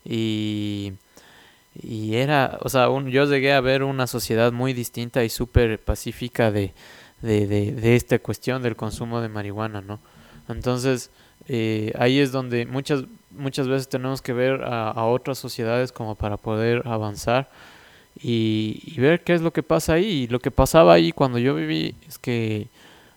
y, 0.03 0.93
y 1.81 2.15
era, 2.15 2.57
o 2.61 2.69
sea, 2.69 2.89
un- 2.89 3.09
yo 3.09 3.25
llegué 3.25 3.53
a 3.53 3.61
ver 3.61 3.83
una 3.83 4.07
sociedad 4.07 4.51
muy 4.51 4.73
distinta 4.73 5.23
y 5.23 5.29
súper 5.29 5.79
pacífica 5.79 6.51
de, 6.51 6.73
de, 7.21 7.47
de, 7.47 7.95
esta 7.95 8.19
cuestión 8.19 8.63
del 8.63 8.75
consumo 8.75 9.21
de 9.21 9.29
marihuana, 9.29 9.81
¿no? 9.81 9.99
Entonces, 10.49 11.11
eh, 11.47 11.93
ahí 11.97 12.19
es 12.19 12.31
donde 12.31 12.65
muchas, 12.65 13.03
muchas 13.31 13.67
veces 13.67 13.89
tenemos 13.89 14.21
que 14.21 14.33
ver 14.33 14.63
a, 14.63 15.03
otras 15.05 15.37
sociedades 15.37 15.91
como 15.91 16.15
para 16.15 16.37
poder 16.37 16.83
avanzar 16.85 17.49
y, 18.21 18.95
ver 18.97 19.23
qué 19.23 19.33
es 19.33 19.41
lo 19.41 19.51
que 19.53 19.63
pasa 19.63 19.93
ahí. 19.93 20.23
Y 20.23 20.27
lo 20.27 20.39
que 20.39 20.51
pasaba 20.51 20.93
ahí 20.93 21.11
cuando 21.11 21.37
yo 21.39 21.55
viví 21.55 21.95
es 22.07 22.17
que 22.17 22.67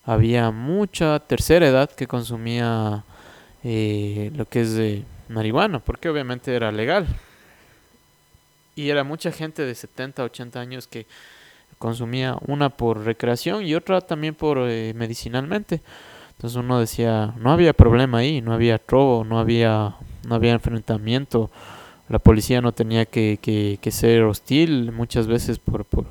había 0.04 0.50
mucha 0.50 1.18
tercera 1.20 1.66
edad 1.68 1.90
que 1.90 2.06
consumía 2.06 3.04
eh, 3.64 4.30
lo 4.34 4.46
que 4.46 4.62
es 4.62 4.74
de 4.74 5.04
marihuana, 5.28 5.78
porque 5.80 6.08
obviamente 6.08 6.54
era 6.54 6.72
legal. 6.72 7.06
Y 8.80 8.88
era 8.88 9.04
mucha 9.04 9.30
gente 9.30 9.64
de 9.66 9.74
70, 9.74 10.24
80 10.24 10.58
años 10.58 10.86
que 10.86 11.06
consumía 11.78 12.36
una 12.46 12.70
por 12.70 13.04
recreación 13.04 13.64
y 13.66 13.74
otra 13.74 14.00
también 14.00 14.34
por 14.34 14.58
eh, 14.60 14.92
medicinalmente. 14.94 15.82
Entonces 16.32 16.56
uno 16.56 16.80
decía, 16.80 17.34
no 17.38 17.52
había 17.52 17.74
problema 17.74 18.18
ahí, 18.18 18.40
no 18.40 18.54
había 18.54 18.80
robo, 18.88 19.24
no 19.24 19.38
había, 19.38 19.96
no 20.26 20.34
había 20.34 20.52
enfrentamiento, 20.52 21.50
la 22.08 22.18
policía 22.18 22.62
no 22.62 22.72
tenía 22.72 23.04
que, 23.04 23.38
que, 23.42 23.90
ser 23.90 24.22
hostil 24.22 24.92
muchas 24.92 25.26
veces 25.26 25.58
por, 25.58 25.84
por, 25.84 26.06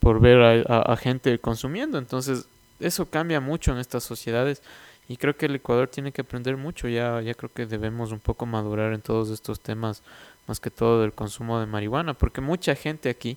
por 0.00 0.18
ver 0.18 0.64
a- 0.66 0.80
a 0.80 0.96
gente 0.96 1.38
consumiendo. 1.38 1.98
Entonces 1.98 2.46
eso 2.80 3.04
cambia 3.10 3.40
mucho 3.40 3.72
en 3.72 3.78
estas 3.78 4.04
sociedades 4.04 4.62
y 5.08 5.18
creo 5.18 5.36
que 5.36 5.46
el 5.46 5.54
Ecuador 5.56 5.88
tiene 5.88 6.12
que 6.12 6.22
aprender 6.22 6.56
mucho, 6.56 6.88
ya, 6.88 7.20
ya 7.20 7.34
creo 7.34 7.52
que 7.52 7.66
debemos 7.66 8.10
un 8.10 8.18
poco 8.20 8.46
madurar 8.46 8.92
en 8.92 9.02
todos 9.02 9.30
estos 9.30 9.60
temas, 9.60 10.02
más 10.46 10.60
que 10.60 10.70
todo 10.70 11.02
del 11.02 11.12
consumo 11.12 11.58
de 11.60 11.66
marihuana, 11.66 12.14
porque 12.14 12.40
mucha 12.40 12.74
gente 12.74 13.08
aquí, 13.08 13.36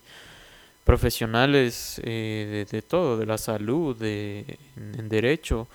profesionales 0.84 2.02
eh, 2.04 2.66
de, 2.70 2.82
todo, 2.82 3.18
de 3.18 3.26
la 3.26 3.38
salud, 3.38 3.96
de, 3.96 4.58
en, 4.76 5.10
derecho, 5.10 5.68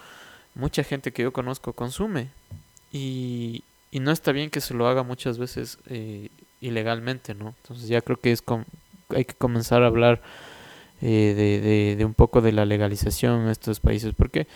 mucha 0.54 0.82
gente 0.84 1.12
que 1.12 1.22
yo 1.22 1.32
conozco 1.32 1.72
consume 1.72 2.28
y, 2.92 3.62
y 3.90 4.00
no 4.00 4.10
está 4.10 4.32
bien 4.32 4.50
que 4.50 4.60
se 4.60 4.74
lo 4.74 4.88
haga 4.88 5.02
muchas 5.02 5.38
veces 5.38 5.78
eh, 5.88 6.28
ilegalmente, 6.60 7.34
¿no? 7.34 7.54
Entonces 7.62 7.88
ya 7.88 8.00
creo 8.00 8.18
que 8.18 8.32
es 8.32 8.42
com- 8.42 8.64
hay 9.10 9.24
que 9.24 9.34
comenzar 9.34 9.82
a 9.82 9.86
hablar 9.86 10.20
eh, 11.02 11.34
de, 11.36 11.96
de 11.96 12.04
un 12.04 12.14
poco 12.14 12.40
de 12.40 12.52
la 12.52 12.64
legalización 12.64 13.42
en 13.42 13.48
estos 13.48 13.80
países, 13.80 14.14
porque 14.16 14.46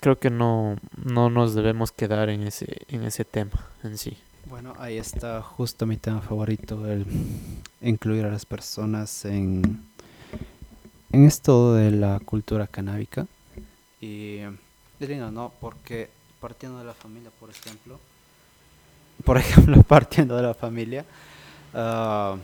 creo 0.00 0.18
que 0.18 0.30
no, 0.30 0.76
no 1.02 1.30
nos 1.30 1.54
debemos 1.54 1.90
quedar 1.90 2.28
en 2.28 2.42
ese, 2.46 2.82
en 2.88 3.04
ese 3.04 3.24
tema 3.24 3.66
en 3.82 3.98
sí. 3.98 4.16
Bueno, 4.48 4.74
ahí 4.78 4.96
está 4.96 5.42
justo 5.42 5.84
mi 5.86 5.96
tema 5.96 6.20
favorito, 6.20 6.86
el 6.86 7.04
incluir 7.82 8.24
a 8.24 8.30
las 8.30 8.46
personas 8.46 9.24
en, 9.24 9.82
en 11.12 11.24
esto 11.24 11.74
de 11.74 11.90
la 11.90 12.18
cultura 12.20 12.66
canábica. 12.66 13.26
Y 14.00 14.38
es 15.00 15.08
lindo, 15.08 15.30
¿no? 15.30 15.52
Porque 15.60 16.08
partiendo 16.40 16.78
de 16.78 16.84
la 16.86 16.94
familia, 16.94 17.30
por 17.38 17.50
ejemplo, 17.50 17.98
por 19.24 19.36
ejemplo, 19.36 19.82
partiendo 19.86 20.36
de 20.36 20.42
la 20.42 20.54
familia, 20.54 21.04
ah, 21.74 22.36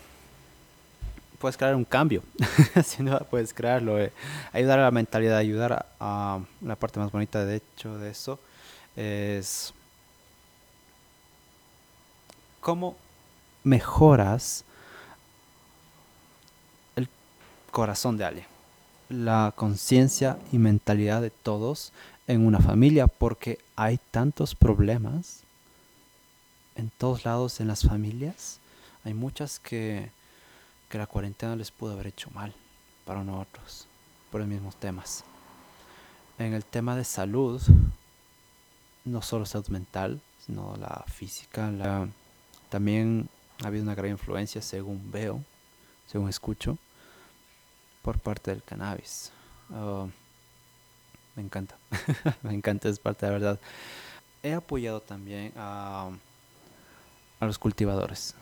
puedes 1.39 1.57
crear 1.57 1.75
un 1.75 1.85
cambio. 1.85 2.23
Sin 2.85 3.07
duda 3.07 3.21
puedes 3.21 3.55
crearlo. 3.55 3.99
eh. 3.99 4.13
Ayudar 4.53 4.79
a 4.81 4.83
la 4.83 4.91
mentalidad, 4.91 5.39
ayudar 5.39 5.73
a, 5.73 5.87
a 6.01 6.41
la 6.61 6.77
parte 6.77 7.01
más 7.01 7.11
bonita, 7.11 7.45
de 7.47 7.57
hecho, 7.57 7.97
de 7.99 8.11
eso 8.11 8.39
es 8.97 9.73
cómo 12.65 12.97
mejoras 13.63 14.65
el 16.97 17.11
corazón 17.71 18.17
de 18.17 18.25
alguien, 18.25 18.47
la 19.11 19.53
conciencia 19.55 20.39
y 20.51 20.57
mentalidad 20.57 21.21
de 21.21 21.29
todos 21.29 21.93
en 22.27 22.47
una 22.47 22.61
familia, 22.61 23.07
porque 23.07 23.59
hay 23.77 24.01
tantos 24.11 24.55
problemas 24.55 25.43
en 26.75 26.89
todos 26.89 27.27
lados 27.27 27.61
en 27.61 27.69
las 27.69 27.83
familias. 27.83 28.61
Hay 29.05 29.13
muchas 29.13 29.59
que, 29.59 30.11
que 30.89 30.97
la 30.97 31.07
cuarentena 31.07 31.57
les 31.57 31.71
pudo 31.71 31.93
haber 31.93 32.07
hecho 32.07 32.31
mal 32.31 32.55
para 33.05 33.23
nosotros, 33.23 33.87
por 34.33 34.41
los 34.41 34.49
mismos 34.49 34.75
temas. 34.77 35.23
En 36.39 36.55
el 36.55 36.65
tema 36.65 36.97
de 36.97 37.05
salud, 37.05 37.61
no 39.05 39.21
solo 39.21 39.45
salud 39.45 39.69
mental, 39.69 40.23
sino 40.47 40.75
la 40.79 41.05
física, 41.09 41.71
la, 41.71 42.09
también 42.75 43.29
ha 43.63 43.69
habido 43.69 43.85
una 43.85 43.95
gran 43.95 44.11
influencia, 44.11 44.61
según 44.61 45.13
veo, 45.13 45.41
según 46.09 46.29
escucho, 46.29 46.77
por 48.03 48.19
parte 48.19 48.51
del 48.51 48.65
cannabis. 48.65 49.31
Ah, 49.73 50.09
me 51.37 51.43
encanta, 51.45 51.77
me 52.43 52.53
encanta, 52.53 52.89
es 52.89 52.99
parte 52.99 53.27
de 53.27 53.31
la 53.31 53.39
verdad. 53.39 53.61
He 54.43 54.55
apoyado 54.55 55.01
también 55.01 55.53
a, 55.55 56.11
a 57.39 57.47
los 57.47 57.61
cultivadores. 57.61 58.35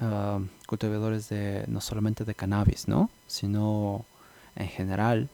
Ah, 0.00 0.40
cultivadores 0.66 1.28
de 1.28 1.66
no 1.68 1.82
solamente 1.82 2.24
de 2.24 2.34
cannabis, 2.34 2.88
¿no? 2.88 3.10
Sino 3.26 4.06
en 4.56 4.68
general 4.68 5.28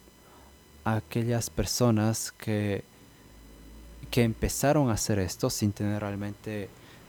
a 0.83 0.97
aquellas 0.97 1.51
personas 1.51 2.33
que 2.33 2.83
que 4.11 4.25
empezaron 4.25 4.91
a 4.91 4.95
hacer 4.95 5.19
esto 5.21 5.51
sin 5.51 5.73
tener 5.73 6.01
realmente 6.01 6.69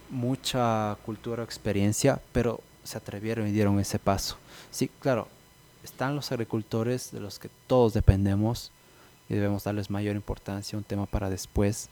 mucha 0.09 0.97
cultura 1.05 1.41
o 1.43 1.45
experiencia, 1.45 2.21
pero 2.31 2.61
se 2.83 2.97
atrevieron 2.97 3.47
y 3.47 3.51
dieron 3.51 3.79
ese 3.79 3.99
paso. 3.99 4.37
Sí, 4.71 4.89
claro, 4.99 5.27
están 5.83 6.15
los 6.15 6.31
agricultores 6.31 7.11
de 7.11 7.19
los 7.19 7.39
que 7.39 7.49
todos 7.67 7.93
dependemos 7.93 8.71
y 9.29 9.35
debemos 9.35 9.63
darles 9.63 9.89
mayor 9.89 10.15
importancia, 10.15 10.77
un 10.77 10.83
tema 10.83 11.05
para 11.05 11.29
después. 11.29 11.89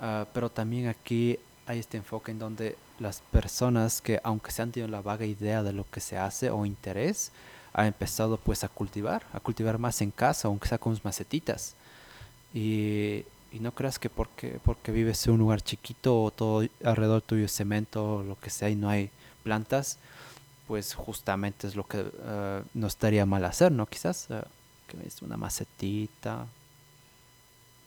Ah, 0.00 0.26
pero 0.32 0.50
también 0.50 0.88
aquí 0.88 1.38
hay 1.66 1.78
este 1.78 1.96
enfoque 1.96 2.32
en 2.32 2.38
donde 2.38 2.76
las 2.98 3.20
personas 3.30 4.00
que 4.00 4.20
aunque 4.24 4.50
se 4.50 4.62
han 4.62 4.72
tenido 4.72 4.88
la 4.88 5.02
vaga 5.02 5.26
idea 5.26 5.62
de 5.62 5.72
lo 5.72 5.88
que 5.90 6.00
se 6.00 6.16
hace 6.16 6.50
o 6.50 6.66
interés, 6.66 7.32
han 7.72 7.86
empezado 7.86 8.36
pues 8.36 8.64
a 8.64 8.68
cultivar, 8.68 9.22
a 9.32 9.40
cultivar 9.40 9.78
más 9.78 10.00
en 10.02 10.10
casa, 10.10 10.48
aunque 10.48 10.68
sea 10.68 10.78
con 10.78 10.94
sus 10.94 11.04
macetitas. 11.04 11.74
Y, 12.54 13.24
y 13.52 13.60
no 13.60 13.72
creas 13.72 13.98
que 13.98 14.08
porque, 14.08 14.58
porque 14.64 14.92
vives 14.92 15.26
en 15.26 15.34
un 15.34 15.40
lugar 15.40 15.60
chiquito 15.60 16.22
o 16.22 16.30
todo 16.30 16.66
alrededor 16.84 17.22
tuyo 17.22 17.44
es 17.44 17.52
cemento 17.52 18.16
o 18.16 18.22
lo 18.22 18.38
que 18.40 18.50
sea 18.50 18.70
y 18.70 18.76
no 18.76 18.88
hay 18.88 19.10
plantas, 19.42 19.98
pues 20.66 20.94
justamente 20.94 21.66
es 21.66 21.76
lo 21.76 21.84
que 21.84 22.00
uh, 22.00 22.64
no 22.72 22.86
estaría 22.86 23.26
mal 23.26 23.44
hacer, 23.44 23.70
¿no? 23.70 23.86
Quizás 23.86 24.28
uh, 24.30 24.42
que 24.88 25.06
es 25.06 25.20
una 25.20 25.36
macetita, 25.36 26.46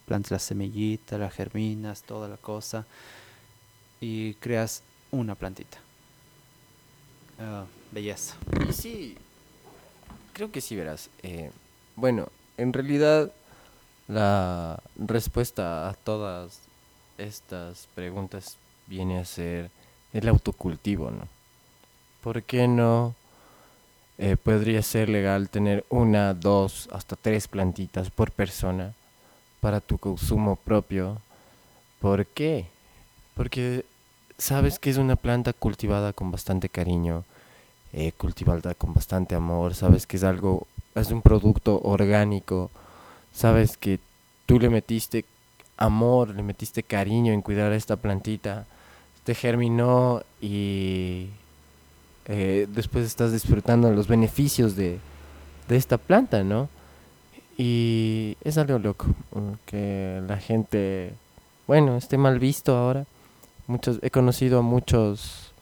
plantas 0.06 0.32
la 0.32 0.40
semillita, 0.40 1.18
la 1.18 1.32
germinas, 1.32 2.04
toda 2.04 2.28
la 2.28 2.38
cosa 2.38 2.86
y 4.00 4.36
creas 4.36 4.84
una 5.12 5.36
plantita. 5.36 5.80
Uh, 7.40 7.66
belleza. 7.92 8.36
Y 8.70 8.74
sí, 8.74 9.18
creo 10.34 10.52
que 10.52 10.62
sí 10.62 10.76
verás. 10.76 11.10
Eh, 11.24 11.52
bueno, 11.96 12.30
en 12.58 12.72
realidad 12.72 13.32
la 14.08 14.80
respuesta 14.98 15.90
a 15.90 15.94
todas 15.94 16.60
estas 17.18 17.88
preguntas 17.96 18.58
viene 18.88 19.20
a 19.20 19.26
ser 19.26 19.72
el 20.14 20.28
autocultivo, 20.28 21.12
¿no? 21.12 21.28
¿Por 22.22 22.44
qué 22.44 22.68
no 22.68 23.16
eh, 24.18 24.38
podría 24.38 24.82
ser 24.82 25.10
legal 25.10 25.50
tener 25.50 25.86
una, 25.90 26.34
dos, 26.34 26.90
hasta 26.92 27.16
tres 27.16 27.48
plantitas 27.48 28.10
por 28.10 28.32
persona 28.32 28.94
para 29.60 29.82
tu 29.82 29.98
consumo 29.98 30.56
propio? 30.56 31.22
¿Por 32.00 32.26
qué? 32.26 32.66
Porque 33.36 33.86
sabes 34.38 34.80
que 34.80 34.90
es 34.90 34.98
una 34.98 35.16
planta 35.16 35.54
cultivada 35.54 36.14
con 36.14 36.32
bastante 36.32 36.70
cariño, 36.70 37.24
eh, 37.94 38.12
cultivada 38.12 38.74
con 38.74 38.94
bastante 38.94 39.36
amor, 39.36 39.74
sabes 39.74 40.06
que 40.08 40.18
es 40.18 40.24
algo, 40.24 40.68
es 40.96 41.12
un 41.12 41.22
producto 41.22 41.80
orgánico, 41.84 42.72
sabes 43.36 43.78
que 43.78 44.00
tú 44.46 44.60
le 44.60 44.70
metiste 44.70 45.26
amor, 45.78 46.34
le 46.34 46.42
metiste 46.42 46.84
cariño 46.84 47.34
en 47.34 47.42
cuidar 47.42 47.72
a 47.72 47.76
esta 47.76 47.98
plantita, 47.98 48.66
te 49.26 49.36
germinó 49.36 50.24
y 50.42 51.28
eh, 52.26 52.68
después 52.70 53.06
estás 53.06 53.34
disfrutando 53.34 53.92
los 53.92 54.08
beneficios 54.08 54.76
de, 54.76 55.00
de 55.68 55.76
esta 55.76 55.98
planta, 55.98 56.44
¿no? 56.44 56.70
Y 57.58 58.38
es 58.44 58.58
algo 58.58 58.80
loco, 58.80 59.08
que 59.66 60.22
la 60.28 60.38
gente, 60.38 61.14
bueno, 61.68 61.98
esté 61.98 62.18
mal 62.18 62.40
visto 62.40 62.76
ahora. 62.76 63.06
Muchos, 63.68 64.00
he 64.02 64.12
conocido 64.12 64.60
a 64.60 64.62
muchos, 64.62 65.54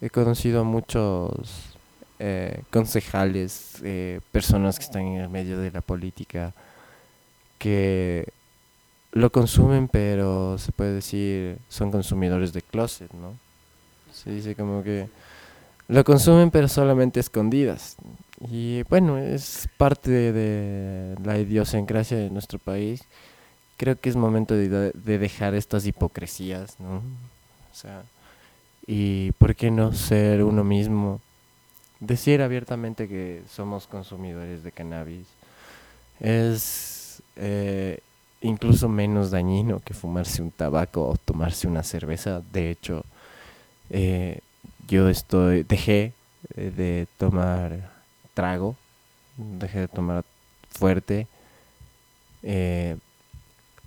he 0.00 0.10
conocido 0.10 0.60
a 0.60 0.64
muchos 0.64 1.76
eh, 2.18 2.62
concejales, 2.70 3.76
eh, 3.82 4.20
personas 4.32 4.78
que 4.78 4.84
están 4.84 5.02
en 5.02 5.20
el 5.20 5.28
medio 5.28 5.58
de 5.60 5.70
la 5.70 5.80
política, 5.80 6.52
que 7.58 8.28
lo 9.12 9.30
consumen, 9.30 9.88
pero 9.88 10.58
se 10.58 10.72
puede 10.72 10.94
decir 10.94 11.58
son 11.68 11.90
consumidores 11.90 12.52
de 12.52 12.62
closet, 12.62 13.12
¿no? 13.12 13.34
Se 14.12 14.30
dice 14.30 14.54
como 14.54 14.82
que 14.82 15.08
lo 15.88 16.04
consumen, 16.04 16.50
pero 16.50 16.68
solamente 16.68 17.20
escondidas. 17.20 17.96
Y 18.50 18.82
bueno, 18.84 19.18
es 19.18 19.68
parte 19.76 20.10
de 20.10 21.16
la 21.24 21.38
idiosincrasia 21.38 22.16
de 22.16 22.30
nuestro 22.30 22.58
país. 22.58 23.02
Creo 23.76 23.98
que 23.98 24.08
es 24.08 24.16
momento 24.16 24.54
de, 24.54 24.92
de 24.92 25.18
dejar 25.18 25.54
estas 25.54 25.86
hipocresías, 25.86 26.78
¿no? 26.78 26.96
O 26.96 27.74
sea, 27.74 28.02
y 28.86 29.32
por 29.32 29.54
qué 29.54 29.70
no 29.70 29.92
ser 29.92 30.42
uno 30.42 30.64
mismo, 30.64 31.20
decir 32.00 32.42
abiertamente 32.42 33.08
que 33.08 33.42
somos 33.50 33.86
consumidores 33.86 34.62
de 34.62 34.72
cannabis. 34.72 35.26
Es 36.20 36.97
eh, 37.38 38.00
incluso 38.40 38.88
menos 38.88 39.30
dañino 39.30 39.80
que 39.80 39.94
fumarse 39.94 40.42
un 40.42 40.50
tabaco 40.50 41.08
o 41.08 41.16
tomarse 41.16 41.68
una 41.68 41.82
cerveza. 41.82 42.42
De 42.52 42.70
hecho, 42.70 43.04
eh, 43.90 44.40
yo 44.88 45.08
estoy 45.08 45.62
dejé 45.62 46.12
eh, 46.56 46.72
de 46.76 47.06
tomar 47.16 47.90
trago, 48.34 48.76
dejé 49.36 49.80
de 49.80 49.88
tomar 49.88 50.24
fuerte. 50.70 51.26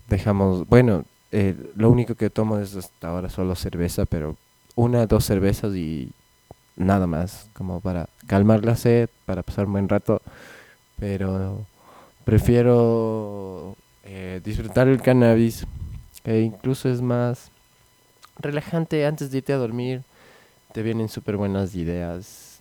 dejamos, 0.07 0.67
bueno, 0.67 1.05
lo 1.75 1.89
único 1.89 2.15
que 2.15 2.29
tomo 2.29 2.57
es 2.59 2.75
hasta 2.75 3.09
ahora 3.09 3.29
solo 3.29 3.55
cerveza, 3.55 4.05
pero 4.05 4.35
una, 4.75 5.05
dos 5.07 5.25
cervezas 5.25 5.75
y 5.75 6.11
nada 6.75 7.07
más, 7.07 7.47
como 7.53 7.79
para 7.81 8.07
calmar 8.27 8.65
la 8.65 8.75
sed, 8.75 9.09
para 9.25 9.43
pasar 9.43 9.65
un 9.65 9.73
buen 9.73 9.89
rato, 9.89 10.21
pero 10.99 11.65
prefiero 12.23 13.75
eh, 14.03 14.41
disfrutar 14.43 14.87
el 14.87 15.01
cannabis, 15.01 15.65
que 16.23 16.41
incluso 16.41 16.89
es 16.89 17.01
más 17.01 17.51
relajante 18.39 19.05
antes 19.05 19.31
de 19.31 19.39
irte 19.39 19.53
a 19.53 19.57
dormir. 19.57 20.03
Te 20.73 20.81
vienen 20.81 21.09
súper 21.09 21.37
buenas 21.37 21.75
ideas. 21.75 22.57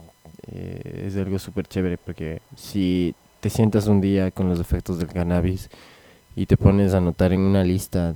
Eh, 0.52 1.06
es 1.06 1.16
algo 1.16 1.38
súper 1.38 1.66
chévere 1.66 1.98
porque 1.98 2.40
si 2.56 3.14
te 3.40 3.50
sientas 3.50 3.86
un 3.86 4.00
día 4.00 4.30
con 4.30 4.48
los 4.48 4.60
efectos 4.60 4.98
del 4.98 5.08
cannabis 5.08 5.70
y 6.36 6.46
te 6.46 6.56
pones 6.56 6.94
a 6.94 6.98
anotar 6.98 7.32
en 7.32 7.40
una 7.40 7.64
lista 7.64 8.14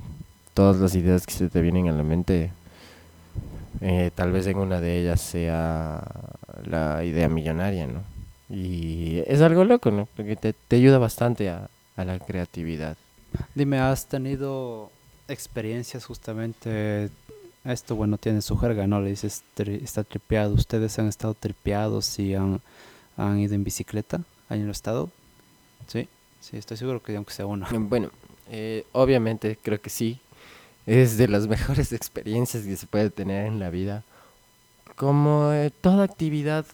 todas 0.53 0.77
las 0.77 0.95
ideas 0.95 1.25
que 1.25 1.33
se 1.33 1.49
te 1.49 1.61
vienen 1.61 1.89
a 1.89 1.91
la 1.91 2.03
mente, 2.03 2.51
eh, 3.81 4.11
tal 4.15 4.31
vez 4.31 4.47
en 4.47 4.57
una 4.57 4.79
de 4.79 4.99
ellas 4.99 5.21
sea 5.21 6.03
la 6.65 7.03
idea 7.03 7.27
millonaria, 7.27 7.87
¿no? 7.87 8.14
Y 8.49 9.23
es 9.25 9.41
algo 9.41 9.63
loco, 9.63 9.91
¿no? 9.91 10.07
Porque 10.15 10.35
te, 10.35 10.53
te 10.53 10.75
ayuda 10.75 10.97
bastante 10.97 11.49
a, 11.49 11.69
a, 11.95 12.05
la 12.05 12.19
creatividad. 12.19 12.97
Dime, 13.55 13.79
¿has 13.79 14.05
tenido 14.05 14.91
experiencias 15.27 16.05
justamente? 16.05 17.09
Esto, 17.63 17.95
bueno, 17.95 18.17
tiene 18.17 18.41
su 18.41 18.57
jerga, 18.57 18.85
¿no? 18.85 19.01
Le 19.01 19.09
dices, 19.09 19.43
está 19.57 20.03
tripeado. 20.03 20.53
¿Ustedes 20.53 20.99
han 20.99 21.07
estado 21.07 21.33
tripeados 21.33 22.19
y 22.19 22.35
han, 22.35 22.61
han 23.17 23.39
ido 23.39 23.55
en 23.55 23.63
bicicleta? 23.63 24.21
¿Han 24.49 24.69
estado? 24.69 25.09
Sí, 25.87 26.07
sí, 26.39 26.57
estoy 26.57 26.77
seguro 26.77 27.01
que 27.01 27.15
aunque 27.15 27.33
sea 27.33 27.47
uno. 27.47 27.65
Bueno, 27.71 28.11
eh, 28.51 28.85
obviamente 28.91 29.57
creo 29.61 29.81
que 29.81 29.89
sí. 29.89 30.19
Es 30.85 31.17
de 31.17 31.27
las 31.27 31.47
mejores 31.47 31.91
experiencias 31.93 32.63
que 32.63 32.75
se 32.75 32.85
puede 32.85 33.09
tener 33.09 33.47
en 33.47 33.59
la 33.59 33.71
vida. 33.71 34.03
Como 34.95 35.51
eh, 35.51 35.71
toda 35.81 36.03
actividad 36.03 36.65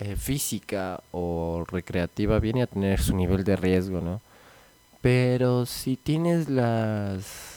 eh, 0.00 0.16
física 0.16 1.02
o 1.12 1.64
recreativa 1.70 2.38
viene 2.38 2.62
a 2.62 2.66
tener 2.66 3.00
su 3.00 3.14
nivel 3.14 3.44
de 3.44 3.56
riesgo, 3.56 4.00
¿no? 4.00 4.20
Pero 5.02 5.66
si 5.66 5.96
tienes 5.96 6.48
las 6.48 7.50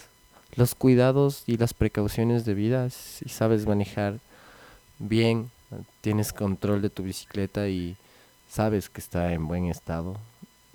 los 0.55 0.75
cuidados 0.75 1.43
y 1.47 1.57
las 1.57 1.73
precauciones 1.73 2.45
debidas 2.45 3.21
y 3.23 3.29
sabes 3.29 3.65
manejar 3.65 4.19
bien, 4.99 5.49
tienes 6.01 6.31
control 6.31 6.81
de 6.81 6.89
tu 6.89 7.03
bicicleta 7.03 7.67
y 7.69 7.95
sabes 8.49 8.89
que 8.89 9.01
está 9.01 9.33
en 9.33 9.47
buen 9.47 9.65
estado 9.65 10.15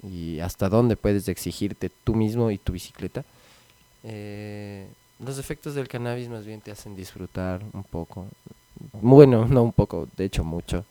y 0.02 0.40
hasta 0.40 0.68
dónde 0.68 0.96
puedes 0.96 1.28
exigirte 1.28 1.90
tú 2.04 2.14
mismo 2.14 2.50
y 2.50 2.58
tu 2.58 2.72
bicicleta, 2.72 3.24
eh, 4.04 4.88
los 5.18 5.38
efectos 5.38 5.74
del 5.74 5.88
cannabis 5.88 6.28
más 6.28 6.46
bien 6.46 6.60
te 6.60 6.70
hacen 6.70 6.96
disfrutar 6.96 7.62
un 7.72 7.84
poco. 7.84 8.26
Bueno, 9.00 9.46
no 9.46 9.62
un 9.62 9.72
poco, 9.72 10.08
de 10.16 10.24
hecho 10.24 10.44
mucho. 10.44 10.84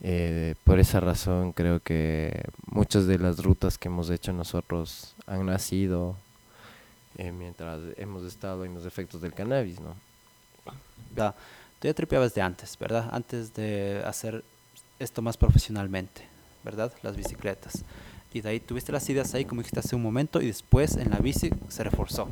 Eh, 0.00 0.54
por 0.64 0.78
esa 0.78 1.00
razón 1.00 1.52
creo 1.52 1.80
que 1.80 2.44
muchas 2.66 3.06
de 3.06 3.18
las 3.18 3.42
rutas 3.42 3.78
que 3.78 3.88
hemos 3.88 4.10
hecho 4.10 4.32
nosotros 4.32 5.16
han 5.26 5.46
nacido 5.46 6.14
eh, 7.16 7.32
mientras 7.32 7.80
hemos 7.96 8.22
estado 8.22 8.64
en 8.64 8.74
los 8.74 8.86
efectos 8.86 9.20
del 9.20 9.34
cannabis, 9.34 9.80
¿no? 9.80 9.96
Ya, 11.16 11.34
tú 11.80 11.88
ya 11.88 11.94
tripeabas 11.94 12.32
de 12.32 12.42
antes, 12.42 12.78
¿verdad? 12.78 13.08
Antes 13.10 13.54
de 13.54 14.02
hacer 14.06 14.44
esto 15.00 15.20
más 15.20 15.36
profesionalmente, 15.36 16.22
¿verdad? 16.62 16.92
Las 17.02 17.16
bicicletas. 17.16 17.84
Y 18.32 18.40
de 18.40 18.50
ahí 18.50 18.60
tuviste 18.60 18.92
las 18.92 19.08
ideas 19.08 19.34
ahí, 19.34 19.44
como 19.44 19.62
dijiste 19.62 19.80
hace 19.80 19.96
un 19.96 20.02
momento, 20.02 20.40
y 20.40 20.46
después 20.46 20.96
en 20.96 21.10
la 21.10 21.18
bici 21.18 21.50
se 21.68 21.82
reforzó. 21.82 22.28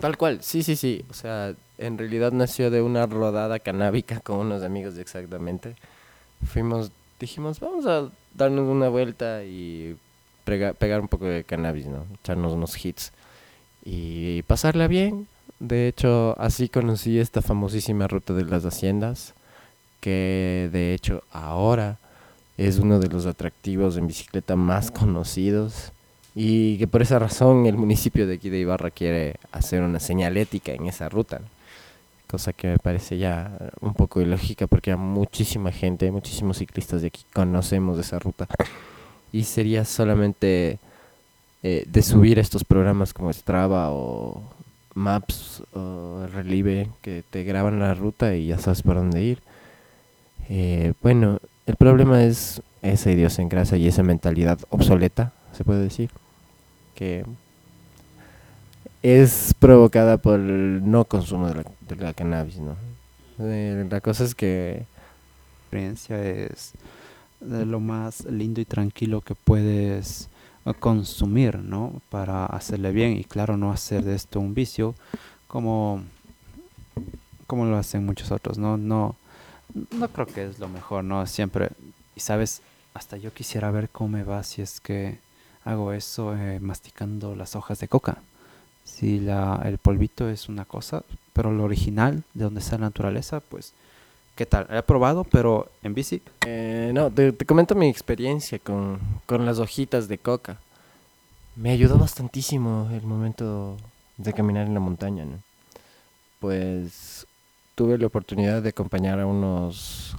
Tal 0.00 0.16
cual, 0.16 0.42
sí, 0.42 0.62
sí, 0.62 0.76
sí. 0.76 1.04
O 1.10 1.14
sea, 1.14 1.54
en 1.78 1.98
realidad 1.98 2.30
nació 2.30 2.70
de 2.70 2.82
una 2.82 3.06
rodada 3.06 3.58
canábica 3.58 4.20
con 4.22 4.36
unos 4.38 4.62
amigos 4.62 4.96
exactamente 4.98 5.74
fuimos, 6.44 6.90
dijimos, 7.20 7.60
vamos 7.60 7.86
a 7.86 8.10
darnos 8.34 8.68
una 8.68 8.88
vuelta 8.88 9.44
y 9.44 9.96
pegar 10.44 11.00
un 11.00 11.08
poco 11.08 11.24
de 11.24 11.44
cannabis, 11.44 11.86
¿no? 11.86 12.04
Echarnos 12.22 12.52
unos 12.52 12.84
hits. 12.84 13.12
y 13.84 14.42
pasarla 14.42 14.88
bien. 14.88 15.28
De 15.60 15.88
hecho, 15.88 16.34
así 16.38 16.68
conocí 16.68 17.18
esta 17.18 17.42
famosísima 17.42 18.08
ruta 18.08 18.32
de 18.34 18.44
las 18.44 18.64
haciendas, 18.64 19.34
que 20.00 20.68
de 20.72 20.94
hecho 20.94 21.22
ahora 21.30 21.98
es 22.56 22.78
uno 22.78 22.98
de 23.00 23.08
los 23.08 23.26
atractivos 23.26 23.96
en 23.96 24.06
bicicleta 24.06 24.56
más 24.56 24.90
conocidos 24.90 25.92
y 26.34 26.78
que 26.78 26.86
por 26.86 27.02
esa 27.02 27.18
razón 27.18 27.66
el 27.66 27.76
municipio 27.76 28.26
de 28.26 28.34
aquí 28.34 28.50
de 28.50 28.58
Ibarra 28.58 28.90
quiere 28.90 29.36
hacer 29.52 29.82
una 29.82 30.00
señalética 30.00 30.72
en 30.72 30.86
esa 30.86 31.08
ruta, 31.08 31.40
cosa 32.34 32.52
que 32.52 32.66
me 32.66 32.78
parece 32.78 33.16
ya 33.16 33.56
un 33.80 33.94
poco 33.94 34.20
ilógica 34.20 34.66
porque 34.66 34.90
a 34.90 34.96
muchísima 34.96 35.70
gente, 35.70 36.10
muchísimos 36.10 36.58
ciclistas 36.58 37.00
de 37.00 37.06
aquí 37.06 37.24
conocemos 37.32 37.96
esa 37.96 38.18
ruta 38.18 38.48
y 39.30 39.44
sería 39.44 39.84
solamente 39.84 40.80
eh, 41.62 41.84
de 41.86 42.02
subir 42.02 42.40
estos 42.40 42.64
programas 42.64 43.14
como 43.14 43.32
Strava 43.32 43.92
o 43.92 44.42
Maps 44.94 45.62
o 45.74 46.26
Relive 46.26 46.88
que 47.02 47.22
te 47.30 47.44
graban 47.44 47.78
la 47.78 47.94
ruta 47.94 48.34
y 48.34 48.48
ya 48.48 48.58
sabes 48.58 48.82
por 48.82 48.96
dónde 48.96 49.22
ir. 49.22 49.38
Eh, 50.48 50.92
bueno, 51.02 51.38
el 51.66 51.76
problema 51.76 52.24
es 52.24 52.62
esa 52.82 53.12
idiosincrasia 53.12 53.78
y 53.78 53.86
esa 53.86 54.02
mentalidad 54.02 54.58
obsoleta, 54.70 55.32
se 55.52 55.62
puede 55.62 55.82
decir 55.84 56.10
que 56.96 57.24
es 59.04 59.54
provocada 59.58 60.16
por 60.16 60.40
el 60.40 60.90
no 60.90 61.04
consumo 61.04 61.48
de 61.48 61.96
la, 61.96 62.14
cannabis, 62.14 62.58
¿no? 62.58 62.74
Eh, 63.38 63.86
la 63.90 64.00
cosa 64.00 64.24
es 64.24 64.34
que 64.34 64.86
La 65.70 65.78
experiencia 65.78 66.24
es 66.24 66.72
de 67.40 67.66
lo 67.66 67.80
más 67.80 68.24
lindo 68.24 68.62
y 68.62 68.64
tranquilo 68.64 69.20
que 69.20 69.34
puedes 69.34 70.30
eh, 70.64 70.72
consumir, 70.80 71.58
¿no? 71.58 72.00
Para 72.08 72.46
hacerle 72.46 72.92
bien 72.92 73.18
y 73.18 73.24
claro, 73.24 73.58
no 73.58 73.72
hacer 73.72 74.04
de 74.04 74.14
esto 74.14 74.40
un 74.40 74.54
vicio 74.54 74.94
como, 75.48 76.02
como 77.46 77.66
lo 77.66 77.76
hacen 77.76 78.06
muchos 78.06 78.32
otros, 78.32 78.56
¿no? 78.56 78.78
No, 78.78 79.16
no 79.90 80.08
creo 80.08 80.26
que 80.26 80.46
es 80.46 80.58
lo 80.58 80.68
mejor, 80.68 81.04
¿no? 81.04 81.26
Siempre, 81.26 81.68
y 82.16 82.20
sabes, 82.20 82.62
hasta 82.94 83.18
yo 83.18 83.34
quisiera 83.34 83.70
ver 83.70 83.90
cómo 83.90 84.16
me 84.16 84.24
va 84.24 84.42
si 84.44 84.62
es 84.62 84.80
que 84.80 85.18
hago 85.62 85.92
eso 85.92 86.34
eh, 86.34 86.58
masticando 86.58 87.36
las 87.36 87.54
hojas 87.54 87.80
de 87.80 87.88
coca. 87.88 88.22
Si 88.84 89.18
la, 89.18 89.60
el 89.64 89.78
polvito 89.78 90.28
es 90.28 90.48
una 90.48 90.64
cosa, 90.64 91.02
pero 91.32 91.50
lo 91.50 91.64
original, 91.64 92.22
de 92.34 92.44
donde 92.44 92.60
está 92.60 92.78
la 92.78 92.86
naturaleza, 92.86 93.40
pues, 93.40 93.72
¿qué 94.36 94.46
tal? 94.46 94.66
He 94.70 94.82
probado, 94.82 95.24
pero 95.24 95.70
en 95.82 95.94
bici, 95.94 96.22
Eh, 96.46 96.92
no, 96.94 97.10
te, 97.10 97.34
comento 97.46 97.74
mi 97.74 97.88
experiencia 97.88 98.58
con, 98.58 98.98
con 99.26 99.44
las 99.46 99.58
hojitas 99.58 100.06
de 100.08 100.18
coca. 100.18 100.58
Me 101.56 101.70
ayudó 101.70 101.98
bastantísimo 101.98 102.88
el 102.92 103.02
momento 103.02 103.76
de 104.16 104.32
caminar 104.32 104.66
en 104.66 104.74
la 104.74 104.80
montaña, 104.80 105.24
¿no? 105.24 105.38
Pues 106.40 107.26
tuve 107.74 107.98
la 107.98 108.06
oportunidad 108.06 108.62
de 108.62 108.68
acompañar 108.68 109.18
a 109.18 109.26
unos 109.26 110.16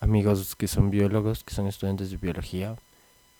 amigos 0.00 0.54
que 0.56 0.68
son 0.68 0.90
biólogos, 0.90 1.44
que 1.44 1.54
son 1.54 1.66
estudiantes 1.66 2.10
de 2.10 2.16
biología, 2.16 2.76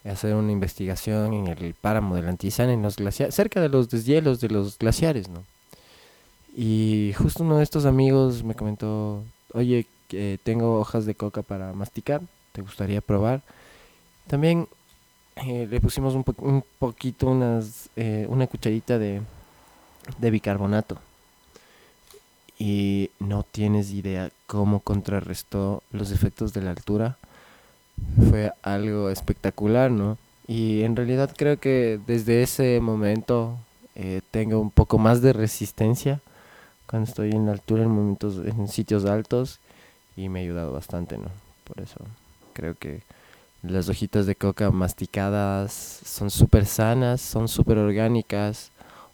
hacer 0.04 0.34
una 0.34 0.52
investigación 0.52 1.32
en 1.32 1.46
el 1.48 1.74
páramo 1.74 2.16
del 2.16 2.28
Antizán, 2.28 2.70
en 2.70 2.82
los 2.82 2.96
glaciares, 2.96 3.34
cerca 3.34 3.60
de 3.60 3.68
los 3.68 3.88
deshielos 3.88 4.40
de 4.40 4.48
los 4.48 4.78
glaciares, 4.78 5.28
¿no? 5.28 5.44
Y 6.56 7.12
justo 7.16 7.42
uno 7.42 7.58
de 7.58 7.64
estos 7.64 7.84
amigos 7.84 8.44
me 8.44 8.54
comentó, 8.54 9.24
oye, 9.52 9.86
tengo 10.44 10.78
hojas 10.78 11.06
de 11.06 11.14
coca 11.14 11.42
para 11.42 11.72
masticar, 11.72 12.20
¿te 12.52 12.62
gustaría 12.62 13.00
probar? 13.00 13.42
También 14.28 14.68
eh, 15.36 15.66
le 15.68 15.80
pusimos 15.80 16.14
un, 16.14 16.24
un 16.38 16.64
poquito, 16.78 17.26
unas, 17.26 17.88
eh, 17.96 18.26
una 18.28 18.46
cucharita 18.46 18.98
de, 18.98 19.22
de 20.18 20.30
bicarbonato. 20.30 20.98
Y 22.56 23.10
no 23.18 23.42
tienes 23.42 23.90
idea 23.90 24.30
cómo 24.46 24.78
contrarrestó 24.78 25.82
los 25.90 26.12
efectos 26.12 26.52
de 26.52 26.62
la 26.62 26.70
altura. 26.70 27.18
Fue 28.30 28.52
algo 28.62 29.10
espectacular, 29.10 29.90
¿no? 29.90 30.18
Y 30.46 30.82
en 30.82 30.96
realidad 30.96 31.30
creo 31.36 31.58
que 31.58 31.98
desde 32.06 32.42
ese 32.42 32.80
momento 32.80 33.56
eh, 33.94 34.20
tengo 34.30 34.60
un 34.60 34.70
poco 34.70 34.98
más 34.98 35.22
de 35.22 35.32
resistencia 35.32 36.20
cuando 36.86 37.08
estoy 37.08 37.30
en 37.30 37.46
la 37.46 37.52
altura, 37.52 37.82
en 37.82 37.90
momentos, 37.90 38.36
en 38.44 38.68
sitios 38.68 39.04
altos, 39.04 39.58
y 40.16 40.28
me 40.28 40.40
ha 40.40 40.42
ayudado 40.42 40.72
bastante, 40.72 41.18
¿no? 41.18 41.28
Por 41.64 41.82
eso 41.82 41.98
creo 42.52 42.74
que 42.74 43.00
las 43.62 43.88
hojitas 43.88 44.26
de 44.26 44.36
coca 44.36 44.70
masticadas 44.70 45.72
son 45.72 46.30
súper 46.30 46.66
sanas, 46.66 47.20
son 47.20 47.48
súper 47.48 47.78
orgánicas, 47.78 48.70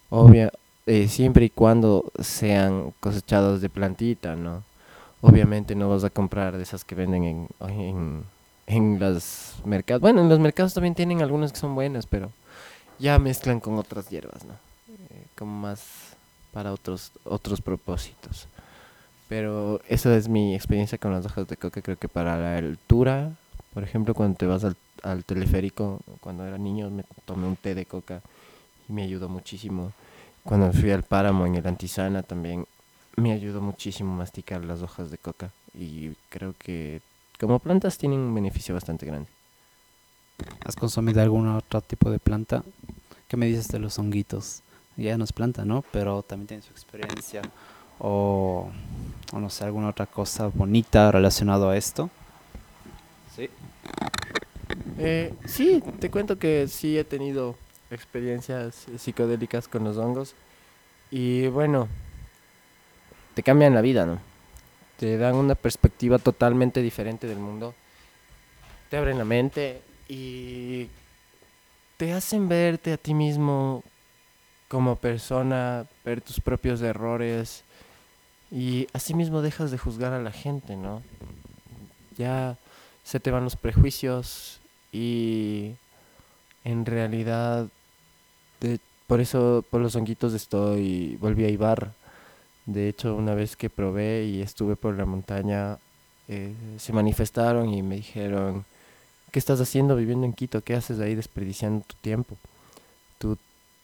obvia, 0.09 0.51
eh, 0.85 1.07
siempre 1.07 1.45
y 1.45 1.49
cuando 1.49 2.11
sean 2.19 2.93
cosechadas 2.99 3.61
de 3.61 3.69
plantita, 3.69 4.35
¿no? 4.35 4.63
Obviamente 5.21 5.75
no 5.75 5.89
vas 5.89 6.03
a 6.03 6.09
comprar 6.09 6.57
de 6.57 6.63
esas 6.63 6.83
que 6.83 6.95
venden 6.95 7.23
en, 7.23 7.47
en, 7.69 8.23
en 8.71 8.99
los 8.99 9.55
mercados. 9.65 10.01
Bueno, 10.01 10.21
en 10.21 10.29
los 10.29 10.39
mercados 10.39 10.73
también 10.73 10.95
tienen 10.95 11.21
algunas 11.21 11.51
que 11.51 11.59
son 11.59 11.75
buenas, 11.75 12.05
pero 12.05 12.31
ya 12.99 13.19
mezclan 13.19 13.59
con 13.59 13.77
otras 13.77 14.09
hierbas, 14.09 14.45
¿no? 14.45 14.53
Eh, 14.89 15.25
como 15.37 15.51
más 15.51 16.15
para 16.53 16.71
otros 16.71 17.11
otros 17.25 17.61
propósitos. 17.61 18.47
Pero 19.27 19.81
esa 19.87 20.15
es 20.15 20.27
mi 20.27 20.55
experiencia 20.55 20.97
con 20.97 21.11
las 21.11 21.25
hojas 21.25 21.47
de 21.47 21.57
coca. 21.57 21.81
Creo 21.81 21.97
que 21.97 22.07
para 22.07 22.37
la 22.37 22.57
altura, 22.57 23.31
por 23.73 23.83
ejemplo, 23.83 24.13
cuando 24.13 24.37
te 24.37 24.45
vas 24.45 24.63
al, 24.63 24.75
al 25.03 25.25
teleférico, 25.25 25.99
cuando 26.21 26.45
era 26.45 26.57
niño 26.57 26.89
me 26.89 27.03
tomé 27.25 27.47
un 27.47 27.55
té 27.57 27.75
de 27.75 27.85
coca 27.85 28.21
y 28.87 28.93
me 28.93 29.03
ayudó 29.03 29.27
muchísimo. 29.27 29.91
Cuando 30.43 30.71
fui 30.71 30.91
al 30.91 31.03
páramo 31.03 31.45
en 31.45 31.55
el 31.55 31.67
Antisana 31.67 32.23
también 32.23 32.65
me 33.17 33.33
ayudó 33.33 33.61
muchísimo 33.61 34.15
masticar 34.15 34.63
las 34.63 34.81
hojas 34.81 35.11
de 35.11 35.17
coca. 35.17 35.51
Y 35.73 36.11
creo 36.29 36.53
que 36.57 37.01
como 37.41 37.59
plantas 37.59 37.97
tienen 37.97 38.19
un 38.19 38.35
beneficio 38.35 38.75
bastante 38.75 39.05
grande. 39.05 39.27
¿has 40.63 40.75
consumido 40.75 41.21
algún 41.21 41.47
otro 41.47 41.81
tipo 41.81 42.11
de 42.11 42.19
planta? 42.19 42.63
¿Qué 43.27 43.35
me 43.35 43.47
dices 43.47 43.67
de 43.69 43.79
los 43.79 43.97
honguitos? 43.97 44.61
Ya 44.95 45.17
no 45.17 45.23
es 45.23 45.33
planta, 45.33 45.65
¿no? 45.65 45.83
Pero 45.91 46.21
también 46.21 46.47
tiene 46.47 46.63
su 46.63 46.71
experiencia. 46.71 47.41
O, 47.99 48.69
o 49.33 49.39
no 49.39 49.49
sé, 49.49 49.63
alguna 49.63 49.89
otra 49.89 50.05
cosa 50.05 50.47
bonita 50.47 51.11
relacionada 51.11 51.71
a 51.71 51.77
esto. 51.77 52.09
Sí. 53.35 53.49
Eh, 54.99 55.33
sí, 55.45 55.83
te 55.99 56.11
cuento 56.11 56.37
que 56.37 56.67
sí 56.67 56.97
he 56.97 57.03
tenido 57.03 57.55
experiencias 57.89 58.85
psicodélicas 58.97 59.67
con 59.67 59.83
los 59.83 59.97
hongos. 59.97 60.35
Y 61.09 61.47
bueno, 61.47 61.87
te 63.33 63.43
cambian 63.43 63.73
la 63.73 63.81
vida, 63.81 64.05
¿no? 64.05 64.30
Te 65.01 65.17
dan 65.17 65.33
una 65.33 65.55
perspectiva 65.55 66.19
totalmente 66.19 66.79
diferente 66.79 67.25
del 67.25 67.39
mundo. 67.39 67.73
Te 68.87 68.97
abren 68.97 69.17
la 69.17 69.25
mente 69.25 69.81
y 70.07 70.89
te 71.97 72.13
hacen 72.13 72.47
verte 72.47 72.93
a 72.93 72.97
ti 72.97 73.15
mismo 73.15 73.83
como 74.67 74.95
persona, 74.95 75.87
ver 76.05 76.21
tus 76.21 76.39
propios 76.39 76.83
errores. 76.83 77.63
Y 78.51 78.87
asimismo 78.93 79.41
dejas 79.41 79.71
de 79.71 79.79
juzgar 79.79 80.13
a 80.13 80.21
la 80.21 80.31
gente, 80.31 80.75
¿no? 80.75 81.01
Ya 82.15 82.57
se 83.03 83.19
te 83.19 83.31
van 83.31 83.43
los 83.43 83.55
prejuicios 83.55 84.59
y 84.91 85.71
en 86.63 86.85
realidad 86.85 87.69
por 89.07 89.19
eso 89.19 89.65
por 89.67 89.81
los 89.81 89.95
honguitos 89.95 90.35
estoy 90.35 91.17
volví 91.19 91.43
a 91.45 91.49
Ibarra 91.49 91.91
de 92.65 92.89
hecho 92.89 93.15
una 93.15 93.35
vez 93.35 93.55
que 93.55 93.69
probé 93.69 94.25
y 94.25 94.41
estuve 94.41 94.75
por 94.75 94.95
la 94.97 95.05
montaña 95.05 95.77
eh, 96.27 96.53
se 96.77 96.93
manifestaron 96.93 97.73
y 97.73 97.81
me 97.81 97.95
dijeron 97.95 98.65
¿qué 99.31 99.39
estás 99.39 99.59
haciendo 99.61 99.95
viviendo 99.95 100.25
en 100.25 100.33
Quito? 100.33 100.61
¿qué 100.61 100.75
haces 100.75 100.99
ahí 100.99 101.15
desperdiciando 101.15 101.83
tu 101.85 101.95
tiempo? 101.95 102.37
tú, 103.17 103.37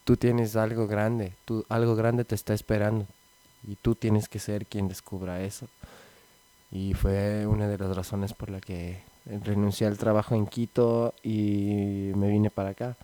tú 0.04 0.18
tienes 0.18 0.56
algo 0.56 0.88
grande 0.88 1.34
tú, 1.46 1.66
algo 1.70 1.96
grande 1.96 2.24
te 2.26 2.36
está 2.36 2.54
esperando 2.54 3.06
y 3.68 3.76
tú 3.76 3.96
tienes 3.96 4.30
que 4.30 4.40
ser 4.40 4.66
quien 4.66 4.88
descubra 4.88 5.42
eso 5.42 5.68
y 6.72 6.94
fue 6.94 7.46
una 7.48 7.68
de 7.68 7.78
las 7.78 7.96
razones 7.96 8.34
por 8.34 8.50
la 8.50 8.60
que 8.60 9.00
renuncié 9.44 9.88
al 9.88 9.98
trabajo 9.98 10.36
en 10.36 10.48
Quito 10.48 11.14
y 11.24 12.12
me 12.16 12.30
vine 12.30 12.50
para 12.50 12.70
acá. 12.70 12.98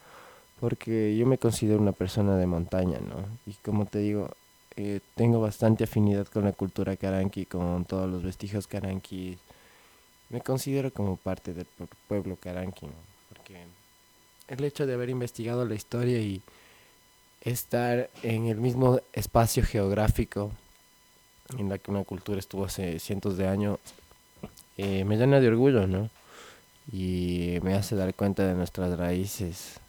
Porque 0.60 1.16
yo 1.18 1.26
me 1.26 1.38
considero 1.38 1.80
una 1.80 1.92
persona 1.92 2.38
de 2.38 2.46
montaña, 2.46 3.00
¿no? 3.00 3.16
Y 3.46 3.54
como 3.56 3.86
te 3.86 4.00
digo, 4.00 4.30
eh, 4.76 5.00
tengo 5.16 5.40
bastante 5.42 5.84
afinidad 5.84 6.28
con 6.28 6.44
la 6.46 6.52
cultura 6.54 6.96
caranqui, 6.96 7.46
con 7.46 7.86
todos 7.86 8.10
los 8.10 8.24
vestigios 8.24 8.68
caranqui. 8.68 9.38
Me 10.30 10.42
considero 10.42 10.92
como 10.92 11.18
parte 11.18 11.54
del 11.54 11.66
pu- 11.66 11.88
pueblo 12.08 12.36
caranqui, 12.38 12.88
¿no? 12.88 12.94
Porque 13.30 13.64
el 14.48 14.64
hecho 14.64 14.86
de 14.86 14.94
haber 14.94 15.10
investigado 15.10 15.66
la 15.66 15.76
historia 15.76 16.20
y 16.20 16.42
estar 17.42 18.10
en 18.24 18.48
el 18.48 18.58
mismo 18.58 19.00
espacio 19.14 19.64
geográfico 19.64 20.52
en 21.58 21.70
la 21.70 21.78
que 21.78 21.92
una 21.92 22.04
cultura 22.04 22.40
estuvo 22.40 22.66
hace 22.66 23.00
cientos 23.00 23.38
de 23.38 23.48
años, 23.48 23.80
eh, 24.78 25.04
me 25.04 25.18
llena 25.18 25.40
de 25.40 25.50
orgullo, 25.50 25.86
¿no? 25.88 26.10
Y 26.92 27.60
me 27.62 27.76
hace 27.76 27.96
dar 27.96 28.14
cuenta 28.16 28.46
de 28.48 28.56
nuestras 28.56 28.98
raíces 28.98 29.80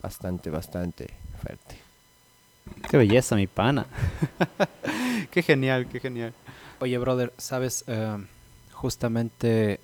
bastante, 0.00 0.50
bastante 0.50 1.08
fuerte. 1.42 1.76
Qué 2.88 2.96
belleza, 2.96 3.34
mi 3.34 3.46
pana. 3.46 3.86
qué 5.30 5.42
genial, 5.42 5.88
qué 5.88 5.98
genial. 5.98 6.32
Oye, 6.80 6.96
brother, 6.98 7.32
sabes, 7.36 7.84
eh, 7.88 8.16
justamente 8.72 9.80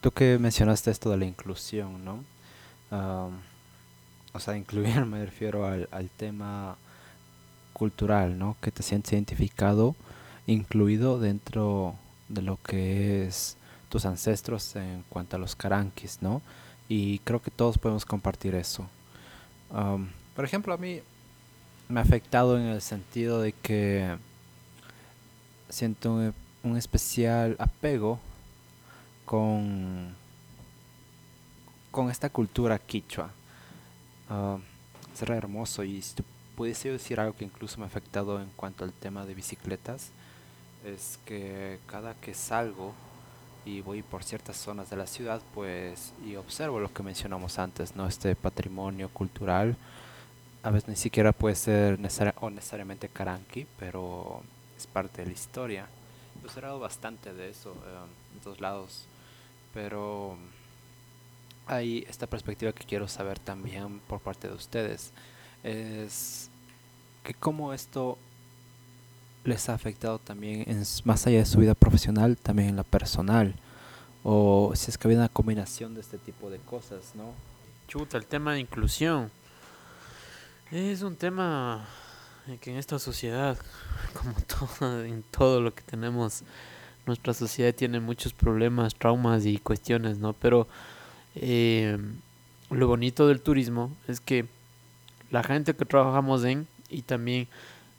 tú 0.00 0.10
que 0.10 0.38
mencionaste 0.38 0.90
esto 0.90 1.10
de 1.10 1.16
la 1.16 1.24
inclusión, 1.24 2.04
¿no? 2.04 2.24
O 4.32 4.40
sea, 4.40 4.56
incluir 4.56 5.04
me 5.06 5.24
refiero 5.24 5.66
al, 5.66 5.88
al, 5.90 6.10
tema 6.10 6.76
cultural, 7.72 8.38
¿no? 8.38 8.56
Que 8.60 8.70
te 8.70 8.82
sientes 8.82 9.14
identificado, 9.14 9.96
incluido 10.46 11.18
dentro 11.18 11.94
de 12.28 12.42
lo 12.42 12.58
que 12.62 13.26
es 13.26 13.56
tus 13.88 14.04
ancestros 14.04 14.76
en 14.76 15.02
cuanto 15.08 15.36
a 15.36 15.38
los 15.38 15.56
caranquis, 15.56 16.20
¿no? 16.20 16.42
Y 16.88 17.20
creo 17.20 17.40
que 17.40 17.50
todos 17.50 17.78
podemos 17.78 18.04
compartir 18.04 18.54
eso. 18.54 18.86
Um, 19.70 20.08
por 20.34 20.44
ejemplo, 20.44 20.74
a 20.74 20.76
mí 20.76 21.00
me 21.90 22.00
ha 22.00 22.02
afectado 22.02 22.56
en 22.56 22.66
el 22.66 22.80
sentido 22.80 23.40
de 23.40 23.52
que 23.52 24.16
siento 25.68 26.12
un, 26.12 26.34
un 26.62 26.76
especial 26.76 27.56
apego 27.58 28.18
con, 29.24 30.14
con 31.90 32.10
esta 32.10 32.30
cultura 32.30 32.78
quichua. 32.78 33.30
Uh, 34.30 34.58
será 35.14 35.36
hermoso 35.36 35.82
y 35.82 36.00
si 36.02 36.14
pudiese 36.54 36.90
decir 36.90 37.18
algo 37.18 37.36
que 37.36 37.44
incluso 37.44 37.78
me 37.78 37.84
ha 37.84 37.86
afectado 37.88 38.40
en 38.40 38.48
cuanto 38.56 38.84
al 38.84 38.92
tema 38.92 39.26
de 39.26 39.34
bicicletas, 39.34 40.10
es 40.84 41.18
que 41.24 41.78
cada 41.86 42.14
que 42.14 42.34
salgo 42.34 42.94
y 43.64 43.80
voy 43.80 44.02
por 44.02 44.24
ciertas 44.24 44.56
zonas 44.56 44.88
de 44.88 44.96
la 44.96 45.06
ciudad, 45.06 45.42
pues, 45.54 46.12
y 46.24 46.36
observo 46.36 46.80
lo 46.80 46.92
que 46.92 47.02
mencionamos 47.02 47.58
antes, 47.58 47.94
¿no? 47.96 48.06
Este 48.06 48.34
patrimonio 48.34 49.08
cultural, 49.10 49.76
a 50.62 50.70
veces 50.70 50.88
ni 50.88 50.96
siquiera 50.96 51.32
puede 51.32 51.54
ser 51.54 51.98
o 52.40 52.50
necesariamente 52.50 53.08
caranqui, 53.08 53.66
pero 53.78 54.42
es 54.76 54.86
parte 54.86 55.22
de 55.22 55.28
la 55.28 55.32
historia. 55.32 55.86
He 56.42 56.46
observado 56.46 56.78
bastante 56.78 57.32
de 57.32 57.50
eso 57.50 57.72
eh, 57.86 58.34
en 58.34 58.40
todos 58.40 58.60
lados, 58.60 59.04
pero 59.72 60.36
hay 61.66 62.04
esta 62.08 62.26
perspectiva 62.26 62.72
que 62.72 62.84
quiero 62.84 63.08
saber 63.08 63.38
también 63.38 64.00
por 64.00 64.20
parte 64.20 64.48
de 64.48 64.54
ustedes, 64.54 65.12
es 65.62 66.50
que 67.22 67.34
cómo 67.34 67.72
esto 67.72 68.18
les 69.44 69.68
ha 69.68 69.74
afectado 69.74 70.18
también 70.18 70.64
en, 70.66 70.82
más 71.04 71.26
allá 71.26 71.38
de 71.38 71.46
su 71.46 71.60
vida 71.60 71.74
profesional, 71.74 72.36
también 72.36 72.70
en 72.70 72.76
la 72.76 72.82
personal. 72.82 73.54
O 74.22 74.72
si 74.74 74.90
es 74.90 74.98
que 74.98 75.08
había 75.08 75.18
una 75.18 75.28
combinación 75.28 75.94
de 75.94 76.02
este 76.02 76.18
tipo 76.18 76.50
de 76.50 76.58
cosas, 76.58 77.14
¿no? 77.14 77.32
Chuta, 77.88 78.18
el 78.18 78.26
tema 78.26 78.52
de 78.52 78.60
inclusión. 78.60 79.30
Es 80.72 81.02
un 81.02 81.16
tema 81.16 81.84
que 82.60 82.70
en 82.70 82.76
esta 82.76 83.00
sociedad, 83.00 83.58
como 84.14 84.34
todo, 84.42 85.04
en 85.04 85.24
todo 85.24 85.60
lo 85.60 85.74
que 85.74 85.82
tenemos, 85.82 86.44
nuestra 87.06 87.34
sociedad 87.34 87.74
tiene 87.74 87.98
muchos 87.98 88.32
problemas, 88.32 88.94
traumas 88.94 89.46
y 89.46 89.58
cuestiones, 89.58 90.18
¿no? 90.18 90.32
Pero 90.32 90.68
eh, 91.34 91.98
lo 92.70 92.86
bonito 92.86 93.26
del 93.26 93.40
turismo 93.40 93.90
es 94.06 94.20
que 94.20 94.46
la 95.32 95.42
gente 95.42 95.74
que 95.74 95.84
trabajamos 95.84 96.44
en 96.44 96.68
y 96.88 97.02
también 97.02 97.48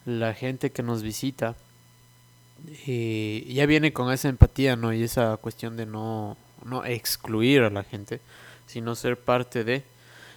la 0.06 0.32
gente 0.32 0.72
que 0.72 0.82
nos 0.82 1.02
visita 1.02 1.56
eh, 2.86 3.44
ya 3.48 3.66
viene 3.66 3.92
con 3.92 4.10
esa 4.10 4.30
empatía, 4.30 4.76
¿no? 4.76 4.94
Y 4.94 5.02
esa 5.02 5.36
cuestión 5.36 5.76
de 5.76 5.84
no, 5.84 6.38
no 6.64 6.86
excluir 6.86 7.64
a 7.64 7.70
la 7.70 7.84
gente, 7.84 8.22
sino 8.66 8.94
ser 8.94 9.18
parte 9.18 9.62
de. 9.62 9.84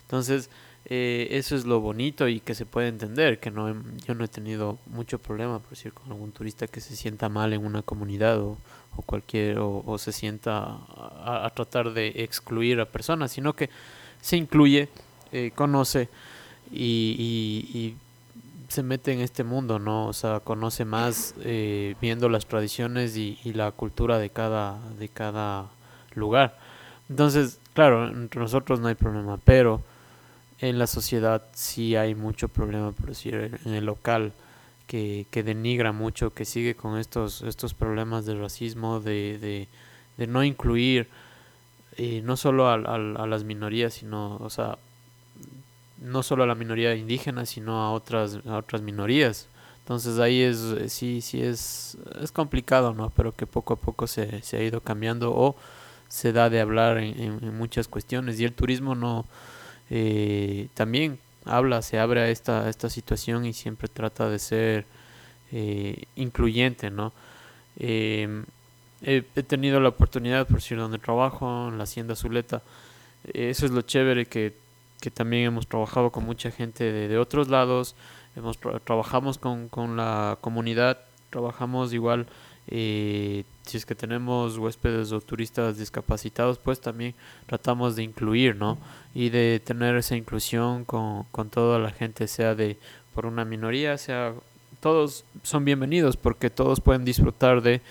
Entonces, 0.01 0.49
eh, 0.87 1.29
eso 1.31 1.55
es 1.55 1.65
lo 1.65 1.79
bonito 1.79 2.27
y 2.27 2.39
que 2.39 2.53
se 2.53 2.65
puede 2.65 2.89
entender, 2.89 3.39
que 3.39 3.49
no 3.49 3.73
yo 4.05 4.13
no 4.13 4.23
he 4.23 4.27
tenido 4.27 4.77
mucho 4.85 5.17
problema, 5.17 5.59
por 5.59 5.71
decir, 5.71 5.93
con 5.93 6.11
algún 6.11 6.31
turista 6.31 6.67
que 6.67 6.79
se 6.79 6.95
sienta 6.95 7.27
mal 7.27 7.53
en 7.53 7.65
una 7.65 7.81
comunidad 7.81 8.39
o, 8.39 8.57
o 8.95 9.01
cualquier, 9.01 9.57
o, 9.59 9.97
se 9.97 10.11
sienta 10.11 10.63
a, 10.63 11.51
tratar 11.55 11.93
de 11.93 12.07
excluir 12.17 12.79
a 12.79 12.85
personas, 12.85 13.31
sino 13.31 13.53
que 13.53 13.69
se 14.21 14.37
incluye, 14.37 14.89
eh, 15.31 15.51
conoce 15.55 16.09
y, 16.71 17.95
se 18.67 18.81
mete 18.81 19.13
en 19.13 19.21
este 19.21 19.43
mundo, 19.43 19.77
¿no? 19.77 20.07
O 20.07 20.13
sea, 20.13 20.39
conoce 20.39 20.85
más 20.85 21.35
eh, 21.41 21.95
viendo 22.01 22.29
las 22.29 22.47
tradiciones 22.47 23.15
y, 23.15 23.37
la 23.53 23.71
cultura 23.71 24.17
de 24.17 24.31
cada, 24.31 24.79
de 24.99 25.07
cada 25.07 25.67
lugar. 26.15 26.57
Entonces, 27.07 27.59
claro, 27.73 28.07
entre 28.07 28.41
nosotros 28.41 28.79
no 28.79 28.87
hay 28.87 28.95
problema, 28.95 29.39
pero 29.45 29.81
en 30.59 30.79
la 30.79 30.87
sociedad 30.87 31.43
sí 31.53 31.95
hay 31.95 32.15
mucho 32.15 32.47
problema, 32.47 32.91
por 32.91 33.07
decir, 33.07 33.59
en 33.65 33.73
el 33.73 33.85
local, 33.85 34.33
que, 34.87 35.25
que 35.31 35.43
denigra 35.43 35.91
mucho, 35.91 36.33
que 36.33 36.45
sigue 36.45 36.75
con 36.75 36.97
estos, 36.97 37.41
estos 37.41 37.73
problemas 37.73 38.25
de 38.25 38.35
racismo, 38.35 38.99
de, 38.99 39.39
de, 39.39 39.67
de 40.17 40.27
no 40.27 40.43
incluir 40.43 41.07
eh, 41.97 42.21
no 42.23 42.37
solo 42.37 42.67
a, 42.67 42.75
a 42.75 43.27
las 43.27 43.43
minorías, 43.43 43.93
sino, 43.93 44.37
o 44.37 44.49
sea, 44.49 44.77
no 46.01 46.23
solo 46.23 46.43
a 46.43 46.47
la 46.47 46.55
minoría 46.55 46.95
indígena, 46.95 47.45
sino 47.45 47.81
a 47.81 47.91
otras, 47.91 48.39
a 48.45 48.57
otras 48.57 48.81
minorías. 48.81 49.47
Entonces 49.79 50.19
ahí 50.19 50.41
es, 50.41 50.57
eh, 50.59 50.89
sí, 50.89 51.21
sí 51.21 51.41
es, 51.41 51.97
es 52.21 52.31
complicado, 52.31 52.93
¿no? 52.93 53.11
Pero 53.11 53.33
que 53.33 53.47
poco 53.47 53.73
a 53.73 53.77
poco 53.77 54.07
se, 54.07 54.41
se 54.41 54.57
ha 54.57 54.63
ido 54.63 54.81
cambiando 54.81 55.31
o 55.33 55.55
se 56.07 56.33
da 56.33 56.49
de 56.49 56.59
hablar 56.59 56.97
en, 56.97 57.55
muchas 57.57 57.87
cuestiones. 57.87 58.39
Y 58.39 58.45
el 58.45 58.53
turismo 58.53 58.95
no, 58.95 59.25
eh, 59.89 60.67
también 60.73 61.19
habla, 61.45 61.81
se 61.81 61.99
abre 61.99 62.21
a 62.21 62.29
esta, 62.29 62.69
esta 62.69 62.89
situación 62.89 63.45
y 63.45 63.53
siempre 63.53 63.87
trata 63.87 64.29
de 64.29 64.39
ser 64.39 64.85
eh, 65.51 66.03
incluyente, 66.15 66.89
¿no? 66.89 67.13
he, 67.77 68.43
he, 69.01 69.21
tenido 69.21 69.79
la 69.79 69.89
oportunidad, 69.89 70.47
por 70.47 70.57
decir, 70.57 70.77
donde 70.77 70.97
trabajo, 70.97 71.67
en 71.69 71.77
la 71.77 71.83
Hacienda 71.83 72.15
Zuleta, 72.15 72.61
eso 73.33 73.65
es 73.65 73.71
lo 73.71 73.81
chévere 73.81 74.25
que 74.25 74.53
que 75.05 75.11
también 75.11 75.45
hemos 75.45 75.67
trabajado 75.67 76.11
con 76.11 76.25
mucha 76.25 76.51
gente 76.51 76.91
de, 76.91 77.17
otros 77.19 77.47
lados, 77.47 77.95
hemos 78.35 78.57
trabajamos 78.83 79.37
con, 79.37 79.69
con, 79.69 79.97
la 79.97 80.37
comunidad, 80.41 80.99
trabajamos 81.29 81.93
igual, 81.93 82.25
eh, 82.67 83.43
si 83.65 83.77
es 83.77 83.85
que 83.85 83.95
tenemos 83.95 84.57
huéspedes 84.57 85.11
o 85.11 85.21
turistas 85.21 85.77
discapacitados, 85.77 86.59
pues 86.59 86.79
también 86.79 87.15
tratamos 87.47 87.95
de 87.95 88.03
incluir, 88.03 88.55
¿no? 88.55 88.77
Y 89.13 89.29
de 89.29 89.61
tener 89.63 89.95
esa 89.95 90.15
inclusión 90.15 90.85
con, 90.85 91.23
con 91.31 91.49
toda 91.49 91.79
la 91.79 91.91
gente, 91.91 92.27
sea 92.27 92.55
de 92.55 92.77
por 93.13 93.25
una 93.25 93.45
minoría, 93.45 93.97
sea 93.97 94.33
todos 94.79 95.25
son 95.41 95.65
bienvenidos 95.65 96.15
porque 96.15 96.49
todos 96.49 96.79
pueden 96.79 97.05
disfrutar 97.05 97.61
de 97.61 97.81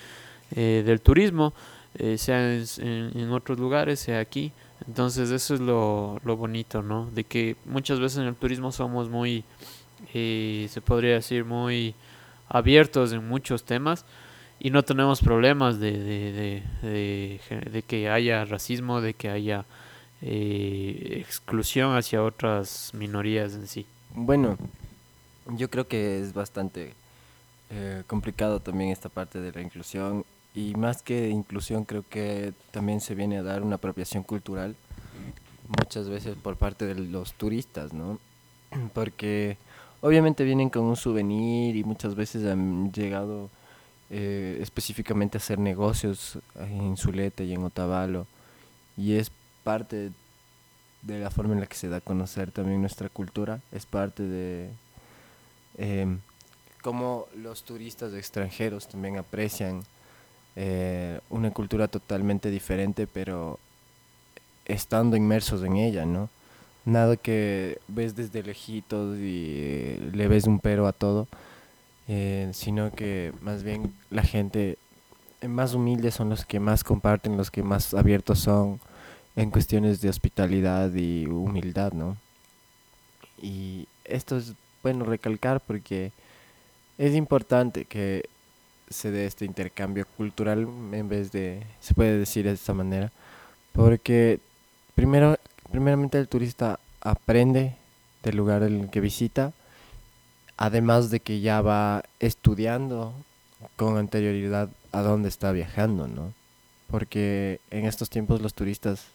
eh, 0.55 0.83
del 0.85 1.01
turismo, 1.01 1.53
eh, 1.95 2.17
sea 2.17 2.53
en, 2.53 3.31
otros 3.31 3.59
lugares, 3.59 3.99
sea 3.99 4.19
aquí. 4.19 4.51
Entonces 4.87 5.31
eso 5.31 5.55
es 5.55 5.59
lo, 5.59 6.19
lo 6.23 6.37
bonito, 6.37 6.81
¿no? 6.81 7.09
De 7.13 7.23
que 7.23 7.55
muchas 7.65 7.99
veces 7.99 8.19
en 8.19 8.25
el 8.27 8.35
turismo 8.35 8.71
somos 8.71 9.09
muy, 9.09 9.43
eh, 10.13 10.67
se 10.69 10.81
podría 10.81 11.15
decir, 11.15 11.43
muy 11.43 11.95
abiertos 12.47 13.11
en 13.11 13.27
muchos 13.27 13.63
temas 13.63 14.05
y 14.59 14.69
no 14.69 14.83
tenemos 14.83 15.21
problemas 15.21 15.79
de, 15.79 15.91
de, 16.81 17.39
de, 17.71 17.81
que 17.83 18.09
haya 18.09 18.45
racismo, 18.45 19.01
de 19.01 19.13
que 19.13 19.29
haya 19.29 19.65
eh, 20.21 21.17
exclusión 21.19 21.95
hacia 21.95 22.23
otras 22.23 22.91
minorías 22.93 23.53
en 23.53 23.67
sí. 23.67 23.85
Bueno, 24.13 24.57
yo 25.57 25.69
creo 25.69 25.87
que 25.87 26.19
es 26.19 26.33
bastante 26.33 26.93
eh, 27.69 28.03
complicado 28.07 28.59
también 28.59 28.91
esta 28.91 29.09
parte 29.09 29.39
de 29.39 29.51
la 29.51 29.61
inclusión 29.61 30.25
y 30.53 30.73
más 30.75 31.01
que 31.01 31.29
inclusión 31.29 31.83
creo 31.83 32.05
que 32.09 32.53
también 32.71 33.01
se 33.01 33.13
viene 33.13 33.37
a 33.37 33.43
dar 33.43 33.61
una 33.61 33.75
apropiación 33.75 34.23
cultural 34.23 34.75
muchas 35.67 36.09
veces 36.09 36.35
por 36.35 36.55
parte 36.55 36.85
de 36.85 36.95
los 36.95 37.33
turistas, 37.33 37.93
¿no? 37.93 38.19
Porque 38.93 39.57
obviamente 40.01 40.43
vienen 40.43 40.69
con 40.69 40.83
un 40.83 40.95
souvenir 40.95 41.75
y 41.75 41.83
muchas 41.83 42.15
veces 42.15 42.45
han 42.45 42.91
llegado 42.91 43.49
eh, 44.09 44.59
específicamente 44.61 45.37
hacer 45.37 45.59
negocios 45.59 46.37
en 46.55 46.95
Zuleta 46.97 47.43
y 47.43 47.53
en 47.53 47.63
Otavalo 47.63 48.27
y 48.97 49.15
es 49.15 49.31
parte 49.63 50.11
de 51.01 51.19
la 51.19 51.29
forma 51.29 51.53
en 51.53 51.59
la 51.59 51.67
que 51.67 51.75
se 51.75 51.89
da 51.89 51.97
a 51.97 52.01
conocer 52.01 52.51
también 52.51 52.81
nuestra 52.81 53.09
cultura, 53.09 53.61
es 53.71 53.85
parte 53.85 54.23
de 54.23 54.69
eh, 55.77 56.17
cómo 56.81 57.27
los 57.35 57.63
turistas 57.63 58.13
extranjeros 58.13 58.87
también 58.87 59.17
aprecian 59.17 59.83
eh, 60.55 61.19
una 61.29 61.51
cultura 61.51 61.87
totalmente 61.87 62.49
diferente, 62.49 63.07
pero 63.07 63.59
estando 64.65 65.17
inmersos 65.17 65.63
en 65.63 65.77
ella, 65.77 66.05
¿no? 66.05 66.29
Nada 66.85 67.17
que 67.17 67.79
ves 67.87 68.15
desde 68.15 68.43
lejitos 68.43 69.17
y 69.17 69.97
le 70.13 70.27
ves 70.27 70.45
un 70.45 70.59
pero 70.59 70.87
a 70.87 70.93
todo, 70.93 71.27
eh, 72.07 72.49
sino 72.53 72.91
que 72.91 73.33
más 73.41 73.63
bien 73.63 73.93
la 74.09 74.23
gente 74.23 74.77
más 75.47 75.73
humilde 75.73 76.11
son 76.11 76.29
los 76.29 76.45
que 76.45 76.59
más 76.59 76.83
comparten, 76.83 77.37
los 77.37 77.51
que 77.51 77.63
más 77.63 77.93
abiertos 77.93 78.39
son 78.39 78.79
en 79.35 79.51
cuestiones 79.51 80.01
de 80.01 80.09
hospitalidad 80.09 80.93
y 80.93 81.25
humildad, 81.25 81.93
¿no? 81.93 82.17
Y 83.41 83.87
esto 84.05 84.37
es 84.37 84.53
bueno 84.81 85.05
recalcar 85.05 85.59
porque 85.59 86.11
es 86.97 87.13
importante 87.15 87.85
que 87.85 88.29
se 88.89 89.11
dé 89.11 89.25
este 89.25 89.45
intercambio 89.45 90.05
cultural 90.15 90.67
en 90.91 91.09
vez 91.09 91.31
de, 91.31 91.63
se 91.79 91.93
puede 91.93 92.17
decir 92.17 92.45
de 92.45 92.51
esta 92.51 92.73
manera, 92.73 93.11
porque 93.73 94.39
primero, 94.93 95.37
primeramente 95.71 96.19
el 96.19 96.27
turista 96.27 96.79
aprende 97.01 97.75
del 98.23 98.37
lugar 98.37 98.63
en 98.63 98.81
el 98.81 98.89
que 98.89 99.01
visita, 99.01 99.53
además 100.57 101.09
de 101.09 101.19
que 101.19 101.41
ya 101.41 101.61
va 101.61 102.03
estudiando 102.19 103.13
con 103.75 103.97
anterioridad 103.97 104.69
a 104.91 105.01
dónde 105.01 105.29
está 105.29 105.51
viajando, 105.51 106.07
¿no? 106.07 106.33
Porque 106.89 107.59
en 107.71 107.85
estos 107.85 108.09
tiempos 108.09 108.41
los 108.41 108.53
turistas 108.53 109.07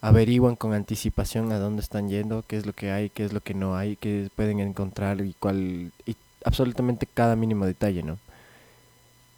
averiguan 0.00 0.56
con 0.56 0.74
anticipación 0.74 1.52
a 1.52 1.58
dónde 1.58 1.82
están 1.82 2.08
yendo, 2.08 2.44
qué 2.46 2.56
es 2.56 2.66
lo 2.66 2.72
que 2.72 2.90
hay, 2.90 3.10
qué 3.10 3.24
es 3.24 3.32
lo 3.32 3.40
que 3.40 3.54
no 3.54 3.76
hay, 3.76 3.96
qué 3.96 4.28
pueden 4.34 4.60
encontrar 4.60 5.20
y 5.20 5.34
cuál 5.38 5.92
y 6.04 6.16
absolutamente 6.44 7.06
cada 7.06 7.36
mínimo 7.36 7.64
detalle, 7.66 8.02
¿no? 8.02 8.18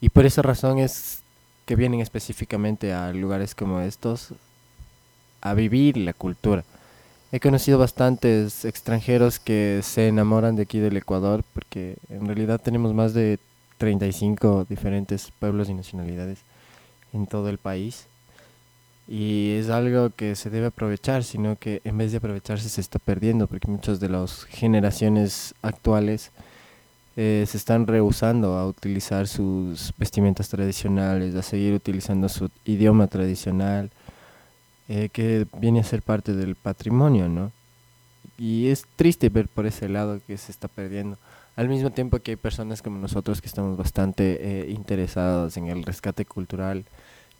Y 0.00 0.08
por 0.08 0.26
esa 0.26 0.42
razón 0.42 0.78
es 0.78 1.22
que 1.66 1.76
vienen 1.76 2.00
específicamente 2.00 2.92
a 2.92 3.12
lugares 3.12 3.54
como 3.54 3.80
estos 3.80 4.34
a 5.40 5.54
vivir 5.54 5.96
la 5.96 6.12
cultura. 6.12 6.64
He 7.36 7.40
conocido 7.40 7.78
bastantes 7.78 8.64
extranjeros 8.64 9.38
que 9.38 9.80
se 9.82 10.08
enamoran 10.08 10.56
de 10.56 10.62
aquí 10.62 10.78
del 10.78 10.96
Ecuador 10.96 11.44
porque 11.52 11.98
en 12.08 12.24
realidad 12.24 12.58
tenemos 12.58 12.94
más 12.94 13.12
de 13.12 13.38
35 13.76 14.64
diferentes 14.66 15.30
pueblos 15.38 15.68
y 15.68 15.74
nacionalidades 15.74 16.38
en 17.12 17.26
todo 17.26 17.50
el 17.50 17.58
país. 17.58 18.06
Y 19.06 19.50
es 19.50 19.68
algo 19.68 20.08
que 20.16 20.34
se 20.34 20.48
debe 20.48 20.68
aprovechar, 20.68 21.24
sino 21.24 21.56
que 21.56 21.82
en 21.84 21.98
vez 21.98 22.10
de 22.10 22.16
aprovecharse 22.16 22.70
se 22.70 22.80
está 22.80 22.98
perdiendo 22.98 23.46
porque 23.48 23.70
muchas 23.70 24.00
de 24.00 24.08
las 24.08 24.44
generaciones 24.44 25.54
actuales 25.60 26.30
eh, 27.16 27.44
se 27.46 27.58
están 27.58 27.86
rehusando 27.86 28.54
a 28.54 28.66
utilizar 28.66 29.28
sus 29.28 29.92
vestimentas 29.98 30.48
tradicionales, 30.48 31.34
a 31.34 31.42
seguir 31.42 31.74
utilizando 31.74 32.30
su 32.30 32.48
idioma 32.64 33.08
tradicional, 33.08 33.90
eh, 34.88 35.08
que 35.12 35.46
viene 35.58 35.80
a 35.80 35.84
ser 35.84 36.02
parte 36.02 36.32
del 36.32 36.54
patrimonio, 36.54 37.28
¿no? 37.28 37.52
Y 38.38 38.68
es 38.68 38.86
triste 38.96 39.28
ver 39.28 39.48
por 39.48 39.66
ese 39.66 39.88
lado 39.88 40.20
que 40.26 40.36
se 40.36 40.52
está 40.52 40.68
perdiendo. 40.68 41.16
Al 41.56 41.68
mismo 41.68 41.90
tiempo 41.90 42.18
que 42.18 42.32
hay 42.32 42.36
personas 42.36 42.82
como 42.82 42.98
nosotros 42.98 43.40
que 43.40 43.48
estamos 43.48 43.76
bastante 43.78 44.38
eh, 44.40 44.70
interesados 44.70 45.56
en 45.56 45.68
el 45.68 45.82
rescate 45.84 46.24
cultural, 46.24 46.84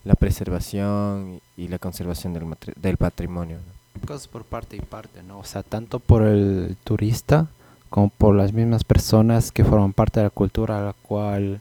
la 0.05 0.15
preservación 0.15 1.41
y 1.57 1.69
la 1.69 1.79
conservación 1.79 2.33
del, 2.33 2.47
del 2.77 2.97
patrimonio. 2.97 3.59
Cosas 4.07 4.29
por 4.29 4.45
parte 4.45 4.77
y 4.77 4.81
parte, 4.81 5.23
¿no? 5.23 5.39
O 5.39 5.45
sea, 5.45 5.63
tanto 5.63 6.01
por 6.01 6.23
el 6.23 6.77
turista 6.85 7.49
como 7.91 8.09
por 8.09 8.35
las 8.35 8.53
mismas 8.53 8.85
personas 8.85 9.53
que 9.53 9.65
forman 9.65 9.93
parte 9.93 10.21
de 10.21 10.25
la 10.25 10.31
cultura 10.31 10.79
a 10.79 10.87
la 10.87 10.93
cual 10.93 11.61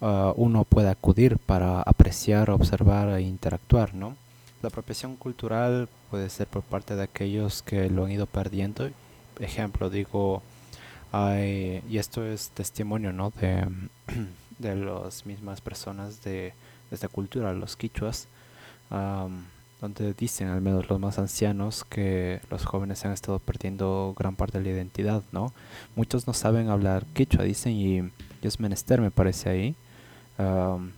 uh, 0.00 0.32
uno 0.36 0.64
puede 0.64 0.88
acudir 0.88 1.38
para 1.38 1.82
apreciar, 1.82 2.50
observar 2.50 3.08
e 3.10 3.22
interactuar, 3.22 3.94
¿no? 3.94 4.16
La 4.62 4.68
apropiación 4.68 5.16
cultural 5.16 5.88
puede 6.10 6.28
ser 6.28 6.46
por 6.46 6.62
parte 6.62 6.94
de 6.94 7.02
aquellos 7.02 7.62
que 7.62 7.88
lo 7.88 8.04
han 8.04 8.10
ido 8.10 8.26
perdiendo. 8.26 8.90
Ejemplo, 9.38 9.88
digo, 9.88 10.42
hay, 11.12 11.82
y 11.88 11.96
esto 11.96 12.24
es 12.26 12.50
testimonio, 12.50 13.12
¿no? 13.12 13.30
De, 13.40 13.66
de 14.58 14.76
las 14.76 15.24
mismas 15.24 15.62
personas 15.62 16.22
de, 16.22 16.52
esta 16.90 17.08
cultura, 17.08 17.52
los 17.52 17.76
quichuas, 17.76 18.26
um, 18.90 19.44
donde 19.80 20.12
dicen, 20.12 20.48
al 20.48 20.60
menos 20.60 20.90
los 20.90 21.00
más 21.00 21.18
ancianos, 21.18 21.84
que 21.84 22.40
los 22.50 22.64
jóvenes 22.66 23.04
han 23.04 23.12
estado 23.12 23.38
perdiendo 23.38 24.14
gran 24.18 24.36
parte 24.36 24.58
de 24.58 24.64
la 24.64 24.70
identidad, 24.70 25.22
¿no? 25.32 25.54
Muchos 25.96 26.26
no 26.26 26.34
saben 26.34 26.68
hablar 26.68 27.06
quichua, 27.14 27.44
dicen, 27.44 27.72
y, 27.72 28.10
es 28.42 28.60
menester, 28.60 29.00
me 29.00 29.10
parece 29.10 29.48
ahí, 29.48 29.74
um, 30.38 30.90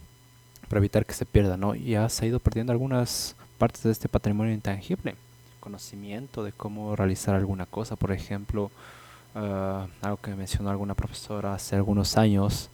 para 0.69 0.79
evitar 0.79 1.05
que 1.07 1.15
se 1.15 1.27
pierda, 1.27 1.57
¿no? 1.57 1.75
Y 1.75 1.95
ha 1.95 2.09
se 2.09 2.25
ha 2.25 2.29
ido 2.29 2.41
perdiendo 2.41 2.73
algunas 2.73 3.37
partes 3.63 3.85
de 3.85 3.93
este 3.93 4.09
patrimonio 4.09 4.53
intangible, 4.53 5.15
conocimiento 5.61 6.43
de 6.43 6.51
cómo 6.51 6.97
realizar 6.97 7.37
alguna 7.37 7.65
cosa, 7.65 7.95
por 7.95 8.11
ejemplo, 8.11 8.73
uh, 9.37 9.87
algo 10.01 10.17
que 10.21 10.35
mencionó 10.35 10.69
alguna 10.69 10.97
profesora 10.97 11.55
hace 11.55 11.77
algunos 11.77 12.17
años, 12.17 12.71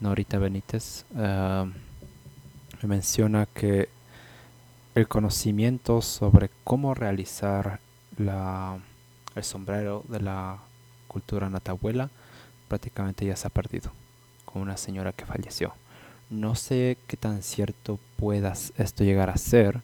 Norita 0.00 0.36
Benítez, 0.36 1.06
uh, 1.14 1.64
me 2.82 2.88
menciona 2.88 3.46
que 3.46 3.88
el 4.94 5.08
conocimiento 5.08 6.02
sobre 6.02 6.50
cómo 6.62 6.92
realizar 6.92 7.80
la, 8.18 8.76
el 9.34 9.44
sombrero 9.44 10.04
de 10.08 10.20
la 10.20 10.58
cultura 11.06 11.48
natabuela 11.48 12.10
prácticamente 12.68 13.24
ya 13.24 13.34
se 13.34 13.46
ha 13.46 13.50
perdido 13.50 13.92
con 14.44 14.60
una 14.60 14.76
señora 14.76 15.14
que 15.14 15.24
falleció. 15.24 15.72
No 16.28 16.54
sé 16.54 16.98
qué 17.06 17.16
tan 17.16 17.42
cierto 17.42 17.98
pueda 18.18 18.52
esto 18.76 19.04
llegar 19.04 19.30
a 19.30 19.38
ser, 19.38 19.80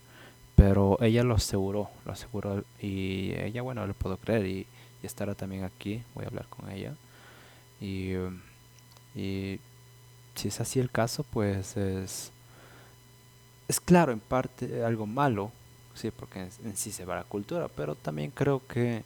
pero 0.56 0.98
ella 1.00 1.22
lo 1.24 1.34
aseguró, 1.34 1.90
lo 2.04 2.12
aseguró 2.12 2.64
y 2.80 3.32
ella, 3.36 3.62
bueno, 3.62 3.86
le 3.86 3.94
puedo 3.94 4.16
creer 4.16 4.46
y, 4.46 4.66
estará 5.02 5.34
también 5.34 5.64
aquí, 5.64 6.02
voy 6.14 6.24
a 6.24 6.28
hablar 6.28 6.46
con 6.48 6.70
ella. 6.70 6.94
Y, 7.78 8.14
y 9.14 9.60
si 10.34 10.48
es 10.48 10.60
así 10.62 10.80
el 10.80 10.90
caso, 10.90 11.24
pues 11.24 11.76
es 11.76 12.32
es 13.68 13.80
claro 13.80 14.12
en 14.12 14.20
parte 14.20 14.84
algo 14.84 15.06
malo, 15.06 15.50
sí, 15.94 16.10
porque 16.10 16.48
en, 16.64 16.76
sí 16.76 16.92
se 16.92 17.04
va 17.04 17.16
la 17.16 17.24
cultura, 17.24 17.68
pero 17.68 17.94
también 17.94 18.30
creo 18.30 18.62
que 18.66 19.02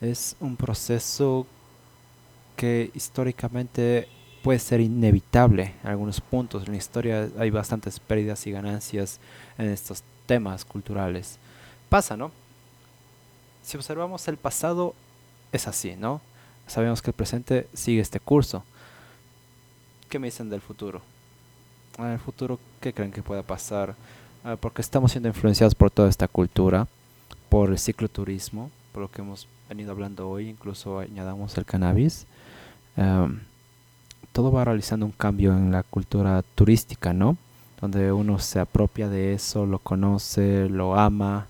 es 0.00 0.36
un 0.40 0.56
proceso 0.56 1.46
que 2.56 2.90
históricamente 2.94 4.08
puede 4.42 4.58
ser 4.58 4.80
inevitable 4.80 5.74
en 5.82 5.90
algunos 5.90 6.20
puntos. 6.20 6.64
En 6.66 6.72
la 6.72 6.78
historia 6.78 7.28
hay 7.38 7.50
bastantes 7.50 8.00
pérdidas 8.00 8.46
y 8.46 8.52
ganancias 8.52 9.20
en 9.56 9.68
estos 9.68 10.02
temas 10.32 10.64
culturales. 10.64 11.38
Pasa, 11.90 12.16
¿no? 12.16 12.30
Si 13.62 13.76
observamos 13.76 14.26
el 14.28 14.38
pasado, 14.38 14.94
es 15.52 15.68
así, 15.68 15.94
¿no? 15.94 16.22
Sabemos 16.66 17.02
que 17.02 17.10
el 17.10 17.14
presente 17.14 17.68
sigue 17.74 18.00
este 18.00 18.18
curso. 18.18 18.64
¿Qué 20.08 20.18
me 20.18 20.28
dicen 20.28 20.48
del 20.48 20.62
futuro? 20.62 21.02
en 21.98 22.06
el 22.06 22.18
futuro, 22.18 22.58
¿qué 22.80 22.94
creen 22.94 23.12
que 23.12 23.22
pueda 23.22 23.42
pasar? 23.42 23.94
Ah, 24.42 24.56
porque 24.58 24.80
estamos 24.80 25.12
siendo 25.12 25.28
influenciados 25.28 25.74
por 25.74 25.90
toda 25.90 26.08
esta 26.08 26.26
cultura, 26.26 26.88
por 27.50 27.68
el 27.68 27.78
cicloturismo, 27.78 28.70
por 28.92 29.02
lo 29.02 29.10
que 29.10 29.20
hemos 29.20 29.46
venido 29.68 29.92
hablando 29.92 30.30
hoy, 30.30 30.48
incluso 30.48 31.00
añadamos 31.00 31.58
el 31.58 31.66
cannabis. 31.66 32.26
todo 34.32 34.50
va 34.50 34.64
realizando 34.64 35.04
un 35.04 35.12
cambio 35.12 35.52
en 35.52 35.70
la 35.70 35.82
cultura 35.82 36.42
turística, 36.54 37.12
¿no? 37.12 37.36
Donde 37.82 38.12
uno 38.12 38.38
se 38.38 38.60
apropia 38.60 39.10
de 39.10 39.34
eso, 39.34 39.66
lo 39.66 39.78
conoce, 39.78 40.70
lo 40.70 40.98
ama, 40.98 41.48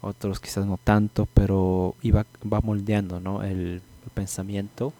otros 0.00 0.40
quizás 0.40 0.66
no 0.66 0.80
tanto, 0.82 1.28
pero 1.32 1.94
iba, 2.02 2.26
va 2.52 2.60
moldeando, 2.60 3.20
¿no? 3.20 3.44
el 3.44 3.82
pensamiento 4.14 4.92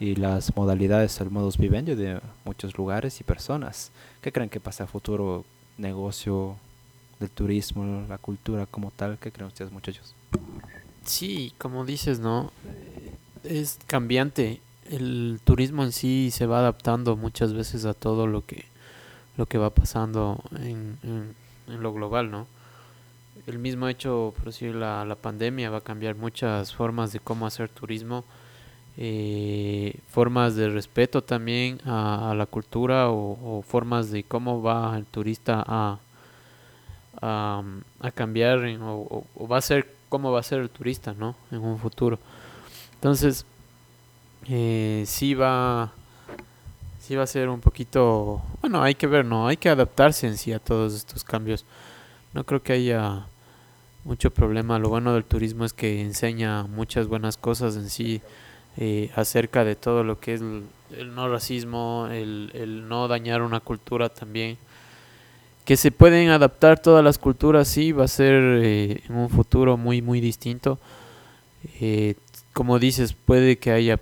y 0.00 0.16
las 0.16 0.54
modalidades, 0.56 1.20
el 1.20 1.30
modus 1.30 1.56
vivendi 1.56 1.94
de 1.94 2.20
muchos 2.44 2.76
lugares 2.76 3.20
y 3.20 3.24
personas. 3.24 3.90
¿Qué 4.20 4.32
creen 4.32 4.50
que 4.50 4.60
pasa 4.60 4.84
a 4.84 4.86
futuro? 4.86 5.44
Negocio 5.78 6.56
del 7.18 7.30
turismo, 7.30 8.04
la 8.08 8.18
cultura 8.18 8.66
como 8.66 8.90
tal. 8.90 9.18
¿Qué 9.18 9.32
creen 9.32 9.48
ustedes, 9.48 9.72
muchachos? 9.72 10.14
Sí, 11.04 11.52
como 11.58 11.84
dices, 11.84 12.20
¿no? 12.20 12.52
Es 13.44 13.78
cambiante. 13.86 14.60
El 14.90 15.40
turismo 15.44 15.84
en 15.84 15.92
sí 15.92 16.30
se 16.30 16.46
va 16.46 16.58
adaptando 16.58 17.16
muchas 17.16 17.54
veces 17.54 17.86
a 17.86 17.94
todo 17.94 18.26
lo 18.26 18.44
que, 18.44 18.66
lo 19.36 19.46
que 19.46 19.58
va 19.58 19.70
pasando 19.70 20.42
en, 20.60 20.98
en, 21.02 21.82
lo 21.82 21.92
global, 21.92 22.30
¿no? 22.30 22.46
El 23.46 23.58
mismo 23.58 23.88
hecho, 23.88 24.32
por 24.36 24.46
decir, 24.46 24.74
la, 24.74 25.04
la 25.04 25.16
pandemia 25.16 25.70
va 25.70 25.78
a 25.78 25.80
cambiar 25.82 26.14
muchas 26.14 26.72
formas 26.74 27.12
de 27.12 27.20
cómo 27.20 27.46
hacer 27.46 27.68
turismo 27.68 28.24
eh, 28.96 29.98
formas 30.08 30.54
de 30.54 30.68
respeto 30.68 31.22
también 31.22 31.80
a, 31.84 32.32
la 32.36 32.46
cultura 32.46 33.10
o, 33.10 33.64
formas 33.66 34.12
de 34.12 34.22
cómo 34.22 34.62
va 34.62 34.96
el 34.96 35.04
turista 35.04 35.64
a, 35.66 35.98
a, 37.20 38.10
cambiar 38.14 38.64
o, 38.80 39.24
va 39.50 39.58
a 39.58 39.60
ser 39.60 39.92
cómo 40.08 40.30
va 40.30 40.38
a 40.38 40.44
ser 40.44 40.60
el 40.60 40.70
turista 40.70 41.12
no 41.12 41.34
en 41.50 41.58
un 41.58 41.78
futuro 41.78 42.20
entonces 42.94 43.44
eh, 44.48 45.02
sí 45.06 45.34
va 45.34 45.90
sí 47.04 47.16
va 47.16 47.24
a 47.24 47.26
ser 47.26 47.48
un 47.48 47.60
poquito 47.60 48.42
bueno 48.60 48.82
hay 48.82 48.94
que 48.94 49.06
ver 49.06 49.24
no 49.24 49.46
hay 49.46 49.56
que 49.56 49.68
adaptarse 49.68 50.26
en 50.26 50.38
sí 50.38 50.52
a 50.52 50.58
todos 50.58 50.94
estos 50.94 51.22
cambios 51.22 51.64
no 52.32 52.44
creo 52.44 52.62
que 52.62 52.72
haya 52.72 53.26
mucho 54.04 54.30
problema 54.30 54.78
lo 54.78 54.88
bueno 54.88 55.12
del 55.14 55.24
turismo 55.24 55.64
es 55.64 55.72
que 55.72 56.00
enseña 56.00 56.64
muchas 56.64 57.06
buenas 57.06 57.36
cosas 57.36 57.76
en 57.76 57.90
sí 57.90 58.22
eh, 58.76 59.10
acerca 59.14 59.64
de 59.64 59.76
todo 59.76 60.02
lo 60.02 60.18
que 60.18 60.34
es 60.34 60.40
el, 60.40 61.14
no 61.14 61.28
racismo, 61.28 62.08
el, 62.10 62.50
el, 62.54 62.88
no 62.88 63.06
dañar 63.06 63.42
una 63.42 63.60
cultura 63.60 64.08
también. 64.08 64.58
Que 65.64 65.76
se 65.76 65.92
pueden 65.92 66.30
adaptar 66.30 66.80
todas 66.80 67.04
las 67.04 67.18
culturas, 67.18 67.68
sí, 67.68 67.92
va 67.92 68.04
a 68.04 68.08
ser 68.08 68.34
eh, 68.62 69.00
en 69.08 69.14
un 69.14 69.30
futuro 69.30 69.76
muy, 69.76 70.02
muy 70.02 70.20
distinto. 70.20 70.78
Eh, 71.80 72.16
como 72.52 72.80
dices, 72.80 73.12
puede 73.12 73.58
que 73.58 73.70
haya 73.70 74.00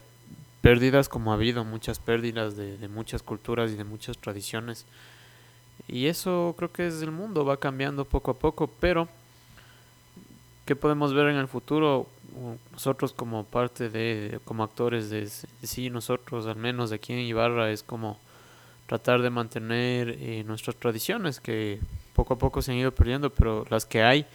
pérdidas 0.62 1.08
como 1.08 1.32
ha 1.32 1.34
habido 1.34 1.64
muchas 1.64 1.98
pérdidas 1.98 2.56
de, 2.56 2.88
muchas 2.88 3.22
culturas 3.22 3.72
y 3.72 3.74
de 3.74 3.84
muchas 3.84 4.16
tradiciones. 4.16 4.86
Y 5.88 6.06
eso 6.06 6.54
creo 6.56 6.72
que 6.72 6.86
es 6.86 7.02
el 7.02 7.10
mundo, 7.10 7.44
va 7.44 7.58
cambiando 7.58 8.04
poco 8.04 8.30
a 8.30 8.38
poco, 8.38 8.70
pero 8.80 9.08
¿qué 10.64 10.76
podemos 10.76 11.12
ver 11.12 11.28
en 11.28 11.36
el 11.36 11.48
futuro? 11.48 12.06
Nosotros 12.70 13.12
como 13.12 13.44
parte 13.44 13.90
de, 13.90 14.38
como 14.44 14.62
actores 14.62 15.10
de 15.10 15.28
sí, 15.28 15.90
nosotros 15.90 16.46
al 16.46 16.56
menos 16.56 16.92
aquí 16.92 17.12
en 17.12 17.18
Ibarra 17.18 17.70
es 17.70 17.82
como 17.82 18.18
tratar 18.86 19.20
de 19.20 19.30
mantener 19.30 20.10
eh, 20.10 20.44
nuestras 20.46 20.76
tradiciones 20.76 21.40
que 21.40 21.80
poco 22.14 22.34
a 22.34 22.38
poco 22.38 22.62
se 22.62 22.70
han 22.70 22.78
ido 22.78 22.92
perdiendo, 22.92 23.30
pero 23.30 23.66
las 23.68 23.84
que 23.84 24.02
hay, 24.02 24.26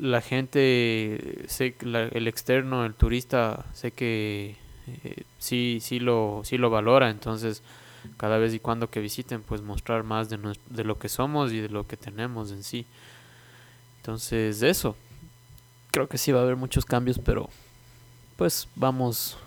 la 0.00 0.20
gente, 0.20 1.46
el 1.58 2.28
externo, 2.28 2.84
el 2.84 2.94
turista, 2.94 3.64
sé 3.72 3.90
que 3.92 4.56
eh, 4.86 5.24
sí, 5.38 5.78
sí, 5.80 6.00
lo, 6.00 6.42
sí 6.44 6.58
lo 6.58 6.70
valora, 6.70 7.10
entonces 7.10 7.62
cada 8.16 8.38
vez 8.38 8.54
y 8.54 8.60
cuando 8.60 8.90
que 8.90 9.00
visiten, 9.00 9.42
pues 9.42 9.62
mostrar 9.62 10.02
más 10.02 10.28
de, 10.28 10.38
de 10.70 10.84
lo 10.84 10.98
que 10.98 11.08
somos 11.08 11.52
y 11.52 11.60
de 11.60 11.68
lo 11.68 11.86
que 11.86 11.96
tenemos 11.96 12.50
en 12.50 12.62
sí. 12.62 12.86
Entonces, 13.98 14.62
eso. 14.62 14.96
Creo 15.90 16.08
que 16.08 16.18
sí 16.18 16.32
va 16.32 16.40
a 16.40 16.42
haber 16.42 16.56
muchos 16.56 16.84
cambios, 16.84 17.18
pero 17.18 17.48
pues 18.36 18.68
vamos, 18.74 19.38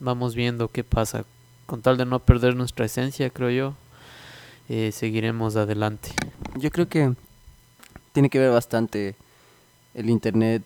vamos 0.00 0.34
viendo 0.34 0.68
qué 0.68 0.84
pasa. 0.84 1.24
Con 1.66 1.82
tal 1.82 1.96
de 1.96 2.06
no 2.06 2.20
perder 2.20 2.54
nuestra 2.56 2.86
esencia, 2.86 3.30
creo 3.30 3.50
yo, 3.50 3.74
eh, 4.68 4.92
seguiremos 4.92 5.56
adelante. 5.56 6.10
Yo 6.56 6.70
creo 6.70 6.88
que 6.88 7.14
tiene 8.12 8.30
que 8.30 8.38
ver 8.38 8.50
bastante 8.50 9.16
el 9.94 10.10
internet, 10.10 10.62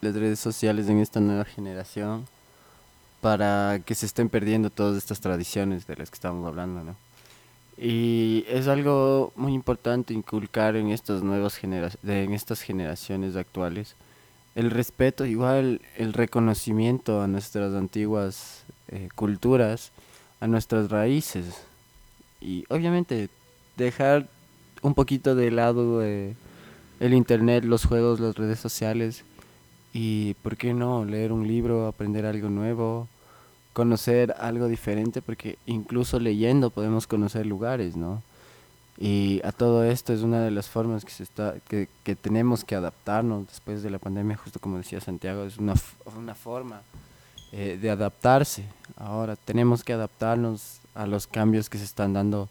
las 0.00 0.14
redes 0.14 0.40
sociales 0.40 0.88
en 0.88 0.98
esta 0.98 1.20
nueva 1.20 1.44
generación 1.44 2.26
para 3.26 3.80
que 3.84 3.96
se 3.96 4.06
estén 4.06 4.28
perdiendo 4.28 4.70
todas 4.70 4.96
estas 4.96 5.18
tradiciones 5.18 5.84
de 5.88 5.96
las 5.96 6.10
que 6.10 6.14
estamos 6.14 6.46
hablando, 6.46 6.84
¿no? 6.84 6.94
Y 7.76 8.44
es 8.46 8.68
algo 8.68 9.32
muy 9.34 9.52
importante 9.52 10.14
inculcar 10.14 10.76
en 10.76 10.90
estas 10.90 11.24
nuevas 11.24 11.56
generaciones, 11.56 12.08
en 12.08 12.32
estas 12.32 12.60
generaciones 12.62 13.34
actuales, 13.34 13.96
el 14.54 14.70
respeto, 14.70 15.26
igual 15.26 15.80
el 15.96 16.12
reconocimiento 16.12 17.20
a 17.20 17.26
nuestras 17.26 17.74
antiguas 17.74 18.62
eh, 18.86 19.08
culturas, 19.16 19.90
a 20.38 20.46
nuestras 20.46 20.88
raíces. 20.88 21.64
Y 22.40 22.64
obviamente 22.68 23.28
dejar 23.76 24.28
un 24.82 24.94
poquito 24.94 25.34
de 25.34 25.50
lado 25.50 26.00
eh, 26.00 26.36
el 27.00 27.12
internet, 27.12 27.64
los 27.64 27.86
juegos, 27.86 28.20
las 28.20 28.36
redes 28.36 28.60
sociales 28.60 29.24
y, 29.92 30.34
¿por 30.44 30.56
qué 30.56 30.72
no?, 30.74 31.04
leer 31.04 31.32
un 31.32 31.48
libro, 31.48 31.88
aprender 31.88 32.24
algo 32.24 32.50
nuevo, 32.50 33.08
conocer 33.76 34.34
algo 34.38 34.68
diferente, 34.68 35.20
porque 35.20 35.58
incluso 35.66 36.18
leyendo 36.18 36.70
podemos 36.70 37.06
conocer 37.06 37.44
lugares, 37.44 37.94
¿no? 37.94 38.22
Y 38.96 39.42
a 39.44 39.52
todo 39.52 39.84
esto 39.84 40.14
es 40.14 40.22
una 40.22 40.40
de 40.40 40.50
las 40.50 40.66
formas 40.66 41.04
que, 41.04 41.10
se 41.10 41.22
está, 41.22 41.56
que, 41.68 41.86
que 42.02 42.16
tenemos 42.16 42.64
que 42.64 42.74
adaptarnos 42.74 43.46
después 43.48 43.82
de 43.82 43.90
la 43.90 43.98
pandemia, 43.98 44.38
justo 44.38 44.60
como 44.60 44.78
decía 44.78 45.02
Santiago, 45.02 45.44
es 45.44 45.58
una, 45.58 45.74
una 46.16 46.34
forma 46.34 46.80
eh, 47.52 47.78
de 47.78 47.90
adaptarse. 47.90 48.64
Ahora 48.96 49.36
tenemos 49.36 49.84
que 49.84 49.92
adaptarnos 49.92 50.80
a 50.94 51.06
los 51.06 51.26
cambios 51.26 51.68
que 51.68 51.76
se 51.76 51.84
están 51.84 52.14
dando 52.14 52.48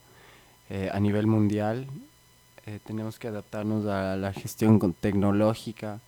eh, 0.70 0.92
a 0.94 1.00
nivel 1.00 1.26
mundial, 1.26 1.88
eh, 2.68 2.78
tenemos 2.86 3.18
que 3.18 3.30
adaptarnos 3.30 3.88
a 3.88 4.16
la 4.16 4.32
gestión 4.32 4.94
tecnológica, 4.94 6.02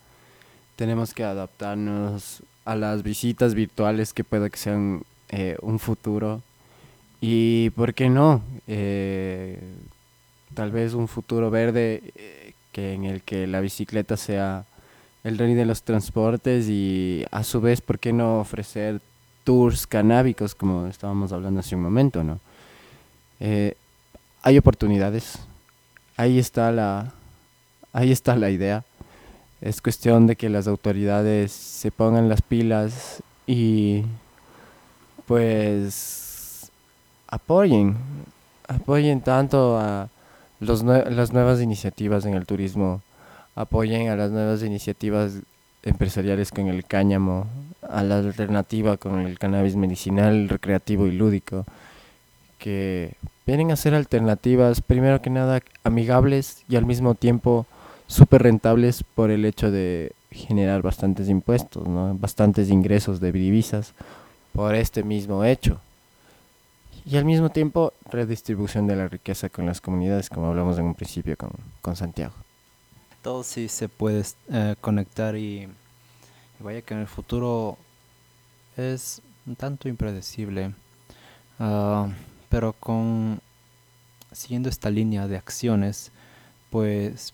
tenemos 0.75 1.15
que 1.15 1.23
adaptarnos 1.23 2.43
a 2.67 2.75
las 2.75 3.01
visitas 3.01 3.53
virtuales 3.53 4.13
que 4.13 4.23
pueda 4.23 4.49
que 4.49 4.57
sean 4.57 5.03
un 5.61 5.79
futuro 5.79 6.41
y, 7.21 7.71
¿por 7.71 7.93
qué 7.93 8.09
no? 8.09 8.41
tal 10.53 10.71
vez 10.71 10.93
un 10.93 11.07
futuro 11.07 11.49
verde 11.49 12.13
que 12.71 12.93
en 12.93 13.05
el 13.05 13.21
que 13.23 13.47
la 13.47 13.59
bicicleta 13.59 14.17
sea 14.17 14.65
el 15.23 15.37
rey 15.37 15.53
de 15.53 15.65
los 15.65 15.83
transportes 15.83 16.69
y 16.69 17.25
a 17.31 17.43
su 17.43 17.59
vez, 17.59 17.81
¿por 17.81 17.99
qué 17.99 18.13
no 18.13 18.39
ofrecer 18.39 19.01
tours 19.43 19.87
canábicos 19.87 20.55
como 20.55 20.87
estábamos 20.87 21.31
hablando 21.31 21.61
hace 21.61 21.75
un 21.75 21.81
momento, 21.81 22.23
¿no? 22.23 22.39
Eh, 23.39 23.75
hay 24.41 24.57
oportunidades, 24.57 25.39
ahí 26.17 26.37
está 26.37 26.71
la, 26.71 27.13
ahí 27.93 28.11
está 28.11 28.35
la 28.35 28.49
idea. 28.49 28.83
Es 29.61 29.81
cuestión 29.81 30.27
de 30.27 30.35
que 30.35 30.49
las 30.49 30.67
autoridades 30.67 31.51
se 31.51 31.91
pongan 31.91 32.29
las 32.29 32.41
pilas 32.41 33.23
y 33.47 34.03
pues 35.25 36.71
apoyen, 37.27 37.97
apoyen 38.67 39.21
tanto 39.21 39.77
a 39.79 40.09
los 40.59 40.83
las 40.83 41.33
nuevas 41.33 41.61
iniciativas 41.61 42.25
en 42.25 42.33
el 42.33 42.45
turismo 42.45 43.01
apoyen 43.57 44.09
a 44.09 44.15
las 44.15 44.29
nuevas 44.29 44.61
iniciativas 44.61 45.39
empresariales 45.81 46.51
con 46.51 46.67
el 46.67 46.85
cáñamo, 46.85 47.47
a 47.81 48.03
la 48.03 48.19
alternativa 48.19 48.97
con 48.97 49.21
el 49.21 49.39
cannabis 49.39 49.75
medicinal, 49.75 50.47
recreativo 50.47 51.07
y 51.07 51.11
lúdico, 51.11 51.65
que 52.59 53.15
vienen 53.47 53.71
a 53.71 53.75
ser 53.75 53.95
alternativas, 53.95 54.81
primero 54.81 55.23
que 55.23 55.31
nada, 55.31 55.61
amigables 55.83 56.63
y 56.69 56.75
al 56.75 56.85
mismo 56.85 57.15
tiempo 57.15 57.65
súper 58.07 58.43
rentables 58.43 59.03
por 59.03 59.31
el 59.31 59.45
hecho 59.45 59.71
de 59.71 60.13
generar 60.31 60.81
bastantes 60.81 61.29
impuestos, 61.29 61.87
¿no? 61.87 62.15
bastantes 62.15 62.69
ingresos 62.69 63.19
de 63.19 63.31
divisas 63.31 63.93
por 64.53 64.75
este 64.75 65.03
mismo 65.03 65.43
hecho. 65.43 65.79
Y 67.05 67.15
al 67.15 67.25
mismo 67.25 67.49
tiempo 67.49 67.93
redistribución 68.09 68.87
de 68.87 68.97
la 68.97 69.07
riqueza 69.07 69.47
con 69.49 69.65
las 69.65 69.79
comunidades, 69.79 70.29
como 70.29 70.47
hablamos 70.47 70.77
en 70.77 70.85
un 70.85 70.95
principio 70.95 71.37
con, 71.37 71.51
con 71.81 71.95
Santiago 71.95 72.33
todo 73.27 73.43
sí 73.43 73.67
se 73.67 73.89
puede 73.89 74.23
eh, 74.53 74.75
conectar 74.79 75.35
y, 75.35 75.67
vaya 76.59 76.81
que 76.81 76.93
en 76.93 77.01
el 77.01 77.07
futuro 77.07 77.77
es 78.77 79.21
un 79.45 79.57
tanto 79.57 79.89
impredecible. 79.89 80.73
Ah, 81.59 82.07
pero 82.47 82.71
con 82.71 83.41
siguiendo 84.31 84.69
esta 84.69 84.89
línea 84.89 85.27
de 85.27 85.35
acciones, 85.35 86.13
pues 86.69 87.33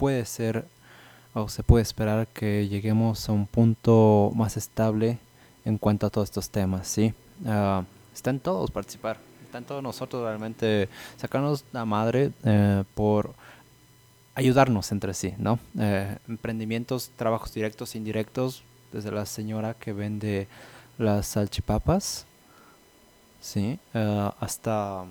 puede 0.00 0.24
ser 0.24 0.64
o 1.34 1.50
se 1.50 1.62
puede 1.62 1.82
esperar 1.82 2.26
que 2.26 2.66
lleguemos 2.68 3.28
a 3.28 3.32
un 3.32 3.46
punto 3.46 4.32
más 4.34 4.56
estable 4.56 5.18
en 5.66 5.76
cuanto 5.76 6.06
a 6.06 6.10
todos 6.10 6.30
estos 6.30 6.48
temas, 6.48 6.88
¿sí? 6.88 7.12
Uh, 7.44 7.84
está 8.14 8.30
en 8.30 8.40
todos 8.40 8.70
participar, 8.70 9.18
está 9.44 9.58
en 9.58 9.64
todos 9.64 9.82
nosotros 9.82 10.22
realmente 10.22 10.88
sacarnos 11.18 11.66
la 11.72 11.84
madre 11.84 12.32
eh, 12.44 12.82
por 12.94 13.34
ayudarnos 14.34 14.90
entre 14.90 15.12
sí, 15.12 15.34
¿no? 15.36 15.58
Eh, 15.78 16.16
emprendimientos, 16.28 17.10
trabajos 17.14 17.52
directos, 17.52 17.94
indirectos, 17.94 18.62
desde 18.92 19.12
la 19.12 19.26
señora 19.26 19.74
que 19.74 19.92
vende 19.92 20.48
las 20.96 21.26
salchipapas, 21.26 22.24
¿sí? 23.42 23.78
Eh, 23.92 24.30
hasta, 24.40 25.04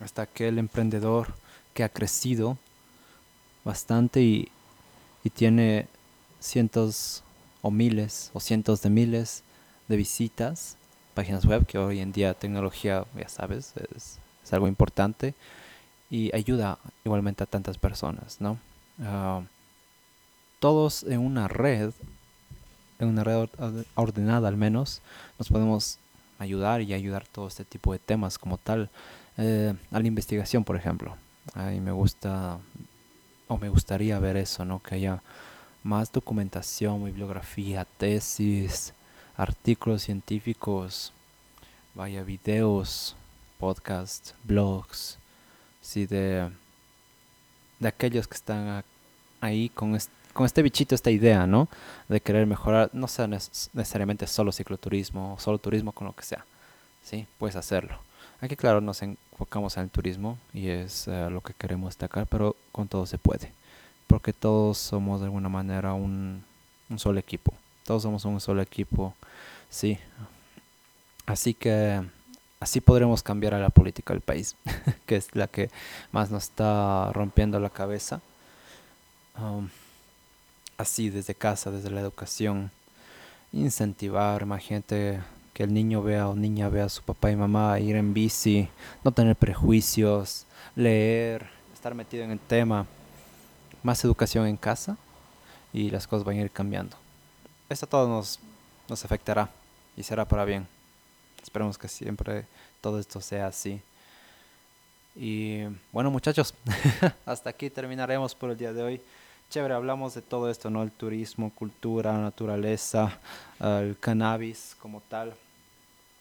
hasta 0.00 0.22
aquel 0.22 0.58
emprendedor 0.58 1.34
que 1.74 1.84
ha 1.84 1.90
crecido 1.90 2.56
bastante 3.66 4.22
y, 4.22 4.48
y 5.24 5.30
tiene 5.30 5.88
cientos 6.40 7.22
o 7.60 7.70
miles 7.70 8.30
o 8.32 8.40
cientos 8.40 8.80
de 8.80 8.90
miles 8.90 9.42
de 9.88 9.96
visitas, 9.96 10.76
páginas 11.14 11.44
web, 11.44 11.66
que 11.66 11.76
hoy 11.76 11.98
en 12.00 12.12
día 12.12 12.32
tecnología, 12.34 13.04
ya 13.18 13.28
sabes, 13.28 13.74
es, 13.94 14.18
es 14.42 14.52
algo 14.52 14.68
importante 14.68 15.34
y 16.08 16.34
ayuda 16.34 16.78
igualmente 17.04 17.42
a 17.42 17.46
tantas 17.46 17.76
personas, 17.76 18.40
¿no? 18.40 18.58
Ah, 19.02 19.42
todos 20.60 21.02
en 21.02 21.18
una 21.18 21.48
red, 21.48 21.90
en 23.00 23.08
una 23.08 23.24
red 23.24 23.48
ordenada 23.94 24.48
al 24.48 24.56
menos, 24.56 25.02
nos 25.38 25.48
podemos 25.48 25.98
ayudar 26.38 26.82
y 26.82 26.94
ayudar 26.94 27.26
todo 27.26 27.48
este 27.48 27.64
tipo 27.64 27.92
de 27.92 27.98
temas 27.98 28.38
como 28.38 28.58
tal. 28.58 28.90
Eh, 29.38 29.74
a 29.90 30.00
la 30.00 30.06
investigación, 30.06 30.64
por 30.64 30.76
ejemplo. 30.76 31.16
A 31.54 31.66
mí 31.66 31.80
me 31.80 31.92
gusta 31.92 32.58
o 33.48 33.58
me 33.58 33.68
gustaría 33.68 34.18
ver 34.18 34.36
eso, 34.36 34.64
¿no? 34.64 34.82
Que 34.82 34.96
haya 34.96 35.22
más 35.82 36.10
documentación, 36.10 37.04
bibliografía, 37.04 37.86
tesis, 37.96 38.92
artículos 39.36 40.02
científicos, 40.02 41.12
vaya 41.94 42.22
videos, 42.24 43.14
podcasts, 43.58 44.34
blogs, 44.44 45.18
sí, 45.80 46.06
de, 46.06 46.50
de 47.78 47.88
aquellos 47.88 48.26
que 48.26 48.34
están 48.34 48.84
ahí 49.40 49.68
con, 49.68 49.96
con 50.32 50.46
este 50.46 50.62
bichito, 50.62 50.94
esta 50.94 51.10
idea, 51.10 51.46
¿no? 51.46 51.68
De 52.08 52.20
querer 52.20 52.46
mejorar, 52.46 52.90
no 52.92 53.06
sea 53.06 53.28
necesariamente 53.28 54.26
solo 54.26 54.52
cicloturismo 54.52 55.34
o 55.34 55.38
solo 55.38 55.58
turismo 55.58 55.92
con 55.92 56.06
lo 56.08 56.14
que 56.14 56.24
sea, 56.24 56.44
¿sí? 57.02 57.26
Puedes 57.38 57.56
hacerlo. 57.56 57.98
Aquí, 58.40 58.56
claro, 58.56 58.80
nos 58.80 59.02
enfocamos 59.02 59.76
en 59.76 59.84
el 59.84 59.90
turismo 59.90 60.38
y 60.52 60.68
es 60.68 61.08
eh, 61.08 61.28
lo 61.30 61.40
que 61.40 61.54
queremos 61.54 61.90
destacar, 61.90 62.26
pero 62.26 62.55
con 62.76 62.88
todo 62.88 63.06
se 63.06 63.16
puede, 63.16 63.52
porque 64.06 64.34
todos 64.34 64.76
somos 64.76 65.20
de 65.20 65.26
alguna 65.26 65.48
manera 65.48 65.94
un, 65.94 66.44
un 66.90 66.98
solo 66.98 67.18
equipo, 67.18 67.54
todos 67.86 68.02
somos 68.02 68.24
un 68.26 68.38
solo 68.38 68.60
equipo, 68.60 69.14
sí. 69.70 69.98
Así 71.24 71.54
que 71.54 72.02
así 72.60 72.80
podremos 72.80 73.22
cambiar 73.22 73.54
a 73.54 73.58
la 73.58 73.70
política 73.70 74.12
del 74.12 74.20
país, 74.20 74.56
que 75.06 75.16
es 75.16 75.34
la 75.34 75.48
que 75.48 75.70
más 76.12 76.30
nos 76.30 76.44
está 76.44 77.10
rompiendo 77.14 77.58
la 77.58 77.70
cabeza. 77.70 78.20
Um, 79.38 79.68
así 80.76 81.08
desde 81.08 81.34
casa, 81.34 81.70
desde 81.70 81.90
la 81.90 82.00
educación, 82.00 82.70
incentivar, 83.52 84.42
imagínate 84.42 85.20
que 85.54 85.62
el 85.62 85.72
niño 85.72 86.02
vea 86.02 86.28
o 86.28 86.36
niña 86.36 86.68
vea 86.68 86.84
a 86.84 86.88
su 86.90 87.02
papá 87.02 87.30
y 87.30 87.36
mamá 87.36 87.80
ir 87.80 87.96
en 87.96 88.12
bici, 88.12 88.68
no 89.02 89.12
tener 89.12 89.34
prejuicios, 89.36 90.46
leer, 90.74 91.55
estar 91.86 91.94
metido 91.94 92.24
en 92.24 92.32
el 92.32 92.40
tema, 92.40 92.84
más 93.84 94.04
educación 94.04 94.48
en 94.48 94.56
casa 94.56 94.96
y 95.72 95.88
las 95.88 96.04
cosas 96.04 96.24
van 96.24 96.36
a 96.36 96.40
ir 96.40 96.50
cambiando. 96.50 96.96
Esto 97.68 97.86
todo 97.86 98.08
nos, 98.08 98.40
nos 98.88 99.04
afectará 99.04 99.48
y 99.96 100.02
será 100.02 100.24
para 100.24 100.44
bien. 100.44 100.66
Esperemos 101.40 101.78
que 101.78 101.86
siempre 101.86 102.44
todo 102.80 102.98
esto 102.98 103.20
sea 103.20 103.46
así. 103.46 103.80
Y 105.14 105.62
bueno 105.92 106.10
muchachos, 106.10 106.54
hasta 107.24 107.50
aquí 107.50 107.70
terminaremos 107.70 108.34
por 108.34 108.50
el 108.50 108.58
día 108.58 108.72
de 108.72 108.82
hoy. 108.82 109.00
Chévere, 109.48 109.74
hablamos 109.74 110.12
de 110.14 110.22
todo 110.22 110.50
esto, 110.50 110.68
¿no? 110.70 110.82
El 110.82 110.90
turismo, 110.90 111.52
cultura, 111.54 112.14
naturaleza, 112.14 113.16
el 113.60 113.96
cannabis 114.00 114.76
como 114.82 115.02
tal. 115.02 115.34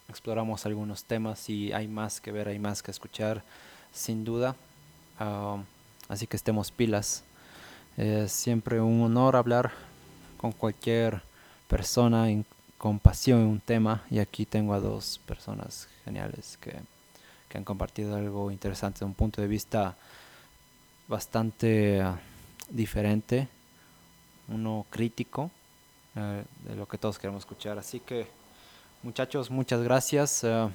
Exploramos 0.10 0.64
algunos 0.68 1.04
temas 1.06 1.50
y 1.50 1.74
hay 1.74 1.88
más 1.88 2.22
que 2.22 2.32
ver, 2.32 2.50
hay 2.50 2.60
más 2.60 2.84
que 2.84 2.92
escuchar, 2.92 3.42
sin 3.92 4.24
duda. 4.24 4.56
Ah, 5.20 5.58
así 6.10 6.28
que 6.28 6.36
estemos 6.36 6.72
pilas. 6.72 7.24
Es 7.98 8.32
siempre 8.32 8.82
un 8.82 9.02
honor 9.02 9.36
hablar 9.36 9.72
con 10.38 10.52
cualquier 10.52 11.22
persona 11.68 12.28
con 12.78 13.00
pasión 13.00 13.40
en 13.42 13.48
un 13.48 13.60
tema 13.60 14.04
y 14.12 14.20
aquí 14.20 14.46
tengo 14.46 14.74
a 14.74 14.80
dos 14.80 15.20
personas 15.26 15.88
geniales 16.04 16.58
que, 16.62 16.76
que 17.50 17.58
han 17.58 17.64
compartido 17.64 18.16
algo 18.16 18.52
interesante 18.52 19.00
de 19.00 19.06
un 19.06 19.14
punto 19.14 19.42
de 19.42 19.48
vista 19.48 19.96
bastante 21.08 22.04
diferente, 22.70 23.48
uno 24.48 24.86
crítico 24.90 25.52
eh, 26.16 26.44
de 26.68 26.76
lo 26.76 26.88
que 26.88 26.98
todos 26.98 27.18
queremos 27.18 27.42
escuchar. 27.42 27.78
Así 27.78 28.00
que 28.00 28.28
muchachos, 29.04 29.50
muchas 29.50 29.82
gracias. 29.82 30.44
Eh, 30.44 30.70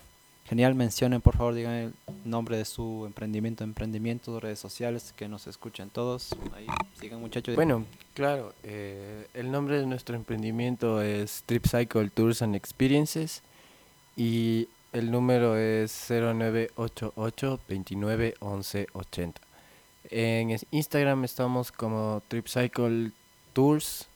genial, 0.45 0.75
mencionen 0.75 1.21
por 1.21 1.37
favor, 1.37 1.55
digan 1.55 1.75
el 1.75 1.95
nombre 2.25 2.57
de 2.57 2.65
su 2.65 3.05
emprendimiento, 3.07 3.65
emprendimiento, 3.65 4.41
redes 4.41 4.59
sociales, 4.59 5.15
que 5.17 5.29
nos 5.29 5.47
escuchen 5.47 5.91
todos. 5.91 6.31
Ahí, 6.55 6.67
sigan 7.01 7.21
muchachos. 7.21 7.55
Bueno, 7.55 7.87
claro, 8.15 8.55
eh, 8.62 9.27
el 9.35 9.51
nombre 9.51 9.79
de 9.79 9.87
nuestro 9.87 10.17
emprendimiento 10.17 11.01
es 11.03 11.43
Trip 11.47 11.67
Cycle 11.67 12.11
Tours 12.11 12.43
and 12.43 12.55
Experiences 12.55 13.43
y 14.17 14.69
el 14.93 15.11
número 15.11 15.57
es 15.57 16.07
0988 16.09 17.61
29 17.69 18.35
11 18.41 18.87
80. 18.93 19.41
En 20.11 20.57
Instagram 20.73 21.25
estamos 21.25 21.71
como 21.71 22.23
Trip 22.29 22.47
Cycle 22.49 23.12
Tours. 23.53 24.10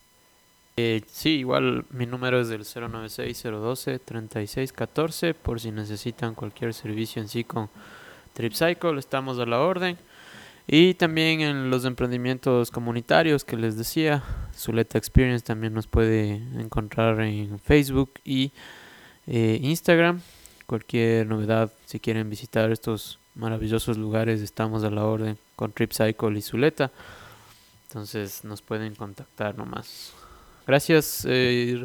Eh, 0.76 1.02
sí, 1.06 1.38
igual 1.38 1.84
mi 1.90 2.04
número 2.04 2.40
es 2.40 2.48
del 2.48 2.62
096-012-3614 2.62 5.32
por 5.34 5.60
si 5.60 5.70
necesitan 5.70 6.34
cualquier 6.34 6.74
servicio 6.74 7.22
en 7.22 7.28
sí 7.28 7.44
con 7.44 7.70
TripCycle, 8.32 8.98
estamos 8.98 9.38
a 9.38 9.46
la 9.46 9.60
orden. 9.60 9.96
Y 10.66 10.94
también 10.94 11.42
en 11.42 11.70
los 11.70 11.84
emprendimientos 11.84 12.70
comunitarios 12.70 13.44
que 13.44 13.56
les 13.56 13.76
decía, 13.76 14.22
Zuleta 14.56 14.98
Experience 14.98 15.44
también 15.44 15.74
nos 15.74 15.86
puede 15.86 16.36
encontrar 16.58 17.20
en 17.20 17.60
Facebook 17.60 18.14
y 18.24 18.50
eh, 19.26 19.58
Instagram. 19.62 20.20
Cualquier 20.66 21.26
novedad, 21.26 21.70
si 21.84 22.00
quieren 22.00 22.30
visitar 22.30 22.72
estos 22.72 23.18
maravillosos 23.34 23.98
lugares, 23.98 24.40
estamos 24.40 24.84
a 24.84 24.90
la 24.90 25.04
orden 25.04 25.36
con 25.54 25.72
TripCycle 25.72 26.38
y 26.38 26.42
Zuleta. 26.42 26.90
Entonces 27.88 28.42
nos 28.42 28.62
pueden 28.62 28.94
contactar 28.94 29.58
nomás. 29.58 30.14
Gracias 30.66 31.26
eh, 31.28 31.84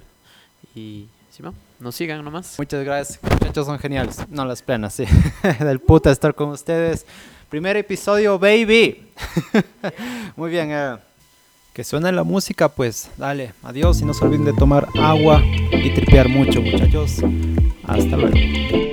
y 0.76 1.08
si 1.30 1.44
no, 1.44 1.54
nos 1.80 1.96
sigan 1.96 2.24
nomás. 2.24 2.56
Muchas 2.58 2.84
gracias, 2.84 3.20
muchachos 3.24 3.66
son 3.66 3.80
geniales. 3.80 4.18
No 4.30 4.46
las 4.46 4.62
plenas, 4.62 4.94
sí. 4.94 5.06
Del 5.60 5.80
puta 5.80 6.12
estar 6.12 6.36
con 6.36 6.50
ustedes. 6.50 7.06
Primer 7.50 7.78
episodio, 7.78 8.38
baby. 8.38 9.08
Muy 10.36 10.52
bien, 10.52 10.70
eh. 10.72 10.98
que 11.74 11.84
suene 11.84 12.12
la 12.12 12.24
música, 12.24 12.70
pues 12.70 13.10
dale, 13.18 13.54
adiós 13.64 14.02
y 14.02 14.06
no 14.06 14.14
se 14.14 14.26
olviden 14.26 14.46
de 14.46 14.54
tomar 14.54 14.88
agua 15.02 15.42
y 15.44 15.94
tripear 15.94 16.30
mucho, 16.30 16.62
muchachos. 16.62 17.22
Hasta 17.88 18.18
luego. 18.18 18.89